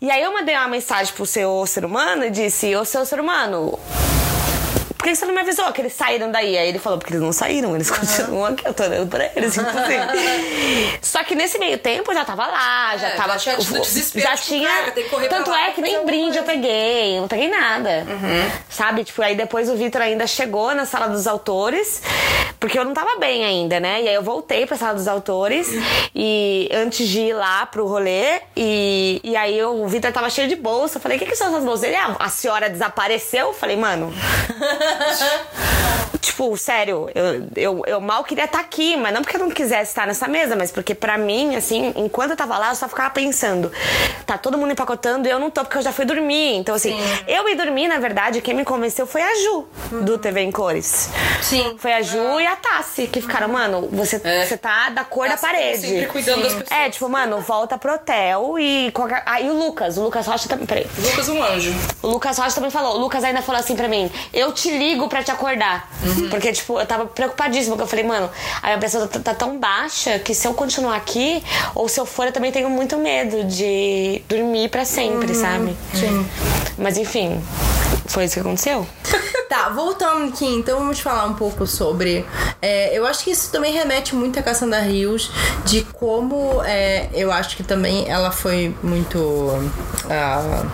E 0.00 0.10
aí 0.10 0.22
eu 0.22 0.32
mandei 0.32 0.54
uma 0.56 0.68
mensagem 0.68 1.12
pro 1.14 1.24
seu 1.24 1.64
ser 1.66 1.84
humano 1.84 2.24
e 2.24 2.30
disse, 2.30 2.74
ô 2.74 2.84
seu 2.84 3.06
ser 3.06 3.20
humano, 3.20 3.78
por 5.02 5.08
que 5.08 5.16
você 5.16 5.26
não 5.26 5.34
me 5.34 5.40
avisou 5.40 5.70
que 5.72 5.80
eles 5.80 5.94
saíram 5.94 6.30
daí? 6.30 6.56
Aí 6.56 6.68
ele 6.68 6.78
falou, 6.78 6.96
porque 6.96 7.12
eles 7.12 7.20
não 7.22 7.32
saíram, 7.32 7.74
eles 7.74 7.90
continuam 7.90 8.44
aqui, 8.46 8.64
eu 8.64 8.72
tô 8.72 8.84
olhando 8.84 9.08
pra 9.10 9.28
eles, 9.34 9.58
inclusive. 9.58 9.98
Só 11.02 11.24
que 11.24 11.34
nesse 11.34 11.58
meio 11.58 11.76
tempo 11.76 12.12
eu 12.12 12.14
já 12.14 12.24
tava 12.24 12.46
lá, 12.46 12.96
já 12.96 13.08
É, 13.08 13.10
tava. 13.16 13.32
já 13.32 13.38
tinha 13.40 13.56
tido 13.56 13.80
desespero, 13.80 14.24
já 14.28 14.36
tipo, 14.36 14.46
tinha. 14.46 14.68
cara, 14.68 15.28
tanto 15.28 15.50
lá 15.50 15.66
é 15.66 15.70
que 15.72 15.80
nem 15.80 16.04
brinde 16.06 16.38
eu 16.38 16.44
peguei, 16.44 17.18
não 17.20 17.26
peguei 17.26 17.48
nada. 17.48 18.06
Uhum. 18.08 18.50
Sabe? 18.70 19.02
Tipo, 19.02 19.22
aí 19.22 19.34
depois 19.34 19.68
o 19.68 19.74
Vitor 19.74 20.00
ainda 20.02 20.24
chegou 20.24 20.72
na 20.72 20.86
sala 20.86 21.08
dos 21.08 21.26
autores, 21.26 22.00
porque 22.60 22.78
eu 22.78 22.84
não 22.84 22.94
tava 22.94 23.16
bem 23.18 23.44
ainda, 23.44 23.80
né? 23.80 24.02
E 24.02 24.08
aí 24.08 24.14
eu 24.14 24.22
voltei 24.22 24.66
pra 24.66 24.76
sala 24.76 24.94
dos 24.94 25.08
autores, 25.08 25.66
e 26.14 26.68
antes 26.72 27.08
de 27.08 27.22
ir 27.22 27.32
lá 27.34 27.66
pro 27.66 27.88
rolê, 27.88 28.40
e, 28.56 29.20
e 29.24 29.34
aí 29.36 29.60
o 29.64 29.84
Vitor 29.88 30.12
tava 30.12 30.30
cheio 30.30 30.46
de 30.46 30.54
bolsa. 30.54 30.98
Eu 30.98 31.02
falei, 31.02 31.16
o 31.16 31.20
que, 31.20 31.26
que 31.26 31.34
são 31.34 31.48
essas 31.48 31.64
bolsas? 31.64 31.82
Ele, 31.88 31.96
ah, 31.96 32.14
a 32.20 32.28
senhora 32.28 32.70
desapareceu? 32.70 33.48
Eu 33.48 33.52
falei, 33.52 33.76
mano. 33.76 34.14
Tipo, 36.20 36.56
sério, 36.56 37.10
eu, 37.14 37.46
eu, 37.56 37.82
eu 37.86 38.00
mal 38.00 38.22
queria 38.22 38.44
estar 38.44 38.60
aqui, 38.60 38.96
mas 38.96 39.12
não 39.12 39.22
porque 39.22 39.36
eu 39.36 39.40
não 39.40 39.50
quisesse 39.50 39.90
estar 39.90 40.06
nessa 40.06 40.28
mesa, 40.28 40.54
mas 40.54 40.70
porque 40.70 40.94
pra 40.94 41.18
mim, 41.18 41.56
assim, 41.56 41.92
enquanto 41.96 42.30
eu 42.30 42.36
tava 42.36 42.56
lá, 42.58 42.68
eu 42.70 42.74
só 42.76 42.88
ficava 42.88 43.10
pensando, 43.10 43.72
tá 44.24 44.38
todo 44.38 44.56
mundo 44.56 44.70
empacotando 44.70 45.26
e 45.26 45.30
eu 45.30 45.38
não 45.40 45.50
tô, 45.50 45.62
porque 45.62 45.78
eu 45.78 45.82
já 45.82 45.92
fui 45.92 46.04
dormir. 46.04 46.54
Então, 46.56 46.74
assim, 46.76 46.96
eu 47.26 47.48
ir 47.48 47.56
dormir, 47.56 47.88
na 47.88 47.98
verdade, 47.98 48.40
quem 48.40 48.54
me 48.54 48.64
convenceu 48.64 49.04
foi 49.06 49.20
a 49.20 49.34
Ju, 49.42 49.66
do 50.04 50.16
TV 50.16 50.42
em 50.42 50.52
Cores. 50.52 51.10
Sim. 51.42 51.74
Foi 51.78 51.92
a 51.92 52.02
Ju 52.02 52.40
e 52.40 52.46
a 52.46 52.54
Tassi, 52.56 53.08
que 53.08 53.20
ficaram, 53.20 53.48
mano, 53.48 53.88
você, 53.90 54.20
É. 54.22 54.46
você 54.46 54.56
tá 54.56 54.90
da 54.90 55.04
cor 55.04 55.26
Tassi 55.28 55.42
da 55.42 55.48
parede. 55.48 55.86
sempre 55.88 56.06
cuidando 56.06 56.42
das 56.44 56.52
pessoas. 56.54 56.70
É, 56.70 56.88
tipo, 56.88 57.08
mano, 57.08 57.40
volta 57.40 57.76
pro 57.76 57.94
hotel 57.94 58.58
e. 58.60 58.90
qualquer- 58.92 59.22
Ah, 59.26 59.40
e 59.40 59.50
o 59.50 59.54
Lucas, 59.54 59.98
o 59.98 60.02
Lucas 60.04 60.24
Rocha 60.26 60.48
também. 60.48 60.66
Peraí. 60.66 60.86
Lucas, 60.98 61.28
um 61.28 61.42
anjo. 61.42 61.74
O 62.00 62.06
Lucas 62.08 62.38
Rocha 62.38 62.54
também 62.54 62.70
falou. 62.70 62.94
O 62.94 62.98
Lucas 62.98 63.24
ainda 63.24 63.42
falou 63.42 63.58
assim 63.60 63.74
pra 63.74 63.88
mim: 63.88 64.10
Eu 64.32 64.52
te 64.52 64.70
ligo 64.82 65.08
pra 65.08 65.22
te 65.22 65.30
acordar. 65.30 65.88
Porque, 66.30 66.52
tipo, 66.52 66.78
eu 66.78 66.86
tava 66.86 67.06
preocupadíssima, 67.06 67.76
porque 67.76 67.84
eu 67.84 67.88
falei, 67.88 68.04
mano, 68.04 68.30
a 68.62 68.66
minha 68.66 68.78
pressão 68.78 69.06
tá, 69.06 69.18
tá 69.18 69.34
tão 69.34 69.58
baixa 69.58 70.18
que 70.18 70.34
se 70.34 70.46
eu 70.46 70.54
continuar 70.54 70.96
aqui, 70.96 71.42
ou 71.74 71.88
se 71.88 72.00
eu 72.00 72.06
for, 72.06 72.26
eu 72.26 72.32
também 72.32 72.50
tenho 72.50 72.68
muito 72.68 72.98
medo 72.98 73.44
de 73.44 74.22
dormir 74.28 74.68
pra 74.68 74.84
sempre, 74.84 75.34
sabe? 75.34 75.76
Sim. 75.94 76.26
Mas 76.78 76.96
enfim, 76.98 77.40
foi 78.06 78.24
isso 78.24 78.34
que 78.34 78.40
aconteceu. 78.40 78.86
Tá, 79.52 79.68
voltando 79.68 80.30
aqui, 80.30 80.46
então 80.46 80.78
vamos 80.78 80.98
falar 80.98 81.26
um 81.26 81.34
pouco 81.34 81.66
sobre. 81.66 82.24
é, 82.62 82.96
eu 82.96 83.04
acho 83.04 83.22
que 83.22 83.30
isso 83.30 83.52
também 83.52 83.70
remete 83.70 84.14
muito 84.14 84.38
à 84.38 84.42
Cassandra 84.42 84.80
Rios, 84.80 85.30
de 85.66 85.82
como 85.92 86.62
é, 86.64 87.10
eu 87.12 87.30
acho 87.30 87.54
que 87.54 87.62
também 87.62 88.08
ela 88.08 88.30
foi 88.30 88.74
muito 88.82 89.50
ah, 90.08 90.64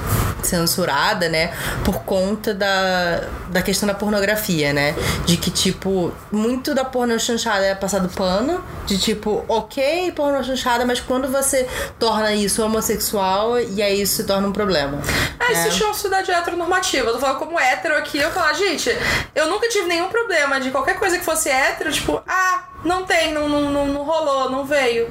censurada, 0.44 1.28
né? 1.28 1.52
Por 1.84 2.04
conta 2.04 2.54
da, 2.54 3.24
da 3.50 3.62
questão 3.62 3.84
da 3.84 3.94
pornografia, 3.98 4.72
né? 4.72 4.94
De 5.26 5.36
que, 5.36 5.50
tipo, 5.50 6.12
muito 6.30 6.74
da 6.74 6.84
porno 6.84 7.18
chanchada 7.18 7.64
é 7.64 7.74
passado 7.74 8.08
pano, 8.08 8.64
de 8.86 8.98
tipo, 8.98 9.44
ok, 9.48 10.12
porno 10.12 10.42
chanchada, 10.42 10.86
mas 10.86 11.00
quando 11.00 11.28
você 11.28 11.68
torna 11.98 12.32
isso 12.32 12.64
homossexual, 12.64 13.58
e 13.60 13.82
aí 13.82 14.00
isso 14.00 14.16
se 14.16 14.24
torna 14.24 14.48
um 14.48 14.52
problema. 14.52 15.00
Ah, 15.38 15.52
isso 15.52 15.78
chama 15.78 15.94
sociedade 15.94 16.30
heteronormativa. 16.30 17.08
Eu 17.08 17.14
tô 17.14 17.18
falando 17.18 17.38
como 17.38 17.58
hétero 17.58 17.96
aqui, 17.96 18.18
eu 18.18 18.30
falar, 18.30 18.52
gente, 18.54 18.90
eu 19.34 19.48
nunca 19.48 19.68
tive 19.68 19.86
nenhum 19.86 20.08
problema 20.08 20.60
de 20.60 20.70
qualquer 20.70 20.98
coisa 20.98 21.18
que 21.18 21.24
fosse 21.24 21.48
hétero, 21.48 21.92
tipo, 21.92 22.20
ah, 22.26 22.64
não 22.84 23.04
tem, 23.04 23.32
não, 23.32 23.48
não, 23.48 23.70
não, 23.70 23.86
não 23.86 24.02
rolou, 24.02 24.50
não 24.50 24.64
veio. 24.64 25.08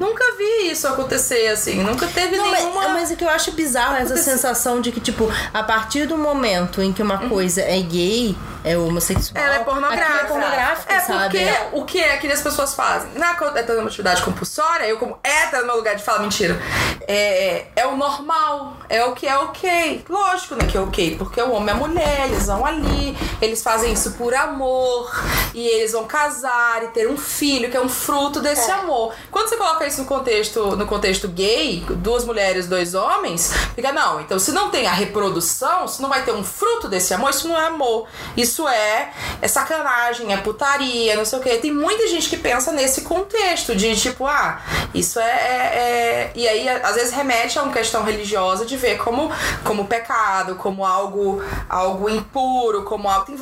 Nunca 0.00 0.24
vi 0.36 0.70
isso 0.70 0.86
acontecer, 0.88 1.48
assim. 1.48 1.82
Nunca 1.82 2.06
teve 2.06 2.36
Não, 2.36 2.50
mas, 2.50 2.64
nenhuma. 2.64 2.88
mas 2.88 3.10
o 3.10 3.16
que 3.16 3.24
eu 3.24 3.28
acho 3.28 3.52
bizarro 3.52 3.96
é 3.96 4.02
essa 4.02 4.16
sensação 4.16 4.80
de 4.80 4.90
que, 4.90 5.00
tipo, 5.00 5.30
a 5.52 5.62
partir 5.62 6.06
do 6.06 6.18
momento 6.18 6.82
em 6.82 6.92
que 6.92 7.02
uma 7.02 7.28
coisa 7.28 7.62
é 7.62 7.80
gay, 7.80 8.36
é 8.64 8.76
homossexual. 8.78 9.44
Ela 9.44 9.56
é 9.56 9.58
pornográfica. 9.58 10.04
aquilo 10.06 10.18
é 10.18 10.24
pornográfica, 10.28 10.92
É 10.94 11.00
sabe? 11.00 11.38
porque 11.38 11.76
o 11.76 11.84
que 11.84 12.00
é 12.00 12.16
que 12.16 12.26
as 12.32 12.40
pessoas 12.40 12.74
fazem? 12.74 13.10
Na 13.14 13.32
heteronormatividade 13.32 14.22
compulsória, 14.22 14.86
eu 14.86 14.96
como 14.98 15.18
hétero 15.22 15.62
no 15.62 15.66
meu 15.66 15.76
lugar 15.76 15.94
de 15.96 16.02
fala, 16.02 16.20
mentira. 16.20 16.60
É, 17.06 17.66
é 17.76 17.86
o 17.86 17.96
normal, 17.96 18.78
é 18.88 19.04
o 19.04 19.12
que 19.12 19.26
é 19.26 19.36
ok. 19.36 20.04
Lógico, 20.08 20.54
né, 20.54 20.66
que 20.66 20.76
é 20.76 20.80
ok, 20.80 21.16
porque 21.18 21.40
o 21.42 21.52
homem 21.52 21.74
a 21.74 21.76
mulher, 21.76 22.26
eles 22.26 22.46
vão 22.46 22.64
ali, 22.64 23.16
eles 23.42 23.62
fazem 23.62 23.92
isso 23.92 24.12
por 24.12 24.34
amor, 24.34 25.12
e 25.52 25.66
eles 25.66 25.92
vão 25.92 26.04
casar 26.06 26.82
e 26.84 26.88
ter 26.88 27.08
um 27.08 27.18
filho, 27.18 27.70
que 27.70 27.76
é 27.76 27.80
um 27.80 27.88
fruto 27.88 28.40
desse 28.40 28.70
amor. 28.70 29.14
Quando 29.30 29.48
você 29.48 29.56
coloca 29.56 29.86
isso 29.86 30.00
no 30.00 30.06
contexto, 30.06 30.76
no 30.76 30.86
contexto 30.86 31.28
gay, 31.28 31.84
duas 31.90 32.24
mulheres, 32.24 32.66
dois 32.66 32.94
homens, 32.94 33.52
fica, 33.74 33.92
não, 33.92 34.20
então 34.20 34.38
se 34.38 34.52
não 34.52 34.70
tem 34.70 34.86
a 34.86 34.92
reprodução, 34.92 35.86
se 35.86 36.00
não 36.00 36.08
vai 36.08 36.22
ter 36.24 36.32
um 36.32 36.42
fruto 36.44 36.88
desse 36.88 37.12
amor, 37.12 37.30
isso 37.30 37.46
não 37.48 37.60
é 37.60 37.66
amor. 37.66 38.06
Isso 38.36 38.53
é, 38.68 39.10
é 39.42 39.48
sacanagem, 39.48 40.32
é 40.32 40.36
putaria, 40.36 41.16
não 41.16 41.24
sei 41.24 41.38
o 41.38 41.42
quê. 41.42 41.56
Tem 41.58 41.72
muita 41.72 42.06
gente 42.08 42.28
que 42.28 42.36
pensa 42.36 42.70
nesse 42.72 43.02
contexto 43.02 43.74
de 43.74 43.94
tipo, 43.96 44.26
ah, 44.26 44.60
isso 44.94 45.18
é. 45.18 45.24
é- 45.24 45.74
é- 45.74 46.32
E 46.34 46.48
aí, 46.48 46.68
às 46.68 46.94
vezes, 46.94 47.12
remete 47.12 47.58
a 47.58 47.62
uma 47.62 47.72
questão 47.72 48.02
religiosa 48.04 48.64
de 48.64 48.76
ver 48.76 48.96
como, 48.98 49.30
como 49.64 49.86
pecado, 49.86 50.56
como 50.56 50.84
algo, 50.84 51.42
algo 51.68 52.08
impuro, 52.08 52.82
como 52.84 53.08
algo. 53.08 53.26
Tem 53.26 53.36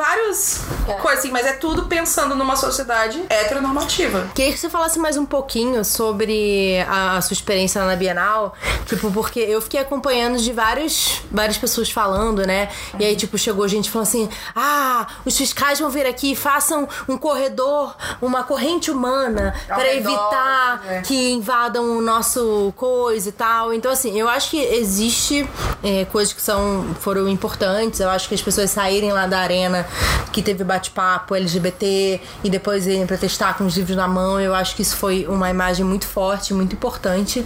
várias 0.82 1.02
coisas 1.02 1.18
assim, 1.20 1.30
mas 1.30 1.46
é 1.46 1.52
tudo 1.52 1.84
pensando 1.84 2.34
numa 2.34 2.56
sociedade 2.56 3.22
heteronormativa. 3.28 4.30
Queria 4.34 4.52
que 4.52 4.58
você 4.58 4.68
falasse 4.68 4.98
mais 4.98 5.16
um 5.16 5.26
pouquinho 5.26 5.84
sobre 5.84 6.78
a 6.88 7.20
sua 7.20 7.34
experiência 7.34 7.84
na 7.84 7.96
Bienal, 7.96 8.54
tipo, 8.86 9.10
porque 9.10 9.40
eu 9.40 9.60
fiquei 9.60 9.80
acompanhando 9.80 10.38
de 10.38 10.52
vários, 10.52 11.22
várias 11.30 11.58
pessoas 11.58 11.90
falando, 11.90 12.46
né? 12.46 12.68
E 12.98 13.04
aí, 13.04 13.16
tipo, 13.16 13.38
chegou 13.38 13.66
gente 13.68 13.90
falando 13.90 14.08
assim: 14.08 14.28
ah, 14.54 15.06
os 15.24 15.36
fiscais 15.36 15.78
vão 15.78 15.90
vir 15.90 16.06
aqui, 16.06 16.34
façam 16.34 16.88
um 17.08 17.16
corredor, 17.16 17.94
uma 18.20 18.42
corrente 18.44 18.90
humana 18.90 19.54
para 19.66 19.94
evitar 19.94 20.82
é. 20.88 21.00
que 21.02 21.32
invadam 21.32 21.98
o 21.98 22.00
nosso 22.00 22.72
coisa 22.76 23.28
e 23.28 23.32
tal. 23.32 23.72
Então, 23.72 23.90
assim, 23.90 24.18
eu 24.18 24.28
acho 24.28 24.50
que 24.50 24.60
existe 24.60 25.48
é, 25.82 26.04
coisas 26.06 26.32
que 26.32 26.42
são, 26.42 26.94
foram 27.00 27.28
importantes. 27.28 28.00
Eu 28.00 28.10
acho 28.10 28.28
que 28.28 28.34
as 28.34 28.42
pessoas 28.42 28.70
saírem 28.70 29.12
lá 29.12 29.26
da 29.26 29.38
arena 29.38 29.86
que 30.32 30.42
teve 30.42 30.64
bate-papo 30.82 31.34
LGBT 31.34 32.20
e 32.42 32.50
depois 32.50 32.86
irem 32.86 33.06
protestar 33.06 33.56
com 33.56 33.64
os 33.64 33.76
livros 33.76 33.96
na 33.96 34.08
mão, 34.08 34.40
eu 34.40 34.54
acho 34.54 34.74
que 34.74 34.82
isso 34.82 34.96
foi 34.96 35.26
uma 35.28 35.48
imagem 35.48 35.84
muito 35.84 36.06
forte, 36.06 36.52
muito 36.52 36.74
importante. 36.74 37.44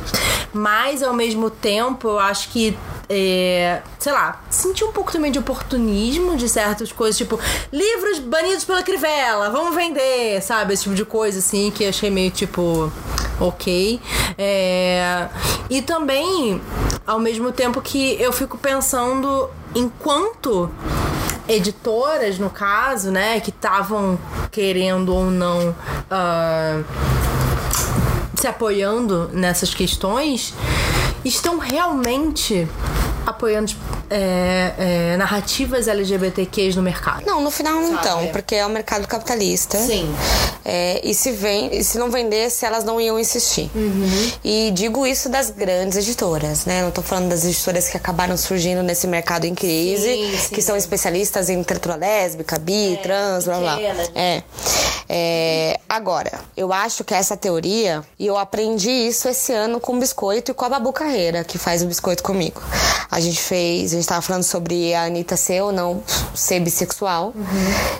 Mas, 0.52 1.02
ao 1.02 1.12
mesmo 1.12 1.50
tempo, 1.50 2.08
eu 2.08 2.18
acho 2.18 2.48
que, 2.48 2.76
é, 3.08 3.82
sei 3.98 4.12
lá, 4.12 4.40
senti 4.48 4.82
um 4.82 4.92
pouco 4.92 5.12
também 5.12 5.30
de 5.30 5.38
oportunismo 5.38 6.36
de 6.36 6.48
certas 6.48 6.90
coisas, 6.90 7.16
tipo, 7.16 7.38
livros 7.72 8.18
banidos 8.20 8.64
pela 8.64 8.82
Crivella, 8.82 9.50
vamos 9.50 9.74
vender, 9.74 10.40
sabe? 10.42 10.72
Esse 10.72 10.84
tipo 10.84 10.94
de 10.94 11.04
coisa, 11.04 11.38
assim, 11.38 11.70
que 11.70 11.84
achei 11.84 12.10
meio 12.10 12.30
tipo 12.30 12.90
ok. 13.38 14.00
É, 14.38 15.28
E 15.68 15.82
também, 15.82 16.60
ao 17.06 17.18
mesmo 17.18 17.52
tempo 17.52 17.80
que 17.82 18.16
eu 18.20 18.32
fico 18.32 18.56
pensando 18.56 19.50
enquanto 19.74 20.70
editoras, 21.48 22.38
no 22.38 22.50
caso, 22.50 23.10
né, 23.10 23.40
que 23.40 23.50
estavam 23.50 24.18
querendo 24.50 25.14
ou 25.14 25.30
não 25.30 25.74
ah, 26.10 26.82
se 28.34 28.46
apoiando 28.46 29.30
nessas 29.32 29.74
questões, 29.74 30.54
estão 31.24 31.58
realmente 31.58 32.68
apoiando 33.26 33.74
é, 34.08 34.72
é, 34.78 35.16
narrativas 35.16 35.88
LGBTQs 35.88 36.76
no 36.76 36.82
mercado. 36.82 37.26
Não, 37.26 37.40
no 37.40 37.50
final 37.50 37.74
não 37.74 37.96
estão, 37.96 38.28
porque 38.28 38.54
é 38.54 38.64
o 38.64 38.70
mercado 38.70 39.06
capitalista. 39.08 39.76
Sim. 39.78 40.14
É, 40.64 41.00
e 41.04 41.14
se, 41.14 41.32
vem, 41.32 41.76
e 41.76 41.82
se 41.82 41.98
não 41.98 42.10
vendesse, 42.10 42.64
elas 42.64 42.84
não 42.84 43.00
iam 43.00 43.18
insistir. 43.18 43.70
Uhum. 43.74 44.32
E 44.44 44.70
digo 44.72 45.06
isso 45.06 45.28
das 45.28 45.50
grandes 45.50 45.98
editoras, 45.98 46.64
né? 46.64 46.82
Não 46.82 46.90
tô 46.90 47.02
falando 47.02 47.28
das 47.28 47.44
editoras 47.44 47.88
que 47.88 47.96
acabaram 47.96 48.36
surgindo 48.36 48.82
nesse 48.82 49.06
mercado 49.06 49.44
em 49.44 49.54
crise, 49.54 50.02
Sim, 50.02 50.38
sim, 50.38 50.54
que 50.54 50.62
são 50.62 50.76
especialistas 50.76 51.48
em 51.48 51.58
literatura 51.58 51.96
lésbica, 51.96 52.58
bi, 52.58 52.98
trans, 53.02 53.44
blá 53.44 53.58
blá. 53.58 53.80
É. 54.14 54.42
É, 55.08 55.75
Agora, 55.88 56.40
eu 56.56 56.72
acho 56.72 57.04
que 57.04 57.14
essa 57.14 57.36
teoria, 57.36 58.02
e 58.18 58.26
eu 58.26 58.36
aprendi 58.36 58.90
isso 58.90 59.28
esse 59.28 59.52
ano 59.52 59.78
com 59.78 59.96
o 59.96 60.00
biscoito 60.00 60.50
e 60.50 60.54
com 60.54 60.64
a 60.64 60.68
Babu 60.68 60.92
Carreira, 60.92 61.44
que 61.44 61.58
faz 61.58 61.82
o 61.82 61.86
biscoito 61.86 62.22
comigo. 62.22 62.60
A 63.10 63.20
gente 63.20 63.40
fez, 63.40 63.92
a 63.92 63.96
gente 63.96 64.06
tava 64.06 64.20
falando 64.20 64.42
sobre 64.42 64.92
a 64.94 65.04
Anitta 65.04 65.36
ser 65.36 65.62
ou 65.62 65.70
não 65.70 66.02
ser 66.34 66.58
bissexual. 66.60 67.32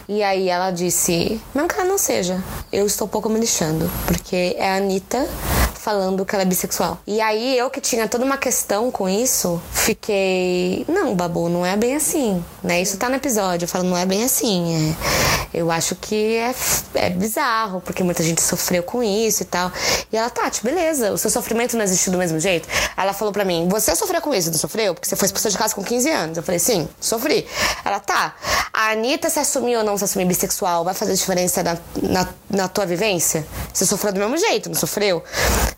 E 0.09 0.23
aí 0.23 0.49
ela 0.49 0.71
disse: 0.73 1.41
Não 1.55 1.67
ela 1.77 1.85
não 1.85 1.99
seja. 1.99 2.43
Eu 2.73 2.87
estou 2.87 3.07
pouco 3.07 3.29
me 3.29 3.39
lixando. 3.39 3.91
Porque 4.07 4.57
é 4.59 4.71
a 4.71 4.77
Anitta 4.77 5.29
falando 5.87 6.27
que 6.27 6.35
ela 6.35 6.43
é 6.43 6.45
bissexual. 6.45 6.99
E 7.07 7.21
aí 7.21 7.57
eu 7.57 7.71
que 7.71 7.81
tinha 7.81 8.09
toda 8.09 8.25
uma 8.25 8.37
questão 8.37 8.91
com 8.91 9.09
isso, 9.09 9.63
fiquei. 9.71 10.85
Não, 10.89 11.15
Babu, 11.15 11.49
não 11.49 11.65
é 11.65 11.77
bem 11.77 11.95
assim. 11.95 12.43
Né? 12.61 12.83
Isso 12.83 12.97
tá 12.97 13.09
no 13.09 13.15
episódio. 13.15 13.67
Eu 13.67 13.69
falo, 13.69 13.85
não 13.85 13.97
é 13.97 14.05
bem 14.05 14.25
assim. 14.25 14.91
É... 14.93 15.37
Eu 15.55 15.71
acho 15.71 15.95
que 15.95 16.37
é, 16.37 16.55
é 16.97 17.09
bizarro, 17.09 17.81
porque 17.81 18.03
muita 18.03 18.23
gente 18.23 18.43
sofreu 18.43 18.83
com 18.83 19.03
isso 19.03 19.43
e 19.43 19.47
tal. 19.47 19.73
E 20.13 20.17
ela, 20.17 20.29
Tati, 20.29 20.63
beleza, 20.63 21.13
o 21.13 21.17
seu 21.17 21.31
sofrimento 21.31 21.77
não 21.77 21.85
existiu 21.85 22.13
do 22.13 22.19
mesmo 22.19 22.39
jeito? 22.39 22.69
Ela 22.97 23.13
falou 23.13 23.33
pra 23.33 23.45
mim, 23.45 23.69
você 23.69 23.95
sofreu 23.95 24.21
com 24.21 24.35
isso, 24.35 24.51
não 24.51 24.59
sofreu? 24.59 24.93
Porque 24.93 25.09
você 25.09 25.17
foi 25.17 25.27
expulsa 25.27 25.49
de 25.49 25.57
casa 25.57 25.75
com 25.75 25.83
15 25.83 26.11
anos. 26.11 26.37
Eu 26.37 26.43
falei, 26.43 26.59
sim, 26.59 26.89
sofri. 27.01 27.47
Ela, 27.85 28.01
tá. 28.01 28.35
A 28.73 28.91
Anitta 28.91 29.31
se 29.31 29.39
assumir 29.39 29.77
ou 29.77 29.85
não 29.85 29.97
se 29.97 30.05
assumir 30.05 30.27
bissexual 30.27 30.85
vai 30.85 30.93
fazer 30.93 31.15
diferença 31.15 31.63
na, 31.63 31.79
na, 32.03 32.29
na 32.51 32.69
tua 32.69 32.85
vivência? 32.85 33.47
Você 33.73 33.87
sofreu 33.87 34.13
do 34.13 34.19
mesmo 34.21 34.37
jeito, 34.37 34.69
não 34.69 34.77
sofreu? 34.77 35.23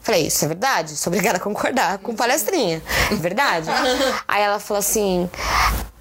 Falei, 0.01 0.27
isso 0.27 0.45
é 0.45 0.49
verdade? 0.49 0.97
Sou 0.97 1.13
obrigada 1.13 1.39
a 1.39 1.41
concordar 1.41 1.99
com 1.99 2.15
palestrinha. 2.15 2.83
É 3.11 3.15
verdade? 3.15 3.69
Aí 4.27 4.43
ela 4.43 4.59
falou 4.59 4.79
assim. 4.79 5.29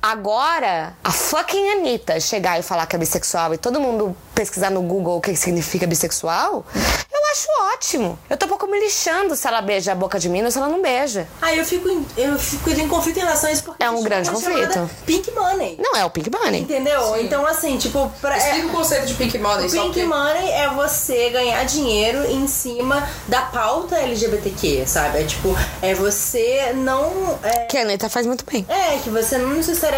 Agora, 0.02 0.94
a 1.04 1.12
fucking 1.12 1.70
Anitta 1.72 2.20
chegar 2.20 2.60
e 2.60 2.64
falar 2.64 2.86
que 2.86 2.96
é 2.96 3.00
bissexual 3.00 3.54
e 3.54 3.58
todo 3.58 3.80
mundo 3.82 4.16
pesquisar 4.34 4.70
no 4.70 4.82
Google 4.84 5.18
o 5.18 5.22
que 5.22 5.36
significa 5.36 5.88
bissexual, 5.88 6.64
eu 6.76 7.22
acho 7.32 7.48
ótimo. 7.74 8.18
Eu 8.30 8.38
tô 8.38 8.46
um 8.46 8.50
pouco 8.50 8.68
me 8.68 8.80
lixando 8.80 9.36
se 9.36 9.48
ela 9.48 9.60
beija 9.62 9.92
a 9.92 9.96
boca 9.96 10.20
de 10.20 10.30
mim 10.30 10.44
ou 10.44 10.52
se 10.52 10.58
ela 10.60 10.70
não 10.70 10.82
beija. 10.82 11.28
Aí 11.42 11.58
eu 11.58 11.66
fico, 11.66 11.90
em- 11.90 12.06
eu 12.16 12.38
fico 12.38 12.70
em 12.70 12.88
conflito 12.88 13.18
em 13.18 13.22
relação 13.22 13.50
a 13.50 13.52
isso 13.54 13.64
porque 13.64 13.84
É 13.84 13.90
um 13.90 14.02
grande 14.04 14.30
conflito. 14.30 14.90
Pink 15.06 15.32
Money. 15.32 15.78
Não 15.80 15.96
é 16.00 16.06
o 16.06 16.10
Pink 16.12 16.30
Bunny. 16.30 16.60
Entendeu? 16.62 17.20
Então, 17.20 17.46
assim, 17.46 17.78
tipo, 17.78 18.12
pra, 18.22 18.36
é, 18.36 18.38
Explica 18.38 18.68
o 18.68 18.72
conceito 18.72 19.08
de 19.08 19.14
Pink 19.16 19.38
Money, 19.40 19.70
Pink 19.70 19.92
que... 19.94 20.04
Money 20.06 20.52
é 20.52 20.70
você 20.70 21.30
ganhar 21.32 21.64
dinheiro 21.66 22.24
em 22.32 22.48
cima 22.48 23.08
da 23.28 23.42
pauta 23.42 23.96
LGBTQ, 23.98 24.86
sabe? 24.86 25.22
É 25.22 25.24
tipo, 25.26 25.50
é 25.82 25.94
você 25.96 26.72
não. 26.76 27.40
É, 27.44 27.66
Que 27.66 27.78
a 27.78 27.82
Anitta 27.82 28.08
faz 28.10 28.26
muito 28.28 28.46
bem. 28.46 28.66
é, 28.70 29.00
que 29.00 29.10
você 29.10 29.38
não 29.40 29.50
necessariamente. 29.50 29.97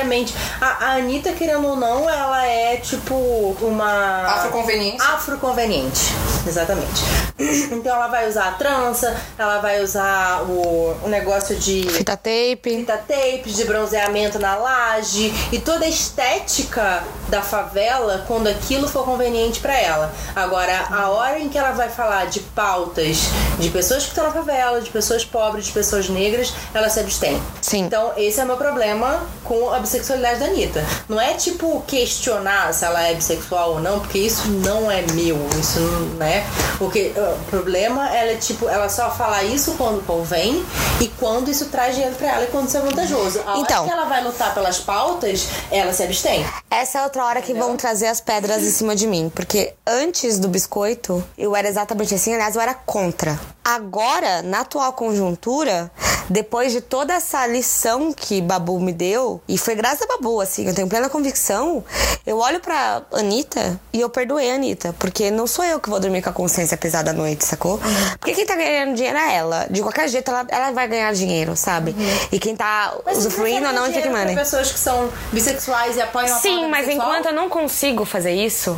A, 0.62 0.86
a 0.86 0.92
Anitta, 0.96 1.32
querendo 1.34 1.68
ou 1.68 1.76
não, 1.76 2.10
ela 2.10 2.46
é 2.46 2.78
tipo 2.78 3.14
uma. 3.62 4.26
Afroconveniente. 4.28 5.02
Afroconveniente. 5.02 6.02
Exatamente. 6.48 7.02
Então 7.72 7.96
ela 7.96 8.08
vai 8.08 8.28
usar 8.28 8.50
a 8.50 8.52
trança, 8.52 9.16
ela 9.38 9.60
vai 9.60 9.82
usar 9.82 10.42
o, 10.44 10.96
o 11.04 11.08
negócio 11.08 11.56
de 11.56 11.88
Fita 11.90 12.18
tape. 12.18 12.60
fita 12.64 12.98
tape, 12.98 13.44
de 13.46 13.64
bronzeamento 13.64 14.38
na 14.40 14.56
laje 14.56 15.34
e 15.52 15.58
toda 15.58 15.86
a 15.86 15.88
estética 15.88 17.02
da 17.30 17.42
favela 17.42 18.26
quando 18.28 18.48
aquilo 18.48 18.88
for 18.90 19.06
conveniente 19.06 19.62
pra 19.62 19.78
ela. 19.80 20.12
Agora, 20.36 20.86
a 20.92 21.10
hora 21.10 21.40
em 21.40 21.48
que 21.48 21.58
ela 21.58 21.72
vai 21.72 21.88
falar 21.90 22.26
de 22.26 22.42
pautas 22.60 23.20
de 23.58 23.70
pessoas 23.70 24.04
que 24.04 24.10
estão 24.10 24.26
na 24.26 24.32
favela, 24.32 24.82
de 24.82 24.90
pessoas 24.90 25.24
pobres, 25.24 25.68
de 25.68 25.72
pessoas 25.72 26.10
negras, 26.10 26.54
ela 26.74 26.90
se 26.90 27.00
abstém. 27.00 27.42
Sim. 27.62 27.86
Então, 27.86 28.12
esse 28.18 28.38
é 28.38 28.44
o 28.44 28.48
meu 28.48 28.58
problema 28.58 29.22
com 29.46 29.72
a 29.72 29.80
bissexualidade 29.80 30.42
da 30.42 30.48
Anitta. 30.48 30.86
Não 31.08 31.22
é 31.22 31.36
tipo 31.36 31.82
questionar 31.88 32.74
se 32.74 32.84
ela 32.84 33.02
é 33.02 33.14
bissexual 33.14 33.76
ou 33.76 33.80
não, 33.80 34.02
porque 34.02 34.18
isso 34.18 34.50
não 34.50 34.92
é 34.92 35.02
meu. 35.14 35.38
Isso 35.58 35.80
não 35.80 36.26
é. 36.26 36.46
Porque 36.78 37.14
uh, 37.16 37.36
o 37.36 37.46
problema 37.46 38.10
ela 38.14 38.32
é 38.32 38.36
tipo, 38.36 38.68
ela 38.68 38.90
só 38.90 39.10
fala 39.10 39.42
isso 39.44 39.76
quando 39.78 40.04
vem 40.26 40.66
e 41.00 41.08
quando 41.08 41.50
isso 41.50 41.66
traz 41.68 41.96
dinheiro 41.96 42.16
pra 42.16 42.28
ela 42.28 42.44
e 42.44 42.48
quando 42.48 42.68
isso 42.68 42.76
é 42.76 42.82
vantajoso. 42.82 43.40
A 43.46 43.52
hora 43.52 43.60
Então. 43.62 43.86
que 43.86 43.92
ela 43.92 44.06
vai 44.06 44.22
lutar 44.22 44.54
pelas 44.54 44.80
pautas, 44.80 45.48
ela 45.72 45.94
se 45.94 46.04
abstém. 46.04 46.46
Essa 46.70 47.00
é 47.00 47.04
outra 47.04 47.24
hora 47.26 47.42
que 47.42 47.54
vão 47.54 47.78
trazer 47.78 48.08
as 48.08 48.20
pedras 48.20 48.64
em 48.64 48.72
cima 48.72 48.96
de 48.96 49.08
mim. 49.08 49.32
Porque 49.34 49.74
antes 49.88 50.38
do 50.38 50.48
biscoito, 50.50 51.24
eu 51.38 51.56
era 51.56 51.68
exatamente 51.68 52.14
assim. 52.14 52.34
Aliás, 52.34 52.49
eu 52.56 52.62
era 52.62 52.74
contra. 52.74 53.40
Agora, 53.64 54.42
na 54.42 54.62
atual 54.62 54.94
conjuntura, 54.94 55.92
depois 56.30 56.72
de 56.72 56.82
toda 56.82 57.14
essa 57.14 57.46
lição 57.46 58.12
que 58.14 58.42
Babu 58.42 58.80
me 58.80 58.92
deu, 58.92 59.42
e 59.48 59.58
foi 59.58 59.76
graças 59.76 60.02
a 60.02 60.08
Babu, 60.08 60.42
assim, 60.42 60.68
eu 60.68 60.74
tenho 60.74 60.88
plena 60.88 61.10
convicção, 61.10 61.84
eu 62.26 62.38
olho 62.38 62.60
pra 62.60 63.04
Anitta 63.12 63.80
e 63.94 64.02
eu 64.02 64.10
perdoei 64.10 64.52
a 64.52 64.56
Anitta. 64.56 64.94
Porque 64.98 65.30
não 65.32 65.48
sou 65.48 65.64
eu 65.66 65.80
que 65.80 65.90
vou 65.90 66.00
dormir 66.00 66.22
com 66.22 66.30
a 66.30 66.34
consciência 66.34 66.78
pesada 66.78 67.12
à 67.12 67.14
noite, 67.14 67.46
sacou? 67.46 67.80
Porque 68.20 68.34
quem 68.34 68.46
tá 68.46 68.56
ganhando 68.56 68.96
dinheiro 68.96 69.18
é 69.18 69.36
ela. 69.36 69.68
De 69.70 69.82
qualquer 69.82 70.08
jeito, 70.08 70.30
ela, 70.30 70.46
ela 70.50 70.72
vai 70.72 70.88
ganhar 70.88 71.14
dinheiro, 71.14 71.56
sabe? 71.56 71.96
E 72.32 72.40
quem 72.40 72.56
tá 72.56 72.94
usufruindo 73.12 73.68
ou 73.68 73.74
não, 73.74 73.88
de 73.88 73.96
fica 73.96 74.10
money. 74.10 74.36
pessoas 74.36 74.72
que 74.72 74.80
são 74.80 75.10
bissexuais 75.32 75.96
e 75.96 76.02
apoiam 76.02 76.36
a 76.36 76.40
Sim, 76.40 76.68
mas 76.70 76.86
bissexual, 76.86 77.10
enquanto 77.12 77.26
eu 77.28 77.34
não 77.34 77.50
consigo 77.50 78.06
fazer 78.06 78.34
isso. 78.34 78.78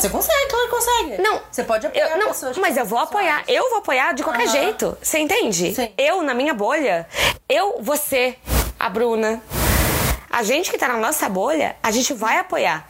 Você 0.00 0.08
consegue, 0.08 0.46
claro 0.48 0.64
que 0.68 0.74
consegue. 0.74 1.22
Não. 1.22 1.40
Você 1.50 1.64
pode 1.64 1.86
apoiar 1.86 2.08
eu, 2.10 2.18
não, 2.18 2.28
pessoas 2.28 2.56
Mas 2.56 2.76
eu 2.76 2.84
vou 2.84 2.98
apoiar. 2.98 3.42
Eu 3.48 3.68
vou 3.68 3.78
apoiar 3.78 4.12
de 4.12 4.22
qualquer 4.22 4.44
Aham. 4.46 4.52
jeito. 4.52 4.98
Você 5.02 5.18
entende? 5.18 5.74
Sim. 5.74 5.92
Eu, 5.98 6.22
na 6.22 6.34
minha 6.34 6.54
bolha, 6.54 7.06
eu, 7.48 7.78
você, 7.80 8.36
a 8.78 8.88
Bruna, 8.88 9.42
a 10.30 10.42
gente 10.42 10.70
que 10.70 10.78
tá 10.78 10.88
na 10.88 10.96
nossa 10.96 11.28
bolha, 11.28 11.76
a 11.82 11.90
gente 11.90 12.12
vai 12.12 12.38
apoiar. 12.38 12.86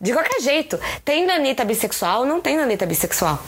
De 0.00 0.12
qualquer 0.12 0.40
jeito. 0.40 0.78
Tem 1.04 1.28
Anitta 1.30 1.64
bissexual 1.64 2.20
ou 2.20 2.26
não 2.26 2.40
tem 2.40 2.58
Anitta 2.58 2.86
bissexual. 2.86 3.38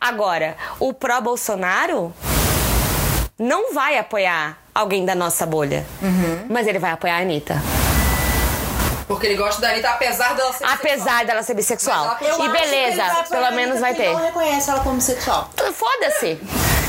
Agora, 0.00 0.56
o 0.78 0.92
pró-Bolsonaro 0.92 2.12
não 3.38 3.72
vai 3.72 3.98
apoiar 3.98 4.58
alguém 4.74 5.04
da 5.04 5.14
nossa 5.14 5.44
bolha. 5.46 5.86
Uhum. 6.02 6.46
Mas 6.48 6.66
ele 6.66 6.78
vai 6.78 6.92
apoiar 6.92 7.16
a 7.16 7.20
Anitta. 7.20 7.62
Porque 9.06 9.26
ele 9.26 9.36
gosta 9.36 9.60
da 9.60 9.70
Anitta, 9.70 9.90
apesar 9.90 10.34
dela 10.34 10.52
ser 10.52 10.64
Apesar 10.64 11.24
dela 11.24 11.42
ser 11.42 11.54
bissexual. 11.54 12.06
Mas 12.20 12.22
ela 12.22 12.22
Eu 12.22 12.26
E 12.26 12.30
acho 12.30 12.36
que 12.36 12.42
ele 12.42 12.58
beleza, 12.58 13.02
vai 13.12 13.24
pelo 13.28 13.50
menos 13.52 13.80
vai 13.80 13.94
porque 13.94 14.06
ter. 14.08 14.12
não 14.14 14.20
reconhece 14.24 14.70
ela 14.70 14.80
como 14.80 14.96
bissexual. 14.96 15.50
Foda-se. 15.72 16.40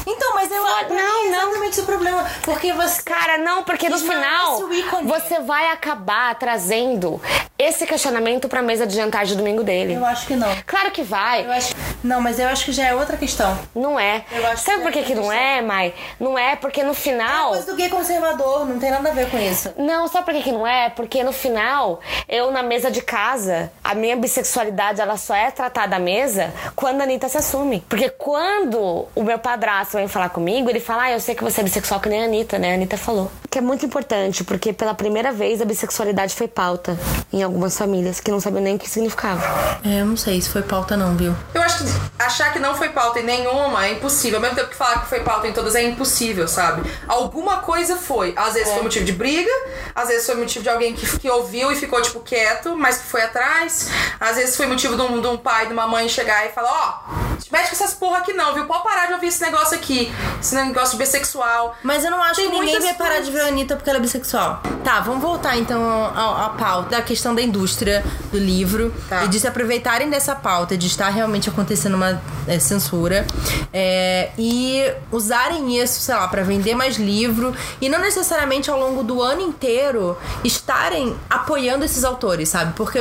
Então, 0.09 0.31
mas 0.35 0.49
eu 0.49 0.61
Foda- 0.65 0.85
pra 0.85 0.95
não, 0.95 1.23
mim 1.23 1.27
é 1.27 1.31
não. 1.31 1.41
exatamente 1.49 1.79
o 1.81 1.85
problema. 1.85 2.25
Porque 2.43 2.71
você. 2.71 3.01
Cara, 3.03 3.37
não, 3.37 3.63
porque 3.63 3.89
no 3.89 3.97
Esmaece 3.97 4.15
final 4.21 4.59
o 4.61 4.73
ícone. 4.73 5.05
você 5.07 5.39
vai 5.41 5.69
acabar 5.69 6.33
trazendo 6.35 7.21
esse 7.59 7.85
questionamento 7.85 8.47
pra 8.47 8.61
mesa 8.61 8.87
de 8.87 8.95
jantar 8.95 9.25
de 9.25 9.35
domingo 9.35 9.63
dele. 9.65 9.95
Eu 9.95 10.05
acho 10.05 10.25
que 10.25 10.35
não. 10.37 10.47
Claro 10.65 10.91
que 10.91 11.03
vai. 11.03 11.45
Eu 11.45 11.51
acho. 11.51 11.73
Não, 12.01 12.21
mas 12.21 12.39
eu 12.39 12.47
acho 12.47 12.63
que 12.63 12.71
já 12.71 12.85
é 12.87 12.95
outra 12.95 13.17
questão. 13.17 13.59
Não 13.75 13.99
é. 13.99 14.23
Eu 14.31 14.47
acho 14.47 14.63
Sabe 14.63 14.77
que 14.77 14.83
por 14.83 14.91
que, 14.93 14.99
é 14.99 15.03
que 15.03 15.15
não 15.15 15.29
é, 15.29 15.61
Mai? 15.61 15.93
Não 16.17 16.39
é 16.39 16.55
porque 16.55 16.83
no 16.83 16.91
É 16.91 16.95
final. 16.95 17.49
coisa 17.49 17.65
do 17.65 17.75
gay 17.75 17.89
conservador, 17.89 18.65
não 18.65 18.79
tem 18.79 18.89
nada 18.91 19.09
a 19.09 19.13
ver 19.13 19.29
com 19.29 19.37
isso. 19.37 19.73
Não, 19.77 20.07
sabe 20.07 20.23
por 20.25 20.33
que, 20.35 20.43
que 20.43 20.51
não 20.53 20.65
é? 20.65 20.89
Porque 20.89 21.21
no 21.21 21.33
final, 21.33 21.99
eu 22.27 22.51
na 22.51 22.63
mesa 22.63 22.91
de 22.91 23.01
casa, 23.01 23.71
a 23.83 23.95
minha 23.95 24.15
bissexualidade 24.15 25.01
ela 25.01 25.17
só 25.17 25.35
é 25.35 25.51
tratada 25.51 25.95
à 25.95 25.99
mesa 25.99 26.53
quando 26.75 27.01
a 27.01 27.03
Anitta 27.03 27.29
se 27.29 27.37
assume. 27.37 27.83
Porque 27.87 28.09
quando 28.09 29.07
o 29.15 29.23
meu 29.23 29.39
padrasto 29.39 29.97
vem 29.97 30.07
falar 30.07 30.29
comigo, 30.29 30.69
ele 30.69 30.79
fala: 30.79 31.03
Ah, 31.03 31.11
eu 31.11 31.19
sei 31.19 31.35
que 31.35 31.43
você 31.43 31.61
é 31.61 31.63
bissexual 31.63 31.99
que 31.99 32.09
nem 32.09 32.21
a 32.21 32.25
Anitta, 32.25 32.57
né? 32.57 32.71
A 32.71 32.75
Anitta 32.75 32.97
falou. 32.97 33.31
Que 33.49 33.59
é 33.59 33.61
muito 33.61 33.85
importante, 33.85 34.43
porque 34.43 34.73
pela 34.73 34.93
primeira 34.93 35.31
vez 35.31 35.61
a 35.61 35.65
bissexualidade 35.65 36.35
foi 36.35 36.47
pauta 36.47 36.97
em 37.31 37.41
algumas 37.43 37.77
famílias 37.77 38.19
que 38.19 38.29
não 38.29 38.39
sabiam 38.39 38.61
nem 38.61 38.75
o 38.75 38.79
que 38.79 38.89
significava. 38.89 39.41
É, 39.85 40.01
eu 40.01 40.05
não 40.05 40.17
sei 40.17 40.41
se 40.41 40.49
foi 40.49 40.61
pauta 40.61 40.97
não, 40.97 41.15
viu? 41.15 41.33
Eu 41.53 41.61
acho 41.61 41.79
que 41.79 41.83
achar 42.19 42.51
que 42.51 42.59
não 42.59 42.75
foi 42.75 42.89
pauta 42.89 43.19
em 43.19 43.23
nenhuma 43.23 43.85
é 43.85 43.93
impossível. 43.93 44.37
Ao 44.37 44.41
mesmo 44.41 44.55
tempo 44.55 44.69
que 44.69 44.75
falar 44.75 45.01
que 45.01 45.09
foi 45.09 45.21
pauta 45.21 45.47
em 45.47 45.53
todas 45.53 45.75
é 45.75 45.83
impossível, 45.83 46.47
sabe? 46.47 46.89
Alguma 47.07 47.57
coisa 47.57 47.95
foi. 47.95 48.33
Às 48.35 48.53
vezes 48.53 48.73
foi 48.73 48.83
motivo 48.83 49.05
de 49.05 49.11
briga, 49.11 49.51
às 49.95 50.07
vezes 50.07 50.25
foi 50.25 50.35
motivo 50.35 50.63
de 50.63 50.69
alguém 50.69 50.93
que, 50.93 51.19
que 51.19 51.29
ouviu 51.29 51.71
e 51.71 51.75
ficou, 51.75 51.96
tipo, 52.01 52.19
quieto, 52.21 52.75
mas 52.75 53.01
foi 53.01 53.21
atrás. 53.21 53.89
Às 54.19 54.35
vezes 54.35 54.55
foi 54.55 54.65
motivo 54.65 54.95
de 54.95 55.01
um, 55.01 55.21
de 55.21 55.27
um 55.27 55.37
pai, 55.37 55.67
de 55.67 55.73
uma 55.73 55.87
mãe 55.87 56.07
chegar 56.09 56.45
e 56.45 56.49
falar: 56.49 56.69
Ó, 56.71 57.13
mexe 57.51 57.69
com 57.69 57.75
essas 57.75 57.93
porra 57.93 58.19
aqui 58.19 58.33
não, 58.33 58.53
viu? 58.53 58.65
Pode 58.65 58.83
parar 58.83 59.07
de 59.07 59.13
ouvir 59.13 59.27
esse 59.27 59.41
negócio 59.41 59.75
aqui, 59.75 60.11
esse 60.39 60.55
negócio 60.55 60.91
de 60.91 61.03
bissexual. 61.03 61.75
Mas 61.83 62.03
eu 62.03 62.11
não 62.11 62.21
acho 62.21 62.35
Tem 62.35 62.49
que 62.49 62.59
ninguém 62.59 62.79
vai 62.79 62.93
parar 62.93 63.19
de 63.19 63.31
ver 63.31 63.41
a 63.41 63.47
Anitta 63.47 63.75
porque 63.75 63.89
ela 63.89 63.99
é 63.99 64.01
bissexual. 64.01 64.61
Tá, 64.83 64.99
vamos 65.01 65.21
voltar 65.21 65.57
então 65.57 65.81
à, 66.05 66.55
pauta 66.57 66.89
da 66.97 67.01
questão 67.01 67.35
da 67.35 67.41
indústria 67.41 68.03
do 68.31 68.37
livro 68.37 68.93
Tá. 69.09 69.25
e 69.25 69.27
de 69.27 69.39
se 69.39 69.47
aproveitarem 69.47 70.09
dessa 70.09 70.35
pauta, 70.35 70.77
de 70.77 70.87
estar 70.87 71.09
realmente 71.09 71.49
acontecendo 71.49 71.95
uma 71.95 72.21
é, 72.47 72.59
censura 72.59 73.25
é, 73.73 74.29
e 74.37 74.83
usarem 75.11 75.77
isso, 75.81 75.99
sei 76.01 76.15
lá, 76.15 76.27
pra 76.27 76.43
vender 76.43 76.75
mais 76.75 76.97
livro 76.97 77.53
e 77.81 77.89
não 77.89 77.99
necessariamente 77.99 78.69
ao 78.69 78.79
longo 78.79 79.03
do 79.03 79.21
ano 79.21 79.41
inteiro 79.41 80.17
estarem 80.43 81.15
apoiando 81.29 81.83
esses 81.87 82.03
autores, 82.03 82.49
sabe? 82.49 82.73
Porque 82.75 82.99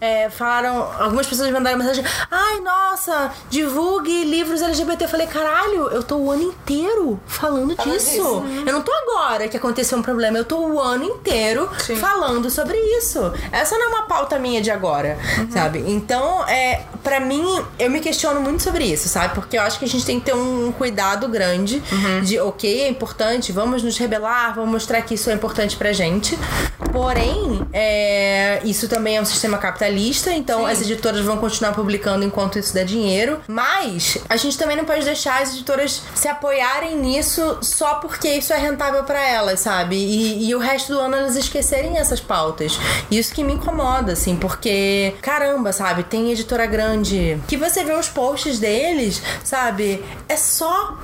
é, 0.00 0.28
falaram, 0.28 0.88
algumas 0.98 1.26
pessoas 1.26 1.50
mandaram 1.50 1.78
mensagem: 1.78 2.04
ai, 2.30 2.60
nossa, 2.60 3.32
divulgue 3.48 4.24
livros 4.24 4.60
LGBT. 4.60 5.04
Eu 5.04 5.08
falei: 5.08 5.26
caralho, 5.26 5.88
eu 5.88 6.02
tô 6.02 6.16
o 6.16 6.30
ano 6.30 6.42
inteiro 6.42 7.18
falando 7.26 7.74
disso. 7.76 8.44
Eu 8.66 8.72
não 8.72 8.82
tô 8.82 8.92
agora 8.92 9.48
que 9.48 9.56
aconteceu 9.56 9.98
um 9.98 10.02
problema, 10.02 10.38
eu 10.38 10.44
tô 10.44 10.58
o 10.58 10.80
ano 10.80 11.04
inteiro 11.04 11.68
Sim. 11.78 11.96
falando 11.96 12.50
sobre 12.50 12.76
isso. 12.98 13.32
Essa 13.50 13.76
não 13.78 13.84
é 13.84 13.88
uma 13.88 14.02
pauta 14.02 14.38
minha 14.38 14.60
de 14.60 14.70
agora, 14.70 15.18
sabe? 15.50 15.82
Então, 15.86 16.46
é, 16.48 16.82
para 17.02 17.20
mim, 17.20 17.44
eu 17.78 17.90
me 17.90 18.00
questiono 18.00 18.40
muito 18.40 18.62
sobre 18.62 18.84
isso, 18.84 19.08
sabe? 19.08 19.34
Porque 19.34 19.56
eu 19.56 19.62
acho 19.62 19.78
que 19.78 19.84
a 19.84 19.88
gente 19.88 20.04
tem 20.04 20.18
que 20.18 20.26
ter 20.26 20.34
um 20.34 20.72
cuidado 20.72 21.28
grande 21.28 21.82
de, 22.24 22.38
ok, 22.38 22.82
é 22.82 22.88
importante, 22.88 23.52
vamos 23.52 23.82
nos 23.82 23.96
rebelar, 23.96 24.54
vamos 24.54 24.70
mostrar 24.70 25.00
que 25.02 25.14
isso 25.14 25.30
é 25.30 25.34
importante 25.34 25.76
pra 25.76 25.92
gente. 25.92 26.38
Porém, 26.92 27.66
é, 27.72 28.23
isso 28.64 28.88
também 28.88 29.16
é 29.16 29.20
um 29.20 29.24
sistema 29.24 29.58
capitalista, 29.58 30.32
então 30.32 30.66
as 30.66 30.80
editoras 30.82 31.20
vão 31.20 31.36
continuar 31.38 31.72
publicando 31.72 32.24
enquanto 32.24 32.58
isso 32.58 32.72
der 32.74 32.84
dinheiro. 32.84 33.40
Mas 33.46 34.18
a 34.28 34.36
gente 34.36 34.56
também 34.58 34.76
não 34.76 34.84
pode 34.84 35.04
deixar 35.04 35.42
as 35.42 35.52
editoras 35.52 36.02
se 36.14 36.28
apoiarem 36.28 36.96
nisso 36.96 37.58
só 37.62 37.96
porque 37.96 38.28
isso 38.28 38.52
é 38.52 38.58
rentável 38.58 39.04
pra 39.04 39.22
elas, 39.22 39.60
sabe? 39.60 39.96
E, 39.96 40.48
e 40.48 40.54
o 40.54 40.58
resto 40.58 40.94
do 40.94 41.00
ano 41.00 41.16
elas 41.16 41.36
esquecerem 41.36 41.98
essas 41.98 42.20
pautas. 42.20 42.78
Isso 43.10 43.34
que 43.34 43.44
me 43.44 43.54
incomoda, 43.54 44.12
assim, 44.12 44.36
porque 44.36 45.14
caramba, 45.20 45.72
sabe? 45.72 46.04
Tem 46.04 46.30
editora 46.30 46.66
grande 46.66 47.38
que 47.46 47.56
você 47.56 47.84
vê 47.84 47.92
os 47.92 48.08
posts 48.08 48.58
deles, 48.58 49.22
sabe? 49.42 50.04
É 50.28 50.36
só 50.36 50.98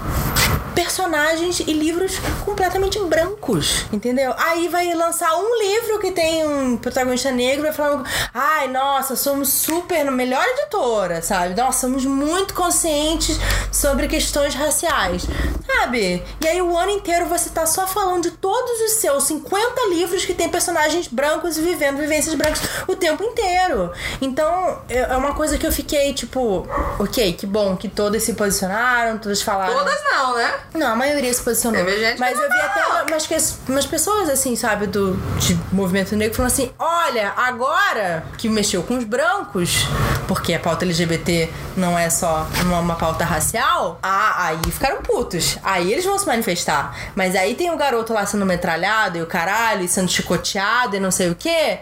personagens 0.75 1.61
e 1.61 1.73
livros 1.73 2.19
completamente 2.45 2.99
brancos, 3.01 3.85
entendeu? 3.93 4.33
Aí 4.39 4.69
vai 4.69 4.93
lançar 4.95 5.31
um 5.37 5.59
livro 5.59 5.99
que 5.99 6.11
tem 6.11 6.47
um 6.47 6.77
protagonista 6.77 7.10
negro 7.31 7.61
e 7.61 7.69
vai 7.69 7.73
falar, 7.73 8.03
ai, 8.33 8.69
nossa, 8.69 9.17
somos 9.17 9.49
super 9.49 10.11
melhor 10.11 10.45
editora, 10.45 11.21
sabe? 11.21 11.55
Nossa, 11.55 11.81
somos 11.81 12.05
muito 12.05 12.55
conscientes 12.55 13.39
sobre 13.71 14.09
questões 14.09 14.55
raciais, 14.55 15.27
sabe? 15.67 16.23
E 16.41 16.49
aí 16.49 16.63
o 16.63 16.77
ano 16.77 16.93
inteiro 16.93 17.27
você 17.27 17.51
tá 17.51 17.67
só 17.67 17.87
falando 17.87 18.23
de 18.23 18.31
todos 18.31 18.81
os 18.83 18.93
seus 18.93 19.25
50 19.25 19.89
livros 19.91 20.25
que 20.25 20.35
tem 20.35 20.49
personagens 20.49 21.09
brancos 21.09 21.59
e 21.59 21.63
vivendo 21.63 21.99
vivências 21.99 22.35
brancas 22.35 22.61
o 22.89 22.97
tempo 22.97 23.23
inteiro. 23.23 23.93
Então, 24.21 24.79
é 24.89 25.01
é 25.11 25.17
uma 25.17 25.35
coisa 25.35 25.59
que 25.59 25.67
eu 25.67 25.73
fiquei 25.73 26.13
tipo, 26.13 26.67
ok, 26.99 27.33
que 27.33 27.47
bom 27.47 27.77
que 27.77 27.89
todas 27.89 28.23
se 28.23 28.35
posicionaram, 28.35 29.19
todas 29.19 29.43
falaram. 29.43 29.75
Todas 29.75 29.99
não, 30.05 30.37
né? 30.37 30.55
Não, 30.75 30.87
a 30.93 30.97
maioria 30.97 31.33
se 31.33 31.43
posicionou. 31.43 31.83
Mas 32.19 32.39
eu 32.39 32.49
vi 32.49 32.57
não. 32.57 32.65
até 32.65 33.13
umas, 33.13 33.59
umas 33.69 33.87
pessoas, 33.87 34.29
assim, 34.29 34.55
sabe, 34.55 34.87
do 34.87 35.17
de 35.39 35.59
movimento 35.73 36.15
negro, 36.15 36.37
falando 36.37 36.53
assim: 36.53 36.71
olha, 37.07 37.33
agora 37.37 38.25
que 38.37 38.49
mexeu 38.49 38.83
com 38.83 38.97
os 38.97 39.05
brancos, 39.05 39.87
porque 40.29 40.53
a 40.55 40.61
pauta 40.61 40.85
LGBT 40.85 41.51
não 41.77 41.99
é 41.99 42.11
só 42.11 42.47
uma, 42.63 42.81
uma 42.81 42.95
pauta 42.95 43.25
racial, 43.25 43.99
ah, 44.03 44.47
aí 44.47 44.61
ficaram 44.71 45.03
putos. 45.03 45.59
Aí 45.63 45.93
eles 45.93 46.05
vão 46.05 46.19
se 46.19 46.27
manifestar. 46.27 46.97
Mas 47.15 47.35
aí 47.35 47.55
tem 47.55 47.71
o 47.71 47.77
garoto 47.77 48.13
lá 48.13 48.27
sendo 48.27 48.45
metralhado 48.45 49.19
e 49.19 49.23
o 49.23 49.27
caralho, 49.27 49.85
e 49.85 49.89
sendo 49.89 50.11
chicoteado 50.11 50.97
e 50.97 51.01
não 51.01 51.11
sei 51.11 51.31
o 51.31 51.35
quê. 51.35 51.79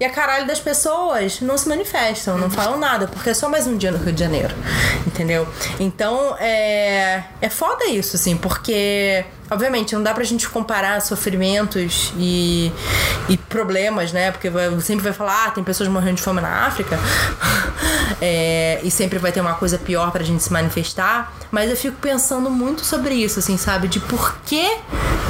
E 0.00 0.04
a 0.04 0.10
caralho 0.10 0.46
das 0.46 0.60
pessoas 0.60 1.40
não 1.40 1.58
se 1.58 1.68
manifestam, 1.68 2.38
não 2.38 2.50
falam 2.50 2.78
nada, 2.78 3.08
porque 3.08 3.30
é 3.30 3.34
só 3.34 3.48
mais 3.48 3.66
um 3.66 3.76
dia 3.76 3.90
no 3.90 3.98
Rio 3.98 4.12
de 4.12 4.20
Janeiro. 4.20 4.54
Entendeu? 5.06 5.48
Então, 5.80 6.36
é. 6.38 7.24
É 7.40 7.48
foda 7.48 7.86
isso, 7.86 8.16
assim, 8.16 8.36
porque. 8.36 9.24
Obviamente, 9.50 9.94
não 9.94 10.02
dá 10.02 10.12
pra 10.14 10.24
gente 10.24 10.48
comparar 10.48 11.00
sofrimentos 11.00 12.12
e, 12.16 12.72
e 13.28 13.36
problemas, 13.36 14.12
né? 14.12 14.30
Porque 14.30 14.50
vai- 14.50 14.80
sempre 14.80 15.04
vai 15.04 15.12
falar, 15.12 15.46
ah, 15.46 15.50
tem 15.50 15.64
pessoas 15.64 15.88
morrendo 15.88 16.16
de 16.16 16.22
fome 16.22 16.40
na 16.40 16.66
África. 16.66 16.98
É, 18.20 18.80
e 18.82 18.90
sempre 18.90 19.18
vai 19.18 19.30
ter 19.30 19.40
uma 19.40 19.54
coisa 19.54 19.78
pior 19.78 20.10
pra 20.10 20.24
gente 20.24 20.42
se 20.42 20.52
manifestar. 20.52 21.32
Mas 21.52 21.70
eu 21.70 21.76
fico 21.76 21.96
pensando 22.00 22.50
muito 22.50 22.84
sobre 22.84 23.14
isso, 23.14 23.38
assim, 23.38 23.56
sabe? 23.56 23.86
De 23.86 24.00
por 24.00 24.38
que 24.44 24.76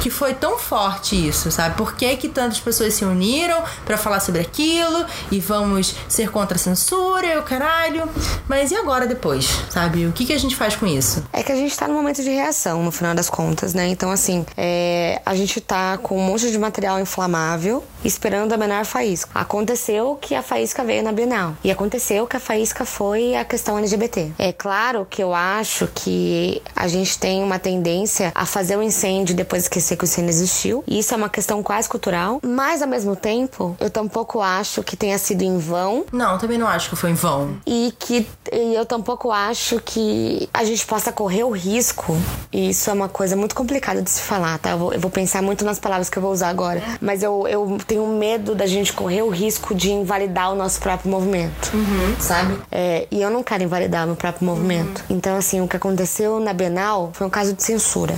que 0.01 0.09
foi 0.09 0.33
tão 0.33 0.57
forte 0.57 1.27
isso, 1.27 1.51
sabe? 1.51 1.75
Por 1.75 1.93
que 1.95 2.15
que 2.15 2.29
tantas 2.29 2.59
pessoas 2.59 2.93
se 2.93 3.03
uniram 3.05 3.61
pra 3.85 3.97
falar 3.97 4.19
sobre 4.21 4.41
aquilo 4.41 5.05
e 5.29 5.39
vamos 5.39 5.93
ser 6.07 6.31
contra 6.31 6.55
a 6.55 6.59
censura 6.59 7.27
e 7.27 7.37
o 7.37 7.43
caralho. 7.43 8.07
Mas 8.47 8.71
e 8.71 8.75
agora 8.75 9.05
depois, 9.05 9.47
sabe? 9.69 10.05
O 10.07 10.11
que 10.11 10.25
que 10.25 10.33
a 10.33 10.39
gente 10.39 10.55
faz 10.55 10.75
com 10.75 10.87
isso? 10.87 11.23
É 11.33 11.43
que 11.43 11.51
a 11.51 11.55
gente 11.55 11.77
tá 11.77 11.87
num 11.87 11.95
momento 11.95 12.23
de 12.23 12.29
reação, 12.29 12.81
no 12.83 12.91
final 12.91 13.13
das 13.13 13.29
contas, 13.29 13.73
né? 13.73 13.87
Então, 13.87 14.08
assim, 14.11 14.45
é, 14.57 15.21
a 15.25 15.35
gente 15.35 15.59
tá 15.61 15.97
com 15.97 16.17
um 16.17 16.23
monte 16.23 16.51
de 16.51 16.57
material 16.57 16.99
inflamável 16.99 17.83
esperando 18.03 18.53
a 18.53 18.57
menor 18.57 18.85
faísca. 18.85 19.31
Aconteceu 19.33 20.17
que 20.21 20.33
a 20.33 20.41
faísca 20.41 20.83
veio 20.83 21.03
na 21.03 21.11
Bienal. 21.11 21.55
E 21.63 21.71
aconteceu 21.71 22.25
que 22.27 22.37
a 22.37 22.39
faísca 22.39 22.85
foi 22.85 23.35
a 23.35 23.43
questão 23.43 23.77
LGBT. 23.77 24.31
É 24.37 24.53
claro 24.53 25.05
que 25.09 25.21
eu 25.21 25.33
acho 25.33 25.87
que 25.93 26.61
a 26.75 26.87
gente 26.87 27.17
tem 27.19 27.43
uma 27.43 27.59
tendência 27.59 28.31
a 28.33 28.45
fazer 28.45 28.77
o 28.77 28.83
incêndio 28.83 29.33
e 29.33 29.35
depois 29.35 29.63
esquecer 29.63 29.97
que 29.97 30.03
o 30.03 30.05
incêndio 30.05 30.29
existiu. 30.29 30.83
E 30.87 30.99
isso 30.99 31.13
é 31.13 31.17
uma 31.17 31.29
questão 31.29 31.61
quase 31.61 31.89
cultural. 31.89 32.39
Mas, 32.41 32.81
ao 32.81 32.87
mesmo 32.87 33.15
tempo, 33.15 33.75
eu 33.79 33.89
tampouco 33.89 34.39
acho 34.41 34.81
que 34.83 34.95
tenha 34.95 35.17
sido 35.17 35.41
em 35.41 35.57
vão 35.57 36.05
Não, 36.11 36.37
também 36.37 36.57
não 36.57 36.67
acho 36.67 36.89
que 36.89 36.95
foi 36.95 37.11
em 37.11 37.15
vão. 37.15 37.57
e 37.65 37.93
que 37.99 38.27
e 38.51 38.73
eu 38.73 38.85
tampouco 38.85 39.31
acho 39.31 39.79
que 39.79 40.49
a 40.53 40.63
gente 40.63 40.85
possa 40.85 41.11
correr 41.11 41.43
o 41.43 41.51
risco, 41.51 42.17
e 42.51 42.69
isso 42.69 42.89
é 42.89 42.93
uma 42.93 43.07
coisa 43.07 43.35
muito 43.35 43.53
complicada 43.53 43.98
de 44.01 44.09
se 44.09 44.21
falar, 44.21 44.57
tá? 44.59 44.71
Eu 44.71 44.77
vou, 44.77 44.93
eu 44.93 44.99
vou 44.99 45.11
pensar 45.11 45.41
muito 45.41 45.63
nas 45.65 45.79
palavras 45.79 46.09
que 46.09 46.17
eu 46.17 46.21
vou 46.21 46.31
usar 46.31 46.49
agora. 46.49 46.81
Mas 47.01 47.23
eu, 47.23 47.47
eu 47.47 47.77
tenho 47.85 48.05
medo 48.07 48.55
da 48.55 48.65
gente 48.65 48.93
correr 48.93 49.21
o 49.21 49.29
risco 49.29 49.73
de 49.73 49.91
invalidar 49.91 50.51
o 50.51 50.55
nosso 50.55 50.79
próprio 50.79 51.09
movimento, 51.09 51.71
sabe? 52.19 52.57
É, 52.71 53.07
e 53.11 53.21
eu 53.21 53.29
não 53.29 53.43
quero 53.43 53.63
invalidar 53.63 54.03
o 54.03 54.07
meu 54.07 54.15
próprio 54.15 54.45
movimento. 54.45 55.03
Então, 55.09 55.37
assim, 55.37 55.61
o 55.61 55.67
que 55.67 55.75
aconteceu 55.75 56.39
na 56.39 56.53
Bienal 56.53 57.11
foi 57.13 57.25
um 57.27 57.29
caso 57.29 57.53
de 57.53 57.63
censura. 57.63 58.15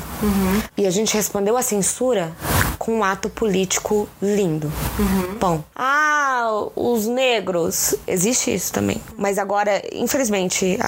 E 0.77 0.85
a 0.85 0.91
gente 0.91 1.13
respondeu 1.13 1.57
a 1.57 1.61
censura 1.61 2.31
com 2.77 2.95
um 2.95 3.03
ato 3.03 3.29
político 3.29 4.09
lindo. 4.21 4.71
Bom, 5.39 5.63
ah, 5.75 6.49
os 6.75 7.05
negros, 7.05 7.95
existe 8.07 8.53
isso 8.53 8.73
também. 8.73 8.99
Mas 9.17 9.37
agora, 9.37 9.81
infelizmente, 9.93 10.79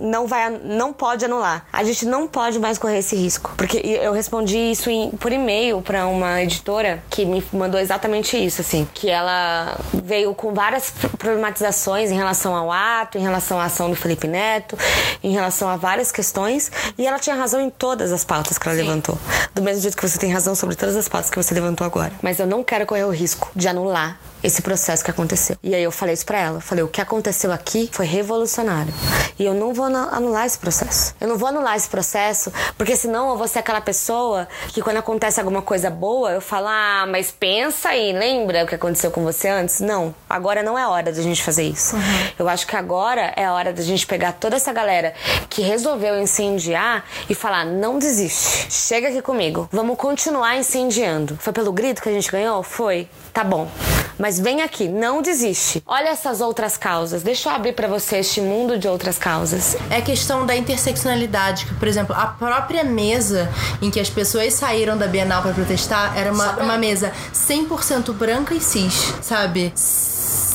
não 0.00 0.26
vai, 0.26 0.50
não 0.50 0.92
pode 0.92 1.24
anular. 1.24 1.66
A 1.72 1.84
gente 1.84 2.06
não 2.06 2.26
pode 2.26 2.58
mais 2.58 2.78
correr 2.78 2.98
esse 2.98 3.14
risco, 3.16 3.52
porque 3.56 3.76
eu 3.78 4.12
respondi 4.12 4.56
isso 4.58 4.88
em- 4.90 5.10
por 5.10 5.30
e-mail 5.32 5.82
para 5.82 6.06
uma 6.06 6.42
editora 6.42 7.02
que 7.10 7.24
me 7.24 7.44
mandou 7.52 7.78
exatamente 7.80 8.36
isso, 8.36 8.60
assim, 8.60 8.88
que 8.94 9.08
ela 9.10 9.76
veio 9.92 10.34
com 10.34 10.52
várias 10.54 10.92
problematizações 11.18 12.10
em 12.10 12.16
relação 12.16 12.54
ao 12.54 12.70
ato, 12.70 13.18
em 13.18 13.22
relação 13.22 13.60
à 13.60 13.64
ação 13.64 13.90
do 13.90 13.96
Felipe 13.96 14.26
Neto, 14.26 14.76
em 15.22 15.32
relação 15.32 15.68
a 15.68 15.76
várias 15.76 16.10
questões, 16.12 16.70
e 16.98 17.06
ela 17.06 17.18
tinha 17.18 17.36
razão 17.36 17.60
em 17.60 17.70
todas 17.70 18.12
as 18.12 18.24
pautas 18.24 18.58
que 18.58 18.68
ela 18.68 18.76
levantou. 18.76 19.18
Do 19.54 19.62
mesmo 19.62 19.82
jeito 19.82 19.96
que 19.96 20.06
você 20.08 20.18
tem 20.18 20.32
razão 20.32 20.54
sobre 20.54 20.76
todas 20.76 20.96
as 20.96 21.08
pautas 21.08 21.30
que 21.30 21.36
você 21.36 21.54
levantou 21.54 21.86
agora. 21.86 22.12
Mas 22.22 22.38
eu 22.38 22.46
não 22.46 22.62
quero 22.62 22.86
correr 22.86 23.04
o 23.04 23.10
risco 23.10 23.50
de 23.54 23.68
anular 23.68 24.18
esse 24.42 24.62
processo 24.62 25.04
que 25.04 25.10
aconteceu. 25.10 25.56
E 25.62 25.74
aí 25.74 25.82
eu 25.82 25.90
falei 25.90 26.14
isso 26.14 26.24
pra 26.26 26.38
ela. 26.38 26.60
Falei, 26.60 26.82
o 26.84 26.88
que 26.88 27.00
aconteceu 27.00 27.52
aqui 27.52 27.88
foi 27.92 28.06
revolucionário. 28.06 28.92
E 29.38 29.44
eu 29.44 29.54
não 29.54 29.72
vou 29.72 29.86
anu- 29.86 30.08
anular 30.12 30.46
esse 30.46 30.58
processo. 30.58 31.14
Eu 31.20 31.28
não 31.28 31.36
vou 31.36 31.48
anular 31.48 31.76
esse 31.76 31.88
processo, 31.88 32.52
porque 32.76 32.94
senão 32.96 33.30
eu 33.30 33.36
vou 33.36 33.48
ser 33.48 33.58
aquela 33.60 33.80
pessoa 33.80 34.46
que 34.68 34.82
quando 34.82 34.98
acontece 34.98 35.40
alguma 35.40 35.62
coisa 35.62 35.90
boa, 35.90 36.32
eu 36.32 36.40
falo, 36.40 36.66
ah, 36.68 37.06
mas 37.08 37.30
pensa 37.30 37.90
aí, 37.90 38.12
lembra 38.12 38.64
o 38.64 38.66
que 38.66 38.74
aconteceu 38.74 39.10
com 39.10 39.22
você 39.24 39.48
antes? 39.48 39.80
Não, 39.80 40.14
agora 40.28 40.62
não 40.62 40.78
é 40.78 40.86
hora 40.86 41.12
da 41.12 41.22
gente 41.22 41.42
fazer 41.42 41.62
isso. 41.64 41.96
Eu 42.38 42.48
acho 42.48 42.66
que 42.66 42.76
agora 42.76 43.32
é 43.36 43.44
a 43.44 43.52
hora 43.52 43.72
da 43.72 43.82
gente 43.82 44.06
pegar 44.06 44.32
toda 44.32 44.56
essa 44.56 44.72
galera 44.72 45.14
que 45.48 45.62
resolveu 45.62 46.18
incendiar 46.20 47.04
e 47.28 47.34
falar, 47.34 47.64
não 47.64 47.98
desiste. 47.98 48.70
Chega 48.72 49.08
aqui 49.08 49.22
comigo. 49.22 49.68
Vamos 49.72 49.96
continuar 49.96 50.56
incendiando. 50.56 51.36
Foi 51.40 51.52
pelo 51.52 51.72
grito 51.72 52.02
que 52.02 52.08
a 52.08 52.12
gente 52.12 52.30
ganhou? 52.30 52.62
Foi. 52.62 53.08
Tá 53.32 53.44
bom. 53.44 53.70
Mas 54.18 54.38
vem 54.38 54.60
aqui, 54.60 54.86
não 54.86 55.22
desiste. 55.22 55.82
Olha 55.86 56.10
essas 56.10 56.42
outras 56.42 56.76
causas. 56.76 57.22
Deixa 57.22 57.48
eu 57.48 57.54
abrir 57.54 57.72
pra 57.72 57.88
você 57.88 58.18
este 58.18 58.40
mundo 58.40 58.78
de 58.78 58.86
outras 58.86 59.16
causas. 59.18 59.76
É 59.88 59.96
a 59.96 60.02
questão 60.02 60.44
da 60.44 60.54
interseccionalidade, 60.54 61.64
que, 61.64 61.74
por 61.74 61.88
exemplo, 61.88 62.14
a 62.14 62.26
própria 62.26 62.84
mesa 62.84 63.50
em 63.80 63.90
que 63.90 63.98
as 63.98 64.10
pessoas 64.10 64.52
saíram 64.52 64.98
da 64.98 65.06
Bienal 65.06 65.40
pra 65.40 65.52
protestar 65.52 66.18
era 66.18 66.30
uma, 66.32 66.52
uma 66.62 66.76
mesa 66.76 67.12
100% 67.32 68.12
branca 68.12 68.54
e 68.54 68.60
cis, 68.60 69.14
sabe? 69.22 69.72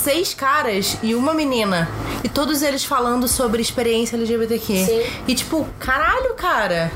Seis 0.06 0.36
caras 0.36 0.98
e 1.02 1.16
uma 1.16 1.34
menina. 1.34 1.90
E 2.24 2.30
todos 2.30 2.62
eles 2.62 2.86
falando 2.86 3.28
sobre 3.28 3.60
experiência 3.60 4.16
LGBTQ. 4.16 4.86
Sim. 4.86 5.04
E 5.28 5.34
tipo, 5.34 5.68
caralho, 5.80 6.36
cara. 6.36 6.92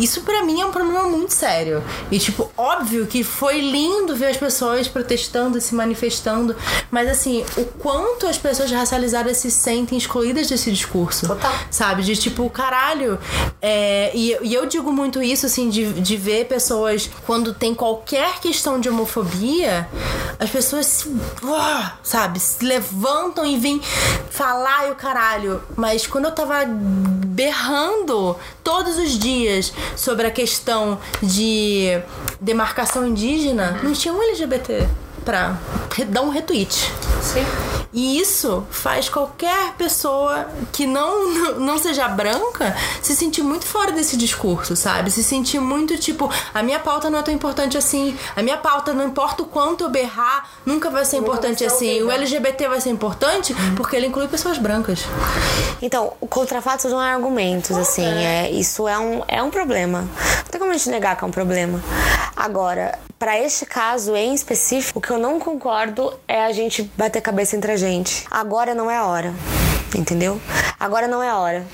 Isso 0.00 0.22
pra 0.22 0.42
mim 0.42 0.62
é 0.62 0.64
um 0.64 0.70
problema 0.70 1.02
muito 1.04 1.34
sério. 1.34 1.84
E, 2.10 2.18
tipo, 2.18 2.50
óbvio 2.56 3.06
que 3.06 3.22
foi 3.22 3.60
lindo 3.60 4.16
ver 4.16 4.28
as 4.28 4.36
pessoas 4.38 4.88
protestando 4.88 5.58
e 5.58 5.60
se 5.60 5.74
manifestando. 5.74 6.56
Mas, 6.90 7.06
assim, 7.06 7.44
o 7.58 7.66
quanto 7.66 8.26
as 8.26 8.38
pessoas 8.38 8.70
racializadas 8.70 9.36
se 9.36 9.50
sentem 9.50 9.98
excluídas 9.98 10.48
desse 10.48 10.72
discurso. 10.72 11.26
Total. 11.26 11.52
Sabe? 11.70 12.02
De 12.02 12.16
tipo, 12.16 12.48
caralho. 12.48 13.18
é, 13.60 14.10
e, 14.14 14.38
e 14.40 14.54
eu 14.54 14.64
digo 14.64 14.90
muito 14.90 15.22
isso, 15.22 15.44
assim, 15.44 15.68
de, 15.68 15.92
de 15.92 16.16
ver 16.16 16.46
pessoas 16.46 17.10
quando 17.26 17.52
tem 17.52 17.74
qualquer 17.74 18.40
questão 18.40 18.80
de 18.80 18.88
homofobia, 18.88 19.86
as 20.38 20.48
pessoas 20.48 20.86
se. 20.86 21.14
uah, 21.42 21.98
sabe? 22.02 22.39
Se 22.40 22.64
levantam 22.64 23.44
e 23.46 23.58
vêm 23.58 23.80
falar 24.30 24.88
e 24.88 24.90
o 24.90 24.94
caralho. 24.94 25.62
Mas 25.76 26.06
quando 26.06 26.24
eu 26.24 26.32
tava 26.32 26.64
berrando 26.66 28.36
todos 28.64 28.98
os 28.98 29.18
dias 29.18 29.72
sobre 29.96 30.26
a 30.26 30.30
questão 30.30 30.98
de 31.22 32.00
demarcação 32.40 33.06
indígena, 33.06 33.78
não 33.82 33.92
tinha 33.92 34.12
um 34.12 34.22
LGBT 34.22 34.88
pra 35.24 35.56
dar 36.08 36.22
um 36.22 36.30
retweet. 36.30 36.92
Sim. 37.22 37.44
E 37.92 38.20
isso 38.20 38.64
faz 38.70 39.08
qualquer 39.08 39.72
pessoa 39.72 40.48
que 40.72 40.86
não, 40.86 41.58
não 41.58 41.76
seja 41.76 42.06
branca 42.06 42.76
se 43.02 43.16
sentir 43.16 43.42
muito 43.42 43.66
fora 43.66 43.90
desse 43.90 44.16
discurso, 44.16 44.76
sabe? 44.76 45.10
Se 45.10 45.24
sentir 45.24 45.58
muito 45.58 45.96
tipo, 45.98 46.30
a 46.54 46.62
minha 46.62 46.78
pauta 46.78 47.10
não 47.10 47.18
é 47.18 47.22
tão 47.22 47.34
importante 47.34 47.76
assim, 47.76 48.16
a 48.36 48.42
minha 48.42 48.56
pauta, 48.56 48.92
não 48.92 49.04
importa 49.04 49.42
o 49.42 49.46
quanto 49.46 49.84
eu 49.84 49.90
berrar, 49.90 50.48
nunca 50.64 50.88
vai 50.88 51.04
ser 51.04 51.16
importante 51.16 51.64
assim. 51.64 52.02
O 52.02 52.10
LGBT 52.10 52.68
vai 52.68 52.80
ser 52.80 52.90
importante 52.90 53.54
porque 53.76 53.96
ele 53.96 54.06
inclui 54.06 54.28
pessoas 54.28 54.56
brancas. 54.56 55.04
Então, 55.82 56.12
o 56.20 56.26
contrafatos 56.26 56.90
não 56.92 57.02
é 57.02 57.12
argumentos, 57.12 57.76
assim. 57.76 58.04
É, 58.04 58.50
isso 58.50 58.86
é 58.86 58.98
um, 58.98 59.22
é 59.26 59.42
um 59.42 59.50
problema. 59.50 60.02
Não 60.02 60.44
tem 60.50 60.60
como 60.60 60.70
a 60.70 60.76
gente 60.76 60.90
negar 60.90 61.16
que 61.16 61.24
é 61.24 61.26
um 61.26 61.30
problema. 61.30 61.82
Agora, 62.36 62.98
pra 63.18 63.38
este 63.38 63.66
caso 63.66 64.16
em 64.16 64.32
específico, 64.32 64.98
o 64.98 65.02
que 65.10 65.14
eu 65.14 65.18
não 65.18 65.40
concordo 65.40 66.14
é 66.28 66.44
a 66.44 66.52
gente 66.52 66.84
bater 66.96 67.20
cabeça 67.20 67.56
entre 67.56 67.72
a 67.72 67.76
gente. 67.76 68.24
Agora 68.30 68.76
não 68.76 68.88
é 68.88 68.96
a 68.96 69.04
hora. 69.06 69.34
Entendeu? 69.92 70.40
Agora 70.78 71.08
não 71.08 71.20
é 71.20 71.28
a 71.28 71.36
hora. 71.36 71.66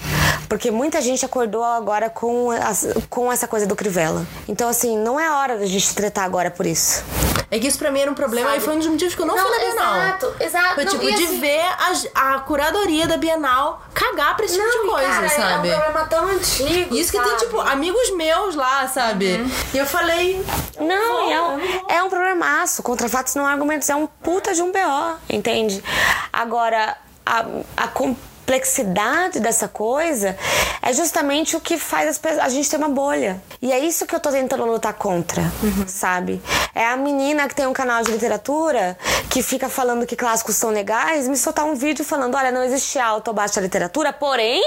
Porque 0.49 0.71
muita 0.71 1.03
gente 1.03 1.23
acordou 1.23 1.63
agora 1.63 2.09
com, 2.09 2.51
as- 2.51 2.87
com 3.11 3.31
essa 3.31 3.47
coisa 3.47 3.67
do 3.67 3.77
Crivella. 3.77 4.25
Então, 4.49 4.71
assim, 4.71 4.97
não 4.97 5.21
é 5.21 5.27
a 5.27 5.37
hora 5.39 5.59
da 5.59 5.67
gente 5.67 5.95
tretar 5.95 6.25
agora 6.25 6.51
por 6.51 6.65
isso. 6.65 7.05
É 7.51 7.59
que 7.61 7.67
isso 7.69 7.79
pra 7.79 7.91
mim 7.93 8.01
era 8.01 8.11
um 8.11 8.15
problema 8.15 8.49
Sabe? 8.49 8.61
e 8.61 8.65
foi 8.65 8.75
um 8.75 8.79
dos 8.79 8.89
motivos 8.89 9.15
que 9.15 9.21
eu 9.23 9.27
não, 9.27 9.37
Não, 9.37 9.47
fui 9.47 9.53
na 9.59 9.65
Bienal. 9.65 9.97
exato, 9.97 10.35
exato. 10.41 10.75
Foi 10.75 10.87
tipo, 10.87 11.05
de 11.07 11.13
assim- 11.25 11.39
ver 11.41 11.61
a, 12.15 12.35
a 12.35 12.39
curadoria 12.41 13.07
da 13.07 13.17
Bienal 13.17 13.83
cagar 13.95 14.35
pra 14.35 14.47
esse 14.47 14.57
tipo 14.59 14.69
de 14.83 14.89
coisa, 14.89 15.09
cara, 15.09 15.29
sabe? 15.29 15.69
É 15.69 15.77
um 15.77 15.81
problema 15.81 16.07
tão 16.09 16.27
antigo. 16.29 16.95
Isso 16.97 17.13
que 17.13 17.19
tem, 17.19 17.29
sabe? 17.29 17.41
tipo, 17.45 17.61
amigos 17.61 18.11
meus 18.17 18.57
lá, 18.57 18.89
sabe? 18.89 19.47
E 19.73 19.79
eu 19.79 19.87
falei. 19.87 20.45
Não, 20.81 21.31
é 21.33 21.41
um, 21.43 21.61
é 21.89 22.03
um 22.03 22.11
problemaço. 22.11 22.83
Contra 22.83 23.09
não 23.35 23.47
argumentos. 23.47 23.89
É 23.89 23.97
um 23.97 24.07
puta 24.07 24.55
de 24.55 24.63
um 24.63 24.71
BO, 24.71 25.19
entende? 25.29 25.83
Agora, 26.33 26.97
a, 27.25 27.45
a 27.77 27.89
complexidade 27.89 29.41
dessa 29.41 29.67
coisa 29.67 30.37
é 30.81 30.93
justamente 30.93 31.57
o 31.57 31.61
que 31.61 31.79
faz 31.79 32.09
as 32.09 32.19
pessoas, 32.19 32.45
a 32.45 32.49
gente 32.49 32.71
ter 32.71 32.77
uma 32.77 32.89
bolha. 32.89 33.43
E 33.61 33.73
é 33.73 33.79
isso 33.79 34.07
que 34.07 34.15
eu 34.15 34.21
tô 34.21 34.31
tentando 34.31 34.65
lutar 34.65 34.95
contra, 34.95 35.43
sabe? 35.89 36.41
É 36.77 36.87
a 36.87 36.97
menina 36.97 37.49
que 37.49 37.55
tem 37.55 37.67
um 37.67 37.73
canal 37.73 38.03
de 38.03 38.11
literatura 38.13 38.97
que 39.31 39.43
fica 39.43 39.69
falando 39.69 40.07
que 40.07 40.15
clássicos 40.15 40.57
são 40.57 40.71
legais, 40.71 41.27
me 41.27 41.37
soltar 41.37 41.65
um 41.65 41.75
vídeo 41.75 42.05
falando: 42.05 42.37
olha, 42.37 42.53
não 42.53 42.63
existe 42.63 42.99
alta 42.99 43.31
ou 43.31 43.35
baixa 43.35 43.61
literatura, 43.61 44.13
porém, 44.13 44.63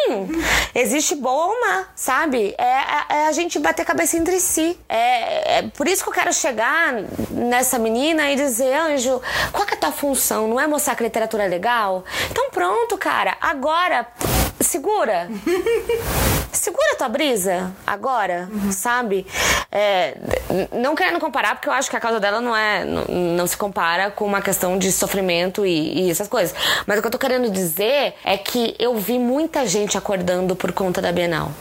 existe 0.74 1.16
boa 1.16 1.46
ou 1.54 1.62
má, 1.62 1.86
sabe? 1.96 2.56
É, 2.58 2.64
é- 2.64 3.06
é 3.20 3.28
a 3.28 3.32
gente 3.32 3.60
bater 3.60 3.86
cabeça 3.86 4.18
entre 4.18 4.40
si. 4.40 4.78
É, 4.90 5.60
é 5.60 5.62
por 5.70 5.88
isso 5.88 6.04
que 6.04 6.10
eu 6.10 6.14
quero 6.14 6.34
chegar 6.34 6.94
nessa 7.30 7.78
menina 7.78 8.32
e 8.32 8.36
dizer: 8.36 8.74
Anjo, 8.74 9.22
qual 9.52 9.66
que 9.66 9.76
é 9.76 9.78
a 9.78 9.80
tua 9.80 9.92
função? 9.92 10.48
Não 10.48 10.60
é 10.60 10.66
mostrar 10.66 10.96
que 10.96 11.04
literatura 11.04 11.44
é 11.44 11.48
legal? 11.48 12.04
Então 12.32 12.50
pronto, 12.50 12.98
cara, 12.98 13.38
agora. 13.40 14.08
Segura. 14.60 15.30
Segura 16.52 16.94
a 16.94 16.96
tua 16.96 17.08
brisa 17.10 17.72
agora, 17.86 18.50
sabe? 18.72 19.26
É, 19.72 20.18
não 20.74 20.96
querendo 20.96 21.20
comparar, 21.20 21.56
porque 21.56 21.70
eu 21.70 21.74
acho 21.74 21.90
que 21.90 21.96
a 21.96 22.00
causa 22.00 22.20
dela 22.20 22.42
não 22.42 22.56
é. 22.56 22.84
Não, 22.84 23.06
não 23.38 23.48
se 23.48 23.56
compara 23.56 24.10
com 24.12 24.26
uma 24.26 24.42
questão 24.42 24.78
de 24.78 24.92
sofrimento 24.92 25.66
e, 25.66 26.08
e 26.08 26.12
essas 26.12 26.28
coisas. 26.28 26.54
Mas 26.88 26.98
o 26.98 27.02
que 27.02 27.08
eu 27.08 27.12
tô 27.12 27.20
querendo 27.20 27.50
dizer 27.52 28.16
é 28.26 28.38
que 28.38 28.76
eu 28.80 28.98
vi 28.98 29.20
muita 29.20 29.66
gente 29.68 29.98
acordando 29.98 30.56
por 30.56 30.72
conta 30.72 31.02
da 31.02 31.12
Bienal. 31.12 31.52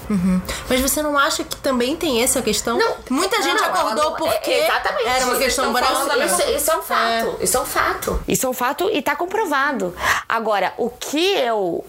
Mas 0.69 0.81
você 0.81 1.03
não 1.03 1.17
acha 1.19 1.45
que 1.45 1.57
também 1.57 1.95
tem 1.95 2.23
essa 2.23 2.41
questão? 2.43 2.79
Muita 3.11 3.41
gente 3.43 3.61
Não, 3.61 3.69
acordou 3.69 4.05
não- 4.11 4.17
porque 4.17 4.51
é- 4.51 4.65
exatamente. 4.65 5.07
era 5.09 5.25
uma 5.27 5.37
questão 5.37 5.67
estão 5.73 5.85
falando 5.95 6.17
Brasil. 6.17 6.39
Isso, 6.49 6.57
isso 6.57 6.71
é 6.71 6.77
um 6.77 6.83
fato. 6.83 7.37
Isso 7.43 7.57
é 7.57 7.61
um 7.61 7.67
fato. 7.67 8.23
Isso 8.27 8.47
é 8.47 8.49
um 8.49 8.55
fato 8.55 8.91
e 8.93 9.03
tá 9.03 9.15
comprovado. 9.15 9.95
Agora, 10.29 10.73
o 10.79 10.89
que 10.91 11.35
eu 11.37 11.85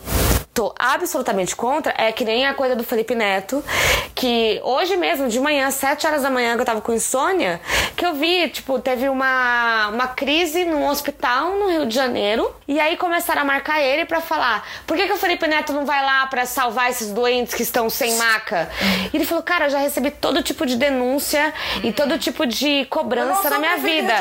tô 0.60 0.76
absolutamente 0.78 1.56
contra 1.56 1.94
é 1.98 2.12
que 2.12 2.26
nem 2.26 2.46
a 2.46 2.54
coisa 2.54 2.76
do 2.76 2.84
Felipe 2.84 3.16
Neto, 3.16 3.64
que 4.14 4.60
hoje 4.62 4.98
mesmo, 4.98 5.30
de 5.30 5.40
manhã, 5.40 5.68
às 5.68 5.76
7 5.76 6.06
horas 6.06 6.24
da 6.24 6.30
manhã, 6.30 6.56
que 6.56 6.62
eu 6.62 6.66
tava 6.66 6.82
com 6.82 6.92
insônia, 6.92 7.62
que 7.96 8.06
eu 8.06 8.14
vi, 8.14 8.50
tipo, 8.50 8.78
teve 8.78 9.08
uma, 9.08 9.88
uma 9.88 10.08
crise 10.10 10.66
num 10.66 10.86
hospital 10.86 11.56
no 11.56 11.70
Rio 11.70 11.86
de 11.86 11.96
Janeiro, 11.96 12.54
e 12.68 12.78
aí 12.78 12.98
começaram 12.98 13.44
a 13.44 13.46
marcar 13.46 13.80
ele 13.80 14.04
pra 14.04 14.20
falar: 14.20 14.68
por 14.86 14.98
que, 14.98 15.08
que 15.08 15.14
o 15.14 15.18
Felipe 15.18 15.48
Neto 15.48 15.72
não 15.72 15.86
vai 15.86 16.04
lá 16.04 16.28
pra 16.28 16.46
salvar 16.46 16.90
esses 16.90 17.10
doentes 17.12 17.54
que 17.54 17.64
estão 17.64 17.90
sem 17.90 18.18
maca? 18.18 18.70
E 19.14 19.16
ele 19.16 19.26
falou: 19.26 19.42
cara, 19.42 19.68
eu 19.68 19.70
já 19.70 19.80
recebi 19.80 20.12
todo 20.12 20.44
tipo 20.44 20.66
de 20.66 20.76
denúncia 20.76 21.54
e 21.82 21.94
todo 21.94 22.20
tipo 22.20 22.46
de 22.46 22.84
cobrança 22.90 23.50
na 23.50 23.60
minha 23.60 23.78
vida. 23.78 24.14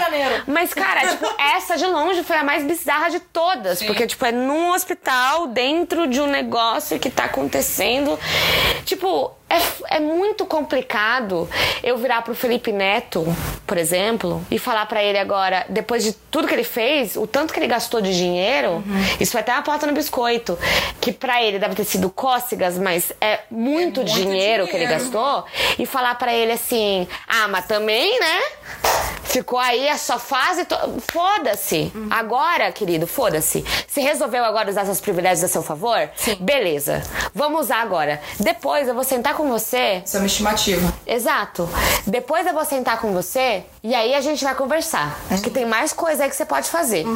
Mas, 0.46 0.72
cara, 0.72 1.00
tipo, 1.08 1.26
essa 1.56 1.76
de 1.76 1.86
longe 1.86 2.22
foi 2.22 2.36
a 2.36 2.44
mais 2.44 2.62
bizarra 2.62 3.10
de 3.10 3.18
todas. 3.18 3.82
Porque, 3.82 4.06
tipo, 4.06 4.24
é 4.24 4.30
num 4.30 4.70
hospital, 4.70 5.48
dentro 5.48 6.06
de 6.06 6.20
um 6.20 6.27
negócio 6.28 6.98
que 6.98 7.10
tá 7.10 7.24
acontecendo. 7.24 8.18
Tipo, 8.84 9.32
é, 9.50 9.96
é 9.96 10.00
muito 10.00 10.44
complicado 10.46 11.48
eu 11.82 11.96
virar 11.96 12.22
pro 12.22 12.34
Felipe 12.34 12.70
Neto, 12.72 13.24
por 13.66 13.78
exemplo, 13.78 14.44
e 14.50 14.58
falar 14.58 14.86
pra 14.86 15.02
ele 15.02 15.18
agora, 15.18 15.64
depois 15.68 16.04
de 16.04 16.12
tudo 16.12 16.46
que 16.46 16.54
ele 16.54 16.64
fez, 16.64 17.16
o 17.16 17.26
tanto 17.26 17.52
que 17.52 17.58
ele 17.58 17.66
gastou 17.66 18.00
de 18.00 18.14
dinheiro, 18.14 18.82
isso 19.18 19.32
foi 19.32 19.40
até 19.40 19.52
uma 19.52 19.62
porta 19.62 19.86
no 19.86 19.92
biscoito. 19.92 20.58
Que 21.00 21.12
pra 21.12 21.42
ele 21.42 21.58
deve 21.58 21.74
ter 21.74 21.84
sido 21.84 22.10
cócegas, 22.10 22.78
mas 22.78 23.12
é 23.20 23.40
muito, 23.50 24.00
muito 24.00 24.04
dinheiro, 24.04 24.66
que 24.66 24.76
ele 24.76 24.86
dinheiro. 24.86 25.10
gastou. 25.10 25.44
E 25.78 25.86
falar 25.86 26.14
pra 26.16 26.32
ele 26.32 26.52
assim: 26.52 27.08
ah, 27.26 27.48
mas 27.48 27.66
também, 27.66 28.18
né? 28.20 28.40
Ficou 29.24 29.58
aí 29.58 29.88
a 29.88 29.96
sua 29.98 30.18
fase. 30.18 30.64
To... 30.64 30.76
Foda-se. 31.10 31.92
Agora, 32.10 32.72
querido, 32.72 33.06
foda-se. 33.06 33.64
Se 33.86 34.00
resolveu 34.00 34.44
agora 34.44 34.70
usar 34.70 34.84
seus 34.84 35.00
privilégios 35.00 35.44
a 35.44 35.48
seu 35.48 35.62
favor, 35.62 36.08
beleza. 36.40 37.02
Vamos 37.34 37.62
usar 37.62 37.82
agora. 37.82 38.20
Depois 38.40 38.88
eu 38.88 38.94
vou 38.94 39.04
sentar 39.04 39.34
com 39.38 39.48
você. 39.48 40.02
Isso 40.04 40.16
é 40.16 40.20
uma 40.20 40.26
estimativa. 40.26 40.92
Exato. 41.06 41.68
Depois 42.06 42.44
eu 42.46 42.52
vou 42.52 42.64
sentar 42.64 43.00
com 43.00 43.12
você 43.12 43.64
e 43.82 43.94
aí 43.94 44.14
a 44.14 44.20
gente 44.20 44.44
vai 44.44 44.54
conversar. 44.54 45.18
Que 45.42 45.48
tem 45.48 45.64
mais 45.64 45.92
coisa 45.92 46.24
aí 46.24 46.28
que 46.28 46.34
você 46.36 46.44
pode 46.44 46.68
fazer. 46.68 47.06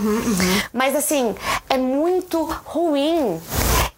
Mas 0.72 0.94
assim, 0.94 1.34
é 1.68 1.76
muito 1.76 2.44
ruim 2.64 3.40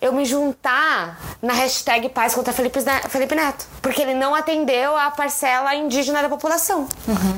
eu 0.05 0.13
me 0.13 0.27
juntar 0.27 1.19
na 1.41 1.55
hashtag 1.55 2.11
Paz 2.11 2.35
contra 2.35 2.53
Felipe, 2.53 2.79
Felipe 3.09 3.35
Neto. 3.35 3.67
Porque 3.81 4.03
ele 4.03 4.13
não 4.13 4.35
atendeu 4.35 4.95
a 4.95 5.11
parcela 5.11 5.75
indígena 5.75 6.21
da 6.21 6.29
população. 6.29 6.87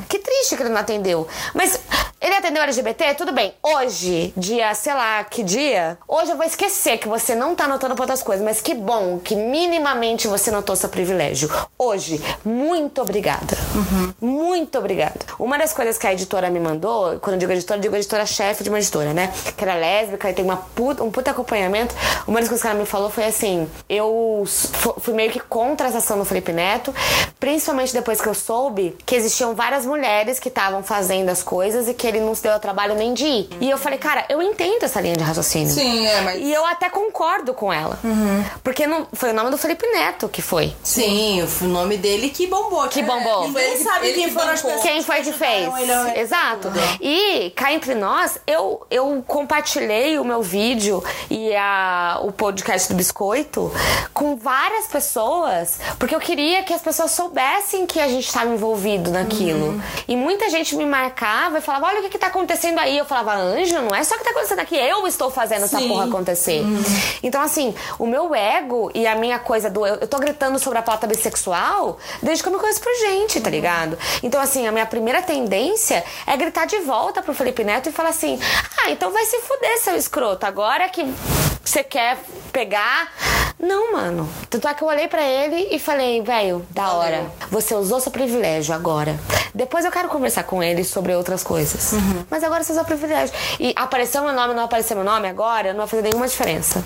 Que 0.09 0.19
triste 0.19 0.57
que 0.57 0.63
ele 0.65 0.71
não 0.71 0.81
atendeu. 0.81 1.29
Mas 1.55 1.79
ele 2.21 2.35
atendeu 2.35 2.65
LGBT? 2.65 3.15
Tudo 3.15 3.33
bem. 3.33 3.55
Hoje, 3.63 4.35
dia, 4.37 4.75
sei 4.75 4.95
lá, 4.95 5.23
que 5.23 5.45
dia? 5.45 5.97
Hoje 6.09 6.33
eu 6.33 6.37
vou 6.37 6.45
esquecer 6.45 6.99
que 6.99 7.07
você 7.07 7.37
não 7.37 7.55
tá 7.55 7.65
anotando 7.65 7.95
pra 7.95 8.03
outras 8.03 8.23
coisas. 8.23 8.45
Mas 8.45 8.61
que 8.61 8.75
bom 8.75 9.21
que 9.21 9.37
minimamente 9.37 10.27
você 10.27 10.51
notou 10.51 10.75
seu 10.75 10.89
privilégio. 10.89 11.49
Hoje, 11.79 12.21
muito 12.45 13.01
obrigada. 13.01 13.57
Muito 14.21 14.77
obrigada. 14.77 15.21
Uma 15.39 15.57
das 15.57 15.73
coisas 15.73 15.97
que 15.99 16.07
a 16.07 16.13
editora 16.13 16.51
me 16.51 16.59
mandou, 16.59 17.21
quando 17.21 17.35
eu 17.35 17.39
digo 17.39 17.53
editora, 17.53 17.79
eu 17.79 17.83
digo 17.83 17.95
editora-chefe 17.95 18.65
de 18.65 18.71
uma 18.71 18.79
editora, 18.79 19.13
né? 19.15 19.33
Que 19.57 19.63
era 19.63 19.75
lésbica 19.75 20.29
e 20.29 20.35
tem 20.35 20.45
uma 20.45 20.57
puta, 20.57 21.05
um 21.05 21.13
puta 21.13 21.31
acompanhamento. 21.31 21.95
Uma 22.27 22.41
das 22.41 22.49
coisas 22.49 22.56
que 22.61 22.67
ela 22.69 22.79
me 22.79 22.87
falou 22.87 23.11
foi 23.11 23.25
assim: 23.25 23.69
eu 23.89 24.45
fui 24.99 25.15
meio 25.15 25.31
que 25.31 25.41
contra 25.41 25.89
essa 25.89 25.99
ação 25.99 26.19
do 26.19 26.25
Felipe 26.25 26.53
Neto, 26.53 26.95
principalmente 27.39 27.93
depois 27.93 28.21
que 28.21 28.27
eu 28.27 28.35
soube 28.35 28.97
que 29.05 29.15
existiam 29.15 29.55
várias 29.55 29.85
mulheres 29.87 30.39
que 30.39 30.49
estavam 30.49 30.83
fazendo 30.83 31.29
as 31.29 31.43
coisas 31.43 31.89
e 31.89 31.95
que 31.95 32.07
ele 32.07 32.21
não 32.21 32.35
se 32.35 32.43
deu 32.43 32.53
ao 32.53 32.61
trabalho 32.61 32.95
nem 32.95 33.15
de 33.15 33.25
ir. 33.25 33.49
E 33.61 33.71
eu 33.71 33.79
falei, 33.79 33.99
cara, 33.99 34.25
eu 34.29 34.43
entendo 34.43 34.83
essa 34.85 35.01
linha 35.01 35.15
de 35.17 35.23
raciocínio. 35.23 35.73
Sim, 35.73 36.07
é, 36.07 36.21
mas. 36.23 36.41
E 36.41 36.53
eu 36.53 36.65
até 36.67 36.89
concordo 36.89 37.55
com 37.55 37.73
ela. 37.73 37.99
Porque 38.63 38.87
não, 38.87 39.07
foi 39.13 39.31
o 39.31 39.35
nome 39.35 39.51
do 39.51 39.59
Felipe 39.59 39.87
Neto 39.87 40.29
que 40.29 40.43
foi. 40.43 40.75
Sim, 40.83 41.43
o 41.61 41.65
nome 41.65 41.97
dele 41.97 42.31
que 42.31 42.47
bombou. 42.47 42.87
Que 42.89 43.03
bombou. 43.03 43.47
Ninguém 43.49 43.73
Ele- 43.75 43.85
sabe 43.85 44.07
ele 44.07 44.15
quem 44.15 44.25
que 44.29 44.35
foram 44.35 44.51
as 44.51 44.63
pessoas. 44.63 44.83
Quem 44.83 45.03
foi 45.03 45.23
que 45.23 45.33
fez? 45.33 45.69
ele 45.79 46.21
Exato. 46.21 46.73
E 47.01 47.51
cá 47.55 47.73
entre 47.73 47.95
nós, 47.95 48.39
eu, 48.47 48.87
eu 48.91 49.23
compartilhei 49.27 50.19
o 50.19 50.25
meu 50.25 50.43
vídeo 50.43 51.03
e 51.31 51.55
a, 51.55 52.19
o 52.23 52.33
podcast 52.47 52.93
do 52.93 52.95
Biscoito 52.95 53.73
com 54.15 54.37
várias 54.37 54.87
pessoas, 54.87 55.81
porque 55.99 56.15
eu 56.15 56.21
queria 56.21 56.63
que 56.63 56.73
as 56.73 56.81
pessoas 56.81 57.11
soubessem 57.11 57.87
que 57.87 57.99
a 57.99 58.07
gente 58.07 58.25
estava 58.25 58.49
envolvido 58.49 59.11
naquilo. 59.11 59.83
E 60.07 60.15
muita 60.15 60.49
gente 60.49 60.77
me 60.77 60.87
marcava 60.87 61.59
e 61.59 61.61
falava: 61.61 61.87
olha 61.87 61.99
o 61.99 62.03
que, 62.05 62.11
que 62.11 62.19
tá 62.19 62.29
acontecendo 62.29 62.79
aí. 62.79 62.97
Eu 62.97 63.05
falava, 63.05 63.35
Anjo, 63.35 63.75
não 63.83 63.97
é 63.97 64.05
só 64.05 64.15
o 64.15 64.19
que 64.19 64.25
tá 64.25 64.31
acontecendo 64.31 64.61
aqui, 64.61 64.77
eu 64.77 65.09
estou 65.09 65.29
fazendo 65.29 65.65
essa 65.65 65.79
Sim. 65.79 65.89
porra 65.89 66.05
acontecer. 66.05 66.63
Então, 67.21 67.41
assim, 67.41 67.75
o 67.99 68.07
meu 68.07 68.33
ego 68.33 68.93
e 68.95 69.07
a 69.09 69.17
minha 69.17 69.41
coisa 69.41 69.69
do. 69.69 69.85
Eu, 69.85 69.97
eu 69.97 70.07
tô 70.07 70.19
gritando 70.19 70.59
sobre 70.61 70.79
a 70.79 70.83
pauta 70.83 71.07
bissexual 71.07 71.99
desde 72.23 72.45
que 72.45 72.49
eu 72.49 72.53
me 72.53 72.61
conheço 72.61 72.81
por 72.81 72.95
gente, 72.95 73.41
tá 73.41 73.51
ligado? 73.51 73.99
Então, 74.23 74.41
assim, 74.41 74.69
a 74.69 74.73
minha 74.73 74.87
primeira 74.87 75.21
tendência 75.21 76.05
é 76.25 76.37
gritar 76.37 76.67
de 76.67 76.79
volta 76.79 77.23
pro 77.23 77.35
Felipe 77.35 77.65
Neto 77.65 77.89
e 77.89 77.93
falar 77.93 78.11
assim: 78.11 78.39
ah, 78.85 78.91
então 78.91 79.11
vai 79.11 79.25
se 79.25 79.41
fuder, 79.41 79.79
seu 79.83 79.97
escroto. 79.97 80.47
Agora 80.47 80.89
que 80.89 81.05
você 81.65 81.83
quer 81.83 82.17
pegar. 82.53 83.13
Não, 83.59 83.93
mano. 83.93 84.29
Tanto 84.51 84.69
é 84.69 84.75
que 84.75 84.83
eu 84.83 84.89
olhei 84.89 85.09
pra 85.09 85.23
ele 85.23 85.69
e 85.71 85.79
falei, 85.79 86.21
velho, 86.23 86.67
da 86.71 86.93
hora. 86.93 87.27
Você 87.51 87.75
usou 87.75 88.01
seu 88.01 88.13
privilégio 88.13 88.75
agora. 88.75 89.19
Depois 89.55 89.87
eu 89.87 89.91
quero 89.91 90.09
conversar 90.09 90.45
com 90.45 90.63
ele 90.63 90.85
sobre 90.85 91.15
outras 91.15 91.43
coisas. 91.43 91.93
Mas 92.31 92.45
agora 92.45 92.63
você 92.63 92.73
usou 92.73 92.85
privilégio. 92.85 93.35
E 93.59 93.73
apareceu 93.75 94.23
meu 94.23 94.35
nome, 94.35 94.53
não 94.53 94.65
apareceu 94.65 94.95
meu 94.95 95.05
nome 95.05 95.27
agora, 95.29 95.73
não 95.73 95.79
vai 95.79 95.87
fazer 95.87 96.03
nenhuma 96.03 96.29
diferença. 96.29 96.83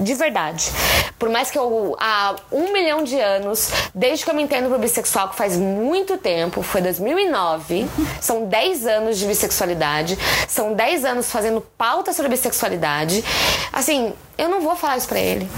De 0.00 0.14
verdade. 0.14 0.70
Por 1.18 1.28
mais 1.28 1.50
que 1.50 1.58
eu, 1.58 1.96
há 1.98 2.36
um 2.52 2.72
milhão 2.72 3.02
de 3.02 3.18
anos, 3.18 3.70
desde 3.92 4.24
que 4.24 4.30
eu 4.30 4.34
me 4.34 4.42
entendo 4.42 4.68
por 4.68 4.78
bissexual, 4.78 5.30
que 5.30 5.36
faz 5.36 5.56
muito 5.56 6.16
tempo, 6.16 6.62
foi 6.62 6.80
2009, 6.80 7.88
são 8.20 8.44
10 8.44 8.86
anos 8.86 9.18
de 9.18 9.26
bissexualidade, 9.26 10.16
são 10.46 10.72
10 10.72 11.04
anos 11.04 11.30
fazendo 11.30 11.60
pauta 11.60 12.12
sobre 12.12 12.30
bissexualidade. 12.30 13.24
Assim, 13.72 14.12
eu 14.36 14.48
não 14.48 14.60
vou 14.60 14.76
falar 14.76 14.96
isso 14.96 15.08
pra 15.08 15.18
ele. 15.18 15.48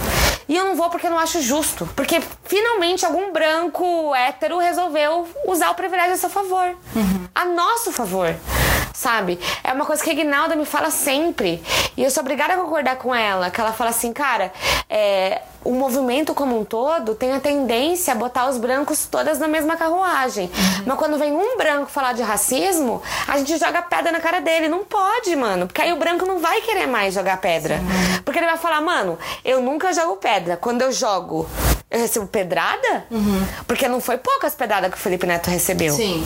E 0.49 0.57
eu 0.57 0.65
não 0.65 0.77
vou 0.77 0.89
porque 0.91 1.07
eu 1.07 1.11
não 1.11 1.19
acho 1.19 1.41
justo. 1.41 1.89
Porque 1.97 2.21
finalmente 2.45 3.05
algum 3.05 3.33
branco 3.33 4.15
hétero 4.15 4.59
resolveu 4.59 5.29
usar 5.47 5.71
o 5.71 5.75
privilégio 5.75 6.15
a 6.15 6.17
seu 6.17 6.31
favor. 6.31 6.77
A 7.35 7.45
nosso 7.45 7.93
favor. 7.93 8.35
Sabe? 8.95 9.39
É 9.63 9.73
uma 9.73 9.85
coisa 9.85 10.03
que 10.03 10.11
a 10.11 10.13
Ignalda 10.13 10.55
me 10.55 10.65
fala 10.65 10.91
sempre. 10.91 11.63
E 11.97 12.03
eu 12.03 12.11
sou 12.11 12.23
obrigada 12.23 12.55
a 12.55 12.57
concordar 12.57 12.97
com 12.97 13.15
ela. 13.15 13.51
Que 13.51 13.61
ela 13.61 13.73
fala 13.73 13.91
assim, 13.91 14.13
cara, 14.13 14.53
é, 14.89 15.43
o 15.69 15.73
movimento 15.73 16.35
como 16.35 16.59
um 16.59 16.65
todo 16.65 17.15
tem 17.15 17.33
a 17.33 17.41
tendência 17.41 18.13
a 18.13 18.17
botar 18.17 18.49
os 18.49 18.57
brancos 18.59 19.07
todas 19.07 19.39
na 19.39 19.49
mesma 19.49 19.77
carruagem. 19.77 20.51
Mas 20.87 20.99
quando 20.99 21.19
vem 21.19 21.33
um 21.33 21.57
branco 21.57 21.91
falar 21.91 22.13
de 22.13 22.23
racismo, 22.23 23.03
a 23.27 23.39
gente 23.39 23.57
joga 23.59 23.83
pedra 23.83 24.13
na 24.13 24.21
cara 24.21 24.41
dele. 24.41 24.69
Não 24.69 24.85
pode, 24.85 25.35
mano. 25.37 25.67
Porque 25.67 25.83
aí 25.83 25.93
o 25.93 25.97
branco 25.97 26.25
não 26.27 26.39
vai 26.39 26.61
querer 26.63 26.87
mais 26.87 27.15
jogar 27.15 27.39
pedra. 27.41 27.81
Porque 28.25 28.39
ele 28.39 28.47
vai 28.47 28.57
falar, 28.59 28.81
mano, 28.81 29.19
eu 29.45 29.61
nunca 29.61 29.93
jogo 29.93 30.17
pedra. 30.17 30.57
Quando 30.57 30.83
eu 30.83 30.93
jogo, 30.93 31.49
eu 31.91 31.99
recebo 32.01 32.27
pedrada? 32.27 33.07
Porque 33.67 33.89
não 33.89 34.01
foi 34.01 34.19
poucas 34.19 34.55
pedradas 34.55 34.91
que 34.91 34.97
o 34.97 35.01
Felipe 35.01 35.27
Neto 35.27 35.49
recebeu. 35.51 35.93
Sim. 35.95 36.25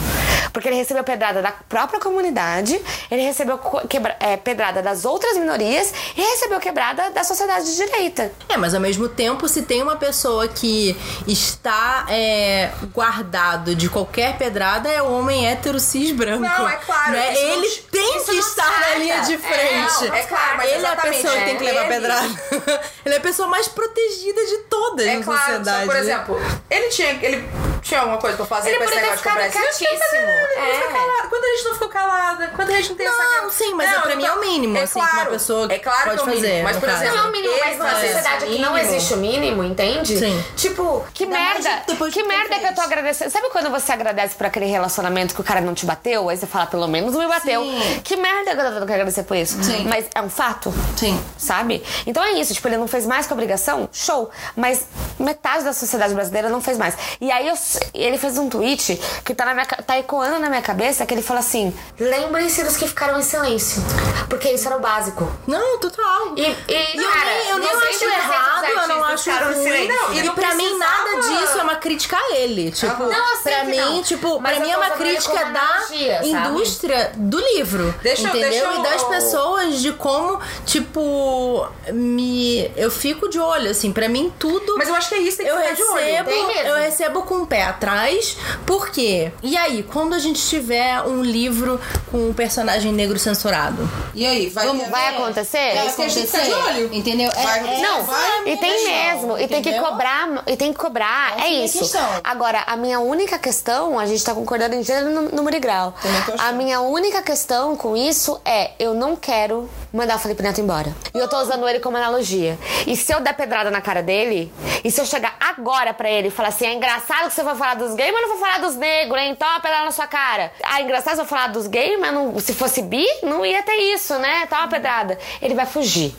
Porque 0.52 0.68
ele 0.68 0.76
recebeu 0.76 1.04
pedrada 1.04 1.40
da 1.40 1.52
própria 1.52 2.00
comunidade, 2.00 2.80
ele 3.08 3.22
recebeu 3.22 3.56
quebra- 3.88 4.16
é, 4.18 4.36
pedrada 4.36 4.82
das 4.82 5.04
outras 5.04 5.36
minorias 5.36 5.92
e 6.16 6.20
recebeu 6.20 6.58
quebrada 6.58 7.10
da 7.10 7.22
sociedade 7.22 7.66
de 7.66 7.76
direita. 7.76 8.32
É, 8.48 8.56
mas 8.56 8.74
ao 8.74 8.80
mesmo 8.80 9.08
tempo, 9.08 9.29
se 9.48 9.62
tem 9.62 9.82
uma 9.82 9.96
pessoa 9.96 10.46
que 10.48 10.96
está 11.26 12.06
é, 12.08 12.70
guardado 12.92 13.74
de 13.74 13.88
qualquer 13.88 14.36
pedrada, 14.36 14.88
é 14.88 15.02
o 15.02 15.10
homem 15.12 15.46
hétero 15.48 15.78
cis 15.80 16.10
branco. 16.12 16.42
Não, 16.42 16.68
é 16.68 16.76
claro, 16.76 17.12
Né? 17.12 17.32
isso 17.32 17.42
não- 17.42 17.50
Ele 17.54 17.68
tem 17.90 18.20
que 18.24 18.32
não 18.32 18.38
estar 18.38 18.80
na 18.80 18.94
linha 18.96 19.20
de 19.20 19.34
É, 19.34 19.38
frente. 19.38 20.04
não, 20.08 20.14
é 20.14 20.22
claro, 20.22 20.56
mas 20.56 20.70
ele 20.72 20.84
é 20.86 20.88
a 20.88 20.96
pessoa 20.96 21.32
que 21.34 21.44
tem 21.44 21.56
que 21.56 21.66
é, 21.66 21.72
levar 21.72 21.80
ele- 21.80 21.88
pedrada. 21.94 22.28
ele 23.04 23.14
é 23.14 23.18
a 23.18 23.20
pessoa 23.20 23.48
mais 23.48 23.68
protegida 23.68 24.44
de 24.46 24.58
todas 24.68 25.06
É 25.06 25.16
na 25.16 25.24
claro, 25.24 25.40
sociedade. 25.40 25.80
só, 25.80 25.84
por 25.86 25.94
né? 25.94 26.00
exemplo, 26.00 26.40
ele 26.70 26.88
tinha, 26.88 27.10
ele 27.22 27.48
tinha 27.82 28.00
alguma 28.00 28.18
coisa 28.18 28.36
pra 28.36 28.46
fazer 28.46 28.70
Ele 28.70 28.78
com 28.78 28.84
esse 28.84 28.92
poderia 28.92 29.10
negócio 29.16 29.22
ter 29.24 29.38
de 29.40 29.50
comprar 29.50 29.62
quietíssimo. 29.62 30.20
Ele 30.60 30.70
É. 30.70 30.88
calado. 30.92 31.28
Quando 31.30 31.44
a 31.44 31.48
gente 31.48 31.64
não 31.64 31.72
ficou 31.74 31.88
calada, 31.88 32.52
quando 32.54 32.70
a 32.70 32.72
gente 32.76 32.88
não 32.90 32.96
tem 32.96 33.06
essa... 33.06 33.22
Não, 33.40 33.50
sim, 33.50 33.74
mas 33.74 33.90
Não, 33.90 34.02
pra 34.02 34.16
mim 34.16 34.24
é 34.24 34.32
o 34.32 34.40
mínimo, 34.40 34.76
é 34.76 34.82
assim, 34.82 34.94
que 34.94 34.98
uma 35.06 35.08
claro, 35.08 35.30
pessoa 35.30 35.66
é 35.72 35.78
claro 35.78 36.04
pode 36.04 36.14
que 36.16 36.20
é 36.20 36.22
o 36.22 36.26
mínimo, 36.26 36.46
fazer, 36.46 36.62
Mas, 36.62 36.76
por 36.76 36.88
exemplo, 36.88 37.16
Não 37.16 37.24
é 37.24 37.28
o 37.28 37.32
mínimo, 37.32 37.54
ele 37.54 37.64
mas 37.64 37.78
numa 37.78 37.90
sociedade 38.00 38.46
que 38.46 38.58
não 38.58 38.78
existe 38.78 39.14
o 39.14 39.16
mínimo, 39.20 39.62
entende? 39.62 40.18
Sim. 40.18 40.44
Tipo, 40.56 41.04
Que 41.14 41.26
merda! 41.26 41.82
Que 42.12 42.22
merda 42.24 42.58
que 42.58 42.66
eu 42.66 42.74
tô 42.74 42.80
agradecendo. 42.80 43.30
Sabe 43.30 43.50
quando 43.50 43.70
você 43.70 43.92
agradece 43.92 44.34
por 44.34 44.46
aquele 44.46 44.66
relacionamento 44.66 45.34
que 45.34 45.40
o 45.40 45.44
cara 45.44 45.60
não 45.60 45.74
te 45.74 45.84
bateu? 45.86 46.28
Aí 46.28 46.36
você 46.36 46.46
fala, 46.46 46.66
pelo 46.66 46.88
menos 46.88 47.12
não 47.12 47.20
me 47.20 47.28
bateu. 47.28 47.62
Sim. 47.62 48.00
Que 48.02 48.16
merda 48.16 48.54
que 48.54 48.60
eu 48.60 48.72
tenho 48.72 48.86
que 48.86 48.92
agradecer 48.92 49.22
por 49.24 49.36
isso. 49.36 49.62
Sim. 49.62 49.84
Mas 49.88 50.06
é 50.14 50.20
um 50.22 50.30
fato. 50.30 50.72
Sim. 50.96 51.20
Sabe? 51.38 51.82
Então 52.06 52.22
é 52.22 52.32
isso. 52.32 52.52
Tipo, 52.54 52.68
ele 52.68 52.76
não 52.78 52.88
fez 52.88 53.06
mais 53.06 53.26
que 53.26 53.32
obrigação? 53.32 53.88
Show. 53.92 54.30
Mas 54.56 54.86
metade 55.18 55.64
da 55.64 55.72
sociedade 55.72 56.14
brasileira 56.14 56.48
não 56.48 56.60
fez 56.60 56.78
mais. 56.78 56.94
E 57.20 57.30
aí 57.30 57.48
eu- 57.48 57.54
ele 57.94 58.18
fez 58.18 58.38
um 58.38 58.48
tweet 58.48 59.00
que 59.24 59.34
tá, 59.34 59.44
na 59.44 59.54
minha, 59.54 59.66
tá 59.66 59.98
ecoando 59.98 60.38
na 60.38 60.48
minha 60.48 60.62
cabeça 60.62 61.04
que 61.06 61.12
ele 61.14 61.22
fala 61.22 61.40
assim: 61.40 61.72
lembrem-se 61.98 62.64
dos 62.64 62.76
que 62.76 62.86
ficaram 62.88 63.18
em 63.18 63.22
silêncio. 63.22 63.82
Porque 64.28 64.48
isso 64.50 64.66
era 64.68 64.76
o 64.76 64.80
básico. 64.80 65.30
Não, 65.46 65.78
total. 65.78 66.34
E, 66.36 66.42
e, 66.42 66.96
eu, 66.96 67.10
cara, 67.10 67.24
nem, 67.30 67.48
eu 67.50 67.58
não 67.58 67.80
nem 67.80 67.88
acho 67.90 68.04
errado, 68.04 68.64
eu 68.64 68.88
não 68.88 69.04
acho 69.14 69.30
ruim. 69.30 69.54
silêncio. 69.64 69.88
Não, 69.88 70.14
e, 70.14 70.22
não 70.22 70.34
pra 70.34 70.54
mim 70.54 70.78
nada 70.78 71.20
disso 71.20 71.58
é 71.58 71.62
uma 71.62 71.76
crítica 71.76 72.16
a 72.16 72.36
ele. 72.36 72.70
Tipo, 72.70 73.02
Não, 73.04 73.30
eu 73.30 73.36
sei 73.42 73.52
pra 73.52 73.60
que 73.64 73.66
mim, 73.70 73.76
não. 73.76 74.02
tipo, 74.02 74.40
Mas 74.40 74.56
pra 74.56 74.64
mim 74.66 74.70
é 74.72 74.76
uma 74.76 74.90
crítica 74.90 75.44
da 75.46 75.80
sabe? 75.86 76.28
indústria 76.28 77.12
do 77.16 77.38
livro. 77.54 77.94
Deixa 78.02 78.22
eu- 78.22 78.28
entendeu? 78.28 78.50
deixa 78.50 78.64
eu- 78.64 78.80
e 78.80 78.82
das 78.82 79.02
pessoas 79.04 79.80
de 79.80 79.92
como, 79.92 80.40
tipo, 80.66 81.66
me. 81.92 82.70
Eu 82.76 82.90
fico 82.90 83.28
de 83.28 83.38
olho, 83.38 83.70
assim, 83.70 83.92
pra 83.92 84.08
mim 84.08 84.32
tudo. 84.38 84.76
Mas 84.76 84.88
eu 84.88 84.94
acho 84.94 85.08
que 85.08 85.14
é 85.14 85.18
isso, 85.18 85.36
tem 85.38 85.46
que 85.46 85.52
eu 85.52 85.56
ficar 85.58 85.72
de 85.74 85.82
olho. 85.82 85.94
recebo, 86.04 86.30
Tem 86.30 86.46
mesmo. 86.46 86.68
eu 86.68 86.76
recebo 86.90 87.22
com 87.22 87.36
o 87.42 87.46
pé 87.46 87.62
atrás, 87.62 88.36
por 88.66 88.90
quê? 88.90 89.30
E 89.42 89.56
aí, 89.56 89.84
quando 89.84 90.12
a 90.12 90.18
gente 90.18 90.40
tiver 90.48 91.00
um 91.02 91.22
livro 91.22 91.80
com 92.10 92.28
um 92.28 92.34
personagem 92.34 92.92
negro 92.92 93.16
censurado? 93.18 93.88
E 94.12 94.26
aí, 94.26 94.48
vai... 94.50 94.66
vai 94.88 95.14
acontecer? 95.14 95.74
Vai 95.76 95.86
isso 95.86 95.96
que 95.96 96.02
a 96.02 96.08
gente 96.08 96.26
fica 96.26 96.42
de 96.42 96.52
acontecer? 96.52 96.78
olho. 96.80 96.94
Entendeu? 96.94 97.30
É- 97.30 97.42
Vai- 97.42 97.58
é- 97.60 97.80
Não, 97.80 97.98
é 98.00 98.02
a 98.02 98.48
e 98.48 98.56
tem 98.56 98.84
mesmo, 98.84 99.38
e 99.38 99.46
tem 99.46 99.62
que 99.62 99.72
cobrar, 99.78 100.42
e 100.46 100.56
tem 100.56 100.72
que 100.72 100.78
cobrar, 100.78 101.38
é 101.38 101.42
é 101.42 101.64
isso. 101.64 101.78
questão. 101.78 102.20
Agora, 102.24 102.64
a 102.66 102.76
minha 102.76 102.98
única 102.98 103.38
questão, 103.38 103.98
a 103.98 104.06
gente 104.06 104.24
tá 104.24 104.34
concordando 104.34 104.74
em 104.74 104.82
gênero 104.82 105.10
no 105.10 105.22
número 105.30 105.56
e 105.56 105.60
grau. 105.60 105.94
A 106.38 106.50
minha 106.52 106.80
única 106.80 107.22
questão 107.22 107.76
com 107.76 107.96
isso 107.96 108.40
é, 108.44 108.72
eu 108.80 108.94
não 108.94 109.14
quero 109.14 109.70
mandar 109.92 110.16
o 110.16 110.18
Felipe 110.18 110.42
Neto 110.42 110.60
embora. 110.60 110.92
E 111.14 111.18
eu 111.18 111.28
tô 111.28 111.38
usando 111.40 111.68
ele 111.68 111.78
como 111.78 111.96
analogia. 111.96 112.58
E 112.86 112.96
se 112.96 113.12
eu 113.12 113.20
der 113.20 113.34
pedrada 113.34 113.70
na 113.70 113.80
cara 113.80 114.02
dele, 114.02 114.52
e 114.84 114.90
se 114.90 115.00
eu 115.00 115.06
chegar 115.06 115.36
agora 115.40 115.94
pra 115.94 116.10
ele 116.10 116.28
e 116.28 116.30
falar 116.30 116.48
assim, 116.48 116.66
é 116.66 116.72
engraçado 116.84 117.28
que 117.28 117.34
você 117.34 117.42
vai 117.42 117.54
falar 117.54 117.74
dos 117.74 117.94
gays, 117.94 118.10
mas 118.10 118.22
não 118.22 118.28
vou 118.30 118.38
falar 118.38 118.58
dos 118.60 118.74
negros, 118.74 119.20
hein? 119.20 119.34
Toma 119.34 119.60
pedrada 119.60 119.84
na 119.84 119.90
sua 119.90 120.06
cara. 120.06 120.50
Ah, 120.62 120.80
engraçado 120.80 121.14
se 121.16 121.20
eu 121.20 121.26
falar 121.26 121.48
dos 121.48 121.66
gays, 121.66 122.00
mas 122.00 122.12
não- 122.14 122.38
se 122.40 122.54
fosse 122.54 122.80
bi, 122.80 123.04
não 123.22 123.44
ia 123.44 123.62
ter 123.62 123.76
isso, 123.94 124.14
né? 124.18 124.46
Toma 124.48 124.66
pedrada. 124.66 125.18
Ele 125.42 125.54
vai 125.54 125.66
fugir, 125.66 126.14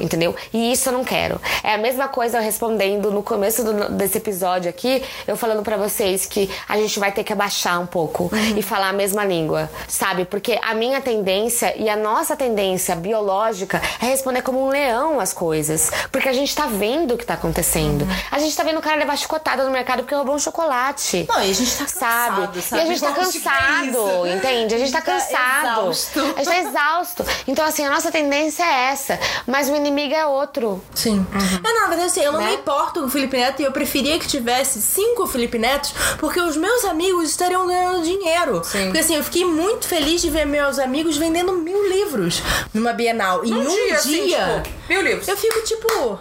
entendeu? 0.00 0.34
E 0.54 0.72
isso 0.72 0.88
eu 0.88 0.92
não 0.94 1.04
quero. 1.04 1.38
É 1.62 1.74
a 1.74 1.78
mesma 1.78 2.08
coisa 2.08 2.38
eu 2.38 2.42
respondendo 2.42 3.10
no 3.10 3.22
começo 3.22 3.62
do- 3.62 3.90
desse 3.90 4.16
episódio 4.16 4.70
aqui, 4.70 5.04
eu 5.26 5.36
falando 5.36 5.62
pra 5.62 5.76
vocês 5.76 6.24
que 6.24 6.50
a 6.66 6.76
gente 6.78 6.98
vai 6.98 7.12
ter 7.12 7.22
que 7.22 7.32
abaixar 7.32 7.78
um 7.78 7.86
pouco 7.86 8.30
e 8.56 8.62
falar 8.62 8.88
a 8.88 8.92
mesma 8.94 9.22
língua, 9.24 9.70
sabe? 9.86 10.24
Porque 10.24 10.58
a 10.62 10.72
minha 10.72 11.00
tendência 11.02 11.74
e 11.76 11.90
a 11.90 11.96
nossa 11.96 12.34
tendência 12.34 12.96
biológica 12.96 13.82
é 14.00 14.06
responder 14.06 14.40
como 14.40 14.64
um 14.64 14.68
leão 14.70 15.20
as 15.20 15.34
coisas. 15.34 15.90
Porque 16.10 16.28
a 16.28 16.32
gente 16.32 16.54
tá 16.54 16.64
vendo 16.66 17.14
o 17.14 17.18
que 17.18 17.26
tá 17.26 17.34
acontecendo. 17.34 18.06
A 18.30 18.38
gente 18.38 18.56
tá 18.56 18.62
vendo 18.62 18.78
o 18.78 18.82
cara 18.82 18.96
levar 18.96 19.16
chicotada 19.18 19.62
no 19.64 19.70
mercado 19.70 20.05
porque 20.06 20.14
roubou 20.14 20.34
um 20.36 20.38
chocolate. 20.38 21.26
Não, 21.28 21.42
e 21.42 21.50
a 21.50 21.54
gente 21.54 21.76
tá 21.76 21.86
Sabe? 21.86 22.36
cansado, 22.36 22.62
sabe? 22.62 22.82
E 22.82 22.84
a 22.84 22.86
gente 22.86 23.00
tá 23.00 23.10
é 23.10 23.14
cansado, 23.14 23.86
isso. 23.88 24.26
entende? 24.36 24.74
A 24.74 24.78
gente 24.78 24.92
tá 24.92 25.02
cansado. 25.02 25.66
exausto. 25.90 26.20
A 26.20 26.24
gente 26.42 26.44
tá 26.44 26.58
exausto. 26.58 27.24
Então, 27.46 27.64
assim, 27.66 27.84
a 27.84 27.90
nossa 27.90 28.10
tendência 28.10 28.62
é 28.62 28.90
essa. 28.92 29.18
Mas 29.46 29.68
o 29.68 29.74
inimigo 29.74 30.14
é 30.14 30.24
outro. 30.26 30.82
Sim. 30.94 31.26
É, 31.34 31.60
não, 31.62 31.82
na 31.82 31.88
verdade, 31.88 32.06
assim, 32.10 32.20
eu 32.22 32.32
não 32.32 32.40
Né? 32.40 32.50
me 32.50 32.54
importo 32.56 33.00
com 33.00 33.06
o 33.06 33.10
Felipe 33.10 33.36
Neto 33.36 33.60
e 33.60 33.64
eu 33.64 33.72
preferia 33.72 34.18
que 34.18 34.26
tivesse 34.28 34.80
cinco 34.80 35.26
Felipe 35.26 35.58
Netos, 35.58 35.92
porque 36.18 36.40
os 36.40 36.56
meus 36.56 36.84
amigos 36.84 37.28
estariam 37.30 37.66
ganhando 37.66 38.02
dinheiro. 38.02 38.62
Porque 38.62 38.98
assim, 38.98 39.16
eu 39.16 39.24
fiquei 39.24 39.44
muito 39.44 39.86
feliz 39.86 40.20
de 40.22 40.30
ver 40.30 40.46
meus 40.46 40.78
amigos 40.78 41.16
vendendo 41.16 41.52
mil 41.52 41.88
livros 41.88 42.42
numa 42.72 42.92
Bienal. 42.92 43.44
E 43.44 43.50
Num 43.50 43.60
um 43.60 43.68
dia, 43.68 43.84
dia, 43.86 43.96
assim, 43.96 44.26
tipo, 44.28 44.62
mil 44.88 45.02
livros. 45.02 45.26
eu 45.28 45.36
fico 45.36 45.60
tipo. 45.62 46.18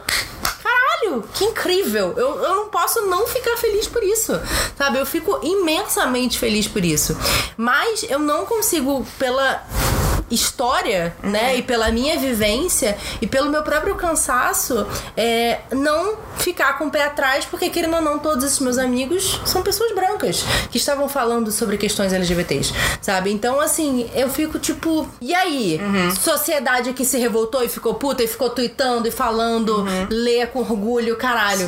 Caralho, 0.65 1.23
que 1.31 1.45
incrível! 1.45 2.15
Eu, 2.17 2.43
eu 2.43 2.55
não 2.55 2.69
posso 2.69 3.03
não 3.03 3.27
ficar 3.27 3.55
feliz 3.57 3.87
por 3.87 4.03
isso, 4.03 4.33
sabe? 4.75 4.97
Eu 4.97 5.05
fico 5.05 5.39
imensamente 5.43 6.39
feliz 6.39 6.67
por 6.67 6.83
isso. 6.83 7.15
Mas 7.55 8.03
eu 8.09 8.17
não 8.17 8.47
consigo, 8.47 9.05
pela 9.19 9.63
história, 10.29 11.15
né, 11.21 11.57
e 11.57 11.61
pela 11.61 11.91
minha 11.91 12.17
vivência 12.19 12.97
e 13.21 13.27
pelo 13.27 13.49
meu 13.49 13.63
próprio 13.63 13.95
cansaço, 13.95 14.85
é, 15.15 15.59
não 15.71 16.17
ficar 16.37 16.77
com 16.77 16.87
o 16.87 16.91
pé 16.91 17.05
atrás, 17.05 17.45
porque 17.45 17.69
querendo 17.69 17.95
ou 17.95 18.01
não, 18.01 18.19
todos 18.19 18.43
esses 18.43 18.59
meus 18.59 18.77
amigos 18.77 19.39
são 19.45 19.61
pessoas 19.61 19.93
brancas 19.93 20.43
que 20.71 20.77
estavam 20.77 21.07
falando 21.07 21.51
sobre 21.51 21.77
questões 21.77 22.13
LGBTs, 22.13 22.73
sabe? 23.01 23.31
Então, 23.31 23.59
assim, 23.59 24.09
eu 24.15 24.29
fico 24.29 24.59
tipo, 24.59 25.07
e 25.21 25.33
aí? 25.33 25.79
Sociedade 26.19 26.93
que 26.93 27.05
se 27.05 27.17
revoltou 27.17 27.63
e 27.63 27.69
ficou 27.69 27.93
puta 27.95 28.23
e 28.23 28.27
ficou 28.27 28.49
tweetando 28.49 29.07
e 29.07 29.11
falando, 29.11 29.85
lê 30.09 30.45
com 30.47 30.59
orgulho, 30.59 31.15
caralho. 31.15 31.67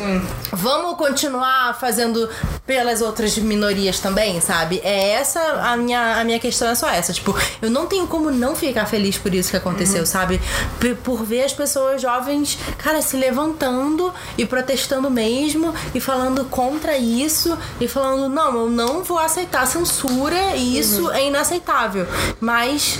Vamos 0.51 0.97
continuar 0.97 1.77
fazendo 1.79 2.29
pelas 2.65 3.01
outras 3.01 3.37
minorias 3.37 3.99
também, 3.99 4.41
sabe? 4.41 4.81
É 4.83 5.11
essa 5.11 5.39
a 5.41 5.77
minha, 5.77 6.19
a 6.19 6.23
minha 6.23 6.39
questão 6.39 6.67
é 6.67 6.75
só 6.75 6.89
essa. 6.89 7.13
Tipo, 7.13 7.35
eu 7.61 7.69
não 7.69 7.85
tenho 7.85 8.07
como 8.07 8.31
não 8.31 8.46
ficar 8.55 8.85
feliz 8.85 9.17
por 9.17 9.33
isso 9.33 9.49
que 9.51 9.57
aconteceu, 9.57 10.05
sabe? 10.05 10.41
P- 10.79 10.95
por 10.95 11.23
ver 11.23 11.43
as 11.43 11.53
pessoas 11.53 12.01
jovens, 12.01 12.57
cara, 12.77 13.01
se 13.01 13.15
levantando 13.17 14.13
e 14.37 14.45
protestando 14.45 15.09
mesmo 15.09 15.73
e 15.93 15.99
falando 15.99 16.45
contra 16.45 16.97
isso 16.97 17.57
e 17.79 17.87
falando, 17.87 18.29
não, 18.29 18.55
eu 18.61 18.69
não 18.69 19.03
vou 19.03 19.17
aceitar 19.19 19.65
censura 19.67 20.55
e 20.55 20.77
isso 20.79 21.09
é 21.11 21.27
inaceitável. 21.27 22.05
Mas, 22.39 22.99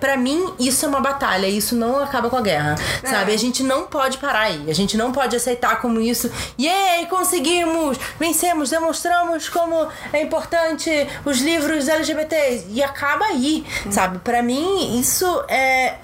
pra 0.00 0.16
mim, 0.16 0.52
isso 0.58 0.84
é 0.84 0.88
uma 0.88 1.00
batalha, 1.00 1.46
isso 1.46 1.74
não 1.74 1.98
acaba 2.02 2.30
com 2.30 2.36
a 2.36 2.40
guerra, 2.40 2.74
sabe? 3.04 3.32
A 3.32 3.36
gente 3.38 3.62
não 3.62 3.84
pode 3.84 4.18
parar 4.18 4.40
aí, 4.42 4.70
a 4.70 4.74
gente 4.74 4.96
não 4.96 5.12
pode 5.12 5.36
aceitar 5.36 5.80
como 5.80 6.00
isso, 6.00 6.30
yay, 6.58 7.06
conseguimos, 7.06 7.98
vencemos, 8.18 8.70
demonstramos 8.70 9.48
como 9.48 9.86
é 10.12 10.22
importante 10.22 10.90
os 11.24 11.38
livros 11.40 11.88
LGBT 11.88 12.64
e 12.70 12.82
acaba 12.82 13.24
aí, 13.26 13.64
sabe? 13.90 14.18
Pra 14.18 14.42
mim, 14.42 14.55
isso 14.98 15.44
é 15.48 15.98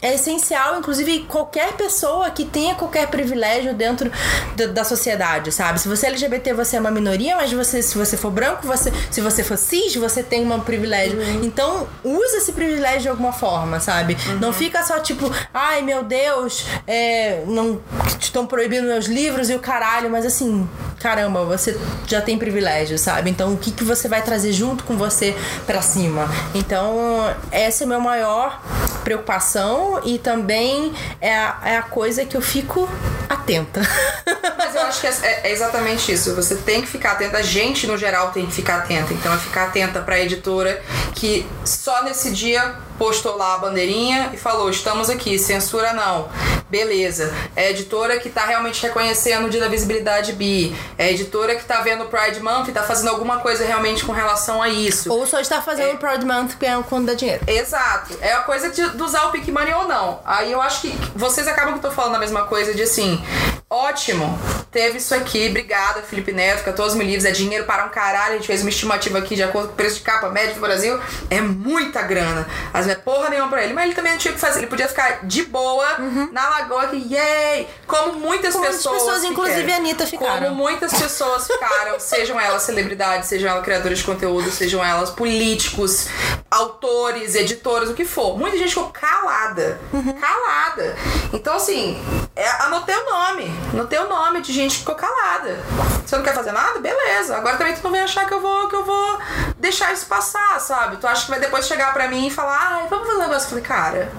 é 0.00 0.14
essencial, 0.14 0.78
inclusive 0.78 1.20
qualquer 1.20 1.72
pessoa 1.72 2.30
que 2.30 2.44
tenha 2.44 2.74
qualquer 2.74 3.08
privilégio 3.08 3.74
dentro 3.74 4.10
da, 4.54 4.66
da 4.66 4.84
sociedade, 4.84 5.50
sabe? 5.50 5.80
Se 5.80 5.88
você 5.88 6.06
é 6.06 6.08
LGBT, 6.10 6.52
você 6.52 6.76
é 6.76 6.80
uma 6.80 6.90
minoria, 6.90 7.36
mas 7.36 7.50
você, 7.52 7.80
se 7.80 7.96
você 7.96 8.16
for 8.16 8.30
branco, 8.30 8.66
você, 8.66 8.92
se 9.10 9.20
você 9.20 9.42
for 9.42 9.56
cis, 9.56 9.96
você 9.96 10.22
tem 10.22 10.46
um 10.46 10.60
privilégio. 10.60 11.18
Então, 11.42 11.88
usa 12.04 12.36
esse 12.36 12.52
privilégio 12.52 13.02
de 13.02 13.08
alguma 13.08 13.32
forma, 13.32 13.80
sabe? 13.80 14.16
Não 14.40 14.52
fica 14.52 14.82
só 14.82 15.00
tipo, 15.00 15.30
ai 15.52 15.80
meu 15.80 16.02
Deus, 16.02 16.66
é, 16.86 17.42
não 17.46 17.80
estão 18.20 18.46
proibindo 18.46 18.86
meus 18.86 19.06
livros 19.06 19.48
e 19.48 19.54
o 19.54 19.58
caralho, 19.58 20.10
mas 20.10 20.26
assim, 20.26 20.68
caramba, 21.00 21.44
você 21.44 21.78
já 22.06 22.20
tem 22.20 22.38
privilégio, 22.38 22.98
sabe? 22.98 23.30
Então, 23.30 23.54
o 23.54 23.56
que, 23.56 23.70
que 23.70 23.84
você 23.84 24.08
vai 24.08 24.22
trazer 24.22 24.52
junto 24.52 24.84
com 24.84 24.96
você 24.96 25.34
pra 25.66 25.80
cima? 25.80 26.28
Então, 26.54 27.34
essa 27.50 27.82
é 27.82 27.84
a 27.84 27.88
minha 27.88 28.00
maior 28.00 28.60
preocupação 29.02 29.95
e 30.04 30.18
também 30.18 30.92
é 31.20 31.34
a, 31.34 31.60
é 31.64 31.76
a 31.76 31.82
coisa 31.82 32.24
que 32.24 32.36
eu 32.36 32.40
fico 32.40 32.88
atenta. 33.28 33.80
Mas 34.56 34.74
eu 34.74 34.82
acho 34.82 35.00
que 35.00 35.06
é, 35.06 35.40
é 35.44 35.52
exatamente 35.52 36.12
isso. 36.12 36.34
Você 36.34 36.56
tem 36.56 36.82
que 36.82 36.88
ficar 36.88 37.12
atenta. 37.12 37.38
A 37.38 37.42
gente, 37.42 37.86
no 37.86 37.96
geral, 37.96 38.30
tem 38.30 38.46
que 38.46 38.52
ficar 38.52 38.78
atenta. 38.78 39.12
Então, 39.12 39.32
é 39.32 39.38
ficar 39.38 39.64
atenta 39.64 40.00
pra 40.00 40.20
editora 40.20 40.82
que 41.14 41.46
só 41.64 42.02
nesse 42.04 42.30
dia 42.30 42.76
postou 42.98 43.36
lá 43.36 43.54
a 43.54 43.58
bandeirinha 43.58 44.30
e 44.32 44.36
falou: 44.36 44.68
estamos 44.70 45.08
aqui, 45.10 45.38
censura 45.38 45.92
não. 45.92 46.28
Beleza. 46.68 47.32
É 47.54 47.68
a 47.68 47.70
editora 47.70 48.18
que 48.18 48.28
tá 48.28 48.44
realmente 48.44 48.82
reconhecendo 48.82 49.46
o 49.46 49.50
dia 49.50 49.60
da 49.60 49.68
visibilidade 49.68 50.32
bi. 50.32 50.74
É 50.98 51.04
a 51.04 51.10
editora 51.12 51.54
que 51.54 51.64
tá 51.64 51.80
vendo 51.80 52.04
o 52.04 52.08
Pride 52.08 52.40
Month 52.40 52.68
e 52.68 52.72
tá 52.72 52.82
fazendo 52.82 53.08
alguma 53.10 53.38
coisa 53.38 53.64
realmente 53.64 54.04
com 54.04 54.12
relação 54.12 54.60
a 54.60 54.68
isso. 54.68 55.12
Ou 55.12 55.26
só 55.26 55.38
está 55.38 55.62
fazendo 55.62 55.94
o 55.94 55.98
Pride 55.98 56.24
Month 56.24 56.56
quando 56.88 57.06
dá 57.06 57.14
dinheiro. 57.14 57.44
Exato. 57.46 58.18
É 58.20 58.32
a 58.32 58.40
coisa 58.40 58.70
de, 58.70 58.88
de 58.96 59.02
usar 59.02 59.26
o 59.26 59.30
Pick 59.30 59.46
Money 59.48 59.74
ou 59.74 59.86
não. 59.86 60.20
Aí 60.24 60.50
eu 60.50 60.60
acho 60.60 60.80
que 60.80 60.98
vocês 61.14 61.46
acabam 61.46 61.74
que 61.74 61.86
eu 61.86 61.90
tô 61.90 61.94
falando 61.94 62.16
a 62.16 62.18
mesma 62.18 62.44
coisa 62.44 62.74
de 62.74 62.82
assim, 62.82 63.22
ótimo, 63.68 64.38
teve 64.70 64.98
isso 64.98 65.14
aqui, 65.14 65.48
obrigada, 65.48 66.02
Felipe 66.02 66.32
Neto, 66.32 66.62
14 66.64 66.96
mil 66.96 67.06
livros, 67.06 67.24
é 67.24 67.30
dinheiro 67.30 67.64
para 67.64 67.84
um 67.84 67.88
caralho, 67.88 68.34
a 68.34 68.36
gente 68.36 68.46
fez 68.46 68.60
uma 68.60 68.70
estimativa 68.70 69.18
aqui 69.18 69.34
de 69.34 69.42
acordo 69.42 69.68
com 69.68 69.74
o 69.74 69.76
preço 69.76 69.96
de 69.96 70.02
capa 70.02 70.30
médio 70.30 70.54
do 70.54 70.60
Brasil, 70.60 71.00
é 71.30 71.40
muita 71.40 72.02
grana. 72.02 72.46
Mas 72.72 72.86
não 72.86 72.92
é 72.92 72.96
porra 72.96 73.28
nenhuma 73.30 73.48
pra 73.48 73.64
ele. 73.64 73.72
Mas 73.72 73.86
ele 73.86 73.94
também 73.94 74.12
não 74.12 74.18
tinha 74.18 74.32
o 74.32 74.34
que 74.34 74.40
fazer, 74.40 74.60
ele 74.60 74.66
podia 74.68 74.88
ficar 74.88 75.26
de 75.26 75.42
boa 75.44 75.86
na 76.32 76.48
lagoa 76.48 76.86
que, 76.88 76.96
yay! 76.96 77.66
Como 77.86 78.14
muitas 78.14 78.52
Como 78.52 78.64
muitas 78.64 78.82
pessoas. 78.82 79.02
pessoas, 79.02 79.24
inclusive 79.24 79.60
ficaram. 79.60 79.74
a 79.74 79.78
Anitta, 79.78 80.06
ficaram. 80.06 80.42
Como 80.48 80.54
muitas 80.54 80.92
pessoas 80.94 81.46
ficaram, 81.46 81.98
sejam 82.00 82.40
elas 82.40 82.62
celebridades, 82.62 83.28
sejam 83.28 83.50
elas 83.50 83.64
criadoras 83.64 83.98
de 83.98 84.04
conteúdo, 84.04 84.50
sejam 84.50 84.84
elas 84.84 85.10
políticos, 85.10 86.08
autores, 86.50 87.34
editoras, 87.34 87.90
o 87.90 87.94
que 87.94 88.04
for. 88.04 88.38
Muita 88.38 88.56
gente 88.56 88.70
ficou 88.70 88.90
calada. 88.90 89.78
Calada. 90.20 90.96
Então, 91.32 91.56
assim, 91.56 91.98
é, 92.34 92.48
anotei 92.62 92.94
o 92.94 93.04
nome. 93.04 93.50
Anotei 93.72 93.98
o 93.98 94.08
nome 94.08 94.40
de 94.40 94.52
gente 94.52 94.72
que 94.72 94.78
ficou 94.80 94.94
calada. 94.94 95.58
Você 96.04 96.16
não 96.16 96.22
quer 96.24 96.34
fazer 96.34 96.52
nada? 96.52 96.78
Beleza. 96.78 97.36
Agora 97.36 97.56
também 97.56 97.74
tu 97.74 97.82
não 97.82 97.90
vem 97.90 98.00
achar 98.00 98.26
que 98.26 98.34
eu 98.34 98.40
vou, 98.40 98.68
que 98.68 98.76
eu 98.76 98.84
vou 98.84 99.18
deixar 99.58 99.92
isso 99.92 100.06
passar, 100.06 100.60
sabe? 100.60 100.96
Tu 100.96 101.06
acha 101.06 101.24
que 101.24 101.30
vai 101.30 101.40
depois 101.40 101.66
chegar 101.66 101.92
pra 101.92 102.08
mim 102.08 102.26
e 102.26 102.30
falar, 102.30 102.58
ai, 102.58 102.86
vamos 102.88 103.06
fazer 103.06 103.18
um 103.18 103.22
negócio. 103.22 103.46
Eu 103.46 103.48
falei, 103.50 103.64
cara. 103.64 104.12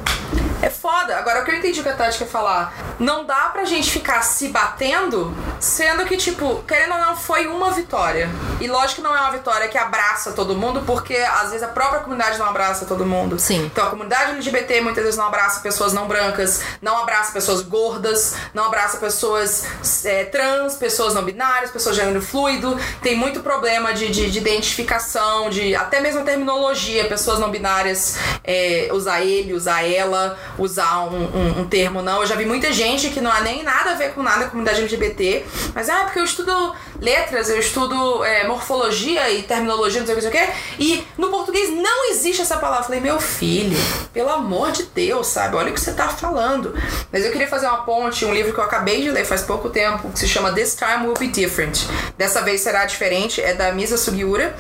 É 0.61 0.69
foda. 0.69 1.17
Agora, 1.17 1.41
o 1.41 1.45
que 1.45 1.51
eu 1.51 1.55
entendi 1.55 1.81
que 1.83 1.89
a 1.89 1.93
Tati 1.93 2.17
quer 2.17 2.27
falar, 2.27 2.73
não 2.99 3.25
dá 3.25 3.49
pra 3.53 3.63
gente 3.65 3.91
ficar 3.91 4.21
se 4.23 4.49
batendo, 4.49 5.35
sendo 5.59 6.05
que, 6.05 6.17
tipo, 6.17 6.63
querendo 6.67 6.93
ou 6.93 6.99
não, 6.99 7.15
foi 7.15 7.47
uma 7.47 7.71
vitória. 7.71 8.29
E 8.59 8.67
lógico 8.67 8.95
que 8.95 9.01
não 9.01 9.15
é 9.15 9.19
uma 9.19 9.31
vitória 9.31 9.67
que 9.67 9.77
abraça 9.77 10.31
todo 10.31 10.55
mundo, 10.55 10.83
porque 10.85 11.15
às 11.15 11.51
vezes 11.51 11.63
a 11.63 11.67
própria 11.67 11.99
comunidade 11.99 12.39
não 12.39 12.47
abraça 12.47 12.85
todo 12.85 13.05
mundo. 13.05 13.39
Sim. 13.39 13.65
Então 13.65 13.85
a 13.85 13.89
comunidade 13.89 14.31
LGBT 14.31 14.81
muitas 14.81 15.03
vezes 15.03 15.17
não 15.17 15.27
abraça 15.27 15.59
pessoas 15.61 15.93
não 15.93 16.07
brancas, 16.07 16.61
não 16.81 16.97
abraça 16.97 17.31
pessoas 17.31 17.61
gordas, 17.61 18.35
não 18.53 18.65
abraça 18.65 18.97
pessoas 18.97 19.65
é, 20.05 20.25
trans, 20.25 20.75
pessoas 20.75 21.13
não 21.13 21.23
binárias, 21.23 21.69
pessoas 21.69 21.95
de 21.95 22.01
gênero 22.01 22.21
fluido. 22.21 22.79
Tem 23.01 23.15
muito 23.15 23.41
problema 23.41 23.93
de, 23.93 24.09
de, 24.09 24.31
de 24.31 24.39
identificação, 24.39 25.49
de 25.49 25.75
até 25.75 26.01
mesmo 26.01 26.23
terminologia, 26.23 27.05
pessoas 27.05 27.39
não 27.39 27.51
binárias 27.51 28.17
é, 28.43 28.89
usar 28.91 29.21
ele, 29.21 29.53
usar 29.53 29.83
ela, 29.87 30.37
usar 30.57 31.05
um, 31.05 31.23
um, 31.23 31.61
um 31.61 31.67
termo 31.67 32.01
não. 32.01 32.21
Eu 32.21 32.27
já 32.27 32.35
vi 32.35 32.45
muita 32.45 32.71
gente 32.71 33.09
que 33.09 33.21
não 33.21 33.31
há 33.31 33.41
nem 33.41 33.63
nada 33.63 33.91
a 33.91 33.93
ver 33.95 34.13
com 34.13 34.23
nada 34.23 34.45
comunidade 34.45 34.81
LGBT, 34.81 35.45
mas 35.73 35.89
ah, 35.89 36.03
porque 36.03 36.19
eu 36.19 36.23
estudo 36.23 36.75
letras, 37.01 37.49
eu 37.49 37.59
estudo 37.59 38.23
é, 38.23 38.47
morfologia 38.47 39.29
e 39.31 39.43
terminologia, 39.43 39.99
não 39.99 40.07
sei 40.07 40.15
o 40.15 40.19
que, 40.19 40.25
não 40.25 40.31
sei 40.31 40.43
o 40.43 40.47
que, 40.47 40.53
e 40.79 41.07
no 41.17 41.29
português 41.29 41.69
não 41.69 42.09
existe 42.09 42.41
essa 42.41 42.57
palavra. 42.57 42.81
Eu 42.81 42.85
falei, 42.85 42.99
meu 42.99 43.19
filho, 43.19 43.77
pelo 44.13 44.29
amor 44.29 44.71
de 44.71 44.83
Deus, 44.83 45.27
sabe? 45.27 45.55
Olha 45.55 45.71
o 45.71 45.73
que 45.73 45.81
você 45.81 45.93
tá 45.93 46.09
falando. 46.09 46.73
Mas 47.11 47.25
eu 47.25 47.31
queria 47.31 47.47
fazer 47.47 47.67
uma 47.67 47.83
ponte, 47.83 48.25
um 48.25 48.33
livro 48.33 48.53
que 48.53 48.59
eu 48.59 48.63
acabei 48.63 49.01
de 49.01 49.11
ler 49.11 49.25
faz 49.25 49.41
pouco 49.41 49.69
tempo, 49.69 50.09
que 50.09 50.19
se 50.19 50.27
chama 50.27 50.51
This 50.51 50.75
Time 50.75 51.07
Will 51.07 51.15
Be 51.17 51.27
Different. 51.27 51.87
Dessa 52.17 52.41
vez 52.41 52.61
será 52.61 52.85
diferente, 52.85 53.41
é 53.41 53.53
da 53.53 53.71
Misa 53.71 53.97
Sugiura. 53.97 54.55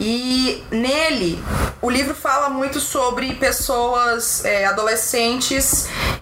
E 0.00 0.62
nele, 0.70 1.42
o 1.82 1.90
livro 1.90 2.14
fala 2.14 2.48
muito 2.48 2.80
sobre 2.80 3.34
pessoas 3.34 4.44
é, 4.44 4.64
adolescentes 4.66 5.27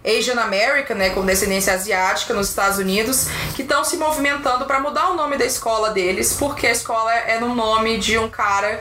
Asian 0.04 0.40
American, 0.40 0.96
né, 0.96 1.10
com 1.10 1.24
descendência 1.24 1.72
asiática 1.72 2.32
nos 2.32 2.48
Estados 2.48 2.78
Unidos, 2.78 3.26
que 3.54 3.62
estão 3.62 3.84
se 3.84 3.96
movimentando 3.96 4.64
para 4.64 4.80
mudar 4.80 5.10
o 5.10 5.14
nome 5.14 5.36
da 5.36 5.44
escola 5.44 5.90
deles, 5.90 6.32
porque 6.38 6.66
a 6.66 6.70
escola 6.70 7.12
é 7.12 7.38
no 7.40 7.54
nome 7.54 7.98
de 7.98 8.16
um 8.18 8.28
cara 8.28 8.80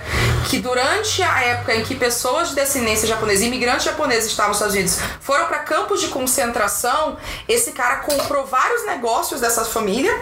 que 0.49 0.59
durante 0.59 1.23
a 1.23 1.41
época 1.41 1.75
em 1.75 1.83
que 1.83 1.95
pessoas 1.95 2.49
de 2.49 2.55
descendência 2.55 3.07
japonesa, 3.07 3.43
imigrantes 3.43 3.85
japoneses 3.85 4.29
estavam 4.29 4.49
nos 4.49 4.57
Estados 4.57 4.75
Unidos, 4.75 4.99
foram 5.19 5.47
para 5.47 5.59
campos 5.59 5.99
de 6.01 6.07
concentração, 6.09 7.17
esse 7.47 7.71
cara 7.71 7.97
comprou 7.97 8.45
vários 8.45 8.85
negócios 8.85 9.41
dessa 9.41 9.65
família 9.65 10.13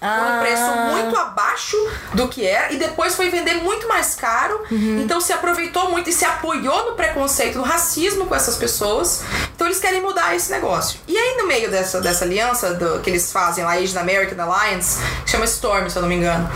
por 0.00 0.36
um 0.36 0.40
preço 0.40 0.70
muito 0.92 1.16
abaixo 1.16 1.76
do 2.14 2.28
que 2.28 2.44
era 2.46 2.72
e 2.72 2.76
depois 2.76 3.14
foi 3.14 3.28
vender 3.30 3.54
muito 3.56 3.88
mais 3.88 4.14
caro. 4.14 4.62
Então 5.00 5.20
se 5.20 5.32
aproveitou 5.32 5.90
muito 5.90 6.08
e 6.10 6.12
se 6.12 6.24
apoiou 6.24 6.90
no 6.90 6.96
preconceito, 6.96 7.58
no 7.58 7.64
racismo 7.64 8.26
com 8.26 8.34
essas 8.34 8.56
pessoas. 8.56 9.22
Então 9.54 9.66
eles 9.66 9.78
querem 9.78 10.00
mudar 10.02 10.34
esse 10.34 10.50
negócio. 10.50 11.00
E 11.06 11.16
aí 11.16 11.36
no 11.36 11.46
meio 11.46 11.70
dessa, 11.70 12.00
dessa 12.00 12.24
aliança 12.24 12.74
do, 12.74 13.00
que 13.00 13.10
eles 13.10 13.32
fazem 13.32 13.64
lá, 13.64 13.74
Asian 13.74 14.00
American 14.00 14.42
Alliance, 14.42 14.98
que 15.24 15.30
chama 15.30 15.44
Storm, 15.44 15.88
se 15.88 15.96
eu 15.96 16.02
não 16.02 16.08
me 16.08 16.16
engano. 16.16 16.48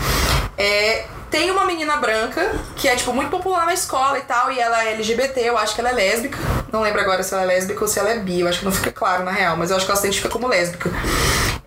É, 0.57 1.05
tem 1.31 1.49
uma 1.49 1.65
menina 1.65 1.95
branca 1.95 2.51
que 2.75 2.87
é, 2.87 2.95
tipo, 2.95 3.13
muito 3.13 3.29
popular 3.29 3.65
na 3.65 3.73
escola 3.73 4.19
e 4.19 4.21
tal, 4.21 4.51
e 4.51 4.59
ela 4.59 4.83
é 4.83 4.91
LGBT, 4.91 5.39
eu 5.41 5.57
acho 5.57 5.73
que 5.73 5.79
ela 5.79 5.89
é 5.89 5.93
lésbica. 5.93 6.37
Não 6.71 6.81
lembro 6.81 6.99
agora 6.99 7.23
se 7.23 7.33
ela 7.33 7.43
é 7.43 7.45
lésbica 7.45 7.81
ou 7.81 7.87
se 7.87 7.97
ela 7.97 8.09
é 8.09 8.19
bi, 8.19 8.41
eu 8.41 8.47
acho 8.47 8.59
que 8.59 8.65
não 8.65 8.71
fica 8.71 8.91
claro 8.91 9.23
na 9.23 9.31
real, 9.31 9.55
mas 9.55 9.71
eu 9.71 9.77
acho 9.77 9.85
que 9.85 9.91
ela 9.91 9.99
se 9.99 10.05
identifica 10.05 10.29
como 10.29 10.47
lésbica. 10.47 10.91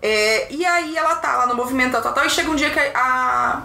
É, 0.07 0.45
e 0.51 0.63
aí 0.63 0.95
ela 0.95 1.15
tá 1.15 1.35
lá 1.35 1.47
no 1.47 1.55
movimento 1.55 1.93
tal, 1.93 2.01
tal, 2.03 2.13
tal, 2.13 2.25
e 2.27 2.29
chega 2.29 2.47
um 2.51 2.55
dia 2.55 2.69
que 2.69 2.79
a, 2.93 3.63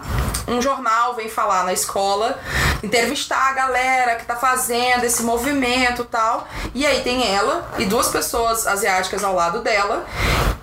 um 0.49 0.63
jornal 0.63 1.15
vem 1.15 1.29
falar 1.29 1.65
na 1.65 1.73
escola, 1.75 2.39
entrevistar 2.83 3.51
a 3.51 3.53
galera 3.53 4.17
que 4.17 4.25
tá 4.25 4.37
fazendo 4.37 5.05
esse 5.05 5.23
movimento 5.23 6.01
e 6.01 6.07
tal. 6.07 6.49
E 6.75 6.87
aí 6.87 7.03
tem 7.03 7.31
ela 7.31 7.69
e 7.77 7.85
duas 7.85 8.09
pessoas 8.09 8.67
asiáticas 8.67 9.23
ao 9.23 9.35
lado 9.35 9.61
dela. 9.61 10.07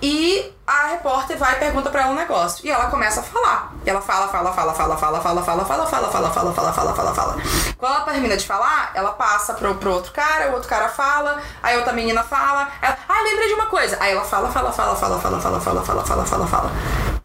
E 0.02 0.52
a 0.66 0.88
repórter 0.88 1.36
vai 1.38 1.54
e 1.54 1.58
pergunta 1.58 1.90
pra 1.90 2.02
ela 2.02 2.10
um 2.10 2.14
negócio. 2.14 2.64
E 2.64 2.70
ela 2.70 2.90
começa 2.90 3.20
a 3.20 3.22
falar. 3.22 3.72
E 3.84 3.90
ela 3.90 4.00
fala, 4.00 4.28
fala, 4.28 4.52
fala, 4.52 4.74
fala, 4.74 4.96
fala, 4.96 5.20
fala, 5.20 5.42
fala, 5.42 5.64
fala, 5.64 5.86
fala, 5.86 6.10
fala, 6.10 6.30
fala, 6.30 6.52
fala, 6.52 6.72
fala, 6.72 6.94
fala, 6.94 7.14
fala. 7.14 7.36
Quando 7.78 7.94
ela 7.94 8.04
termina 8.04 8.36
de 8.36 8.46
falar, 8.46 8.90
ela 8.94 9.12
passa 9.12 9.54
pro, 9.54 9.90
outro 9.90 10.12
cara, 10.12 10.50
o 10.50 10.54
outro 10.54 10.68
cara 10.68 10.88
fala, 10.88 11.40
aí 11.62 11.76
outra 11.76 11.92
menina 11.92 12.22
fala, 12.22 12.68
ela, 12.82 12.98
ah, 13.08 13.22
lembrei 13.22 13.48
de 13.48 13.54
uma 13.54 13.66
coisa. 13.66 13.96
Aí 13.98 14.12
ela 14.12 14.24
fala, 14.24 14.50
fala, 14.50 14.70
fala, 14.70 14.94
fala, 14.94 15.18
fala, 15.18 15.40
fala, 15.40 15.60
fala, 15.68 15.84
fala, 15.84 16.04
fala, 16.04 16.24
fala, 16.24 16.46
fala. 16.46 16.72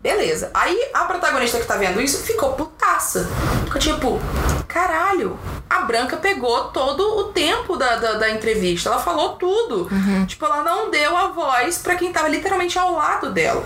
Beleza. 0.01 0.51
Aí 0.53 0.89
a 0.93 1.05
protagonista 1.05 1.59
que 1.59 1.65
tá 1.65 1.77
vendo 1.77 2.01
isso 2.01 2.21
ficou 2.23 2.53
putaça. 2.53 3.29
Ficou 3.65 3.79
tipo, 3.79 4.19
caralho, 4.67 5.39
a 5.73 5.81
Branca 5.81 6.17
pegou 6.17 6.65
todo 6.65 7.01
o 7.17 7.23
tempo 7.25 7.75
da, 7.75 7.95
da, 7.95 8.13
da 8.13 8.29
entrevista. 8.29 8.89
Ela 8.89 8.99
falou 8.99 9.29
tudo. 9.33 9.89
Tipo, 10.27 10.45
ela 10.45 10.63
não 10.63 10.91
deu 10.91 11.17
a 11.17 11.27
voz 11.27 11.79
pra 11.79 11.95
quem 11.95 12.11
tava 12.11 12.27
literalmente 12.27 12.77
ao 12.77 12.93
lado 12.93 13.31
dela. 13.31 13.65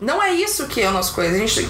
Não 0.00 0.20
é 0.20 0.32
isso 0.32 0.66
que 0.66 0.80
é 0.80 0.86
a 0.86 0.90
nossa 0.90 1.12
coisa. 1.12 1.34
A 1.34 1.38
gente 1.38 1.68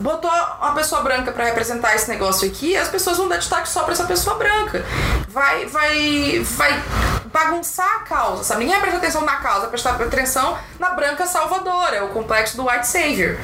botou 0.00 0.30
uma 0.30 0.74
pessoa 0.74 1.02
branca 1.02 1.32
pra 1.32 1.44
representar 1.44 1.94
esse 1.94 2.08
negócio 2.08 2.48
aqui, 2.48 2.76
as 2.76 2.88
pessoas 2.88 3.16
vão 3.16 3.28
dar 3.28 3.36
destaque 3.36 3.68
só 3.68 3.82
pra 3.82 3.92
essa 3.92 4.04
pessoa 4.04 4.36
branca. 4.36 4.84
Vai, 5.28 5.66
vai, 5.66 6.40
vai 6.40 6.82
bagunçar 7.26 7.96
a 7.96 8.00
causa, 8.00 8.44
sabe? 8.44 8.60
Ninguém 8.60 8.80
vai 8.80 8.88
prestar 8.88 8.98
atenção 8.98 9.22
na 9.22 9.36
causa, 9.36 9.60
vai 9.60 9.70
prestar 9.70 9.90
atenção 9.96 10.58
na 10.78 10.90
branca 10.90 11.26
salvadora, 11.26 12.04
o 12.04 12.08
complexo 12.08 12.56
do 12.56 12.68
white 12.68 12.86
savior. 12.86 13.36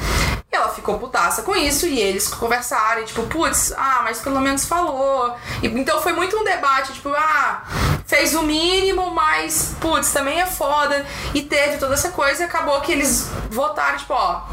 E 0.51 0.55
ela 0.55 0.67
ficou 0.69 0.99
putaça 0.99 1.43
com 1.43 1.55
isso 1.55 1.87
e 1.87 1.97
eles 1.99 2.27
conversaram, 2.27 3.01
e, 3.01 3.05
tipo, 3.05 3.23
putz, 3.23 3.73
ah, 3.77 4.01
mas 4.03 4.19
pelo 4.19 4.41
menos 4.41 4.65
falou. 4.65 5.33
E, 5.63 5.69
então 5.81 5.99
foi 5.99 6.13
muito 6.13 6.37
um 6.37 6.43
debate, 6.43 6.93
tipo, 6.93 7.09
ah, 7.09 7.63
fez 8.05 8.35
o 8.35 8.43
mínimo, 8.43 9.09
mas, 9.09 9.75
putz, 9.81 10.11
também 10.13 10.39
é 10.39 10.45
foda. 10.45 11.03
E 11.33 11.41
teve 11.41 11.77
toda 11.77 11.95
essa 11.95 12.09
coisa 12.09 12.43
e 12.43 12.45
acabou 12.45 12.79
que 12.81 12.91
eles 12.91 13.27
votaram, 13.49 13.97
tipo, 13.97 14.13
ó, 14.13 14.43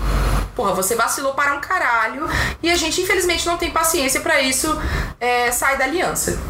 porra, 0.56 0.72
você 0.74 0.96
vacilou 0.96 1.34
para 1.34 1.54
um 1.54 1.60
caralho 1.60 2.26
e 2.62 2.70
a 2.70 2.76
gente 2.76 3.00
infelizmente 3.02 3.46
não 3.46 3.58
tem 3.58 3.70
paciência 3.70 4.20
pra 4.20 4.40
isso, 4.40 4.74
é, 5.20 5.50
da 5.50 5.84
aliança. 5.84 6.40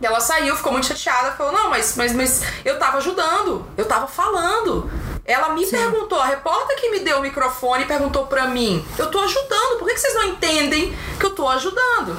E 0.00 0.06
ela 0.06 0.18
saiu, 0.18 0.56
ficou 0.56 0.72
muito 0.72 0.86
chateada, 0.86 1.32
falou: 1.32 1.52
Não, 1.52 1.70
mas, 1.70 1.94
mas, 1.96 2.12
mas 2.12 2.42
eu 2.64 2.78
tava 2.78 2.96
ajudando, 2.96 3.64
eu 3.76 3.84
tava 3.84 4.08
falando. 4.08 4.90
Ela 5.24 5.50
me 5.50 5.64
perguntou, 5.64 6.18
a 6.18 6.26
repórter 6.26 6.76
que 6.80 6.90
me 6.90 6.98
deu 7.00 7.18
o 7.18 7.22
microfone 7.22 7.84
perguntou 7.84 8.26
pra 8.26 8.48
mim: 8.48 8.84
Eu 8.98 9.08
tô 9.08 9.20
ajudando, 9.20 9.78
por 9.78 9.86
que, 9.86 9.94
que 9.94 10.00
vocês 10.00 10.14
não 10.14 10.24
entendem 10.24 10.96
que 11.18 11.26
eu 11.26 11.30
tô 11.30 11.48
ajudando? 11.48 12.16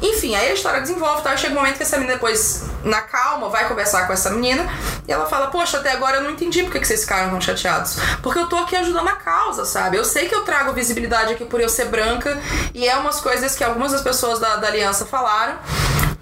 Enfim, 0.00 0.34
aí 0.34 0.50
a 0.50 0.54
história 0.54 0.80
desenvolve, 0.80 1.22
tá? 1.22 1.36
Chega 1.36 1.52
um 1.52 1.56
momento 1.56 1.76
que 1.76 1.82
essa 1.82 1.96
menina 1.96 2.14
depois, 2.14 2.64
na 2.84 3.02
calma, 3.02 3.48
vai 3.48 3.68
conversar 3.68 4.06
com 4.06 4.12
essa 4.12 4.30
menina 4.30 4.66
e 5.06 5.12
ela 5.12 5.26
fala: 5.26 5.48
Poxa, 5.48 5.78
até 5.78 5.92
agora 5.92 6.18
eu 6.18 6.22
não 6.22 6.30
entendi 6.30 6.62
por 6.62 6.72
que, 6.72 6.80
que 6.80 6.86
vocês 6.86 7.02
ficaram 7.02 7.30
tão 7.30 7.40
chateados. 7.40 7.96
Porque 8.22 8.38
eu 8.38 8.48
tô 8.48 8.56
aqui 8.56 8.76
ajudando 8.76 9.08
a 9.08 9.16
causa, 9.16 9.66
sabe? 9.66 9.98
Eu 9.98 10.04
sei 10.04 10.26
que 10.28 10.34
eu 10.34 10.42
trago 10.42 10.72
visibilidade 10.72 11.34
aqui 11.34 11.44
por 11.44 11.60
eu 11.60 11.68
ser 11.68 11.86
branca 11.86 12.40
e 12.72 12.88
é 12.88 12.96
umas 12.96 13.20
coisas 13.20 13.54
que 13.54 13.62
algumas 13.62 13.92
das 13.92 14.00
pessoas 14.00 14.38
da, 14.38 14.56
da 14.56 14.68
aliança 14.68 15.04
falaram. 15.04 15.58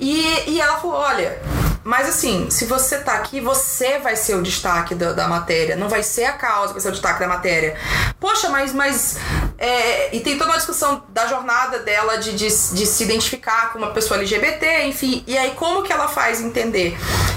E, 0.01 0.51
e 0.51 0.61
ela 0.61 0.79
falou: 0.79 0.97
Olha, 0.97 1.41
mas 1.87 2.09
assim, 2.09 2.51
se 2.51 2.65
você 2.65 2.99
tá 2.99 3.13
aqui, 3.13 3.41
você 3.41 4.01
vai 4.01 4.17
ser 4.17 4.35
o 4.35 4.43
destaque 4.43 4.93
da, 4.93 5.13
da 5.13 5.29
matéria. 5.29 5.77
Não 5.77 5.89
vai 5.89 6.03
ser 6.03 6.16
a 6.25 6.33
causa 6.33 6.73
vai 6.73 6.81
ser 6.81 6.89
o 6.89 6.93
destaque 6.93 7.21
da 7.21 7.29
matéria. 7.29 7.77
Poxa, 8.19 8.49
mas. 8.49 8.73
mas 8.73 9.19
é, 9.59 10.15
e 10.15 10.21
tem 10.21 10.37
toda 10.37 10.51
uma 10.51 10.57
discussão 10.59 11.03
da 11.09 11.27
jornada 11.27 11.79
dela 11.79 12.17
de, 12.19 12.33
de, 12.33 12.47
de 12.47 12.87
se 12.87 13.05
identificar 13.05 13.73
com 13.73 13.79
uma 13.79 13.91
pessoa 13.91 14.19
LGBT, 14.19 14.85
enfim. 14.85 15.25
E 15.27 15.37
aí, 15.37 15.53
como 15.53 15.83
que 15.83 15.93
ela 15.93 16.09
faz 16.09 16.41
entender 16.41 16.97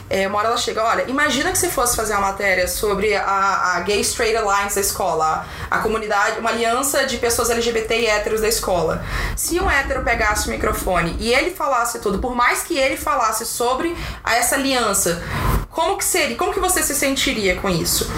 É, 0.09 0.27
uma 0.27 0.39
hora 0.39 0.47
ela 0.47 0.57
chega, 0.57 0.83
olha, 0.83 1.05
imagina 1.07 1.51
que 1.51 1.57
você 1.57 1.69
fosse 1.69 1.95
fazer 1.95 2.13
uma 2.13 2.31
matéria 2.31 2.67
sobre 2.67 3.15
a, 3.15 3.75
a 3.75 3.79
Gay 3.81 4.01
Straight 4.01 4.35
Alliance 4.35 4.75
da 4.75 4.81
escola, 4.81 5.45
a, 5.69 5.77
a 5.77 5.79
comunidade, 5.79 6.39
uma 6.39 6.49
aliança 6.49 7.05
de 7.05 7.17
pessoas 7.17 7.49
LGBT 7.51 7.99
e 8.01 8.05
héteros 8.07 8.41
da 8.41 8.47
escola. 8.47 9.05
Se 9.35 9.59
um 9.59 9.69
hétero 9.69 10.03
pegasse 10.03 10.47
o 10.47 10.51
microfone 10.51 11.15
e 11.19 11.31
ele 11.31 11.51
falasse 11.51 11.99
tudo, 11.99 12.19
por 12.19 12.35
mais 12.35 12.63
que 12.63 12.77
ele 12.77 12.97
falasse 12.97 13.45
sobre 13.45 13.95
essa 14.25 14.55
aliança, 14.55 15.21
como 15.69 15.97
que 15.97 16.03
seria? 16.03 16.35
Como 16.35 16.51
que 16.51 16.59
você 16.59 16.81
se 16.81 16.95
sentiria 16.95 17.55
com 17.57 17.69
isso? 17.69 18.09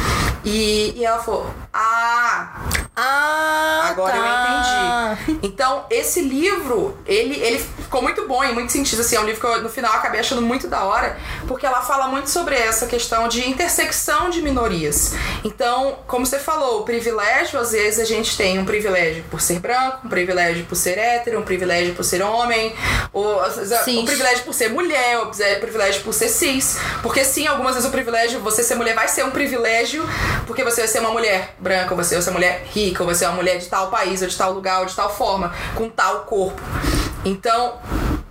E, 0.44 0.51
e 0.52 1.06
ela 1.06 1.20
falou: 1.20 1.46
Ah, 1.74 2.62
Ah, 2.96 3.88
Agora 3.90 4.12
tá. 4.14 5.18
eu 5.18 5.24
entendi. 5.24 5.40
Então, 5.48 5.86
esse 5.90 6.22
livro, 6.22 6.98
ele, 7.06 7.40
ele 7.40 7.58
ficou 7.60 8.02
muito 8.02 8.28
bom 8.28 8.44
em 8.44 8.54
muitos 8.54 8.74
sentidos. 8.74 9.06
Assim, 9.06 9.16
é 9.16 9.20
um 9.20 9.26
livro 9.26 9.40
que 9.40 9.48
eu, 9.48 9.62
no 9.64 9.70
final, 9.70 9.94
acabei 9.94 10.20
achando 10.20 10.42
muito 10.42 10.68
da 10.68 10.84
hora, 10.84 11.18
porque 11.48 11.66
ela 11.66 11.82
fala 11.82 12.08
muito 12.08 12.30
sobre 12.30 12.56
essa 12.56 12.86
questão 12.88 13.28
de 13.30 13.48
intersecção 13.50 14.30
de 14.30 14.42
minorias. 14.42 15.14
Então, 15.44 16.00
como 16.06 16.26
você 16.26 16.38
falou, 16.38 16.82
o 16.82 16.84
privilégio, 16.84 17.60
às 17.60 17.72
vezes, 17.72 18.00
a 18.00 18.06
gente 18.06 18.36
tem 18.36 18.60
um 18.60 18.66
privilégio 18.66 19.24
por 19.32 19.40
ser 19.42 19.60
branco, 19.60 20.06
um 20.06 20.10
privilégio 20.10 20.66
por 20.66 20.76
ser 20.76 20.98
hétero, 20.98 21.40
um 21.40 21.44
privilégio 21.44 21.96
por 21.96 22.04
ser 22.04 22.22
homem, 22.22 22.76
ou, 23.14 23.42
Cis. 23.86 23.98
um 23.98 24.06
privilégio 24.06 24.44
por 24.44 24.54
ser 24.54 24.70
mulher, 24.70 25.20
um 25.20 25.32
privilégio 25.60 26.04
por 26.04 26.14
ser 26.14 26.28
cis. 26.28 26.78
Porque, 27.02 27.24
sim, 27.24 27.48
algumas 27.48 27.74
vezes 27.76 27.88
o 27.88 27.92
privilégio, 27.92 28.40
você 28.42 28.62
ser 28.64 28.76
mulher 28.76 28.94
vai 28.96 29.08
ser 29.08 29.24
um 29.24 29.32
privilégio, 29.32 30.08
porque 30.46 30.64
você 30.64 30.82
vai 30.82 30.88
ser 30.90 31.00
uma 31.00 31.12
mulher 31.12 31.56
branca, 31.62 31.92
ou 31.92 31.98
você 31.98 32.22
ser 32.22 32.30
uma 32.30 32.36
mulher 32.36 32.66
rica, 32.74 33.04
ou 33.04 33.10
você 33.10 33.24
é 33.24 33.28
uma 33.28 33.38
mulher 33.38 33.58
de 33.60 33.68
tal 33.68 33.90
país, 33.90 34.22
ou 34.22 34.28
de 34.28 34.36
tal 34.36 34.52
lugar, 34.52 34.80
ou 34.82 34.86
de 34.86 34.96
tal 34.96 35.14
forma, 35.16 35.54
com 35.76 35.90
tal 35.90 36.22
corpo. 36.22 36.62
Então, 37.24 37.80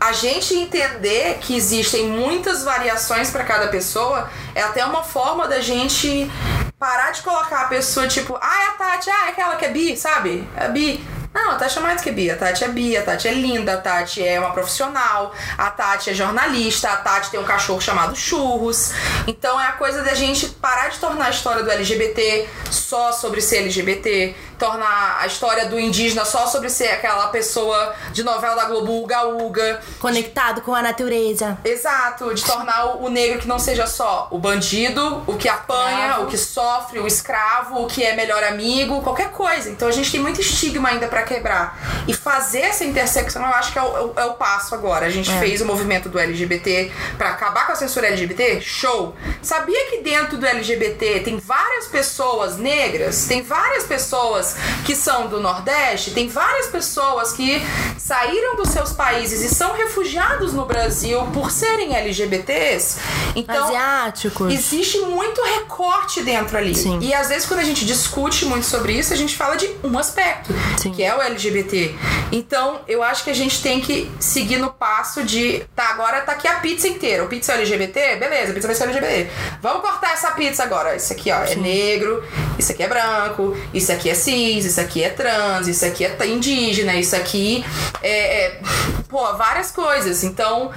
a 0.00 0.12
gente 0.12 0.54
entender 0.54 1.38
que 1.40 1.54
existem 1.54 2.08
muitas 2.08 2.64
variações 2.64 3.30
para 3.30 3.44
cada 3.44 3.68
pessoa 3.68 4.28
é 4.54 4.62
até 4.62 4.84
uma 4.84 5.02
forma 5.02 5.46
da 5.46 5.60
gente 5.60 6.30
parar 6.78 7.10
de 7.10 7.20
colocar 7.20 7.62
a 7.62 7.68
pessoa 7.68 8.08
tipo, 8.08 8.36
ah, 8.40 8.62
é 8.62 8.68
a 8.68 8.72
Tati, 8.72 9.10
ah, 9.10 9.26
é 9.26 9.28
aquela 9.28 9.56
que 9.56 9.66
é 9.66 9.68
bi, 9.68 9.96
sabe? 9.96 10.48
É 10.56 10.68
bi. 10.68 11.06
Não, 11.32 11.52
a 11.52 11.54
Tati 11.54 11.78
é 11.78 11.80
mais 11.80 12.00
que 12.00 12.10
bi. 12.10 12.28
A 12.28 12.36
Tati 12.36 12.64
é 12.64 12.68
bi, 12.68 12.96
a 12.96 13.02
Tati 13.02 13.28
é 13.28 13.34
linda, 13.34 13.74
a 13.74 13.76
Tati 13.76 14.26
é 14.26 14.40
uma 14.40 14.50
profissional, 14.50 15.32
a 15.56 15.70
Tati 15.70 16.10
é 16.10 16.14
jornalista, 16.14 16.90
a 16.90 16.96
Tati 16.96 17.30
tem 17.30 17.38
um 17.38 17.44
cachorro 17.44 17.80
chamado 17.80 18.16
Churros. 18.16 18.92
Então 19.26 19.60
é 19.60 19.66
a 19.68 19.72
coisa 19.72 20.02
da 20.02 20.14
gente 20.14 20.48
de 20.92 20.98
tornar 20.98 21.26
a 21.26 21.30
história 21.30 21.62
do 21.62 21.70
LGBT 21.70 22.48
só 22.70 23.12
sobre 23.12 23.40
ser 23.40 23.58
LGBT, 23.58 24.34
tornar 24.60 25.18
a 25.18 25.26
história 25.26 25.66
do 25.66 25.80
indígena 25.80 26.24
só 26.26 26.46
sobre 26.46 26.68
ser 26.68 26.88
aquela 26.88 27.28
pessoa 27.28 27.94
de 28.12 28.22
novela 28.22 28.54
da 28.54 28.64
Globo 28.66 29.02
Uga 29.02 29.26
Uga. 29.26 29.80
Conectado 29.98 30.60
com 30.60 30.74
a 30.74 30.82
natureza. 30.82 31.58
Exato, 31.64 32.32
de 32.34 32.44
tornar 32.44 32.96
o, 33.02 33.08
negro 33.08 33.38
que 33.38 33.48
não 33.48 33.58
seja 33.58 33.86
só 33.86 34.28
o 34.30 34.38
bandido, 34.38 35.24
o 35.26 35.36
que 35.36 35.48
apanha, 35.48 36.20
o 36.20 36.26
que 36.26 36.36
sofre, 36.36 37.00
o 37.00 37.06
escravo, 37.06 37.82
o 37.82 37.86
que 37.86 38.04
é 38.04 38.14
melhor 38.14 38.44
amigo, 38.44 39.00
qualquer 39.00 39.30
coisa. 39.30 39.70
Então 39.70 39.88
a 39.88 39.92
gente 39.92 40.12
tem 40.12 40.20
muito 40.20 40.40
estigma 40.40 40.90
ainda 40.90 41.08
pra 41.08 41.22
quebrar. 41.22 42.04
E 42.06 42.12
fazer 42.12 42.60
essa 42.60 42.84
intersecção, 42.84 43.42
eu 43.42 43.54
acho 43.54 43.72
que 43.72 43.78
é 43.78 43.82
o, 43.82 44.12
é 44.14 44.24
o 44.26 44.34
passo 44.34 44.74
agora. 44.74 45.06
A 45.06 45.10
gente 45.10 45.32
fez 45.38 45.62
o 45.62 45.64
movimento 45.64 46.10
do 46.10 46.18
LGBT 46.18 46.92
pra 47.16 47.30
acabar 47.30 47.66
com 47.66 47.72
a 47.72 47.76
censura 47.76 48.08
LGBT? 48.08 48.60
Show! 48.60 49.14
Sabia 49.42 49.86
que 49.88 50.02
dentro 50.02 50.36
do 50.36 50.46
LGBT 50.46 51.20
tem 51.20 51.38
várias 51.38 51.86
pessoas 51.86 52.58
negras, 52.58 53.24
tem 53.26 53.42
várias 53.42 53.84
pessoas 53.84 54.49
que 54.84 54.94
são 54.94 55.28
do 55.28 55.40
Nordeste, 55.40 56.10
tem 56.12 56.28
várias 56.28 56.66
pessoas 56.66 57.32
que 57.32 57.62
saíram 57.98 58.56
dos 58.56 58.68
seus 58.70 58.92
países 58.92 59.40
e 59.40 59.54
são 59.54 59.74
refugiados 59.74 60.52
no 60.52 60.64
Brasil 60.64 61.20
por 61.32 61.50
serem 61.50 61.94
LGBTs. 61.94 62.98
Então, 63.36 63.68
Asiáticos. 63.68 64.52
Existe 64.52 64.98
muito 65.00 65.40
recorte 65.42 66.22
dentro 66.22 66.56
ali. 66.56 66.74
Sim. 66.74 66.98
E 67.00 67.14
às 67.14 67.28
vezes, 67.28 67.46
quando 67.46 67.60
a 67.60 67.64
gente 67.64 67.84
discute 67.84 68.44
muito 68.44 68.66
sobre 68.66 68.92
isso, 68.94 69.12
a 69.12 69.16
gente 69.16 69.36
fala 69.36 69.56
de 69.56 69.70
um 69.84 69.98
aspecto, 69.98 70.52
Sim. 70.76 70.92
que 70.92 71.02
é 71.02 71.14
o 71.14 71.20
LGBT. 71.20 71.94
Então, 72.32 72.80
eu 72.88 73.02
acho 73.02 73.24
que 73.24 73.30
a 73.30 73.34
gente 73.34 73.62
tem 73.62 73.80
que 73.80 74.10
seguir 74.18 74.58
no 74.58 74.70
passo 74.70 75.22
de. 75.22 75.64
Tá, 75.74 75.90
agora 75.90 76.20
tá 76.22 76.32
aqui 76.32 76.48
a 76.48 76.54
pizza 76.54 76.88
inteira. 76.88 77.24
O 77.24 77.28
pizza 77.28 77.52
é 77.52 77.56
LGBT? 77.56 78.16
Beleza, 78.16 78.50
a 78.50 78.54
pizza 78.54 78.66
vai 78.66 78.76
ser 78.76 78.84
LGBT. 78.84 79.30
Vamos 79.62 79.82
cortar 79.82 80.12
essa 80.12 80.30
pizza 80.32 80.62
agora. 80.62 80.96
Isso 80.96 81.12
aqui, 81.12 81.30
ó, 81.30 81.42
é 81.44 81.54
negro, 81.54 82.24
isso 82.58 82.72
aqui 82.72 82.82
é 82.82 82.88
branco, 82.88 83.56
isso 83.72 83.92
aqui 83.92 84.08
é 84.10 84.14
cis, 84.14 84.30
isso 84.48 84.80
aqui 84.80 85.02
é 85.02 85.10
trans, 85.10 85.68
isso 85.68 85.84
aqui 85.84 86.04
é 86.04 86.26
indígena, 86.26 86.94
isso 86.94 87.14
aqui 87.16 87.64
é. 88.02 88.44
é 88.46 88.60
pô, 89.08 89.32
várias 89.34 89.70
coisas. 89.70 90.22
Então. 90.24 90.70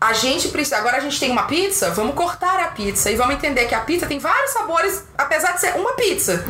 A 0.00 0.12
gente 0.12 0.48
precisa. 0.48 0.76
Agora 0.76 0.98
a 0.98 1.00
gente 1.00 1.18
tem 1.18 1.30
uma 1.30 1.44
pizza, 1.44 1.90
vamos 1.92 2.14
cortar 2.14 2.60
a 2.60 2.66
pizza 2.68 3.10
e 3.10 3.16
vamos 3.16 3.36
entender 3.36 3.64
que 3.64 3.74
a 3.74 3.80
pizza 3.80 4.04
tem 4.06 4.18
vários 4.18 4.50
sabores, 4.50 5.02
apesar 5.16 5.52
de 5.52 5.60
ser 5.62 5.76
uma 5.76 5.94
pizza. 5.94 6.44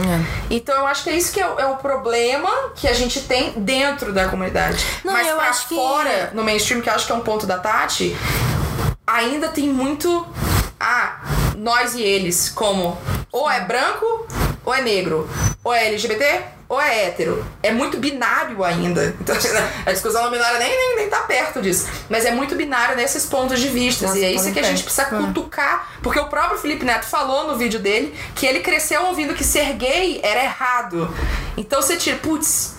Então 0.50 0.74
eu 0.76 0.86
acho 0.88 1.04
que 1.04 1.10
é 1.10 1.16
isso 1.16 1.32
que 1.32 1.40
é, 1.40 1.46
o- 1.48 1.60
é 1.60 1.66
o 1.66 1.76
problema 1.76 2.50
que 2.74 2.88
a 2.88 2.92
gente 2.92 3.20
tem 3.20 3.52
dentro 3.52 4.12
da 4.12 4.26
comunidade. 4.28 4.84
Não, 5.04 5.12
Mas 5.12 5.28
eu 5.28 5.36
pra 5.36 5.50
acho 5.50 5.68
que- 5.68 5.74
fora, 5.76 6.30
no 6.34 6.42
mainstream, 6.42 6.80
que 6.80 6.88
eu 6.90 6.94
acho 6.94 7.06
que 7.06 7.12
é 7.12 7.14
um 7.14 7.20
ponto 7.20 7.46
da 7.46 7.56
Tati, 7.58 8.16
ainda 9.06 9.46
tem 9.48 9.68
muito. 9.68 10.26
Ah, 10.86 11.18
nós 11.56 11.94
e 11.94 12.02
eles, 12.02 12.50
como 12.50 12.98
ou 13.32 13.50
é 13.50 13.60
branco 13.60 14.26
ou 14.64 14.74
é 14.74 14.82
negro, 14.82 15.28
ou 15.62 15.72
é 15.72 15.86
LGBT 15.88 16.42
ou 16.68 16.78
é 16.78 17.06
hétero. 17.06 17.42
É 17.62 17.70
muito 17.70 17.96
binário 17.96 18.62
ainda. 18.62 19.14
Então, 19.24 19.34
a 19.86 19.92
discussão 19.92 20.24
não 20.24 20.30
binária 20.30 20.58
nem, 20.58 20.68
nem, 20.68 20.96
nem 20.96 21.08
tá 21.08 21.20
perto 21.20 21.62
disso. 21.62 21.88
Mas 22.10 22.26
é 22.26 22.30
muito 22.30 22.54
binário 22.54 22.96
nesses 22.96 23.24
pontos 23.24 23.58
de 23.58 23.68
vista. 23.68 24.06
Nossa, 24.06 24.18
E 24.18 24.24
é 24.24 24.32
isso 24.32 24.52
que 24.52 24.58
a 24.58 24.62
gente 24.62 24.82
precisa 24.82 25.06
cutucar. 25.06 25.88
Porque 26.02 26.20
o 26.20 26.26
próprio 26.26 26.58
Felipe 26.58 26.84
Neto 26.84 27.06
falou 27.06 27.46
no 27.46 27.56
vídeo 27.56 27.80
dele 27.80 28.14
que 28.34 28.44
ele 28.44 28.60
cresceu 28.60 29.06
ouvindo 29.06 29.32
que 29.32 29.42
ser 29.42 29.72
gay 29.74 30.20
era 30.22 30.44
errado. 30.44 31.14
Então 31.56 31.80
você 31.80 31.96
tira, 31.96 32.18
putz. 32.18 32.73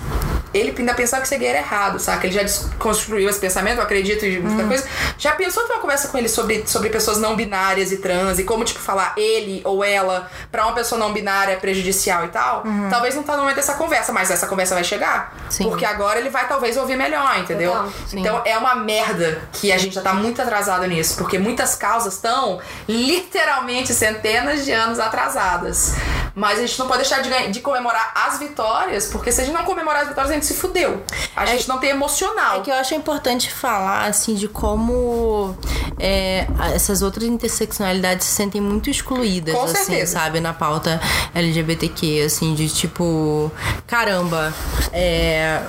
Ele 0.56 0.73
ainda 0.77 0.94
pensava 0.94 1.22
que 1.22 1.38
gay 1.38 1.49
era 1.49 1.57
errado, 1.60 1.99
saca? 1.99 2.26
Ele 2.26 2.34
já 2.34 2.41
desconstruiu 2.44 3.30
esse 3.30 3.40
pensamento, 3.40 3.77
eu 3.80 3.84
acredito 3.84 4.26
em 4.26 4.40
muita 4.40 4.64
Hum. 4.64 4.68
coisa. 4.69 4.88
Já 5.18 5.34
pensou 5.34 5.64
ter 5.65 5.73
uma 5.73 5.82
conversa 5.82 6.07
com 6.07 6.18
ele 6.18 6.30
sobre, 6.30 6.64
sobre 6.65 6.90
pessoas 6.90 7.18
não 7.18 7.36
binárias 7.36 7.91
e 7.91 7.98
trans 7.98 8.40
e 8.40 8.44
como, 8.45 8.64
tipo, 8.64 8.80
falar 8.80 9.14
ele 9.18 9.61
ou 9.65 9.84
ela 9.84 10.32
pra 10.52 10.65
uma 10.65 10.73
pessoa 10.73 10.98
não 10.98 11.11
binária 11.11 11.52
é 11.53 11.56
prejudicial 11.57 12.23
e 12.26 12.30
tal? 12.30 12.64
Uhum. 12.65 12.88
Talvez 12.90 13.14
não 13.15 13.23
tá 13.23 13.34
no 13.34 13.40
momento 13.41 13.57
dessa 13.57 13.73
conversa, 13.73 14.14
mas 14.14 14.32
essa 14.32 14.48
conversa 14.48 14.76
vai 14.76 14.84
chegar. 14.86 15.36
Sim. 15.49 15.65
Porque 15.65 15.84
agora 15.86 16.19
ele 16.19 16.30
vai 16.30 16.48
talvez 16.48 16.77
ouvir 16.77 16.95
melhor, 16.95 17.38
entendeu? 17.38 17.91
Então 18.14 18.41
é 18.45 18.57
uma 18.57 18.76
merda 18.76 19.41
que 19.52 19.72
a 19.73 19.77
gente 19.77 19.95
já 19.95 20.02
tá 20.02 20.14
muito 20.14 20.41
atrasado 20.41 20.86
nisso, 20.88 21.18
porque 21.18 21.38
muitas 21.38 21.76
causas 21.76 22.14
estão 22.14 22.61
literalmente 22.88 23.94
centenas 23.94 24.64
de 24.65 24.72
anos 24.72 24.99
atrasadas. 24.99 25.94
Mas 26.34 26.60
a 26.60 26.61
gente 26.61 26.77
não 26.80 26.88
pode 26.88 26.99
deixar 26.99 27.22
de, 27.22 27.30
de 27.52 27.61
comemorar 27.61 28.11
as 28.14 28.38
vitórias, 28.40 29.07
porque 29.07 29.32
se 29.32 29.41
a 29.41 29.44
gente 29.45 29.53
não 29.53 29.64
comemorar 29.64 30.02
as 30.02 30.10
vitórias, 30.10 30.32
a 30.32 30.34
gente 30.34 30.45
se 30.46 30.54
fudeu. 30.54 31.04
A 31.36 31.46
gente 31.46 31.68
não 31.68 31.80
tem 31.80 31.90
emocional. 31.90 32.60
É 32.60 32.62
que 32.62 32.72
eu 32.72 32.76
acho 32.76 32.94
importante 32.96 33.52
falar, 33.52 34.06
assim, 34.06 34.36
de 34.36 34.48
como 34.48 35.56
é, 36.00 36.48
essas 36.74 37.02
outras 37.02 37.28
interseccionalidades 37.28 38.26
se 38.28 38.34
sentem 38.34 38.62
muito 38.62 38.90
excluídas, 38.90 39.56
Com 39.56 39.64
assim, 39.64 39.76
certeza. 39.76 40.14
sabe, 40.14 40.40
na 40.40 40.54
pauta 40.54 41.02
LGBTQ, 41.34 42.24
assim, 42.26 42.54
de 42.54 42.70
tipo, 42.70 43.52
caramba, 43.88 44.54
é. 44.94 45.62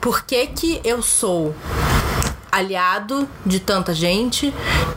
Por 0.00 0.24
que 0.24 0.46
que 0.46 0.80
eu 0.84 1.02
sou 1.02 1.54
aliado 2.50 3.28
de 3.44 3.60
tanta 3.60 3.92
gente 3.94 4.52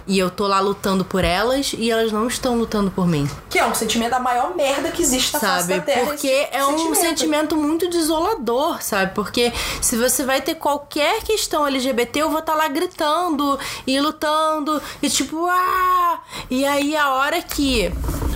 e 0.07 0.17
eu 0.17 0.29
tô 0.29 0.47
lá 0.47 0.59
lutando 0.59 1.03
por 1.05 1.23
elas 1.23 1.73
e 1.77 1.89
elas 1.91 2.11
não 2.11 2.27
estão 2.27 2.57
lutando 2.57 2.91
por 2.91 3.07
mim? 3.07 3.29
Que 3.49 3.59
é 3.59 3.65
um 3.65 3.73
sentimento 3.73 4.11
da 4.11 4.19
maior 4.19 4.55
merda 4.55 4.91
que 4.91 5.01
existe 5.01 5.33
na 5.33 5.39
face 5.39 5.67
sabe? 5.67 5.79
da 5.79 5.85
Terra. 5.85 6.05
Porque 6.05 6.47
é 6.51 6.65
um 6.65 6.95
sentimento 6.95 7.55
muito 7.55 7.89
desolador, 7.89 8.81
sabe? 8.81 9.13
Porque 9.13 9.51
se 9.81 9.95
você 9.95 10.23
vai 10.23 10.41
ter 10.41 10.55
qualquer 10.55 11.23
questão 11.23 11.65
LGBT, 11.65 12.21
eu 12.21 12.29
vou 12.29 12.39
estar 12.39 12.55
lá 12.55 12.67
gritando 12.67 13.59
e 13.85 13.99
lutando 13.99 14.81
e 15.01 15.09
tipo, 15.09 15.47
ah! 15.47 16.19
E 16.49 16.65
aí 16.65 16.95
a 16.95 17.13
hora 17.13 17.41
que 17.41 17.91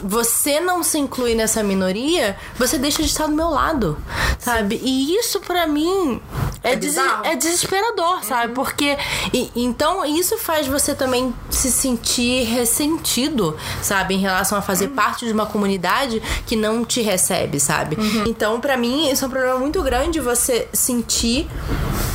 você 0.08 0.60
não 0.60 0.84
se 0.84 1.00
inclui 1.00 1.34
nessa 1.34 1.64
minoria, 1.64 2.38
você 2.58 2.78
deixa 2.78 3.02
de 3.02 3.10
estar 3.10 3.26
do 3.26 3.34
meu 3.36 3.50
lado, 3.50 3.98
sabe? 4.40 4.80
E 4.84 5.16
isso 5.18 5.40
pra 5.40 5.66
mim 5.66 6.22
é, 6.64 6.74
É 6.74 6.76
des- 6.76 6.96
é 7.24 7.36
desesperador, 7.36 8.24
sabe? 8.24 8.54
Porque 8.54 8.96
e- 9.34 9.52
então 9.56 10.06
isso 10.06 10.38
faz 10.38 10.68
você 10.68 10.94
também 10.94 11.34
se 11.50 11.72
sentir 11.72 12.44
ressentido, 12.44 13.58
sabe, 13.82 14.14
em 14.16 14.20
relação 14.20 14.58
a 14.58 14.62
fazer 14.62 14.90
parte 14.90 15.26
de 15.26 15.32
uma 15.32 15.46
comunidade 15.48 16.22
que 16.46 16.56
não 16.56 16.86
te 16.86 17.02
recebe, 17.02 17.60
sabe? 17.60 17.98
Então, 18.28 18.60
pra 18.62 18.78
mim, 18.78 19.10
isso 19.10 19.26
é 19.26 19.28
um 19.28 19.32
problema 19.32 19.58
muito 19.60 19.82
grande 19.82 20.20
você 20.20 20.68
sentir 20.72 21.48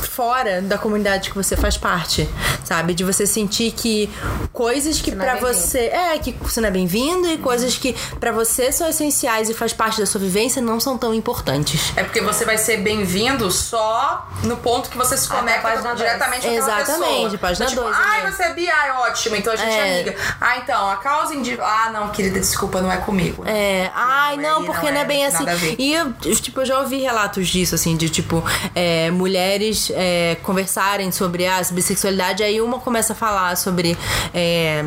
fora 0.09 0.61
da 0.61 0.77
comunidade 0.77 1.29
que 1.29 1.35
você 1.35 1.55
faz 1.55 1.77
parte, 1.77 2.27
sabe? 2.63 2.93
De 2.93 3.03
você 3.03 3.25
sentir 3.25 3.71
que 3.71 4.09
coisas 4.51 4.99
que 5.01 5.11
não 5.11 5.23
é 5.25 5.39
você 5.39 5.79
é 5.79 6.17
que 6.17 6.31
você 6.41 6.59
não 6.59 6.67
é 6.67 6.71
bem-vindo 6.71 7.27
e 7.29 7.37
coisas 7.37 7.77
que 7.81 7.93
pra 8.19 8.31
você 8.31 8.71
são 8.71 8.87
essenciais 8.87 9.49
e 9.49 9.53
faz 9.53 9.73
parte 9.73 9.99
da 9.99 10.05
sua 10.05 10.21
vivência 10.21 10.61
não 10.61 10.79
são 10.79 10.97
tão 10.97 11.13
importantes. 11.13 11.91
É 11.95 12.03
porque 12.03 12.21
você 12.21 12.45
vai 12.45 12.57
ser 12.57 12.77
bem-vindo 12.77 13.51
só 13.51 14.27
no 14.43 14.57
ponto 14.57 14.89
que 14.89 14.97
você 14.97 15.17
se 15.17 15.27
Ah, 15.31 15.35
conecta 15.35 15.61
página 15.61 15.81
dois. 15.89 15.97
diretamente 15.97 16.41
com 16.47 16.53
aquela 16.53 16.79
Exatamente, 16.81 17.23
pessoa. 17.23 17.37
página 17.39 17.65
Então, 17.65 17.75
tipo, 17.75 17.81
dois, 17.81 17.97
Ai, 17.99 18.23
né? 18.23 18.31
você 18.31 18.43
é 18.43 18.53
bi, 18.53 18.69
ai, 18.69 18.91
ótimo, 18.91 19.35
então 19.35 19.53
a 19.53 19.55
gente 19.55 19.69
é, 19.69 19.87
É. 19.97 20.01
amiga. 20.01 20.15
Ah, 20.39 20.57
então, 20.57 20.89
a 20.89 20.95
causa 20.97 21.33
individual. 21.35 21.67
Ah, 21.69 21.89
não, 21.91 22.09
querida, 22.09 22.39
desculpa, 22.39 22.79
não 22.81 22.91
é 22.91 22.97
comigo. 22.97 23.43
É, 23.47 23.89
ai, 23.93 24.37
Não, 24.37 24.43
não, 24.43 24.59
aí 24.61 24.65
porque 24.65 24.85
não 24.85 24.91
não 24.93 24.99
é, 24.99 25.03
é 25.03 25.05
bem 25.05 25.25
assim. 25.25 25.45
E 25.77 25.93
eu, 25.93 26.13
eu, 26.25 26.35
tipo, 26.35 26.61
eu 26.61 26.65
já 26.65 26.79
ouvi 26.79 27.01
relatos 27.01 27.47
disso, 27.47 27.73
assim, 27.75 27.97
de 27.97 28.09
tipo, 28.09 28.43
é, 28.75 29.09
mulheres 29.11 29.91
é, 29.95 30.37
conversarem 30.43 31.11
sobre 31.11 31.47
a 31.47 31.61
bissexualidade, 31.71 32.43
aí 32.43 32.61
uma 32.61 32.79
começa 32.79 33.13
a 33.13 33.15
falar 33.15 33.55
sobre 33.57 33.97
é, 34.33 34.83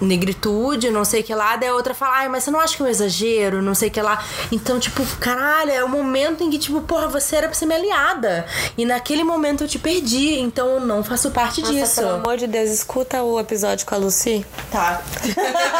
negritude, 0.00 0.90
não 0.90 1.04
sei 1.04 1.20
o 1.20 1.24
que 1.24 1.34
lá, 1.34 1.56
daí 1.56 1.68
a 1.68 1.74
outra 1.74 1.94
fala, 1.94 2.16
ai, 2.18 2.27
mas 2.28 2.44
você 2.44 2.50
não 2.50 2.60
acha 2.60 2.76
que 2.76 2.82
é 2.82 2.86
um 2.86 2.88
exagero, 2.88 3.62
não 3.62 3.74
sei 3.74 3.88
o 3.88 3.90
que 3.90 4.00
lá. 4.00 4.24
Então, 4.52 4.78
tipo, 4.78 5.04
caralho, 5.18 5.70
é 5.70 5.82
o 5.84 5.88
momento 5.88 6.42
em 6.44 6.50
que, 6.50 6.58
tipo, 6.58 6.80
porra, 6.82 7.08
você 7.08 7.36
era 7.36 7.46
pra 7.48 7.54
ser 7.54 7.66
minha 7.66 7.78
aliada. 7.78 8.46
E 8.76 8.84
naquele 8.84 9.24
momento 9.24 9.64
eu 9.64 9.68
te 9.68 9.78
perdi, 9.78 10.38
então 10.38 10.66
eu 10.74 10.80
não 10.80 11.02
faço 11.02 11.30
parte 11.30 11.60
Nossa, 11.60 11.72
disso. 11.72 12.00
pelo 12.00 12.14
amor 12.14 12.36
de 12.36 12.46
Deus, 12.46 12.70
escuta 12.70 13.22
o 13.22 13.38
episódio 13.38 13.86
com 13.86 13.94
a 13.94 13.98
Lucy. 13.98 14.44
Tá. 14.70 15.02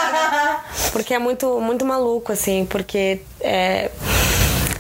Porque 0.93 1.15
é 1.15 1.19
muito, 1.19 1.61
muito 1.61 1.85
maluco, 1.85 2.33
assim, 2.33 2.67
porque 2.67 3.21
é, 3.41 3.91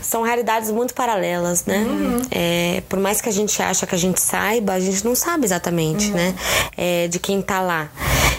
são 0.08 0.22
realidades 0.22 0.70
muito 0.70 0.94
paralelas, 0.94 1.66
né? 1.66 1.84
É, 2.30 2.82
por 2.88 2.98
mais 2.98 3.20
que 3.20 3.28
a 3.28 3.32
gente 3.32 3.60
acha 3.62 3.86
que 3.86 3.94
a 3.94 3.98
gente 3.98 4.18
saiba, 4.20 4.72
a 4.72 4.80
gente 4.80 5.04
não 5.04 5.14
sabe 5.14 5.44
exatamente, 5.44 6.10
né? 6.10 6.34
É, 6.76 7.08
de 7.08 7.18
quem 7.18 7.42
tá 7.42 7.60
lá. 7.60 7.88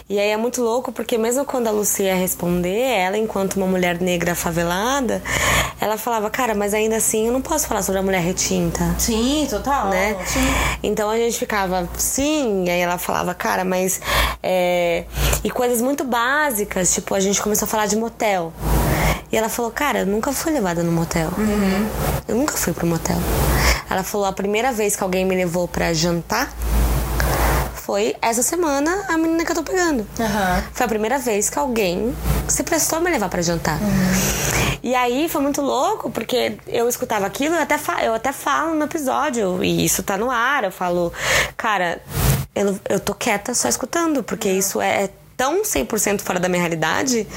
E 0.09 0.17
aí 0.19 0.29
é 0.29 0.37
muito 0.37 0.63
louco, 0.63 0.91
porque 0.91 1.15
mesmo 1.19 1.45
quando 1.45 1.67
a 1.67 1.71
Lucy 1.71 2.01
ia 2.03 2.15
responder, 2.15 2.75
ela, 2.79 3.15
enquanto 3.15 3.57
uma 3.57 3.67
mulher 3.67 4.01
negra 4.01 4.33
favelada, 4.33 5.21
ela 5.79 5.95
falava, 5.95 6.27
cara, 6.31 6.55
mas 6.55 6.73
ainda 6.73 6.95
assim 6.95 7.27
eu 7.27 7.31
não 7.31 7.41
posso 7.41 7.67
falar 7.67 7.83
sobre 7.83 7.99
a 7.99 8.01
mulher 8.03 8.21
retinta 8.21 8.95
Sim, 8.97 9.45
total. 9.47 9.89
né? 9.89 10.17
Então 10.81 11.07
a 11.07 11.17
gente 11.17 11.37
ficava, 11.37 11.87
sim, 11.95 12.63
e 12.65 12.69
aí 12.71 12.79
ela 12.79 12.97
falava, 12.97 13.35
cara, 13.35 13.63
mas. 13.63 14.01
é, 14.41 15.03
E 15.43 15.51
coisas 15.51 15.79
muito 15.79 16.03
básicas, 16.03 16.91
tipo, 16.91 17.13
a 17.13 17.19
gente 17.19 17.39
começou 17.39 17.67
a 17.67 17.69
falar 17.69 17.85
de 17.85 17.95
motel. 17.95 18.51
E 19.31 19.37
ela 19.37 19.49
falou, 19.49 19.71
cara, 19.71 19.99
eu 19.99 20.05
nunca 20.05 20.31
fui 20.31 20.51
levada 20.51 20.81
no 20.83 20.91
motel. 20.91 21.29
Eu 22.27 22.35
nunca 22.35 22.57
fui 22.57 22.73
pro 22.73 22.87
motel. 22.87 23.17
Ela 23.89 24.03
falou, 24.03 24.25
a 24.25 24.33
primeira 24.33 24.71
vez 24.71 24.95
que 24.95 25.03
alguém 25.03 25.25
me 25.25 25.35
levou 25.35 25.67
pra 25.67 25.93
jantar 25.93 26.51
foi 27.75 28.15
essa 28.21 28.43
semana 28.43 29.05
a 29.07 29.17
menina 29.17 29.43
que 29.43 29.51
eu 29.51 29.55
tô 29.55 29.63
pegando. 29.63 30.05
Aham. 30.19 30.63
Foi 30.73 30.85
a 30.85 30.89
primeira 30.89 31.17
vez 31.17 31.49
que 31.49 31.57
alguém 31.57 32.15
se 32.47 32.63
prestou 32.63 32.99
a 32.99 33.01
me 33.01 33.09
levar 33.09 33.29
pra 33.29 33.41
jantar. 33.41 33.79
E 34.81 34.95
aí 34.95 35.27
foi 35.27 35.41
muito 35.41 35.61
louco, 35.61 36.09
porque 36.09 36.57
eu 36.67 36.87
escutava 36.87 37.25
aquilo, 37.25 37.55
eu 37.55 37.61
até, 37.61 37.79
eu 38.03 38.13
até 38.13 38.31
falo 38.31 38.75
no 38.75 38.85
episódio, 38.85 39.63
e 39.63 39.83
isso 39.83 40.03
tá 40.03 40.17
no 40.17 40.31
ar, 40.31 40.63
eu 40.63 40.71
falo, 40.71 41.11
cara, 41.57 42.01
eu, 42.55 42.79
eu 42.87 42.99
tô 42.99 43.13
quieta 43.13 43.53
só 43.53 43.67
escutando, 43.67 44.23
porque 44.23 44.49
isso 44.49 44.79
é 44.79 45.09
tão 45.35 45.63
100% 45.63 46.21
fora 46.21 46.39
da 46.39 46.47
minha 46.47 46.61
realidade 46.61 47.27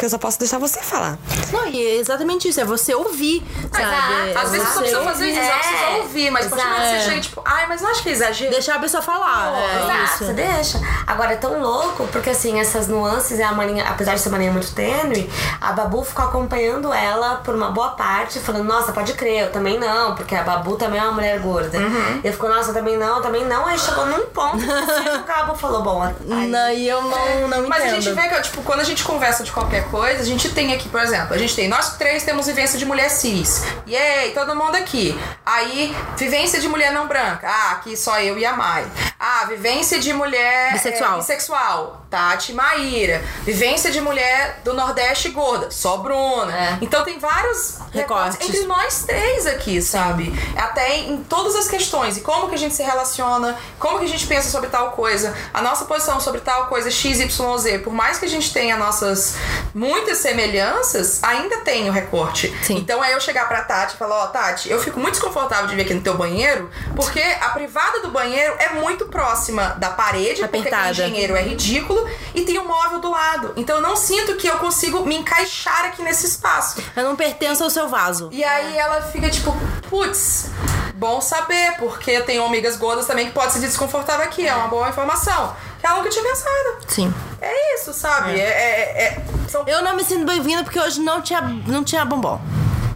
que 0.00 0.06
eu 0.06 0.10
só 0.10 0.16
posso 0.18 0.38
deixar 0.38 0.56
você 0.58 0.80
falar. 0.80 1.18
Não, 1.52 1.66
e 1.68 1.78
é 1.78 1.96
exatamente 1.96 2.48
isso, 2.48 2.58
é 2.58 2.64
você 2.64 2.94
ouvir, 2.94 3.42
sabe? 3.70 4.34
Às 4.34 4.50
vezes 4.50 4.66
você 4.68 4.74
não 4.74 4.80
precisa 4.80 5.02
fazer 5.04 5.26
isso, 5.28 5.38
É, 5.40 5.46
só 5.52 5.58
precisa 5.58 5.88
ouvir, 5.98 6.30
mas 6.30 6.46
pode 6.46 6.62
exato. 6.62 6.80
você 6.80 7.00
chega 7.00 7.20
tipo, 7.20 7.42
ai, 7.44 7.66
mas 7.68 7.82
não 7.82 7.90
acho 7.90 8.02
que 8.02 8.08
é 8.08 8.12
exagero. 8.12 8.50
Deixar 8.50 8.76
a 8.76 8.78
pessoa 8.78 9.02
falar. 9.02 9.52
é 9.54 9.82
Exato, 9.84 10.24
isso. 10.24 10.32
deixa. 10.32 10.80
Agora 11.06 11.34
é 11.34 11.36
tão 11.36 11.60
louco, 11.60 12.06
porque 12.08 12.30
assim, 12.30 12.58
essas 12.58 12.88
nuances 12.88 13.38
a 13.40 13.52
maninha, 13.52 13.84
apesar 13.88 14.14
de 14.14 14.20
ser 14.20 14.30
uma 14.30 14.38
linha 14.38 14.52
muito 14.52 14.72
tênue, 14.74 15.30
a 15.60 15.72
Babu 15.72 16.02
ficou 16.02 16.24
acompanhando 16.24 16.92
ela 16.94 17.36
por 17.36 17.54
uma 17.54 17.70
boa 17.70 17.90
parte, 17.90 18.38
falando, 18.40 18.64
nossa, 18.64 18.92
pode 18.92 19.12
crer, 19.12 19.44
eu 19.44 19.52
também 19.52 19.78
não, 19.78 20.14
porque 20.14 20.34
a 20.34 20.42
Babu 20.42 20.76
também 20.76 20.98
é 20.98 21.02
uma 21.02 21.12
mulher 21.12 21.38
gorda. 21.40 21.76
Uhum. 21.78 22.20
Eu 22.24 22.32
ficou, 22.32 22.48
nossa, 22.48 22.70
eu 22.70 22.74
também 22.74 22.96
não, 22.96 23.16
eu 23.16 23.22
também 23.22 23.44
não. 23.44 23.66
Aí 23.66 23.78
chegou 23.78 24.06
num 24.06 24.24
ponto 24.26 24.58
que 24.58 25.08
o 25.16 25.22
cabo 25.24 25.54
falou, 25.54 25.82
bom, 25.82 26.00
aí, 26.02 26.14
Não, 26.48 26.70
e 26.70 26.88
eu 26.88 27.02
não, 27.02 27.48
não 27.48 27.68
Mas 27.68 27.80
entendo. 27.82 27.96
a 27.96 28.00
gente 28.00 28.12
vê 28.14 28.28
que, 28.28 28.40
tipo, 28.42 28.62
quando 28.62 28.80
a 28.80 28.84
gente 28.84 29.04
conversa 29.04 29.42
de 29.44 29.52
qualquer 29.52 29.84
coisa, 29.84 29.89
a 29.98 30.22
gente 30.24 30.48
tem 30.50 30.72
aqui, 30.72 30.88
por 30.88 31.00
exemplo, 31.00 31.34
a 31.34 31.38
gente 31.38 31.54
tem, 31.54 31.68
nós 31.68 31.96
três 31.96 32.22
temos 32.22 32.46
vivência 32.46 32.78
de 32.78 32.84
mulher 32.84 33.08
cis. 33.10 33.64
E 33.86 33.96
aí, 33.96 34.30
todo 34.32 34.54
mundo 34.54 34.76
aqui. 34.76 35.18
Aí, 35.44 35.94
vivência 36.16 36.60
de 36.60 36.68
mulher 36.68 36.92
não 36.92 37.06
branca. 37.08 37.48
Ah, 37.48 37.72
aqui 37.72 37.96
só 37.96 38.20
eu 38.20 38.38
e 38.38 38.44
a 38.44 38.52
Mai. 38.56 38.86
Ah, 39.18 39.44
vivência 39.48 39.98
de 39.98 40.12
mulher 40.12 40.72
Bissexual. 40.72 41.14
é, 41.14 41.16
bissexual. 41.18 42.06
Tati 42.08 42.52
Maíra. 42.52 43.22
Vivência 43.42 43.90
de 43.90 44.00
mulher 44.00 44.60
do 44.64 44.72
Nordeste 44.74 45.28
gorda. 45.28 45.70
Só 45.70 45.98
Bruna. 45.98 46.56
É. 46.56 46.78
Então 46.80 47.04
tem 47.04 47.18
vários 47.18 47.78
recortes 47.92 48.38
Recortes. 48.38 48.48
entre 48.48 48.66
nós 48.66 49.04
três 49.04 49.46
aqui, 49.46 49.80
sabe? 49.82 50.32
Até 50.56 50.98
em 51.00 51.18
todas 51.24 51.54
as 51.54 51.68
questões. 51.68 52.16
E 52.16 52.20
como 52.22 52.48
que 52.48 52.54
a 52.54 52.58
gente 52.58 52.74
se 52.74 52.82
relaciona, 52.82 53.56
como 53.78 53.98
que 53.98 54.06
a 54.06 54.08
gente 54.08 54.26
pensa 54.26 54.48
sobre 54.50 54.70
tal 54.70 54.92
coisa, 54.92 55.34
a 55.52 55.60
nossa 55.60 55.84
posição 55.84 56.18
sobre 56.20 56.40
tal 56.40 56.66
coisa 56.66 56.90
XYZ. 56.90 57.82
Por 57.84 57.92
mais 57.92 58.18
que 58.18 58.24
a 58.24 58.28
gente 58.28 58.52
tenha 58.52 58.76
nossas 58.76 59.36
muitas 59.80 60.18
semelhanças, 60.18 61.24
ainda 61.24 61.60
tem 61.60 61.88
o 61.88 61.92
recorte. 61.92 62.54
Sim. 62.62 62.76
Então 62.76 63.02
é 63.02 63.14
eu 63.14 63.20
chegar 63.20 63.48
pra 63.48 63.62
Tati 63.62 63.94
e 63.94 63.98
falar, 63.98 64.24
ó, 64.24 64.26
Tati, 64.26 64.70
eu 64.70 64.78
fico 64.78 65.00
muito 65.00 65.14
desconfortável 65.14 65.66
de 65.68 65.74
vir 65.74 65.82
aqui 65.82 65.94
no 65.94 66.02
teu 66.02 66.18
banheiro, 66.18 66.68
porque 66.94 67.18
a 67.40 67.48
privada 67.48 68.00
do 68.00 68.10
banheiro 68.10 68.54
é 68.58 68.74
muito 68.74 69.06
próxima 69.06 69.70
da 69.78 69.88
parede, 69.88 70.42
porque 70.42 70.58
Apertada. 70.58 70.82
tem 70.82 70.90
engenheiro 70.90 71.34
é 71.34 71.40
ridículo, 71.40 72.06
e 72.34 72.42
tem 72.42 72.58
um 72.58 72.68
móvel 72.68 73.00
do 73.00 73.10
lado. 73.10 73.54
Então 73.56 73.76
eu 73.76 73.82
não 73.82 73.96
sinto 73.96 74.36
que 74.36 74.46
eu 74.46 74.58
consigo 74.58 75.02
me 75.06 75.16
encaixar 75.16 75.86
aqui 75.86 76.02
nesse 76.02 76.26
espaço. 76.26 76.82
Eu 76.94 77.04
não 77.04 77.16
pertenço 77.16 77.64
ao 77.64 77.70
seu 77.70 77.88
vaso. 77.88 78.28
E 78.32 78.44
aí 78.44 78.76
ela 78.76 79.00
fica 79.00 79.30
tipo, 79.30 79.56
putz, 79.88 80.50
bom 80.94 81.22
saber, 81.22 81.76
porque 81.78 82.10
eu 82.10 82.26
tenho 82.26 82.44
amigas 82.44 82.76
gordas 82.76 83.06
também 83.06 83.28
que 83.28 83.32
pode 83.32 83.54
se 83.54 83.60
desconfortável 83.60 84.26
aqui, 84.26 84.46
é 84.46 84.54
uma 84.54 84.68
boa 84.68 84.90
informação. 84.90 85.56
Que 85.80 85.86
ela 85.86 85.96
nunca 85.96 86.10
tinha 86.10 86.24
pensado. 86.24 86.78
Sim. 86.88 87.14
É 87.40 87.74
isso, 87.76 87.92
sabe? 87.92 88.38
É. 88.38 88.44
é- 88.44 89.02
é- 89.04 89.22
são... 89.48 89.64
Eu 89.66 89.82
não 89.82 89.96
me 89.96 90.04
sinto 90.04 90.24
bem-vinda 90.26 90.62
porque 90.62 90.78
hoje 90.78 91.00
não 91.00 91.22
tinha, 91.22 91.40
não 91.40 91.82
tinha 91.82 92.04
bombom. 92.04 92.40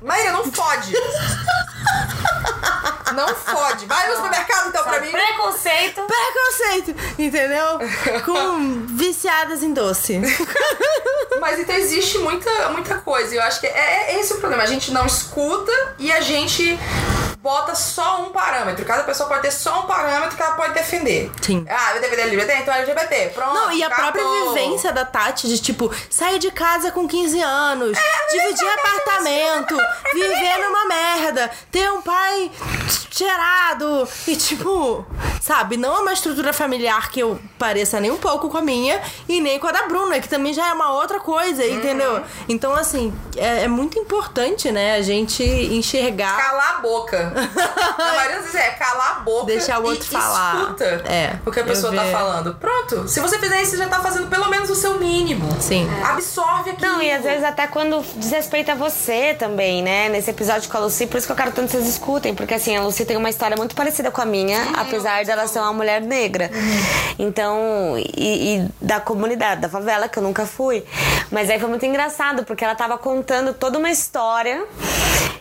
Maíra, 0.03 0.33
não 0.33 0.45
fode. 0.53 0.93
não 3.15 3.29
fode. 3.35 3.87
Vai 3.87 4.09
no 4.11 4.17
supermercado 4.17 4.69
então 4.69 4.85
pra 4.85 5.01
mim. 5.01 5.11
Preconceito. 5.11 6.03
Preconceito, 6.03 6.95
entendeu? 7.19 7.79
Com 8.25 8.87
viciadas 8.95 9.63
em 9.63 9.73
doce. 9.73 10.21
Mas 11.41 11.59
então 11.59 11.75
existe 11.75 12.19
muita, 12.19 12.69
muita 12.69 12.97
coisa. 12.99 13.35
E 13.35 13.39
eu 13.39 13.43
acho 13.43 13.61
que 13.61 13.67
é, 13.67 14.13
é 14.15 14.21
esse 14.21 14.35
o 14.35 14.39
problema. 14.39 14.63
A 14.63 14.67
gente 14.67 14.91
não 14.93 15.07
escuta 15.07 15.73
e 15.99 16.13
a 16.13 16.21
gente 16.21 16.79
bota 17.45 17.75
só 17.75 18.23
um 18.23 18.31
parâmetro. 18.31 18.87
Cada 18.87 19.03
pessoa 19.05 19.29
pode 19.29 19.43
ter 19.43 19.51
só 19.51 19.81
um 19.81 19.83
parâmetro 19.83 20.35
que 20.35 20.43
ela 20.43 20.55
pode 20.55 20.73
defender. 20.73 21.31
Sim. 21.43 21.67
Ah, 21.69 21.95
eu 21.95 22.01
defender 22.01 22.23
LGBT, 22.23 22.63
então 22.63 22.73
é 22.73 22.79
LGBT. 22.79 23.29
Pronto. 23.35 23.53
Não, 23.53 23.71
e 23.71 23.85
a 23.85 23.87
acabou. 23.87 24.13
própria 24.13 24.49
vivência 24.49 24.91
da 24.91 25.05
Tati 25.05 25.47
de 25.47 25.59
tipo, 25.59 25.95
sair 26.09 26.39
de 26.39 26.51
casa 26.51 26.91
com 26.91 27.07
15 27.07 27.39
anos, 27.43 27.99
dividir 28.31 28.67
apartamento, 28.67 29.77
viver 30.15 30.59
numa 30.59 30.87
merda, 30.87 31.51
ter 31.71 31.93
um 31.93 32.01
pai 32.01 32.51
cheirado 33.11 34.09
e 34.27 34.35
tipo, 34.35 35.07
sabe, 35.41 35.77
não 35.77 35.95
é 35.95 35.99
uma 36.01 36.13
estrutura 36.13 36.53
familiar 36.53 37.11
que 37.11 37.21
eu 37.21 37.39
pareça 37.59 38.01
nem 38.01 38.11
um 38.11 38.17
pouco 38.17 38.49
com 38.49 38.57
a 38.57 38.63
minha 38.63 39.01
e 39.29 39.41
nem 39.41 39.59
com 39.59 39.67
a 39.67 39.73
da 39.73 39.83
Bruna, 39.87 40.19
que 40.19 40.29
também 40.29 40.53
já 40.53 40.69
é 40.69 40.73
uma 40.73 40.93
outra 40.95 41.21
coisa, 41.21 41.65
entendeu? 41.67 42.23
Então, 42.49 42.75
assim, 42.75 43.15
é, 43.37 43.65
é 43.65 43.69
muito 43.69 43.99
importante, 43.99 44.73
né, 44.73 44.97
a 44.97 45.03
gente 45.03 45.45
enxergar. 45.45 46.37
Calar 46.37 46.77
a 46.77 46.81
boca. 46.81 47.33
A 47.35 48.13
maioria 48.15 48.37
das 48.37 48.45
vezes 48.45 48.55
é 48.55 48.71
calar 48.71 49.17
a 49.17 49.21
boca 49.21 49.47
Deixar 49.47 49.81
o 49.81 49.85
outro 49.85 50.05
e 50.05 50.07
falar. 50.07 50.57
escuta 50.61 50.85
É, 50.85 51.37
o 51.45 51.51
que 51.51 51.61
a 51.61 51.65
pessoa 51.65 51.95
tá 51.95 52.05
falando. 52.07 52.55
Pronto. 52.55 53.09
Se 53.09 53.21
você 53.21 53.39
fizer 53.39 53.63
isso, 53.63 53.73
você 53.73 53.79
já 53.79 53.89
tá 53.89 54.01
fazendo 54.01 54.29
pelo 54.29 54.49
menos 54.49 54.71
o 54.71 54.75
seu 54.75 54.99
mínimo. 54.99 55.49
Sim. 55.61 55.89
Absorve 56.05 56.71
aquilo. 56.71 56.93
Não, 56.93 57.03
e 57.03 57.11
às 57.11 57.23
vezes 57.23 57.45
até 57.45 57.67
quando 57.67 58.01
desrespeita 58.17 58.75
você 58.75 59.35
também, 59.35 59.83
né? 59.83 60.09
Nesse 60.09 60.31
episódio 60.31 60.69
com 60.71 60.77
a 60.77 60.81
Lucy, 60.81 61.07
por 61.07 61.19
isso 61.19 61.27
que 61.27 61.33
eu 61.33 61.37
quero 61.37 61.53
tanto 61.53 61.67
que 61.67 61.73
vocês 61.77 61.89
escutem, 61.89 62.35
porque 62.35 62.55
assim, 62.55 62.77
a 62.77 62.83
Lucy 62.83 63.05
tem 63.05 63.17
uma 63.17 63.31
história 63.31 63.57
muito 63.57 63.75
parecida 63.75 64.11
com 64.11 64.21
a 64.21 64.25
minha, 64.27 64.71
apesar 64.77 65.25
dela 65.25 65.47
ser 65.47 65.59
uma 65.61 65.73
mulher 65.73 66.01
negra. 66.01 66.51
Então, 67.19 67.95
e, 67.99 68.57
e 68.57 68.69
da 68.81 69.01
comunidade, 69.01 69.61
da 69.61 69.69
favela, 69.69 70.09
que 70.09 70.19
eu 70.19 70.23
nunca 70.23 70.47
fui. 70.47 70.85
Mas 71.31 71.49
aí 71.51 71.59
foi 71.59 71.69
muito 71.69 71.85
engraçado, 71.87 72.45
porque 72.45 72.65
ela 72.65 72.75
tava 72.75 72.99
contando 72.99 73.55
toda 73.55 73.79
uma 73.79 73.91
história. 73.91 74.65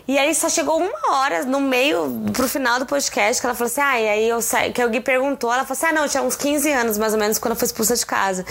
E 0.06 0.18
aí 0.18 0.34
só 0.34 0.48
chegou 0.50 0.78
uma 0.78 1.16
hora 1.18 1.44
no 1.44 1.60
meio, 1.60 1.83
pro 2.32 2.48
final 2.48 2.78
do 2.78 2.86
podcast, 2.86 3.40
que 3.40 3.46
ela 3.46 3.54
falou 3.54 3.70
assim: 3.70 3.80
ah, 3.80 4.00
e 4.00 4.08
aí 4.08 4.28
eu 4.28 4.40
saí, 4.40 4.72
que 4.72 4.80
alguém 4.80 5.00
perguntou, 5.00 5.52
ela 5.52 5.64
falou 5.64 5.72
assim: 5.72 5.86
ah, 5.86 6.00
não, 6.00 6.08
tinha 6.08 6.22
uns 6.22 6.36
15 6.36 6.70
anos 6.72 6.98
mais 6.98 7.12
ou 7.12 7.18
menos 7.18 7.38
quando 7.38 7.52
eu 7.52 7.56
fui 7.56 7.66
expulsa 7.66 7.96
de 7.96 8.06
casa. 8.06 8.44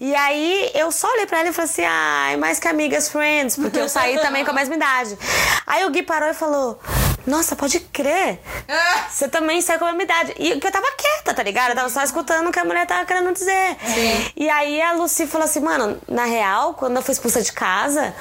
E 0.00 0.14
aí 0.14 0.70
eu 0.74 0.90
só 0.90 1.10
olhei 1.12 1.26
pra 1.26 1.40
ela 1.40 1.48
e 1.50 1.52
falei 1.52 1.70
assim: 1.70 1.84
ai, 1.84 2.36
mais 2.36 2.58
que 2.58 2.68
amigas 2.68 3.08
friends, 3.08 3.56
porque 3.56 3.78
eu 3.78 3.88
saí 3.88 4.18
também 4.18 4.44
com 4.44 4.50
a 4.50 4.54
mesma 4.54 4.74
idade. 4.74 5.18
Aí 5.66 5.84
o 5.84 5.90
Gui 5.90 6.02
parou 6.02 6.28
e 6.28 6.34
falou: 6.34 6.78
nossa, 7.26 7.56
pode 7.56 7.80
crer. 7.80 8.38
Ah, 8.68 9.06
Você 9.10 9.28
também 9.28 9.60
saiu 9.62 9.78
com 9.78 9.84
a 9.84 9.92
mesma 9.92 10.02
idade. 10.04 10.34
E 10.38 10.58
que 10.60 10.66
eu 10.66 10.72
tava 10.72 10.86
quieta, 10.96 11.34
tá 11.34 11.42
ligado? 11.42 11.70
Eu 11.70 11.76
tava 11.76 11.88
só 11.88 12.02
escutando 12.02 12.48
o 12.48 12.52
que 12.52 12.58
a 12.58 12.64
mulher 12.64 12.86
tava 12.86 13.04
querendo 13.06 13.32
dizer. 13.32 13.76
E 14.36 14.48
aí 14.48 14.80
a 14.82 14.92
Lucy 14.92 15.26
falou 15.26 15.44
assim, 15.44 15.60
mano, 15.60 15.98
na 16.08 16.24
real, 16.24 16.74
quando 16.74 16.96
eu 16.96 17.02
fui 17.02 17.12
expulsa 17.12 17.40
de 17.42 17.52
casa, 17.52 18.14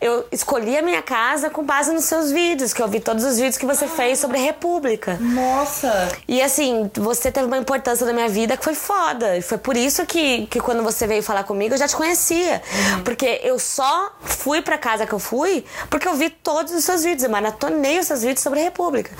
eu 0.00 0.26
escolhi 0.32 0.76
a 0.76 0.82
minha 0.82 1.02
casa 1.02 1.50
com 1.50 1.62
base 1.62 1.92
nos 1.92 2.04
seus 2.04 2.30
vídeos, 2.30 2.72
que 2.72 2.82
eu 2.82 2.88
vi 2.88 3.00
todos 3.00 3.24
os 3.24 3.36
vídeos 3.36 3.56
que 3.58 3.66
você 3.66 3.86
fez 3.86 4.18
sobre 4.18 4.38
a 4.38 4.40
República. 4.40 5.16
Nossa! 5.20 6.08
E 6.26 6.40
assim, 6.42 6.90
você 6.94 7.30
teve 7.30 7.46
uma 7.46 7.58
importância 7.58 8.06
na 8.06 8.12
minha 8.12 8.28
vida 8.28 8.56
que 8.56 8.64
foi 8.64 8.74
foda. 8.74 9.36
E 9.36 9.42
foi 9.42 9.58
por 9.58 9.76
isso 9.76 10.04
que, 10.06 10.46
que 10.46 10.60
quando 10.60 10.82
você 10.82 11.06
veio 11.06 11.22
falar 11.22 11.44
comigo, 11.44 11.74
eu 11.74 11.78
já 11.78 11.86
te 11.88 11.96
conhecia. 11.96 12.62
Porque 13.04 13.40
eu 13.44 13.58
só 13.58 14.12
fui 14.22 14.62
pra 14.62 14.78
casa 14.78 15.06
que 15.06 15.12
eu 15.12 15.18
fui 15.18 15.64
porque 15.88 16.06
eu 16.08 16.14
vi 16.14 16.30
todos 16.30 16.72
os 16.72 16.84
seus 16.84 17.02
vídeos. 17.02 17.24
Eu 17.24 17.30
maratonei 17.30 17.98
os 17.98 18.06
seus 18.06 18.22
vídeos 18.22 18.39
sobre 18.40 18.60
a 18.60 18.62
República. 18.62 19.10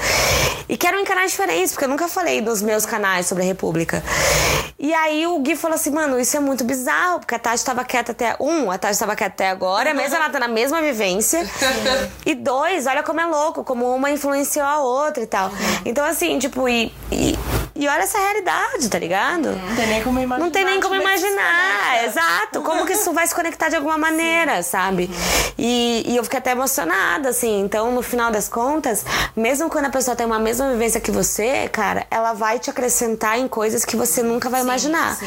E 0.69 0.77
que 0.77 0.87
eram 0.87 1.01
em 1.01 1.05
canais 1.05 1.33
diferentes, 1.33 1.73
porque 1.73 1.85
eu 1.85 1.89
nunca 1.89 2.09
falei 2.09 2.41
nos 2.41 2.63
meus 2.63 2.87
canais 2.87 3.27
sobre 3.27 3.43
a 3.43 3.47
República. 3.47 4.03
E 4.79 4.95
aí 4.95 5.27
o 5.27 5.39
Gui 5.41 5.57
falou 5.57 5.75
assim, 5.75 5.91
mano, 5.91 6.19
isso 6.19 6.37
é 6.37 6.41
muito 6.41 6.65
bizarro, 6.65 7.19
porque 7.19 7.35
a 7.35 7.39
Tati 7.39 7.63
tava 7.63 7.85
quieta 7.85 8.13
até. 8.13 8.35
Um, 8.41 8.71
a 8.71 8.79
Tati 8.79 8.99
tava 8.99 9.15
quieta 9.15 9.35
até 9.35 9.51
agora, 9.51 9.93
mesmo 9.93 10.17
ela 10.17 10.31
tá 10.31 10.39
na 10.39 10.49
mesma 10.49 10.81
vivência. 10.81 11.47
e 12.25 12.35
dois, 12.35 12.87
olha 12.87 13.03
como 13.03 13.21
é 13.21 13.27
louco, 13.27 13.63
como 13.63 13.95
uma 13.95 14.11
influenciou 14.11 14.65
a 14.65 14.79
outra 14.79 15.23
e 15.23 15.27
tal. 15.27 15.51
Então, 15.85 16.05
assim, 16.05 16.39
tipo, 16.39 16.67
e, 16.69 16.93
e, 17.13 17.39
e 17.81 17.89
olha 17.89 18.03
essa 18.03 18.19
realidade, 18.19 18.91
tá 18.91 18.99
ligado? 18.99 19.53
Não 19.53 19.75
tem 19.75 19.87
nem 19.87 20.03
como 20.03 20.21
imaginar. 20.21 20.45
Não 20.45 20.53
tem 20.53 20.65
nem 20.67 20.81
como 20.81 20.95
é 20.97 20.99
imaginar, 20.99 22.05
exato. 22.05 22.61
Como 22.61 22.85
que 22.85 22.93
isso 22.93 23.11
vai 23.15 23.27
se 23.27 23.35
conectar 23.35 23.71
de 23.71 23.77
alguma 23.77 23.97
maneira, 23.97 24.63
sabe? 24.63 25.11
E, 25.57 26.05
e 26.07 26.15
eu 26.15 26.23
fiquei 26.23 26.41
até 26.41 26.51
emocionada, 26.51 27.31
assim. 27.31 27.63
Então, 27.63 27.91
no 27.91 28.03
final 28.03 28.31
das 28.31 28.51
contas, 28.51 29.03
mesmo 29.35 29.71
quando 29.71 29.87
a 29.87 29.89
pessoa 29.91 30.15
tem 30.15 30.27
uma 30.27 30.39
mesma 30.39 30.71
vivência 30.71 31.01
que 31.01 31.11
você, 31.11 31.71
cara, 31.71 32.07
ela 32.11 32.35
vai 32.35 32.59
te 32.59 32.69
acrescentar 32.69 33.39
em 33.39 33.49
coisas 33.49 33.83
que 33.83 33.97
você 33.97 34.23
nunca 34.23 34.51
vai 34.51 34.61
imaginar. 34.61 35.19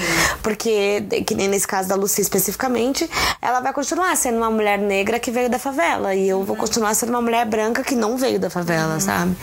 Porque, 0.44 1.02
que 1.26 1.34
nem 1.34 1.48
nesse 1.48 1.68
caso 1.68 1.90
da 1.90 1.96
Lucy 1.96 2.22
especificamente, 2.22 3.10
ela 3.42 3.62
vai 3.62 3.74
continuar 3.74 4.16
sendo 4.16 4.38
uma 4.38 4.52
mulher 4.52 4.78
negra 4.78 5.20
que 5.20 5.32
veio 5.32 5.50
da 5.50 5.58
favela. 5.58 6.14
E 6.14 6.30
eu 6.30 6.44
vou 6.44 6.56
continuar 6.56 6.94
sendo 6.94 7.10
uma 7.10 7.22
mulher 7.22 7.48
branca 7.48 7.84
que 7.84 7.96
não 7.96 8.16
veio 8.16 8.40
da 8.40 8.52
favela, 8.52 9.00
sabe? 9.00 9.36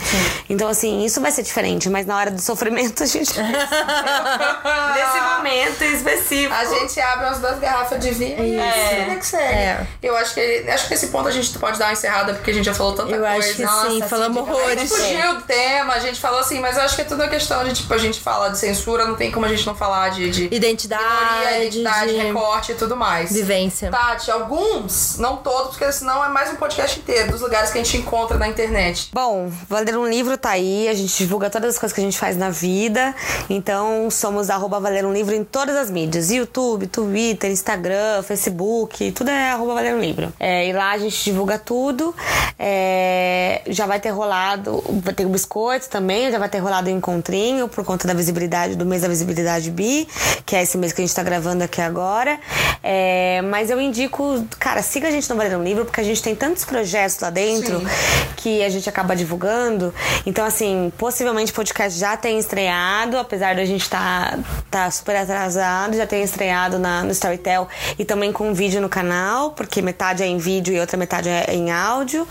Então, 0.49 0.69
assim, 0.69 1.03
isso 1.03 1.19
vai 1.19 1.31
ser 1.31 1.43
diferente. 1.43 1.89
Mas 1.89 2.05
na 2.05 2.15
hora 2.15 2.31
do 2.31 2.39
sofrimento, 2.39 3.00
a 3.03 3.05
gente. 3.05 3.33
Nesse 4.95 5.21
momento 5.35 5.83
específico. 5.83 6.53
A 6.53 6.65
gente 6.65 6.99
abre 6.99 7.25
umas 7.27 7.39
duas 7.39 7.59
garrafas 7.59 7.99
de 7.99 8.11
vinho 8.11 8.43
e 8.43 8.59
É. 8.59 9.03
vida 9.05 9.15
que 9.17 9.25
segue. 9.25 9.43
É. 9.53 9.87
Eu 10.03 10.15
acho 10.17 10.33
que 10.33 10.41
acho 10.69 10.85
que 10.85 10.91
nesse 10.91 11.07
ponto 11.07 11.27
a 11.27 11.31
gente 11.31 11.57
pode 11.57 11.77
dar 11.79 11.85
uma 11.85 11.93
encerrada, 11.93 12.33
porque 12.33 12.51
a 12.51 12.53
gente 12.53 12.65
já 12.65 12.73
falou 12.73 12.93
tanta 12.93 13.11
Eu 13.15 13.21
coisa. 13.21 13.37
acho 13.37 13.55
que 13.55 13.63
Nossa, 13.63 13.89
sim, 13.89 13.99
assim, 14.01 14.09
falamos 14.09 14.43
de- 14.43 14.49
A 14.49 14.53
horrores. 14.53 14.79
gente 14.89 14.89
fugiu 15.01 15.35
do 15.35 15.41
tema, 15.43 15.93
a 15.93 15.99
gente 15.99 16.19
falou 16.19 16.39
assim, 16.39 16.59
mas 16.59 16.77
eu 16.77 16.83
acho 16.83 16.95
que 16.95 17.01
é 17.01 17.05
tudo 17.05 17.21
uma 17.21 17.29
questão 17.29 17.63
de, 17.63 17.73
tipo, 17.73 17.93
a 17.93 17.97
gente 17.97 18.19
fala 18.19 18.49
de 18.49 18.57
censura, 18.57 19.05
não 19.05 19.15
tem 19.15 19.31
como 19.31 19.45
a 19.45 19.49
gente 19.49 19.65
não 19.65 19.75
falar 19.75 20.09
de, 20.09 20.29
de 20.29 20.49
Identidade, 20.53 21.03
minoria, 21.03 21.57
identidade, 21.65 22.11
de 22.13 22.17
recorte 22.17 22.71
e 22.71 22.75
tudo 22.75 22.95
mais. 22.95 23.31
vivência. 23.31 23.89
Tati, 23.91 24.29
alguns, 24.31 25.17
não 25.17 25.37
todos, 25.37 25.71
porque 25.77 25.91
senão 25.91 26.23
é 26.23 26.29
mais 26.29 26.51
um 26.51 26.55
podcast 26.55 26.99
inteiro 26.99 27.31
dos 27.31 27.41
lugares 27.41 27.71
que 27.71 27.79
a 27.79 27.83
gente 27.83 27.97
encontra 27.97 28.37
na 28.37 28.47
internet. 28.47 29.09
Bom, 29.13 29.51
Valer 29.69 29.97
um 29.97 30.07
Livro 30.07 30.37
tá 30.37 30.51
aí, 30.51 30.87
a 30.87 30.93
gente 30.93 31.15
divulga 31.17 31.49
todas 31.49 31.71
as 31.75 31.79
coisas 31.79 31.93
que 31.93 32.01
a 32.01 32.03
gente 32.03 32.17
faz 32.17 32.35
na 32.37 32.49
vida. 32.49 32.80
Então, 33.49 34.09
somos 34.09 34.49
arroba 34.49 34.79
Valer 34.79 35.05
um 35.05 35.13
Livro 35.13 35.35
em 35.35 35.43
todas 35.43 35.75
as 35.75 35.91
mídias: 35.91 36.31
YouTube, 36.31 36.87
Twitter, 36.87 37.51
Instagram, 37.51 38.23
Facebook, 38.23 39.11
tudo 39.11 39.29
é 39.29 39.51
arroba 39.51 39.75
Valer 39.75 39.95
um 39.95 39.99
Livro. 39.99 40.33
É, 40.39 40.67
e 40.67 40.73
lá 40.73 40.91
a 40.91 40.97
gente 40.97 41.23
divulga 41.23 41.59
tudo. 41.59 42.15
É, 42.57 43.61
já 43.67 43.85
vai 43.85 43.99
ter 43.99 44.09
rolado, 44.09 44.83
vai 45.03 45.13
ter 45.13 45.25
o 45.25 45.29
biscoito 45.29 45.89
também, 45.89 46.31
já 46.31 46.37
vai 46.37 46.49
ter 46.49 46.59
rolado 46.59 46.87
o 46.87 46.91
encontrinho 46.91 47.67
por 47.67 47.83
conta 47.83 48.07
da 48.07 48.13
visibilidade, 48.13 48.75
do 48.75 48.85
mês 48.85 49.01
da 49.01 49.07
visibilidade 49.07 49.71
bi, 49.71 50.07
que 50.45 50.55
é 50.55 50.61
esse 50.61 50.77
mês 50.77 50.93
que 50.93 51.01
a 51.01 51.05
gente 51.05 51.15
tá 51.15 51.23
gravando 51.23 51.63
aqui 51.63 51.81
agora. 51.81 52.39
É, 52.83 53.41
mas 53.43 53.69
eu 53.69 53.79
indico, 53.79 54.45
cara, 54.59 54.81
siga 54.81 55.07
a 55.07 55.11
gente 55.11 55.29
no 55.29 55.35
Valer 55.35 55.57
um 55.57 55.63
Livro, 55.63 55.85
porque 55.85 56.01
a 56.01 56.03
gente 56.03 56.21
tem 56.21 56.35
tantos 56.35 56.65
projetos 56.65 57.19
lá 57.19 57.29
dentro 57.29 57.79
Sim. 57.79 57.85
que 58.37 58.63
a 58.63 58.69
gente 58.69 58.87
acaba 58.87 59.15
divulgando. 59.15 59.93
Então, 60.25 60.45
assim, 60.45 60.91
possivelmente 60.97 61.51
o 61.51 61.55
podcast 61.55 61.97
já 61.97 62.15
tem 62.15 62.39
estreado, 62.39 62.70
apesar 63.19 63.55
de 63.55 63.61
a 63.61 63.65
gente 63.65 63.81
estar 63.81 64.31
tá, 64.31 64.39
tá 64.69 64.91
super 64.91 65.15
atrasado, 65.15 65.95
já 65.95 66.07
tem 66.07 66.23
estreado 66.23 66.79
na, 66.79 67.03
no 67.03 67.11
Storytel 67.11 67.67
e 67.97 68.05
também 68.05 68.31
com 68.31 68.53
vídeo 68.53 68.81
no 68.81 68.89
canal, 68.89 69.51
porque 69.51 69.81
metade 69.81 70.23
é 70.23 70.27
em 70.27 70.37
vídeo 70.37 70.73
e 70.73 70.79
outra 70.79 70.97
metade 70.97 71.29
é 71.29 71.53
em 71.53 71.71
áudio. 71.71 72.27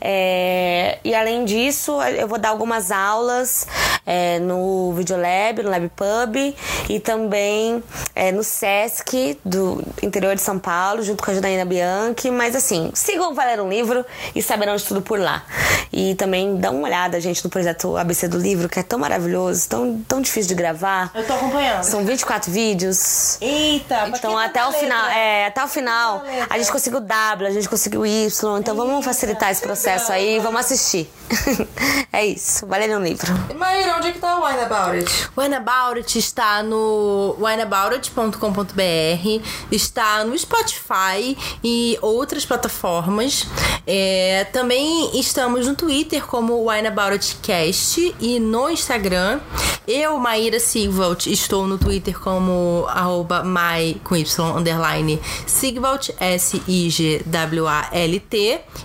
É, 0.00 0.98
e 1.04 1.14
além 1.14 1.44
disso, 1.44 2.00
eu 2.02 2.28
vou 2.28 2.38
dar 2.38 2.50
algumas 2.50 2.90
aulas 2.90 3.66
é, 4.06 4.38
no 4.38 4.92
Videolab, 4.92 5.62
no 5.62 5.70
Lab 5.70 5.90
Pub 5.90 6.54
e 6.88 7.00
também 7.00 7.82
é, 8.14 8.30
no 8.30 8.44
Sesc 8.44 9.38
do 9.44 9.82
interior 10.02 10.34
de 10.34 10.40
São 10.40 10.58
Paulo, 10.58 11.02
junto 11.02 11.22
com 11.22 11.30
a 11.30 11.34
Janaína 11.34 11.64
Bianchi. 11.64 12.30
Mas 12.30 12.54
assim, 12.54 12.90
sigam 12.94 13.32
o 13.32 13.34
Valer 13.34 13.60
um 13.60 13.68
Livro 13.68 14.04
e 14.34 14.42
saberão 14.42 14.76
de 14.76 14.84
tudo 14.84 15.02
por 15.02 15.18
lá. 15.18 15.44
E 15.92 16.14
também 16.14 16.56
dá 16.56 16.70
uma 16.70 16.86
olhada, 16.86 17.20
gente, 17.20 17.44
no 17.44 17.50
projeto 17.50 17.96
ABC 17.96 18.28
do 18.28 18.38
Livro, 18.38 18.68
que 18.68 18.78
é 18.78 18.82
tão 18.82 18.98
maravilhoso, 18.98 19.68
tão, 19.68 19.75
tão 20.08 20.20
difícil 20.20 20.48
de 20.48 20.54
gravar. 20.54 21.10
Eu 21.14 21.24
tô 21.26 21.32
acompanhando. 21.34 21.82
São 21.84 22.04
24 22.04 22.50
vídeos. 22.50 23.38
Eita, 23.40 24.08
Então 24.08 24.36
até 24.38 24.60
tá 24.60 24.68
o 24.68 24.72
na 24.72 24.78
final, 24.78 25.02
letra? 25.04 25.18
é, 25.18 25.46
até 25.46 25.64
o 25.64 25.68
final, 25.68 26.20
tá 26.20 26.46
a 26.50 26.58
gente 26.58 26.72
conseguiu 26.72 27.00
W, 27.00 27.48
a 27.48 27.52
gente 27.52 27.68
conseguiu 27.68 28.04
Y, 28.06 28.58
então 28.58 28.74
vamos 28.76 29.04
facilitar 29.04 29.50
esse 29.50 29.60
processo 29.62 30.12
aí, 30.12 30.38
vamos 30.40 30.60
assistir. 30.60 31.10
é 32.12 32.24
isso, 32.26 32.66
valeu 32.66 32.98
um 32.98 33.02
livro. 33.02 33.26
E 33.50 33.54
Maíra, 33.54 33.96
onde 33.96 34.08
é 34.08 34.12
que 34.12 34.18
tá 34.18 34.38
o 34.38 34.44
Wine 34.46 34.60
About 34.60 34.96
It? 34.96 35.28
Wine 35.36 35.54
About 35.56 35.98
It 35.98 36.18
está 36.18 36.62
no 36.62 37.36
wineaboutit.com.br, 37.40 39.42
está 39.70 40.24
no 40.24 40.38
Spotify 40.38 41.36
e 41.62 41.98
outras 42.00 42.46
plataformas. 42.46 43.46
É, 43.86 44.46
também 44.52 45.18
estamos 45.18 45.66
no 45.66 45.74
Twitter 45.74 46.24
como 46.26 46.70
Wine 46.70 46.88
About 46.88 47.12
It 47.12 47.36
Cast 47.42 48.14
e 48.20 48.38
no 48.40 48.70
Instagram. 48.70 49.40
Eu, 49.86 50.18
Maíra 50.18 50.58
Sigvalt, 50.58 51.26
estou 51.26 51.66
no 51.66 51.78
Twitter 51.78 52.18
como 52.18 52.86
arroba 52.88 53.44
my, 53.44 54.00
com 54.02 54.16
Y, 54.16 54.56
underline, 54.56 55.22
Sigvalt, 55.46 56.10
S-I-G-W-A-L-T. 56.18 57.26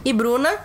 E 0.05 0.13
Bruna, 0.13 0.59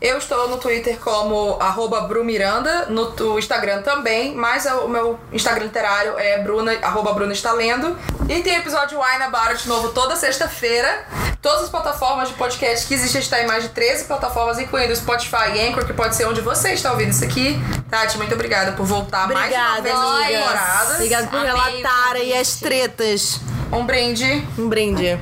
Eu 0.00 0.16
estou 0.16 0.48
no 0.48 0.56
Twitter 0.56 0.98
como 0.98 1.58
arroba 1.60 2.00
Brumiranda, 2.02 2.86
no 2.86 3.38
Instagram 3.38 3.82
também, 3.82 4.34
mas 4.34 4.64
o 4.64 4.88
meu 4.88 5.18
Instagram 5.30 5.64
literário 5.64 6.18
é 6.18 6.42
Bruna, 6.42 6.72
arroba 6.80 7.12
Bruna 7.12 7.34
está 7.34 7.52
lendo. 7.52 7.98
E 8.26 8.40
tem 8.40 8.56
episódio 8.56 8.98
Wine 8.98 9.24
About 9.24 9.48
It 9.50 9.68
novo 9.68 9.90
toda 9.90 10.16
sexta-feira. 10.16 11.04
Todas 11.42 11.64
as 11.64 11.70
plataformas 11.70 12.28
de 12.28 12.34
podcast 12.34 12.86
que 12.86 12.94
existem, 12.94 13.18
a 13.18 13.22
gente 13.22 13.30
tá 13.30 13.42
em 13.42 13.46
mais 13.46 13.62
de 13.62 13.70
13 13.70 14.04
plataformas, 14.04 14.58
incluindo 14.58 14.94
Spotify 14.94 15.50
e 15.54 15.68
Anchor, 15.68 15.86
que 15.86 15.92
pode 15.92 16.14
ser 16.14 16.26
onde 16.26 16.40
você 16.40 16.72
está 16.72 16.92
ouvindo 16.92 17.10
isso 17.10 17.24
aqui. 17.24 17.58
Tati, 17.90 18.16
muito 18.18 18.34
obrigada 18.34 18.72
por 18.72 18.84
voltar 18.86 19.26
mais 19.28 19.52
uma 19.54 19.59
obrigada, 19.60 19.92
amigas. 19.92 20.94
Obrigada 20.94 21.26
por 21.28 21.38
Amei 21.38 21.50
o 21.50 21.54
relatar 21.54 22.12
aí 22.14 22.20
convite. 22.20 22.36
as 22.38 22.54
tretas. 22.56 23.40
Um 23.72 23.84
brinde. 23.86 24.46
Um 24.58 24.68
brinde. 24.68 25.18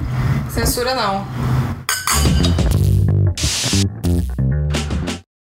Censura 0.51 0.95
não. 0.95 1.48